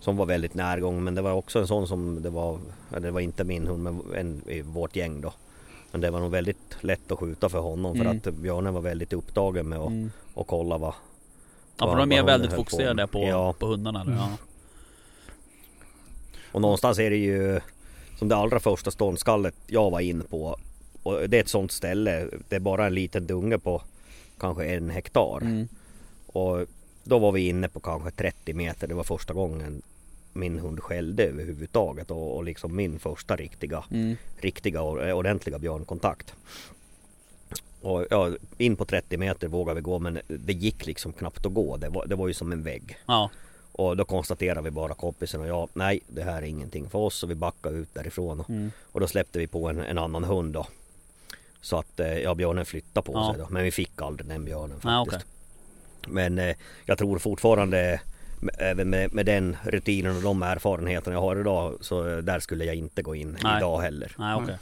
Som 0.00 0.16
var 0.16 0.26
väldigt 0.26 0.54
närgången 0.54 1.04
men 1.04 1.14
det 1.14 1.22
var 1.22 1.32
också 1.32 1.58
en 1.58 1.66
sån 1.66 1.88
som 1.88 2.22
det 2.22 2.30
var 2.30 2.58
Det 3.00 3.10
var 3.10 3.20
inte 3.20 3.44
min 3.44 3.66
hund 3.66 3.82
men 3.82 4.02
en 4.16 4.42
i 4.50 4.62
vårt 4.62 4.96
gäng 4.96 5.20
då 5.20 5.32
Men 5.92 6.00
det 6.00 6.10
var 6.10 6.20
nog 6.20 6.30
väldigt 6.30 6.76
lätt 6.80 7.12
att 7.12 7.18
skjuta 7.18 7.48
för 7.48 7.58
honom 7.58 7.94
för 7.94 8.04
Mm. 8.04 8.16
att 8.16 8.34
björnen 8.34 8.74
var 8.74 8.80
väldigt 8.80 9.12
upptagen 9.12 9.68
med 9.68 9.78
att 9.78 9.88
mm. 9.88 10.10
och 10.34 10.46
kolla 10.46 10.78
vad 10.78 10.94
Ja 11.78 11.90
för 11.92 11.96
de 11.98 12.12
är 12.12 12.22
väldigt 12.22 12.50
på 12.50 12.56
fokuserade 12.56 12.94
med. 12.94 13.10
på, 13.10 13.22
Ja. 13.24 13.52
på 13.52 13.66
hundarna 13.66 14.00
eller? 14.00 14.12
Ja. 14.12 14.28
Och 16.52 16.60
någonstans 16.60 16.98
är 16.98 17.10
det 17.10 17.16
ju 17.16 17.60
Som 18.18 18.28
det 18.28 18.36
allra 18.36 18.60
första 18.60 18.90
ståndskallet 18.90 19.54
jag 19.66 19.90
var 19.90 20.00
in 20.00 20.22
på 20.30 20.56
Och 21.02 21.28
det 21.28 21.36
är 21.36 21.40
ett 21.40 21.48
sånt 21.48 21.72
ställe 21.72 22.28
Det 22.48 22.56
är 22.56 22.60
bara 22.60 22.86
en 22.86 22.94
liten 22.94 23.26
dunge 23.26 23.58
på 23.58 23.82
Kanske 24.38 24.64
en 24.64 24.90
hektar 24.90 25.38
Mm. 25.42 25.68
Och 26.26 26.66
då 27.04 27.18
var 27.18 27.32
vi 27.32 27.48
inne 27.48 27.68
på 27.68 27.80
kanske 27.80 28.10
30 28.10 28.54
meter 28.54 28.86
Det 28.88 28.94
var 28.94 29.04
första 29.04 29.34
gången 29.34 29.82
min 30.32 30.58
hund 30.58 30.82
skällde 30.82 31.24
överhuvudtaget 31.24 32.10
och, 32.10 32.36
och 32.36 32.44
liksom 32.44 32.76
min 32.76 32.98
första 32.98 33.36
riktiga, 33.36 33.84
Mm. 33.90 34.16
riktiga 34.40 34.82
och 34.82 35.02
eh, 35.04 35.16
ordentliga 35.16 35.58
björnkontakt. 35.58 36.34
Och 37.80 38.06
ja, 38.10 38.30
in 38.58 38.76
på 38.76 38.84
30 38.84 39.16
meter 39.16 39.48
vågade 39.48 39.80
vi 39.80 39.82
gå 39.82 39.98
men 39.98 40.18
det 40.28 40.52
gick 40.52 40.86
liksom 40.86 41.12
knappt 41.12 41.46
att 41.46 41.54
gå. 41.54 41.76
Det 41.76 41.88
var, 41.88 42.06
det 42.06 42.14
var 42.14 42.28
ju 42.28 42.34
som 42.34 42.52
en 42.52 42.62
vägg. 42.62 42.98
Ja. 43.06 43.30
Och 43.78 43.96
då 43.96 44.04
konstaterade 44.04 44.60
vi 44.62 44.70
bara 44.70 44.94
kompisen 44.94 45.40
och 45.40 45.46
jag, 45.46 45.68
nej 45.72 46.00
det 46.08 46.22
här 46.22 46.36
är 46.42 46.46
ingenting 46.46 46.90
för 46.90 46.98
oss 46.98 47.22
och 47.22 47.30
vi 47.30 47.34
backade 47.34 47.76
ut 47.76 47.94
därifrån. 47.94 48.40
Och, 48.40 48.50
Mm. 48.50 48.70
och 48.92 49.00
då 49.00 49.06
släppte 49.06 49.38
vi 49.38 49.46
på 49.46 49.68
en, 49.68 49.78
en 49.80 49.98
annan 49.98 50.24
hund 50.24 50.52
då. 50.54 50.66
Så 51.60 51.78
att 51.78 52.00
eh, 52.00 52.18
ja, 52.18 52.34
björnen 52.34 52.66
flyttade 52.66 53.06
på 53.06 53.12
Ja. 53.12 53.32
sig 53.32 53.42
då. 53.42 53.48
Men 53.50 53.64
vi 53.64 53.70
fick 53.70 54.02
aldrig 54.02 54.28
den 54.28 54.44
björnen 54.44 54.80
faktiskt. 54.80 55.16
okej. 55.16 55.20
Men 56.08 56.38
eh, 56.38 56.56
jag 56.84 56.98
tror 56.98 57.18
fortfarande 57.18 58.00
med- 58.40 58.54
även 58.58 58.90
med, 58.90 59.14
med 59.14 59.26
den 59.26 59.56
rutinen 59.64 60.16
och 60.16 60.22
de 60.22 60.42
erfarenheterna 60.42 61.16
jag 61.16 61.20
har 61.20 61.40
idag 61.40 61.74
så 61.80 62.08
eh, 62.08 62.16
där 62.16 62.40
skulle 62.40 62.64
jag 62.64 62.74
inte 62.74 63.02
gå 63.02 63.14
in 63.14 63.38
Nej. 63.42 63.56
idag 63.56 63.80
heller. 63.80 64.12
Nej 64.18 64.34
okej. 64.34 64.58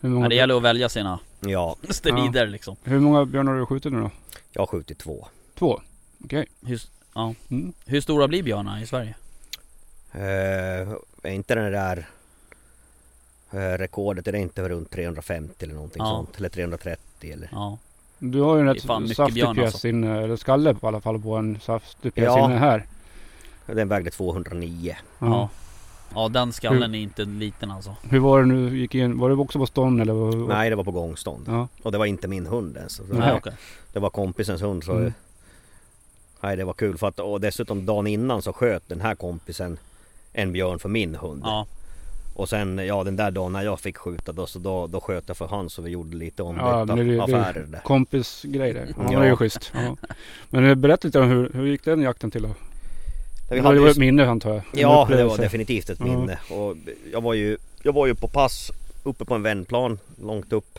Hur 0.00 0.08
många, 0.08 0.20
Men 0.20 0.30
det 0.30 0.36
gäller 0.36 0.56
att 0.56 0.62
välja 0.62 0.88
sina 0.88 1.18
Ja, 1.40 1.76
strider 1.90 2.46
liksom. 2.46 2.76
hur 2.84 3.00
många 3.00 3.24
björnar 3.24 3.52
har 3.52 3.58
du 3.60 3.66
skjutit 3.66 3.92
nu 3.92 4.00
då? 4.00 4.10
jag 4.52 4.62
har 4.62 4.66
skjutit 4.66 4.98
två. 4.98 5.26
Två? 5.58 5.80
Okej. 6.24 6.46
Hur, 6.66 6.80
ja. 7.14 7.34
Mm. 7.50 7.72
Hur 7.86 8.00
stora 8.00 8.28
blir 8.28 8.42
björnar 8.42 8.82
i 8.82 8.86
Sverige? 8.86 9.14
Eh, 10.12 10.88
är 11.22 11.30
inte 11.30 11.54
den 11.54 11.72
där 11.72 12.06
eh, 13.50 13.78
rekordet, 13.78 14.28
är 14.28 14.32
det 14.32 14.38
inte 14.38 14.68
runt 14.68 14.90
350 14.90 15.54
eller 15.64 15.74
någonting 15.74 16.02
Ja. 16.02 16.08
sånt? 16.10 16.38
Eller 16.38 16.48
330 16.48 17.32
eller? 17.32 17.48
Ja. 17.52 17.78
Du 18.18 18.40
har 18.40 18.54
ju 18.56 18.60
en 18.60 18.74
rätt 18.74 18.82
saftig 19.16 19.44
pjäs 19.54 19.58
alltså. 19.58 19.88
inne, 19.88 20.20
eller 20.22 20.36
skalle 20.36 20.70
i 20.70 20.74
alla 20.86 21.00
fall 21.00 21.20
på 21.20 21.36
en 21.36 21.60
saftig 21.60 22.14
pjäs 22.14 22.24
Ja. 22.26 22.44
inne 22.44 22.58
här. 22.58 22.86
Den 23.66 23.88
vägde 23.88 24.10
209. 24.10 24.96
Ja. 25.18 25.48
Ja 26.14 26.28
den 26.28 26.52
skallen 26.52 26.94
är 26.94 26.98
inte 26.98 27.24
liten 27.24 27.70
alltså. 27.70 27.96
Hur 28.02 28.18
var 28.18 28.40
det 28.40 28.46
nu 28.46 28.78
gick 28.78 28.94
in? 28.94 29.18
Var 29.18 29.28
det 29.28 29.34
också 29.36 29.58
på 29.58 29.66
stånd 29.66 30.00
eller? 30.00 30.12
Var, 30.12 30.48
Nej, 30.48 30.70
det 30.70 30.76
var 30.76 30.84
på 30.84 30.90
gångstånd. 30.90 31.44
Ja. 31.48 31.68
Och 31.82 31.92
det 31.92 31.98
var 31.98 32.06
inte 32.06 32.28
min 32.28 32.46
hund 32.46 32.76
ens. 32.76 33.00
Nej 33.12 33.32
okej. 33.32 33.52
Det 33.92 33.98
var 33.98 34.10
kompisens 34.10 34.62
hund 34.62 34.84
så 34.84 34.92
Mm. 34.92 35.12
Nej 36.40 36.56
det 36.56 36.64
var 36.64 36.72
kul 36.72 36.98
för 36.98 37.08
att 37.08 37.18
och 37.20 37.40
dessutom 37.40 37.86
dagen 37.86 38.06
innan 38.06 38.42
så 38.42 38.52
sköt 38.52 38.88
den 38.88 39.00
här 39.00 39.14
kompisen 39.14 39.78
en 40.32 40.52
björn 40.52 40.78
för 40.78 40.88
min 40.88 41.14
hund. 41.14 41.42
Ja. 41.44 41.66
Och 42.34 42.48
sen 42.48 42.78
ja 42.78 43.04
den 43.04 43.16
där 43.16 43.30
dagen 43.30 43.52
när 43.52 43.62
jag 43.62 43.80
fick 43.80 43.96
skjuta 43.96 44.32
då 44.32 44.46
så 44.46 44.58
då, 44.58 44.86
då 44.86 45.00
sköt 45.00 45.24
jag 45.26 45.36
för 45.36 45.46
han 45.46 45.70
så 45.70 45.82
vi 45.82 45.90
gjorde 45.90 46.16
lite 46.16 46.42
Ja, 46.42 46.48
ombytta 46.48 46.84
men 46.96 47.08
det, 47.08 47.14
det, 47.16 47.22
affärer 47.22 47.66
det 47.68 47.80
kompisgrej 47.84 48.72
där. 48.72 48.94
Ja, 48.96 49.12
Ja. 49.12 49.18
det 49.18 49.24
är 49.24 49.30
ju 49.30 49.36
schysst. 49.36 49.72
Ja. 49.74 49.96
Men 50.50 50.64
eh, 50.66 50.74
berätta 50.74 51.08
lite 51.08 51.20
om 51.20 51.28
hur, 51.28 51.50
hur 51.54 51.66
gick 51.66 51.84
den 51.84 52.02
jakten 52.02 52.30
till 52.30 52.42
då? 52.42 52.50
Det 53.48 53.60
var, 53.60 53.72
ju- 53.74 53.88
ett 53.88 53.96
minne 53.96 54.26
antar 54.28 54.50
jag? 54.54 54.62
Ja 54.72 55.06
det 55.10 55.24
var 55.24 55.38
definitivt 55.38 55.90
ett 55.90 55.98
Ja. 56.00 56.04
minne. 56.06 56.38
Och 56.50 56.76
jag 57.12 57.20
var 57.20 57.34
ju 57.34 57.56
Jag 57.82 57.92
var 57.92 58.06
ju 58.06 58.14
på 58.14 58.28
pass 58.28 58.70
uppe 59.02 59.24
på 59.24 59.34
en 59.34 59.42
vändplan 59.42 59.98
långt 60.22 60.52
upp. 60.52 60.78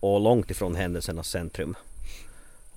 Och 0.00 0.20
långt 0.20 0.50
ifrån 0.50 0.74
händelsernas 0.74 1.28
centrum. 1.28 1.74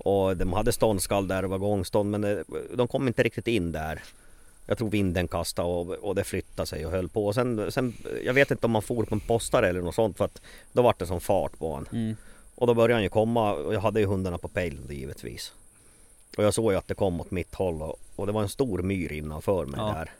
Och 0.06 0.36
de 0.36 0.52
hade 0.52 0.72
ståndskall 0.72 1.28
där 1.28 1.44
och 1.44 1.50
var 1.50 1.58
gångstånd 1.58 2.10
men 2.10 2.20
det- 2.20 2.44
de 2.74 2.88
kom 2.88 3.06
inte 3.08 3.22
riktigt 3.22 3.46
in 3.46 3.72
där. 3.72 4.02
Jag 4.66 4.78
tror 4.78 4.90
vinden 4.90 5.28
kastade 5.28 5.68
och, 5.68 5.90
och 5.90 6.14
det 6.14 6.24
flyttade 6.24 6.66
sig 6.66 6.86
och 6.86 6.92
höll 6.92 7.08
på. 7.08 7.26
Och 7.26 7.34
sen, 7.34 7.72
sen, 7.72 7.94
jag 8.24 8.34
vet 8.34 8.50
inte 8.50 8.66
om 8.66 8.70
man 8.72 8.82
for 8.82 9.04
på 9.04 9.14
en 9.14 9.20
postare 9.20 9.68
eller 9.68 9.80
något 9.80 9.94
sånt 9.94 10.16
för 10.16 10.24
att 10.24 10.40
då 10.72 10.82
var 10.82 10.94
det 10.98 11.06
som 11.06 11.20
fart 11.20 11.58
på 11.58 11.74
han. 11.74 11.88
Mm. 11.92 12.16
Och 12.54 12.66
då 12.66 12.74
började 12.74 12.94
han 12.94 13.02
ju 13.02 13.08
komma 13.08 13.52
och 13.54 13.74
jag 13.74 13.80
hade 13.80 14.00
ju 14.00 14.06
hundarna 14.06 14.38
på 14.38 14.48
pejl 14.48 14.78
givetvis. 14.90 15.52
Och 16.36 16.44
jag 16.44 16.54
såg 16.54 16.72
ju 16.72 16.78
att 16.78 16.88
det 16.88 16.94
kom 16.94 17.20
åt 17.20 17.30
mitt 17.30 17.54
håll 17.54 17.82
och, 17.82 17.96
och 18.16 18.26
det 18.26 18.32
var 18.32 18.42
en 18.42 18.48
stor 18.48 18.82
myr 18.82 19.12
innanför 19.12 19.64
mig 19.66 19.80
Ja. 19.80 19.92
där. 19.92 20.10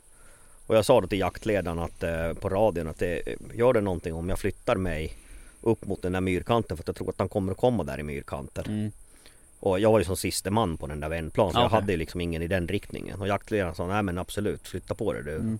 Och 0.66 0.76
jag 0.76 0.84
sa 0.84 1.00
då 1.00 1.06
till 1.06 1.18
jaktledaren 1.20 1.78
att, 1.78 2.02
eh, 2.02 2.32
på 2.32 2.48
radion 2.48 2.88
att 2.88 2.98
det, 2.98 3.22
gör 3.54 3.72
det 3.72 3.80
någonting 3.80 4.14
om 4.14 4.28
jag 4.28 4.38
flyttar 4.38 4.76
mig 4.76 5.12
upp 5.62 5.86
mot 5.86 6.02
den 6.02 6.12
där 6.12 6.20
myrkanten 6.20 6.76
för 6.76 6.82
att 6.82 6.88
jag 6.88 6.96
tror 6.96 7.10
att 7.10 7.18
han 7.18 7.28
kommer 7.28 7.52
att 7.52 7.58
komma 7.58 7.84
där 7.84 8.00
i 8.00 8.02
myrkanten. 8.02 8.64
Mm. 8.66 8.92
Och 9.60 9.80
jag 9.80 9.92
var 9.92 9.98
ju 9.98 10.04
som 10.04 10.16
siste 10.16 10.50
man 10.50 10.76
på 10.76 10.86
den 10.86 11.00
där 11.00 11.08
vändplan 11.08 11.52
så 11.52 11.58
Ja, 11.58 11.62
jag 11.62 11.68
hade 11.68 11.96
liksom 11.96 12.20
ingen 12.20 12.42
i 12.42 12.46
den 12.46 12.68
riktningen. 12.68 13.20
Och 13.20 13.28
jaktledaren 13.28 13.74
sa 13.74 13.86
nej 13.86 14.02
men 14.02 14.18
absolut 14.18 14.68
flytta 14.68 14.94
på 14.94 15.12
dig 15.12 15.22
du. 15.22 15.34
Mm. 15.34 15.58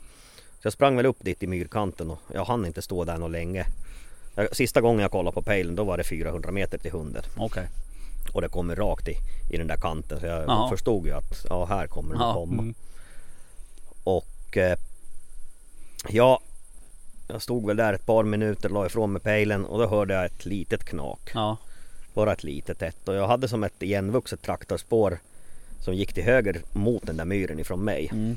Så 0.61 0.67
jag 0.67 0.73
sprang 0.73 0.97
väl 0.97 1.07
upp 1.07 1.17
dit 1.21 1.43
i 1.43 1.47
myrkanten 1.47 2.11
och 2.11 2.19
jag 2.35 2.45
hann 2.45 2.67
inte 2.67 2.83
stå 2.83 3.05
där 3.05 3.19
något 3.19 3.31
länge. 3.31 3.67
Jag- 4.35 4.57
Sista 4.57 4.81
gången 4.81 5.01
jag 5.01 5.11
kollade 5.11 5.35
på 5.35 5.43
pejlen 5.43 5.75
då 5.77 5.85
var 5.85 5.97
det 5.99 6.05
400 6.05 6.51
meter 6.51 6.79
till 6.79 6.91
hunden. 6.93 7.23
Okej. 7.37 7.69
Och 8.33 8.41
det 8.43 8.49
kommer 8.49 8.77
rakt 8.77 9.09
i, 9.09 9.15
i 9.51 9.57
den 9.57 9.67
där 9.67 9.77
kanten 9.77 10.21
så 10.21 10.27
jag 10.27 10.43
Jaha. 10.45 10.69
förstod 10.71 11.07
ju 11.07 11.13
att 11.13 11.47
ja, 11.49 11.65
här 11.65 11.87
kommer 11.87 12.11
den 12.15 12.35
komma. 12.35 12.63
Mm. 12.63 12.75
Och 14.05 14.57
eh, 14.57 14.79
ja, 16.09 16.41
jag 17.29 17.43
stod 17.43 17.67
väl 17.67 17.77
där 17.77 17.93
ett 17.93 18.07
par 18.07 18.23
minuter, 18.25 18.69
la 18.69 18.87
ifrån 18.87 19.13
mig 19.13 19.23
pejlen 19.23 19.65
och 19.65 19.79
då 19.79 19.87
hörde 19.87 20.15
jag 20.15 20.25
ett 20.25 20.47
litet 20.47 20.85
knak. 20.85 21.31
Ja. 21.35 21.57
Bara 22.17 22.33
ett 22.33 22.45
litet 22.45 22.83
ett. 22.83 23.09
Och 23.09 23.15
jag 23.15 23.29
hade 23.29 23.49
som 23.49 23.65
ett 23.65 23.83
igenvuxet 23.83 24.43
traktorspår 24.43 25.19
som 25.81 25.95
gick 25.95 26.13
till 26.13 26.25
höger 26.25 26.63
mot 26.73 27.07
den 27.07 27.17
där 27.17 27.25
myren 27.25 27.61
ifrån 27.61 27.85
mig. 27.85 28.09
Mm. 28.13 28.37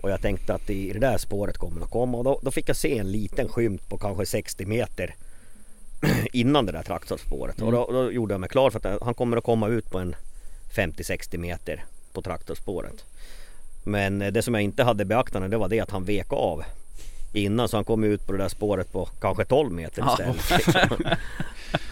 Och 0.00 0.10
jag 0.10 0.20
tänkte 0.20 0.54
att 0.54 0.70
i 0.70 0.92
det 0.92 0.98
där 0.98 1.18
spåret 1.18 1.58
kommer 1.58 1.82
att 1.82 1.90
komma. 1.90 2.18
Och 2.18 2.24
då, 2.24 2.40
då 2.42 2.50
fick 2.50 2.68
jag 2.68 2.76
se 2.76 2.98
en 2.98 3.12
liten 3.12 3.48
skymt 3.48 3.88
på 3.88 3.98
kanske 3.98 4.26
60 4.26 4.66
meter 4.66 5.14
innan 6.32 6.66
det 6.66 6.72
där 6.72 6.82
traktorspåret. 6.82 7.58
Mm. 7.58 7.66
Och 7.66 7.72
då, 7.72 7.92
då 7.92 8.12
gjorde 8.12 8.34
jag 8.34 8.40
mig 8.40 8.48
klar 8.48 8.70
för 8.70 8.88
att 8.88 9.02
han 9.02 9.14
kommer 9.14 9.36
att 9.36 9.44
komma 9.44 9.68
ut 9.68 9.90
på 9.90 9.98
en 9.98 10.16
50-60 10.74 11.38
meter 11.38 11.84
på 12.12 12.22
traktorspåret. 12.22 13.04
Men 13.84 14.22
eh, 14.22 14.32
det 14.32 14.42
som 14.42 14.54
jag 14.54 14.62
inte 14.62 14.82
hade 14.82 15.04
beaktande 15.04 15.48
det 15.48 15.56
var 15.56 15.68
det 15.68 15.80
att 15.80 15.90
han 15.90 16.04
vek 16.04 16.32
av 16.32 16.64
innan 17.34 17.68
så 17.68 17.76
han 17.76 17.84
kom 17.84 18.04
ut 18.04 18.26
på 18.26 18.32
det 18.32 18.38
där 18.38 18.48
spåret 18.48 18.92
på 18.92 19.08
kanske 19.20 19.44
12 19.44 19.72
meter 19.72 20.02
Ja. 20.02 20.12
istället. 20.12 20.50
Liksom. 20.50 21.04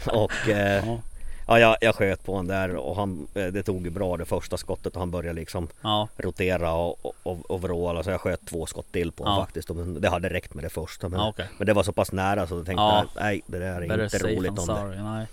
och 0.22 0.48
eh, 0.48 0.86
Ja. 0.86 0.98
ja, 1.46 1.58
jag, 1.58 1.76
jag 1.80 1.94
sköt 1.94 2.24
på 2.24 2.32
honom 2.32 2.46
där 2.46 2.76
och 2.76 2.96
han, 2.96 3.26
eh, 3.34 3.46
det 3.46 3.62
tog 3.62 3.84
ju 3.84 3.90
bra 3.90 4.16
det 4.16 4.24
första 4.24 4.56
skottet 4.56 4.94
och 4.94 5.00
han 5.00 5.10
började 5.10 5.40
liksom 5.40 5.68
Ja. 5.82 6.08
rotera 6.16 6.72
och, 6.72 7.06
och, 7.06 7.14
och, 7.22 7.50
och 7.50 7.62
vråla 7.62 8.02
så 8.02 8.10
jag 8.10 8.20
sköt 8.20 8.46
två 8.46 8.66
skott 8.66 8.92
till 8.92 9.12
på 9.12 9.24
honom 9.24 9.38
Ja. 9.38 9.44
faktiskt. 9.44 9.68
Men 9.70 10.00
Det 10.00 10.08
hade 10.08 10.28
räckt 10.28 10.54
med 10.54 10.64
det 10.64 10.70
första. 10.70 11.08
Men, 11.08 11.20
Ja, 11.20 11.28
okej. 11.28 11.48
men 11.58 11.66
det 11.66 11.72
var 11.72 11.82
så 11.82 11.92
pass 11.92 12.12
nära 12.12 12.46
så 12.46 12.54
jag 12.56 12.66
tänkte 12.66 12.82
Ja. 12.82 12.98
att 13.02 13.14
nej 13.20 13.42
det 13.46 13.58
där 13.58 13.82
är 13.82 13.88
Better 13.88 14.04
inte 14.04 14.18
roligt 14.18 14.50
om 14.50 14.54
det, 14.56 14.62
sorry. 14.62 14.98
Nej. 15.02 15.26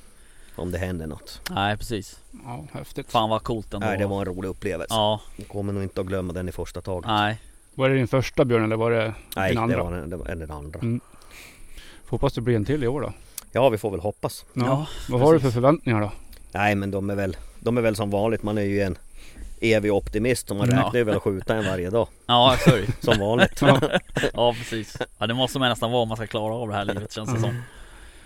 om 0.55 0.71
det 0.71 0.77
händer 0.77 1.07
något. 1.07 1.41
Nej 1.51 1.77
precis. 1.77 2.19
Ja, 2.45 2.63
häftigt. 2.73 3.11
Fan 3.11 3.29
vad 3.29 3.43
coolt 3.43 3.73
ändå. 3.73 3.87
Nej 3.87 3.97
det 3.97 4.05
var 4.05 4.19
en 4.19 4.25
rolig 4.25 4.49
upplevelse. 4.49 4.93
Ja. 4.95 5.19
Jag 5.35 5.47
kommer 5.47 5.73
nog 5.73 5.83
inte 5.83 6.01
att 6.01 6.07
glömma 6.07 6.33
den 6.33 6.49
i 6.49 6.51
första 6.51 6.81
taget. 6.81 7.07
Nej. 7.07 7.37
Var 7.79 7.89
det 7.89 7.95
din 7.95 8.07
första 8.07 8.45
björn 8.45 8.63
eller 8.63 8.75
var 8.75 8.91
det 8.91 9.13
nej 9.35 9.49
din 9.49 9.55
det 9.55 9.61
andra? 9.63 9.83
var 9.83 9.91
den, 9.91 10.09
det 10.09 10.17
var 10.17 10.25
den 10.35 10.51
andra. 10.51 10.79
Mm. 10.79 10.99
Hoppas 12.07 12.33
det 12.33 12.41
blir 12.41 12.55
en 12.55 12.65
till 12.65 12.83
i 12.83 12.87
år 12.87 13.01
då. 13.01 13.13
Ja 13.51 13.69
vi 13.69 13.77
får 13.77 13.91
väl 13.91 13.99
hoppas. 13.99 14.45
Ja. 14.53 14.63
Ja, 14.65 14.87
Vad 15.09 15.21
har 15.21 15.33
du 15.33 15.39
för 15.39 15.51
förväntningar 15.51 16.01
då? 16.01 16.11
Nej 16.51 16.75
men 16.75 16.91
de 16.91 17.09
är 17.09 17.15
väl, 17.15 17.37
de 17.59 17.77
är 17.77 17.81
väl 17.81 17.95
som 17.95 18.09
vanligt. 18.09 18.43
Man 18.43 18.57
är 18.57 18.61
ju 18.61 18.81
en 18.81 18.97
evig 19.61 19.93
optimist 19.93 20.47
så 20.47 20.53
man 20.55 20.69
Ja. 20.69 20.77
räknar 20.77 20.95
ju 20.95 21.03
väl 21.03 21.15
att 21.17 21.23
skjuta 21.23 21.55
en 21.55 21.65
varje 21.65 21.89
dag. 21.89 22.07
Ja, 22.25 22.55
så 22.59 22.69
är 22.69 22.73
det 22.75 22.79
ju. 22.81 22.87
Som 22.99 23.19
vanligt. 23.19 23.61
Ja. 23.61 23.81
Ja 24.33 24.53
precis. 24.53 24.97
Ja 25.17 25.27
det 25.27 25.33
måste 25.33 25.59
man 25.59 25.69
nästan 25.69 25.91
vara 25.91 26.01
om 26.01 26.07
man 26.07 26.17
ska 26.17 26.27
klara 26.27 26.53
av 26.53 26.67
det 26.67 26.73
här 26.75 26.85
livet 26.85 27.11
känns 27.11 27.33
det 27.33 27.39
som. 27.39 27.61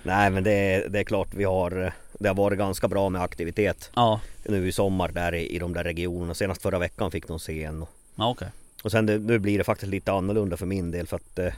Nej 0.04 0.30
men 0.30 0.44
det 0.44 0.52
är, 0.52 0.90
det 0.90 1.00
är 1.00 1.04
klart 1.04 1.28
vi 1.34 1.44
har 1.44 1.94
Det 2.20 2.28
har 2.28 2.36
varit 2.36 2.58
ganska 2.58 2.88
bra 2.88 3.10
med 3.10 3.22
aktivitet 3.22 3.92
Ja. 3.96 4.20
nu 4.44 4.68
i 4.68 4.72
sommar 4.72 5.10
där 5.10 5.36
i, 5.36 5.56
i 5.56 5.60
de 5.60 5.74
där 5.74 5.84
regionerna. 5.84 6.34
Senast 6.34 6.62
förra 6.62 6.80
veckan 6.80 7.12
fick 7.12 7.28
de 7.28 7.40
se 7.40 7.64
en. 7.64 7.82
Och, 7.82 7.90
Ja 8.16 8.30
okej. 8.30 8.48
Och 8.84 8.92
sen 8.92 9.06
det, 9.06 9.18
nu 9.18 9.40
blir 9.40 9.58
det 9.58 9.64
faktiskt 9.64 9.90
lite 9.90 10.12
annorlunda 10.12 10.58
för 10.58 10.66
min 10.66 10.92
del 10.92 11.08
för 11.08 11.16
att 11.16 11.40
eh, 11.40 11.54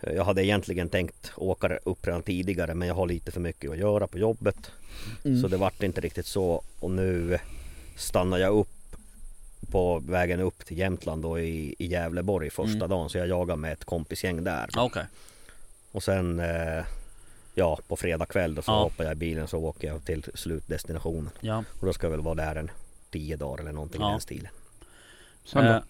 Jag 0.00 0.24
hade 0.24 0.44
egentligen 0.44 0.88
tänkt 0.88 1.32
åka 1.36 1.76
upp 1.84 2.06
redan 2.06 2.22
tidigare 2.22 2.74
men 2.74 2.88
jag 2.88 2.94
har 2.94 3.06
lite 3.06 3.32
för 3.32 3.40
mycket 3.40 3.70
att 3.70 3.78
göra 3.78 4.06
på 4.06 4.18
jobbet. 4.18 4.70
Mm. 5.24 5.42
Så 5.42 5.48
det 5.48 5.56
vart 5.56 5.82
inte 5.82 6.00
riktigt 6.00 6.26
så 6.26 6.62
och 6.80 6.90
nu 6.90 7.38
stannar 7.96 8.38
jag 8.38 8.54
upp 8.54 8.68
på 9.70 9.98
vägen 9.98 10.40
upp 10.40 10.66
till 10.66 10.78
Jämtland 10.78 11.22
då 11.22 11.38
i, 11.40 11.74
i 11.78 11.86
Gävleborg 11.86 12.50
första 12.50 12.76
Mm. 12.76 12.88
dagen 12.90 13.08
så 13.10 13.18
jag 13.18 13.28
jagar 13.28 13.56
med 13.56 13.72
ett 13.72 13.84
kompisgäng 13.84 14.44
där. 14.44 14.68
Ja, 14.72 14.82
Okej. 14.84 15.04
Och 15.92 16.02
sen 16.02 16.40
eh, 16.40 16.84
Ja 17.54 17.78
på 17.88 17.96
fredag 17.96 18.26
kväll 18.26 18.54
då 18.54 18.62
så 18.62 18.70
Ja. 18.72 18.82
hoppar 18.82 19.04
jag 19.04 19.12
i 19.12 19.16
bilen 19.16 19.48
så 19.48 19.58
åker 19.58 19.88
jag 19.88 20.04
till 20.04 20.24
slutdestinationen. 20.34 21.30
Ja. 21.40 21.64
Och 21.80 21.86
då 21.86 21.92
ska 21.92 22.06
jag 22.06 22.10
väl 22.10 22.20
vara 22.20 22.34
där 22.34 22.56
en 22.56 22.70
10 23.10 23.36
dagar 23.36 23.60
eller 23.62 23.72
någonting 23.72 24.00
Ja. 24.00 24.08
i 24.08 24.10
den 24.12 24.20
stilen. 24.20 24.52
Sen 25.44 25.64
då? 25.64 25.82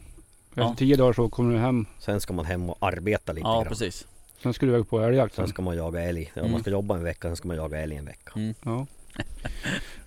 Efter 0.53 0.63
ja. 0.63 0.75
tio 0.79 0.97
dagar 0.97 1.13
så 1.13 1.29
kommer 1.29 1.53
du 1.55 1.59
hem. 1.61 1.87
Sen 1.99 2.21
ska 2.21 2.33
man 2.33 2.45
hem 2.45 2.71
och 2.71 2.77
arbeta 2.81 3.33
lite 3.33 3.47
ja 3.49 3.55
grann. 3.55 3.69
precis. 3.69 4.07
Sen 4.43 4.55
ska 4.55 4.67
du 4.67 4.73
iväg 4.73 4.89
på 4.89 5.01
älgjakt 5.01 5.35
Sen 5.35 5.49
ska 5.49 5.63
man 5.63 5.77
jaga 5.77 6.03
älg. 6.03 6.31
Ja, 6.35 6.41
Mm. 6.41 6.53
Man 6.53 6.61
ska 6.61 6.71
jobba 6.71 6.97
en 6.97 7.05
vecka, 7.05 7.29
sen 7.29 7.37
ska 7.37 7.49
man 7.49 7.57
jaga 7.57 7.81
älg 7.81 7.97
en 7.97 8.05
vecka. 8.05 8.33
Mm. 8.37 8.55
Ja. 8.65 8.87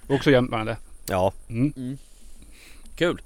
Också 0.07 0.31
Jämtland 0.31 0.69
det. 0.69 0.77
Ja, 1.09 1.33
Mm. 1.49 1.73
Mm. 1.77 1.97
Kul. 2.95 3.21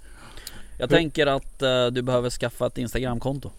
Jag 0.77 0.87
Hur- 0.87 0.95
tänker 0.97 1.27
att 1.27 1.61
eh, 1.61 1.87
du 1.87 2.01
behöver 2.01 2.29
skaffa 2.29 2.67
ett 2.67 2.77
Instagramkonto. 2.77 3.51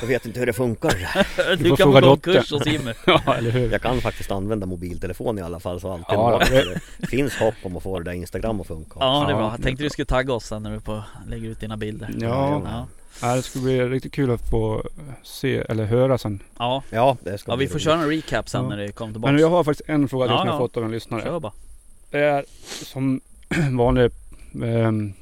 Jag 0.00 0.06
vet 0.08 0.26
inte 0.26 0.38
hur 0.38 0.46
det 0.46 0.52
funkar. 0.52 0.90
Du 1.56 1.68
får 1.68 1.76
kan 1.76 1.84
fråga 1.92 2.00
få 2.00 2.06
gå 2.06 2.12
en 2.12 2.20
kurs 2.20 2.52
hos 2.52 2.66
Jimmy. 2.66 2.92
Ja, 3.06 3.34
eller 3.34 3.50
hur? 3.50 3.72
Jag 3.72 3.82
kan 3.82 4.00
faktiskt 4.00 4.30
använda 4.30 4.66
mobiltelefon 4.66 5.38
i 5.38 5.42
alla 5.42 5.60
fall 5.60 5.80
så 5.80 5.92
alltid 5.92 6.04
Ja, 6.08 6.28
bra. 6.38 6.38
det- 6.50 6.80
Det 6.98 7.06
finns 7.06 7.36
hopp 7.36 7.54
om 7.62 7.76
att 7.76 7.82
få 7.82 7.98
det 7.98 8.04
där 8.04 8.12
Instagram 8.12 8.60
att 8.60 8.66
funka. 8.66 8.96
Ja 9.00 9.24
det 9.26 9.32
är 9.32 9.36
bra. 9.36 9.50
Jag 9.56 9.62
tänkte 9.62 9.84
du 9.84 9.90
skulle 9.90 10.06
tagga 10.06 10.32
oss 10.32 10.46
sen 10.46 10.62
när 10.62 10.70
du 10.72 10.80
på, 10.80 11.02
lägger 11.28 11.48
ut 11.48 11.60
dina 11.60 11.76
bilder. 11.76 12.10
Ja. 12.20 12.62
Ja. 12.64 12.86
Ja, 13.22 13.34
det 13.36 13.42
ska 13.42 13.58
bli 13.58 13.80
riktigt 13.88 14.12
kul 14.12 14.30
att 14.30 14.50
få 14.50 14.82
se 15.22 15.56
eller 15.68 15.84
höra 15.84 16.18
sen. 16.18 16.42
Ja, 16.58 16.82
Ja, 16.90 17.16
det 17.24 17.38
ska 17.38 17.52
ja 17.52 17.56
vi 17.56 17.66
får 17.66 17.72
roligt. 17.74 17.84
köra 17.84 18.00
en 18.02 18.08
recap 18.10 18.48
sen 18.48 18.62
Ja. 18.62 18.68
när 18.68 18.76
det 18.76 18.92
kommer 18.92 19.12
tillbaka. 19.12 19.32
Men 19.32 19.40
jag 19.40 19.50
har 19.50 19.64
faktiskt 19.64 19.88
en 19.90 20.08
fråga 20.08 20.26
till 20.26 20.32
Ja, 20.32 20.38
som 20.38 20.46
jag 20.46 20.54
ja. 20.54 20.58
fått 20.58 20.76
av 20.76 20.84
en 20.84 20.90
lyssnare. 20.90 21.22
Kör 21.22 21.40
bara. 21.40 21.52
Det 22.10 22.18
är 22.18 22.44
som 22.84 23.20
vanlig 23.78 24.10
um, 24.62 25.12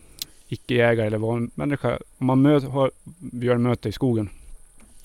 icke-jägare 0.48 1.06
eller 1.06 1.18
vanlig 1.18 1.50
människa. 1.54 1.98
Om 2.18 2.26
man 2.26 2.42
möt, 2.42 2.64
har 2.64 2.90
björnmöte 3.18 3.88
i 3.88 3.92
skogen 3.92 4.28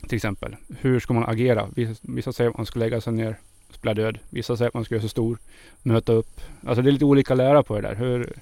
till 0.07 0.15
exempel. 0.15 0.55
Hur 0.79 0.99
ska 0.99 1.13
man 1.13 1.23
agera? 1.29 1.69
Vissa, 2.01 2.33
säger 2.33 2.49
att 2.49 2.57
man 2.57 2.65
ska 2.65 2.79
lägga 2.79 3.01
sig 3.01 3.13
ner 3.13 3.35
spela 3.71 3.93
död. 3.93 4.19
Vissa 4.29 4.57
säger 4.57 4.67
att 4.67 4.73
man 4.73 4.85
ska 4.85 4.95
göra 4.95 5.01
sig 5.01 5.09
stor, 5.09 5.37
möta 5.83 6.13
upp. 6.13 6.41
Alltså 6.65 6.81
det 6.81 6.89
är 6.89 6.91
lite 6.91 7.05
olika 7.05 7.35
lära 7.35 7.63
på 7.63 7.75
det 7.75 7.81
där. 7.81 7.95
Hur, 7.95 8.33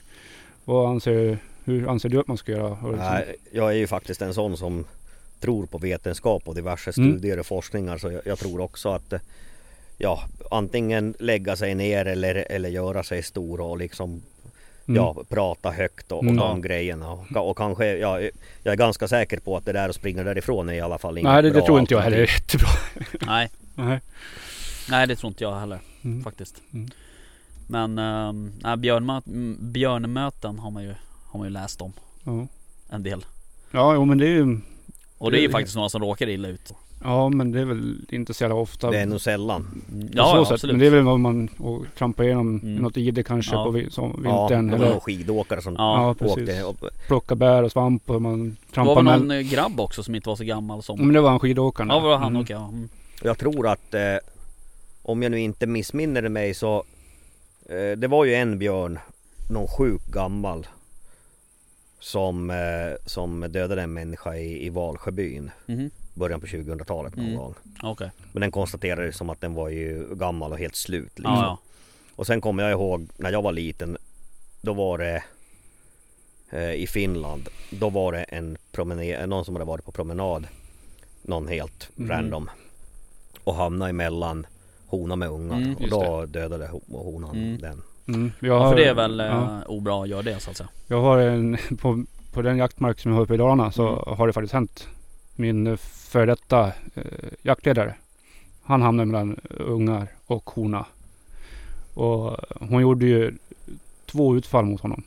vad 0.66 0.90
anser, 0.90 1.38
hur 1.64 1.90
anser 1.90 2.10
du 2.10 2.20
att 2.20 2.28
man 2.28 2.38
ska 2.38 2.52
göra? 2.52 2.64
Och 2.72 2.92
liksom- 2.92 2.98
Nej, 2.98 3.36
jag 3.52 3.70
är 3.72 3.76
ju 3.78 3.88
faktiskt 3.88 4.22
en 4.22 4.34
sån 4.34 4.58
som 4.58 4.86
tror 5.40 5.66
på 5.66 5.78
vetenskap 5.78 6.48
och 6.48 6.56
diverse 6.56 6.92
Mm. 6.98 7.12
studier 7.12 7.40
och 7.40 7.46
forskningar 7.46 7.98
så 7.98 8.12
jag, 8.12 8.22
jag 8.26 8.40
tror 8.40 8.62
också 8.62 8.90
att 8.90 9.14
eh, 9.14 9.20
ja, 9.98 10.24
antingen 10.52 11.14
lägga 11.20 11.56
sig 11.56 11.76
ner 11.76 12.06
eller, 12.06 12.36
eller 12.50 12.70
göra 12.70 13.04
sig 13.04 13.24
stor 13.24 13.62
och 13.62 13.78
liksom 13.78 14.10
Mm. 14.10 14.22
Ja, 14.96 15.16
prata 15.30 15.72
högt 15.72 16.12
och, 16.12 16.18
och 16.18 16.24
Mm. 16.24 16.36
de 16.36 16.62
grejerna. 16.62 17.12
Och, 17.12 17.50
och 17.50 17.58
kanske, 17.58 17.98
ja, 17.98 18.20
jag 18.64 18.72
är 18.74 18.76
ganska 18.78 19.08
säker 19.08 19.40
på 19.40 19.58
att 19.58 19.66
det 19.66 19.72
där 19.74 19.90
att 19.90 19.96
springa 19.96 20.24
därifrån 20.24 20.70
är 20.70 20.74
i 20.74 20.82
alla 20.82 20.98
fall 20.98 21.18
inget 21.18 21.32
Nej, 21.32 21.42
det, 21.44 21.50
det 21.50 21.62
tror 21.62 21.80
inte 21.80 21.94
jag 21.94 22.02
heller 22.02 22.18
är 22.18 22.22
jättebra. 22.22 22.70
Nej, 23.22 23.50
Nej. 23.76 24.00
nej 24.90 25.08
det 25.08 25.16
tror 25.16 25.28
inte 25.30 25.44
jag 25.44 25.60
heller 25.60 25.80
Mm. 26.04 26.24
faktiskt. 26.24 26.56
Mm. 26.74 26.90
Men 27.68 28.00
um, 28.00 28.52
nej, 28.64 28.76
björnmö- 28.76 29.56
björnmöten 29.72 30.60
har 30.60 30.72
man, 30.72 30.84
ju, 30.84 30.94
har 31.32 31.38
man 31.40 31.48
ju 31.48 31.54
läst 31.54 31.82
om 31.82 31.94
en 32.90 33.04
del. 33.04 33.26
ja, 33.72 33.94
jo, 33.94 34.06
men 34.06 34.18
det 34.18 34.26
är 34.26 34.30
ju 34.30 34.60
Och 35.18 35.32
det 35.32 35.40
är 35.40 35.42
ju 35.42 35.50
faktiskt 35.50 35.76
några 35.76 35.90
som 35.90 36.02
råkar 36.02 36.30
illa 36.30 36.48
ut. 36.48 36.74
Ja, 37.04 37.30
men 37.30 37.52
det 37.52 37.60
är 37.62 37.66
väl 37.66 37.96
inte 38.10 38.34
så 38.34 38.44
jävla 38.44 38.56
ofta. 38.56 38.92
Det 38.92 39.00
är 39.00 39.06
nog 39.06 39.22
sällan. 39.22 39.82
Ja, 40.14 40.24
så 40.32 40.38
ja 40.38 40.46
sätt. 40.46 40.54
absolut. 40.54 40.74
Men 40.74 40.80
det 40.80 40.88
är 40.88 40.92
väl 40.92 41.04
vad 41.04 41.20
man 41.20 41.50
och 41.58 41.86
trampar 41.98 42.24
igenom 42.24 42.60
Mm. 42.64 42.76
något 42.76 42.98
ide 42.98 43.24
kanske 43.24 43.56
Ja. 43.56 43.64
på 43.66 43.72
vi- 43.72 43.90
som 43.90 44.22
Ja, 44.26 44.48
vintern. 44.48 44.68
det 44.68 44.78
var 44.90 45.00
skidåkare 45.00 45.62
som 45.62 45.76
Ja, 45.78 46.08
ja, 46.08 46.14
precis. 46.14 46.38
åkte. 46.38 46.64
Och, 46.64 46.78
plocka 47.08 47.36
bär 47.36 47.64
och 47.64 47.72
svamp 47.72 48.10
och 48.10 48.22
man 48.22 48.50
det 48.68 48.74
trampar 48.74 48.96
var 48.96 49.04
väl 49.04 49.20
med. 49.20 49.20
någon 49.28 49.32
eh, 49.32 49.42
grabb 49.42 49.80
också 49.80 50.04
som 50.04 50.16
inte 50.16 50.30
var 50.30 50.36
så 50.36 50.44
gammal 50.44 50.84
som... 50.84 51.00
Men 51.00 51.14
det 51.14 51.22
var 51.22 51.30
han 51.30 51.40
skidåkaren. 51.40 51.90
Ja, 51.90 52.00
var 52.00 52.18
han 52.18 52.28
Mm. 52.28 52.42
okej. 52.42 52.56
ja. 52.56 52.68
Mm. 52.68 52.90
jag 53.24 53.38
tror 53.38 53.68
att 53.68 53.94
eh, 53.94 54.02
om 55.04 55.24
jag 55.24 55.32
nu 55.32 55.40
inte 55.40 55.68
missminner 55.68 56.30
mig 56.30 56.54
så 56.54 56.84
eh, 57.70 57.98
det 57.98 58.08
var 58.08 58.26
ju 58.26 58.34
en 58.34 58.60
björn, 58.60 59.00
någon 59.50 59.68
sjuk 59.68 60.02
gammal 60.14 60.68
som, 62.00 62.50
eh, 62.50 62.58
som 63.06 63.42
dödade 63.50 63.82
en 63.82 63.94
människa 63.94 64.36
i, 64.36 64.66
i 64.66 64.70
Valsjöbyn 64.70 65.52
Mhm. 65.66 65.90
Början 66.14 66.40
på 66.42 66.48
2000-talet 66.48 67.16
någon 67.16 67.26
Mm. 67.26 67.38
gång. 67.38 67.54
Okej. 67.84 68.12
Men 68.32 68.42
den 68.42 68.52
konstaterades 68.52 69.18
som 69.18 69.30
att 69.30 69.42
den 69.42 69.54
var 69.54 69.70
ju 69.70 70.16
gammal 70.16 70.52
och 70.52 70.58
helt 70.60 70.76
slut. 70.76 71.12
Liksom. 71.20 71.34
Ja, 71.34 71.42
ja. 71.42 71.58
Och 72.16 72.28
sen 72.28 72.42
kommer 72.42 72.64
jag 72.64 72.72
ihåg 72.72 73.08
när 73.18 73.32
jag 73.32 73.42
var 73.42 73.52
liten. 73.52 73.98
Då 74.62 74.74
var 74.74 74.98
det 74.98 75.24
eh, 76.50 76.74
i 76.74 76.88
Finland. 76.88 77.50
Då 77.72 77.90
var 77.90 78.12
det 78.12 78.24
en 78.24 78.58
promenad, 78.72 79.30
någon 79.30 79.46
som 79.46 79.56
hade 79.56 79.66
varit 79.66 79.86
på 79.86 79.92
promenad. 79.92 80.48
Någon 81.22 81.48
helt 81.48 81.90
Mm. 81.98 82.10
random. 82.12 82.50
Och 83.44 83.56
hamnade 83.56 83.90
emellan 83.90 84.48
hona 84.88 85.16
med 85.16 85.30
ungar. 85.30 85.58
Mm, 85.58 85.76
och 85.76 85.90
då 85.90 86.26
dödade 86.26 86.68
ho- 86.68 87.04
honan 87.04 87.36
Mm. 87.36 87.58
den. 87.58 87.82
Mm. 88.08 88.32
Jag, 88.40 88.50
Ja, 88.56 88.60
har, 88.64 88.70
för 88.70 88.78
det 88.78 88.86
är 88.86 88.94
väl 88.94 89.20
eh, 89.20 89.26
ja, 89.26 89.62
obra 89.68 90.02
att 90.04 90.10
göra 90.10 90.22
det 90.22 90.40
så 90.40 90.50
att 90.52 90.58
säga. 90.58 90.70
jag 90.88 91.02
har 91.02 91.18
en, 91.18 91.58
på, 91.82 92.06
på 92.34 92.42
den 92.42 92.58
jaktmark 92.58 93.00
som 93.00 93.12
jag 93.12 93.18
har 93.18 93.24
uppe 93.24 93.34
i 93.34 93.38
Dalarna 93.38 93.72
så 93.72 93.88
Mm. 93.88 94.18
har 94.18 94.28
det 94.28 94.34
faktiskt 94.34 94.54
hänt. 94.54 94.88
Min 95.36 95.78
eh, 96.12 96.14
före 96.14 96.26
detta 96.26 96.68
eh, 96.96 97.04
jaktledare. 97.42 97.96
Han 98.64 98.82
hamnade 98.82 99.12
mellan 99.12 99.40
ungar 99.50 100.08
och 100.26 100.50
hona. 100.50 100.86
Och 101.94 102.38
hon 102.60 102.82
gjorde 102.82 103.06
ju 103.06 103.34
två 104.06 104.36
utfall 104.36 104.66
mot 104.66 104.82
honom. 104.82 105.04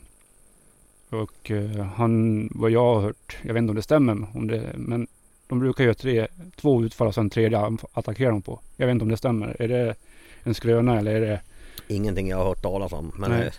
Och 1.09 1.51
eh, 1.51 1.85
han, 1.85 2.47
vad 2.51 2.71
jag 2.71 2.95
har 2.95 3.01
hört, 3.01 3.37
jag 3.41 3.53
vet 3.53 3.61
inte 3.61 3.71
om 3.71 3.75
det 3.75 3.81
stämmer, 3.81 4.27
om 4.33 4.47
det, 4.47 4.69
men 4.75 5.07
de 5.47 5.59
brukar 5.59 5.83
göra 5.83 5.93
tre, 5.93 6.27
två 6.55 6.83
utfall 6.83 7.07
och 7.07 7.15
sen 7.15 7.29
tredje 7.29 7.77
attackerar 7.93 8.31
de 8.31 8.41
på. 8.41 8.59
Jag 8.77 8.87
vet 8.87 8.91
inte 8.91 9.03
om 9.03 9.09
det 9.09 9.17
stämmer. 9.17 9.61
Är 9.61 9.67
det 9.67 9.95
en 10.43 10.53
skröna 10.53 10.99
eller 10.99 11.15
är 11.15 11.21
det? 11.21 11.41
Ingenting 11.87 12.29
jag 12.29 12.37
har 12.37 12.45
hört 12.45 12.61
talas 12.61 12.93
om. 12.93 13.11
Men 13.17 13.31
Nej. 13.31 13.51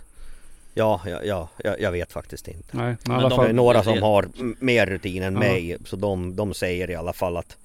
Ja, 0.76 1.00
ja, 1.06 1.18
ja 1.24 1.48
jag, 1.64 1.80
jag 1.80 1.92
vet 1.92 2.12
faktiskt 2.12 2.48
inte. 2.48 2.76
Nej, 2.76 2.84
men 2.86 2.96
Men 3.04 3.16
alla 3.16 3.28
de- 3.28 3.44
Det 3.44 3.48
är 3.48 3.52
några 3.52 3.82
som 3.82 4.02
har 4.02 4.28
mer 4.64 4.86
rutin 4.86 5.22
än 5.22 5.32
Ja. 5.34 5.38
mig. 5.40 5.76
Så 5.84 5.96
de, 5.96 6.36
de 6.36 6.54
säger 6.54 6.90
i 6.90 6.94
alla 6.94 7.12
fall 7.12 7.36
att 7.36 7.56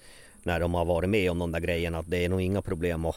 när 0.43 0.59
de 0.59 0.73
har 0.73 0.85
varit 0.85 1.09
med 1.09 1.31
om 1.31 1.39
de 1.39 1.51
där 1.51 1.59
grejerna 1.59 1.97
att 1.99 2.09
det 2.09 2.25
är 2.25 2.29
nog 2.29 2.41
inga 2.41 2.61
problem 2.61 3.05
att, 3.05 3.15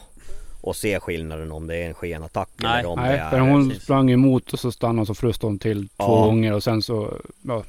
att 0.63 0.75
se 0.77 0.99
skillnaden 0.99 1.51
om 1.51 1.67
det 1.67 1.75
är 1.77 1.87
en 1.87 1.93
skenattack 1.93 2.49
Nej. 2.57 2.79
eller 2.79 2.89
om 2.89 2.99
Nej, 2.99 3.17
det 3.17 3.29
för 3.29 3.37
är... 3.37 3.41
hon 3.41 3.67
precis. 3.69 3.83
sprang 3.83 4.11
emot 4.11 4.53
och 4.53 4.59
så 4.59 4.71
stannade 4.71 5.01
och 5.01 5.07
så 5.07 5.15
fröstade 5.15 5.51
hon 5.51 5.59
till 5.59 5.87
två 5.87 5.93
Ja. 5.97 6.25
gånger 6.25 6.53
och 6.53 6.63
sen 6.63 6.81
så, 6.81 7.13
ja, 7.41 7.63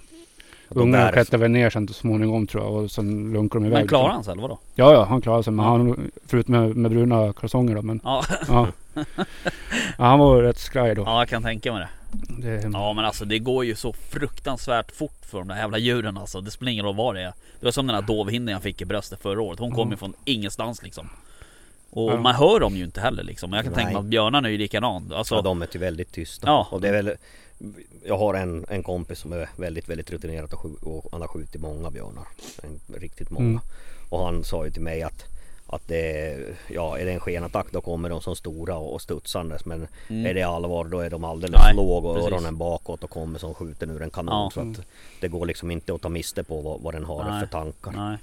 ungarna 0.68 1.04
där- 1.04 1.12
klättrade 1.12 1.42
väl 1.42 1.50
ner 1.50 1.70
sen 1.70 1.88
så 1.88 1.94
småningom 1.94 2.46
tror 2.46 2.64
jag 2.64 2.72
och 2.74 2.90
sen 2.90 3.32
lunkade 3.32 3.64
de 3.64 3.66
iväg. 3.66 3.78
Men 3.78 3.88
klarade 3.88 4.12
han 4.14 4.24
sig 4.24 4.32
eller 4.32 4.42
vadå? 4.42 4.58
Ja, 4.74 4.92
ja, 4.92 5.04
han 5.04 5.20
klarade 5.20 5.42
sig. 5.44 5.52
Men 5.52 5.64
han, 5.66 6.10
förut 6.26 6.48
med, 6.48 6.76
med 6.76 6.90
bruna 6.90 7.32
kalsonger 7.32 7.74
då, 7.74 7.82
men 7.82 8.00
Ja, 8.04 8.24
ja. 8.48 8.68
ja. 8.94 9.04
Han 9.98 10.18
var 10.18 10.42
rätt 10.42 10.58
skraj 10.58 10.94
då. 10.94 11.02
ja 11.02 11.18
jag 11.20 11.28
kan 11.28 11.42
tänka 11.42 11.72
mig 11.72 11.80
det. 11.80 11.88
Det, 12.12 12.62
Ja 12.72 12.92
men 12.92 13.04
alltså 13.04 13.24
det 13.24 13.38
går 13.38 13.64
ju 13.64 13.74
så 13.76 13.92
fruktansvärt 13.92 14.92
fort 14.92 15.26
för 15.26 15.38
de 15.38 15.48
där 15.48 15.56
jävla 15.56 15.78
djuren 15.78 16.16
alltså. 16.18 16.40
Det 16.40 16.50
spelar 16.50 16.72
ingen 16.72 16.84
roll 16.84 16.96
vad 16.96 17.14
det 17.14 17.20
är. 17.20 17.32
Det 17.60 17.66
var 17.66 17.70
som 17.72 17.86
den 17.86 17.96
där 17.96 18.02
dovhinden 18.02 18.52
jag 18.52 18.62
fick 18.62 18.80
i 18.80 18.84
bröstet 18.84 19.20
förra 19.22 19.42
året. 19.42 19.58
Hon 19.58 19.70
kom 19.70 19.80
Mm. 19.80 19.90
ju 19.90 19.96
från 19.96 20.14
ingenstans 20.24 20.82
liksom. 20.82 21.08
Och 21.90 22.12
Ja. 22.12 22.16
man 22.20 22.34
hör 22.34 22.60
dem 22.60 22.76
ju 22.76 22.84
inte 22.84 23.00
heller 23.00 23.22
liksom. 23.22 23.52
Jag 23.52 23.64
kan 23.64 23.74
tänka 23.74 23.84
mig 23.86 23.94
Nej. 23.94 24.00
att 24.00 24.06
björnarna 24.06 24.48
är 24.48 24.52
ju 24.52 24.58
likadan. 24.58 25.12
Alltså, 25.14 25.34
Ja, 25.34 25.42
de 25.42 25.62
är 25.62 25.68
ju 25.72 25.78
väldigt 25.80 26.12
tysta. 26.12 26.46
Ja. 26.46 26.68
Och 26.70 26.80
det 26.80 26.88
är 26.88 26.92
väl, 26.92 27.12
jag 28.04 28.18
har 28.18 28.34
en, 28.34 28.66
en 28.68 28.82
kompis 28.82 29.18
som 29.18 29.32
är 29.32 29.48
väldigt, 29.56 29.88
väldigt 29.88 30.10
rutinerad 30.10 30.52
och, 30.52 30.64
och 30.82 31.08
han 31.12 31.20
har 31.20 31.28
skjutit 31.28 31.60
många 31.60 31.90
björnar. 31.90 32.26
En, 32.62 32.80
riktigt 33.00 33.30
många. 33.30 33.46
Mm. 33.46 33.60
Och 34.08 34.24
han 34.24 34.44
sa 34.44 34.64
ju 34.64 34.70
till 34.70 34.82
mig 34.82 35.02
att 35.02 35.24
att 35.66 35.88
det, 35.88 36.36
ja, 36.68 36.98
är 36.98 37.04
det 37.04 37.12
en 37.12 37.20
skenattack 37.20 37.66
då 37.70 37.80
kommer 37.80 38.08
de 38.08 38.20
som 38.20 38.36
stora 38.36 38.76
och 38.76 39.02
studsandes 39.02 39.64
men 39.64 39.86
mm. 40.08 40.26
är 40.26 40.34
det 40.34 40.42
allvar 40.42 40.84
då 40.84 41.00
är 41.00 41.10
de 41.10 41.24
alldeles 41.24 41.60
Nej, 41.64 41.74
låg 41.74 42.04
och 42.04 42.14
precis. 42.16 42.32
öronen 42.32 42.56
bakåt 42.56 43.04
och 43.04 43.10
kommer 43.10 43.38
som 43.38 43.54
skjuten 43.54 43.90
ur 43.90 44.02
en 44.02 44.10
kanon. 44.10 44.34
Ja. 44.34 44.50
Så 44.54 44.60
att 44.60 44.86
det 45.20 45.28
går 45.28 45.46
liksom 45.46 45.70
inte 45.70 45.94
att 45.94 46.02
ta 46.02 46.08
miste 46.08 46.44
på 46.44 46.60
vad, 46.60 46.80
vad 46.80 46.94
den 46.94 47.04
har 47.04 47.24
Nej. 47.30 47.40
för 47.40 47.46
tankar. 47.46 47.92
Nej, 47.96 48.16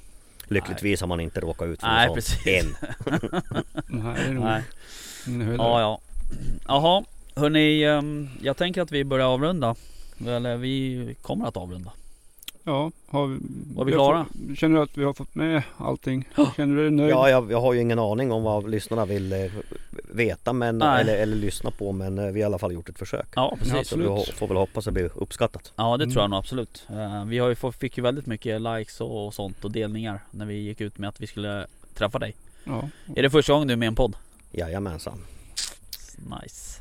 Lyckligtvis 0.47 1.01
har 1.01 1.07
man 1.07 1.19
inte 1.19 1.39
råkat 1.39 1.67
ut 1.67 1.79
för 1.79 1.87
Nej, 1.87 2.07
något 2.07 2.23
sånt 2.23 2.47
än. 2.47 2.75
nej. 4.39 4.63
Ja 5.57 5.81
ja. 5.81 5.99
Jaha, 6.67 7.03
hörni. 7.35 7.83
ehm, 7.83 8.29
Jag 8.41 8.57
tänker 8.57 8.81
att 8.81 8.91
vi 8.91 9.03
börjar 9.03 9.25
avrunda. 9.27 9.75
Eller 10.27 10.57
vi 10.57 11.15
kommer 11.21 11.47
att 11.47 11.57
avrunda. 11.57 11.91
Ja, 12.65 12.91
har 13.07 13.27
vi, 13.27 13.37
Var 13.75 13.85
vi 13.85 13.91
klara? 13.91 14.25
fått- 14.25 14.57
Känner 14.57 14.75
du 14.75 14.81
att 14.83 14.97
vi 14.97 15.03
har 15.03 15.13
fått 15.13 15.35
med 15.35 15.63
allting? 15.77 16.27
Känner 16.57 16.75
du 16.75 16.81
dig 16.81 16.91
nöjd? 16.91 17.11
Ja, 17.11 17.29
jag, 17.29 17.51
jag 17.51 17.61
har 17.61 17.73
ju 17.73 17.81
ingen 17.81 17.99
aning 17.99 18.31
om 18.31 18.43
vad 18.43 18.69
lyssnarna 18.69 19.05
vill 19.05 19.33
eh, 19.33 19.51
veta 20.11 20.53
men, 20.53 20.77
Nej. 20.77 21.01
eller, 21.01 21.15
eller 21.17 21.35
lyssna 21.35 21.71
på 21.71 21.91
men 21.91 22.19
eh, 22.19 22.25
vi 22.25 22.31
har 22.31 22.37
i 22.39 22.43
alla 22.43 22.57
fall 22.59 22.73
gjort 22.73 22.89
ett 22.89 22.99
försök. 22.99 23.27
Ja 23.35 23.55
precis. 23.59 23.73
Ja, 23.75 23.83
Så 23.83 23.97
vi 23.97 24.05
ho- 24.05 24.33
får 24.33 24.47
väl 24.47 24.57
hoppas 24.57 24.87
att 24.87 24.93
det 24.93 25.01
blir 25.01 25.11
uppskattat. 25.15 25.71
Ja 25.75 25.97
det 25.97 26.03
Mm. 26.03 26.13
tror 26.13 26.23
jag 26.23 26.29
nog 26.29 26.39
absolut. 26.39 26.85
Eh, 26.89 27.25
Vi 27.25 27.39
har 27.39 27.49
ju 27.49 27.55
fått, 27.55 27.75
fick 27.75 27.97
ju 27.97 28.03
väldigt 28.03 28.25
mycket 28.25 28.61
likes 28.61 29.01
och, 29.01 29.25
och 29.27 29.33
sånt 29.33 29.65
och 29.65 29.71
delningar 29.71 30.19
när 30.31 30.45
vi 30.45 30.53
gick 30.55 30.81
ut 30.81 30.97
med 30.97 31.09
att 31.09 31.21
vi 31.21 31.27
skulle 31.27 31.67
träffa 31.93 32.19
dig. 32.19 32.35
Ja. 32.63 32.89
Är 33.15 33.21
det 33.23 33.29
första 33.29 33.53
gången 33.53 33.67
du 33.67 33.73
är 33.73 33.77
med 33.77 33.85
i 33.85 33.87
en 33.87 33.95
podd? 33.95 34.15
Jajamensan. 34.51 35.17
Nice. 36.17 36.79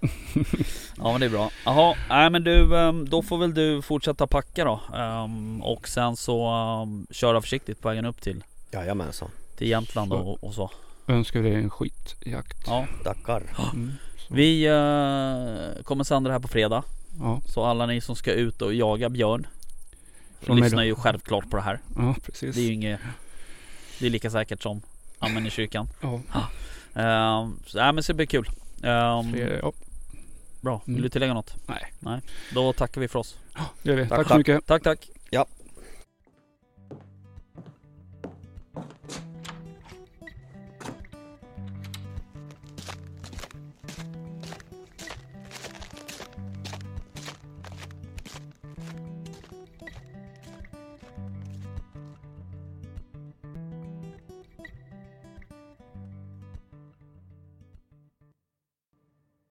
ja 0.96 1.12
men 1.12 1.20
det 1.20 1.26
är 1.26 1.30
bra. 1.30 1.50
Jaha, 1.64 1.94
nej 2.09 2.30
men 2.30 2.44
du, 2.44 2.76
ehm, 2.78 3.09
då 3.09 3.22
får 3.22 3.38
väl 3.38 3.54
du 3.54 3.82
fortsätta 3.82 4.26
packa 4.26 4.64
då. 4.64 4.80
Ehm, 4.96 5.62
Och 5.62 5.88
sen 5.88 6.16
så 6.16 6.46
ehm, 6.48 7.06
köra 7.10 7.40
försiktigt 7.40 7.80
på 7.80 7.88
vägen 7.88 8.04
upp 8.04 8.20
till, 8.20 8.44
Jajamensan. 8.70 9.30
till 9.56 9.68
Jämtland 9.68 10.10
Så. 10.10 10.16
och, 10.18 10.44
och 10.44 10.54
så. 10.54 10.70
Önskar 11.06 11.42
dig 11.42 11.54
en 11.54 11.70
skitjakt. 11.70 12.66
Ja. 12.66 12.86
Tackar. 13.04 13.42
Mm. 13.72 13.92
Vi 14.30 14.64
eh, 14.66 15.82
kommer 15.84 16.04
sända 16.04 16.28
det 16.28 16.34
här 16.34 16.40
på 16.40 16.48
fredag. 16.48 16.82
Ja, 17.20 17.40
Så 17.46 17.64
alla 17.64 17.86
ni 17.86 18.00
som 18.00 18.16
ska 18.16 18.32
ut 18.32 18.62
och 18.62 18.74
jaga 18.74 19.09
björn 19.09 19.46
Från 20.40 20.56
lyssnar 20.60 20.82
ju 20.82 20.94
självklart 20.94 21.50
på 21.50 21.56
det 21.56 21.62
här. 21.62 21.78
ja, 21.96 22.14
precis. 22.26 22.54
Det 22.56 22.60
är 22.62 22.64
ju 22.66 22.72
inget 22.72 23.00
Det 23.98 24.06
är 24.06 24.10
lika 24.10 24.30
säkert 24.30 24.62
som 24.62 24.82
Amen 25.18 25.46
i 25.46 25.50
kyrkan. 25.50 25.88
Ja, 26.00 26.20
Ehm, 26.94 27.59
så, 27.66 27.78
nej, 27.78 27.92
men 27.92 28.02
så 28.02 28.12
det 28.12 28.16
blir 28.16 28.26
kul. 28.26 28.48
Ehm, 28.82 29.32
fler, 29.32 29.59
ja, 29.62 29.72
bra, 30.60 30.82
vill 30.84 30.94
Mm. 30.94 31.02
du 31.02 31.09
tillägga 31.09 31.34
något? 31.34 31.54
Nej. 31.66 31.92
Nej. 31.98 32.20
Då 32.54 32.72
tackar 32.72 33.00
vi 33.00 33.09
för 33.09 33.18
oss. 33.18 33.36
det 33.82 33.90
gör 33.90 33.96
vi. 33.96 34.09
Tack, 34.09 34.18
Tack 34.18 34.28
så 34.28 34.38
mycket. 34.38 34.66
Tack 34.66 34.82
tack. 34.82 35.10
Ja, 35.30 35.46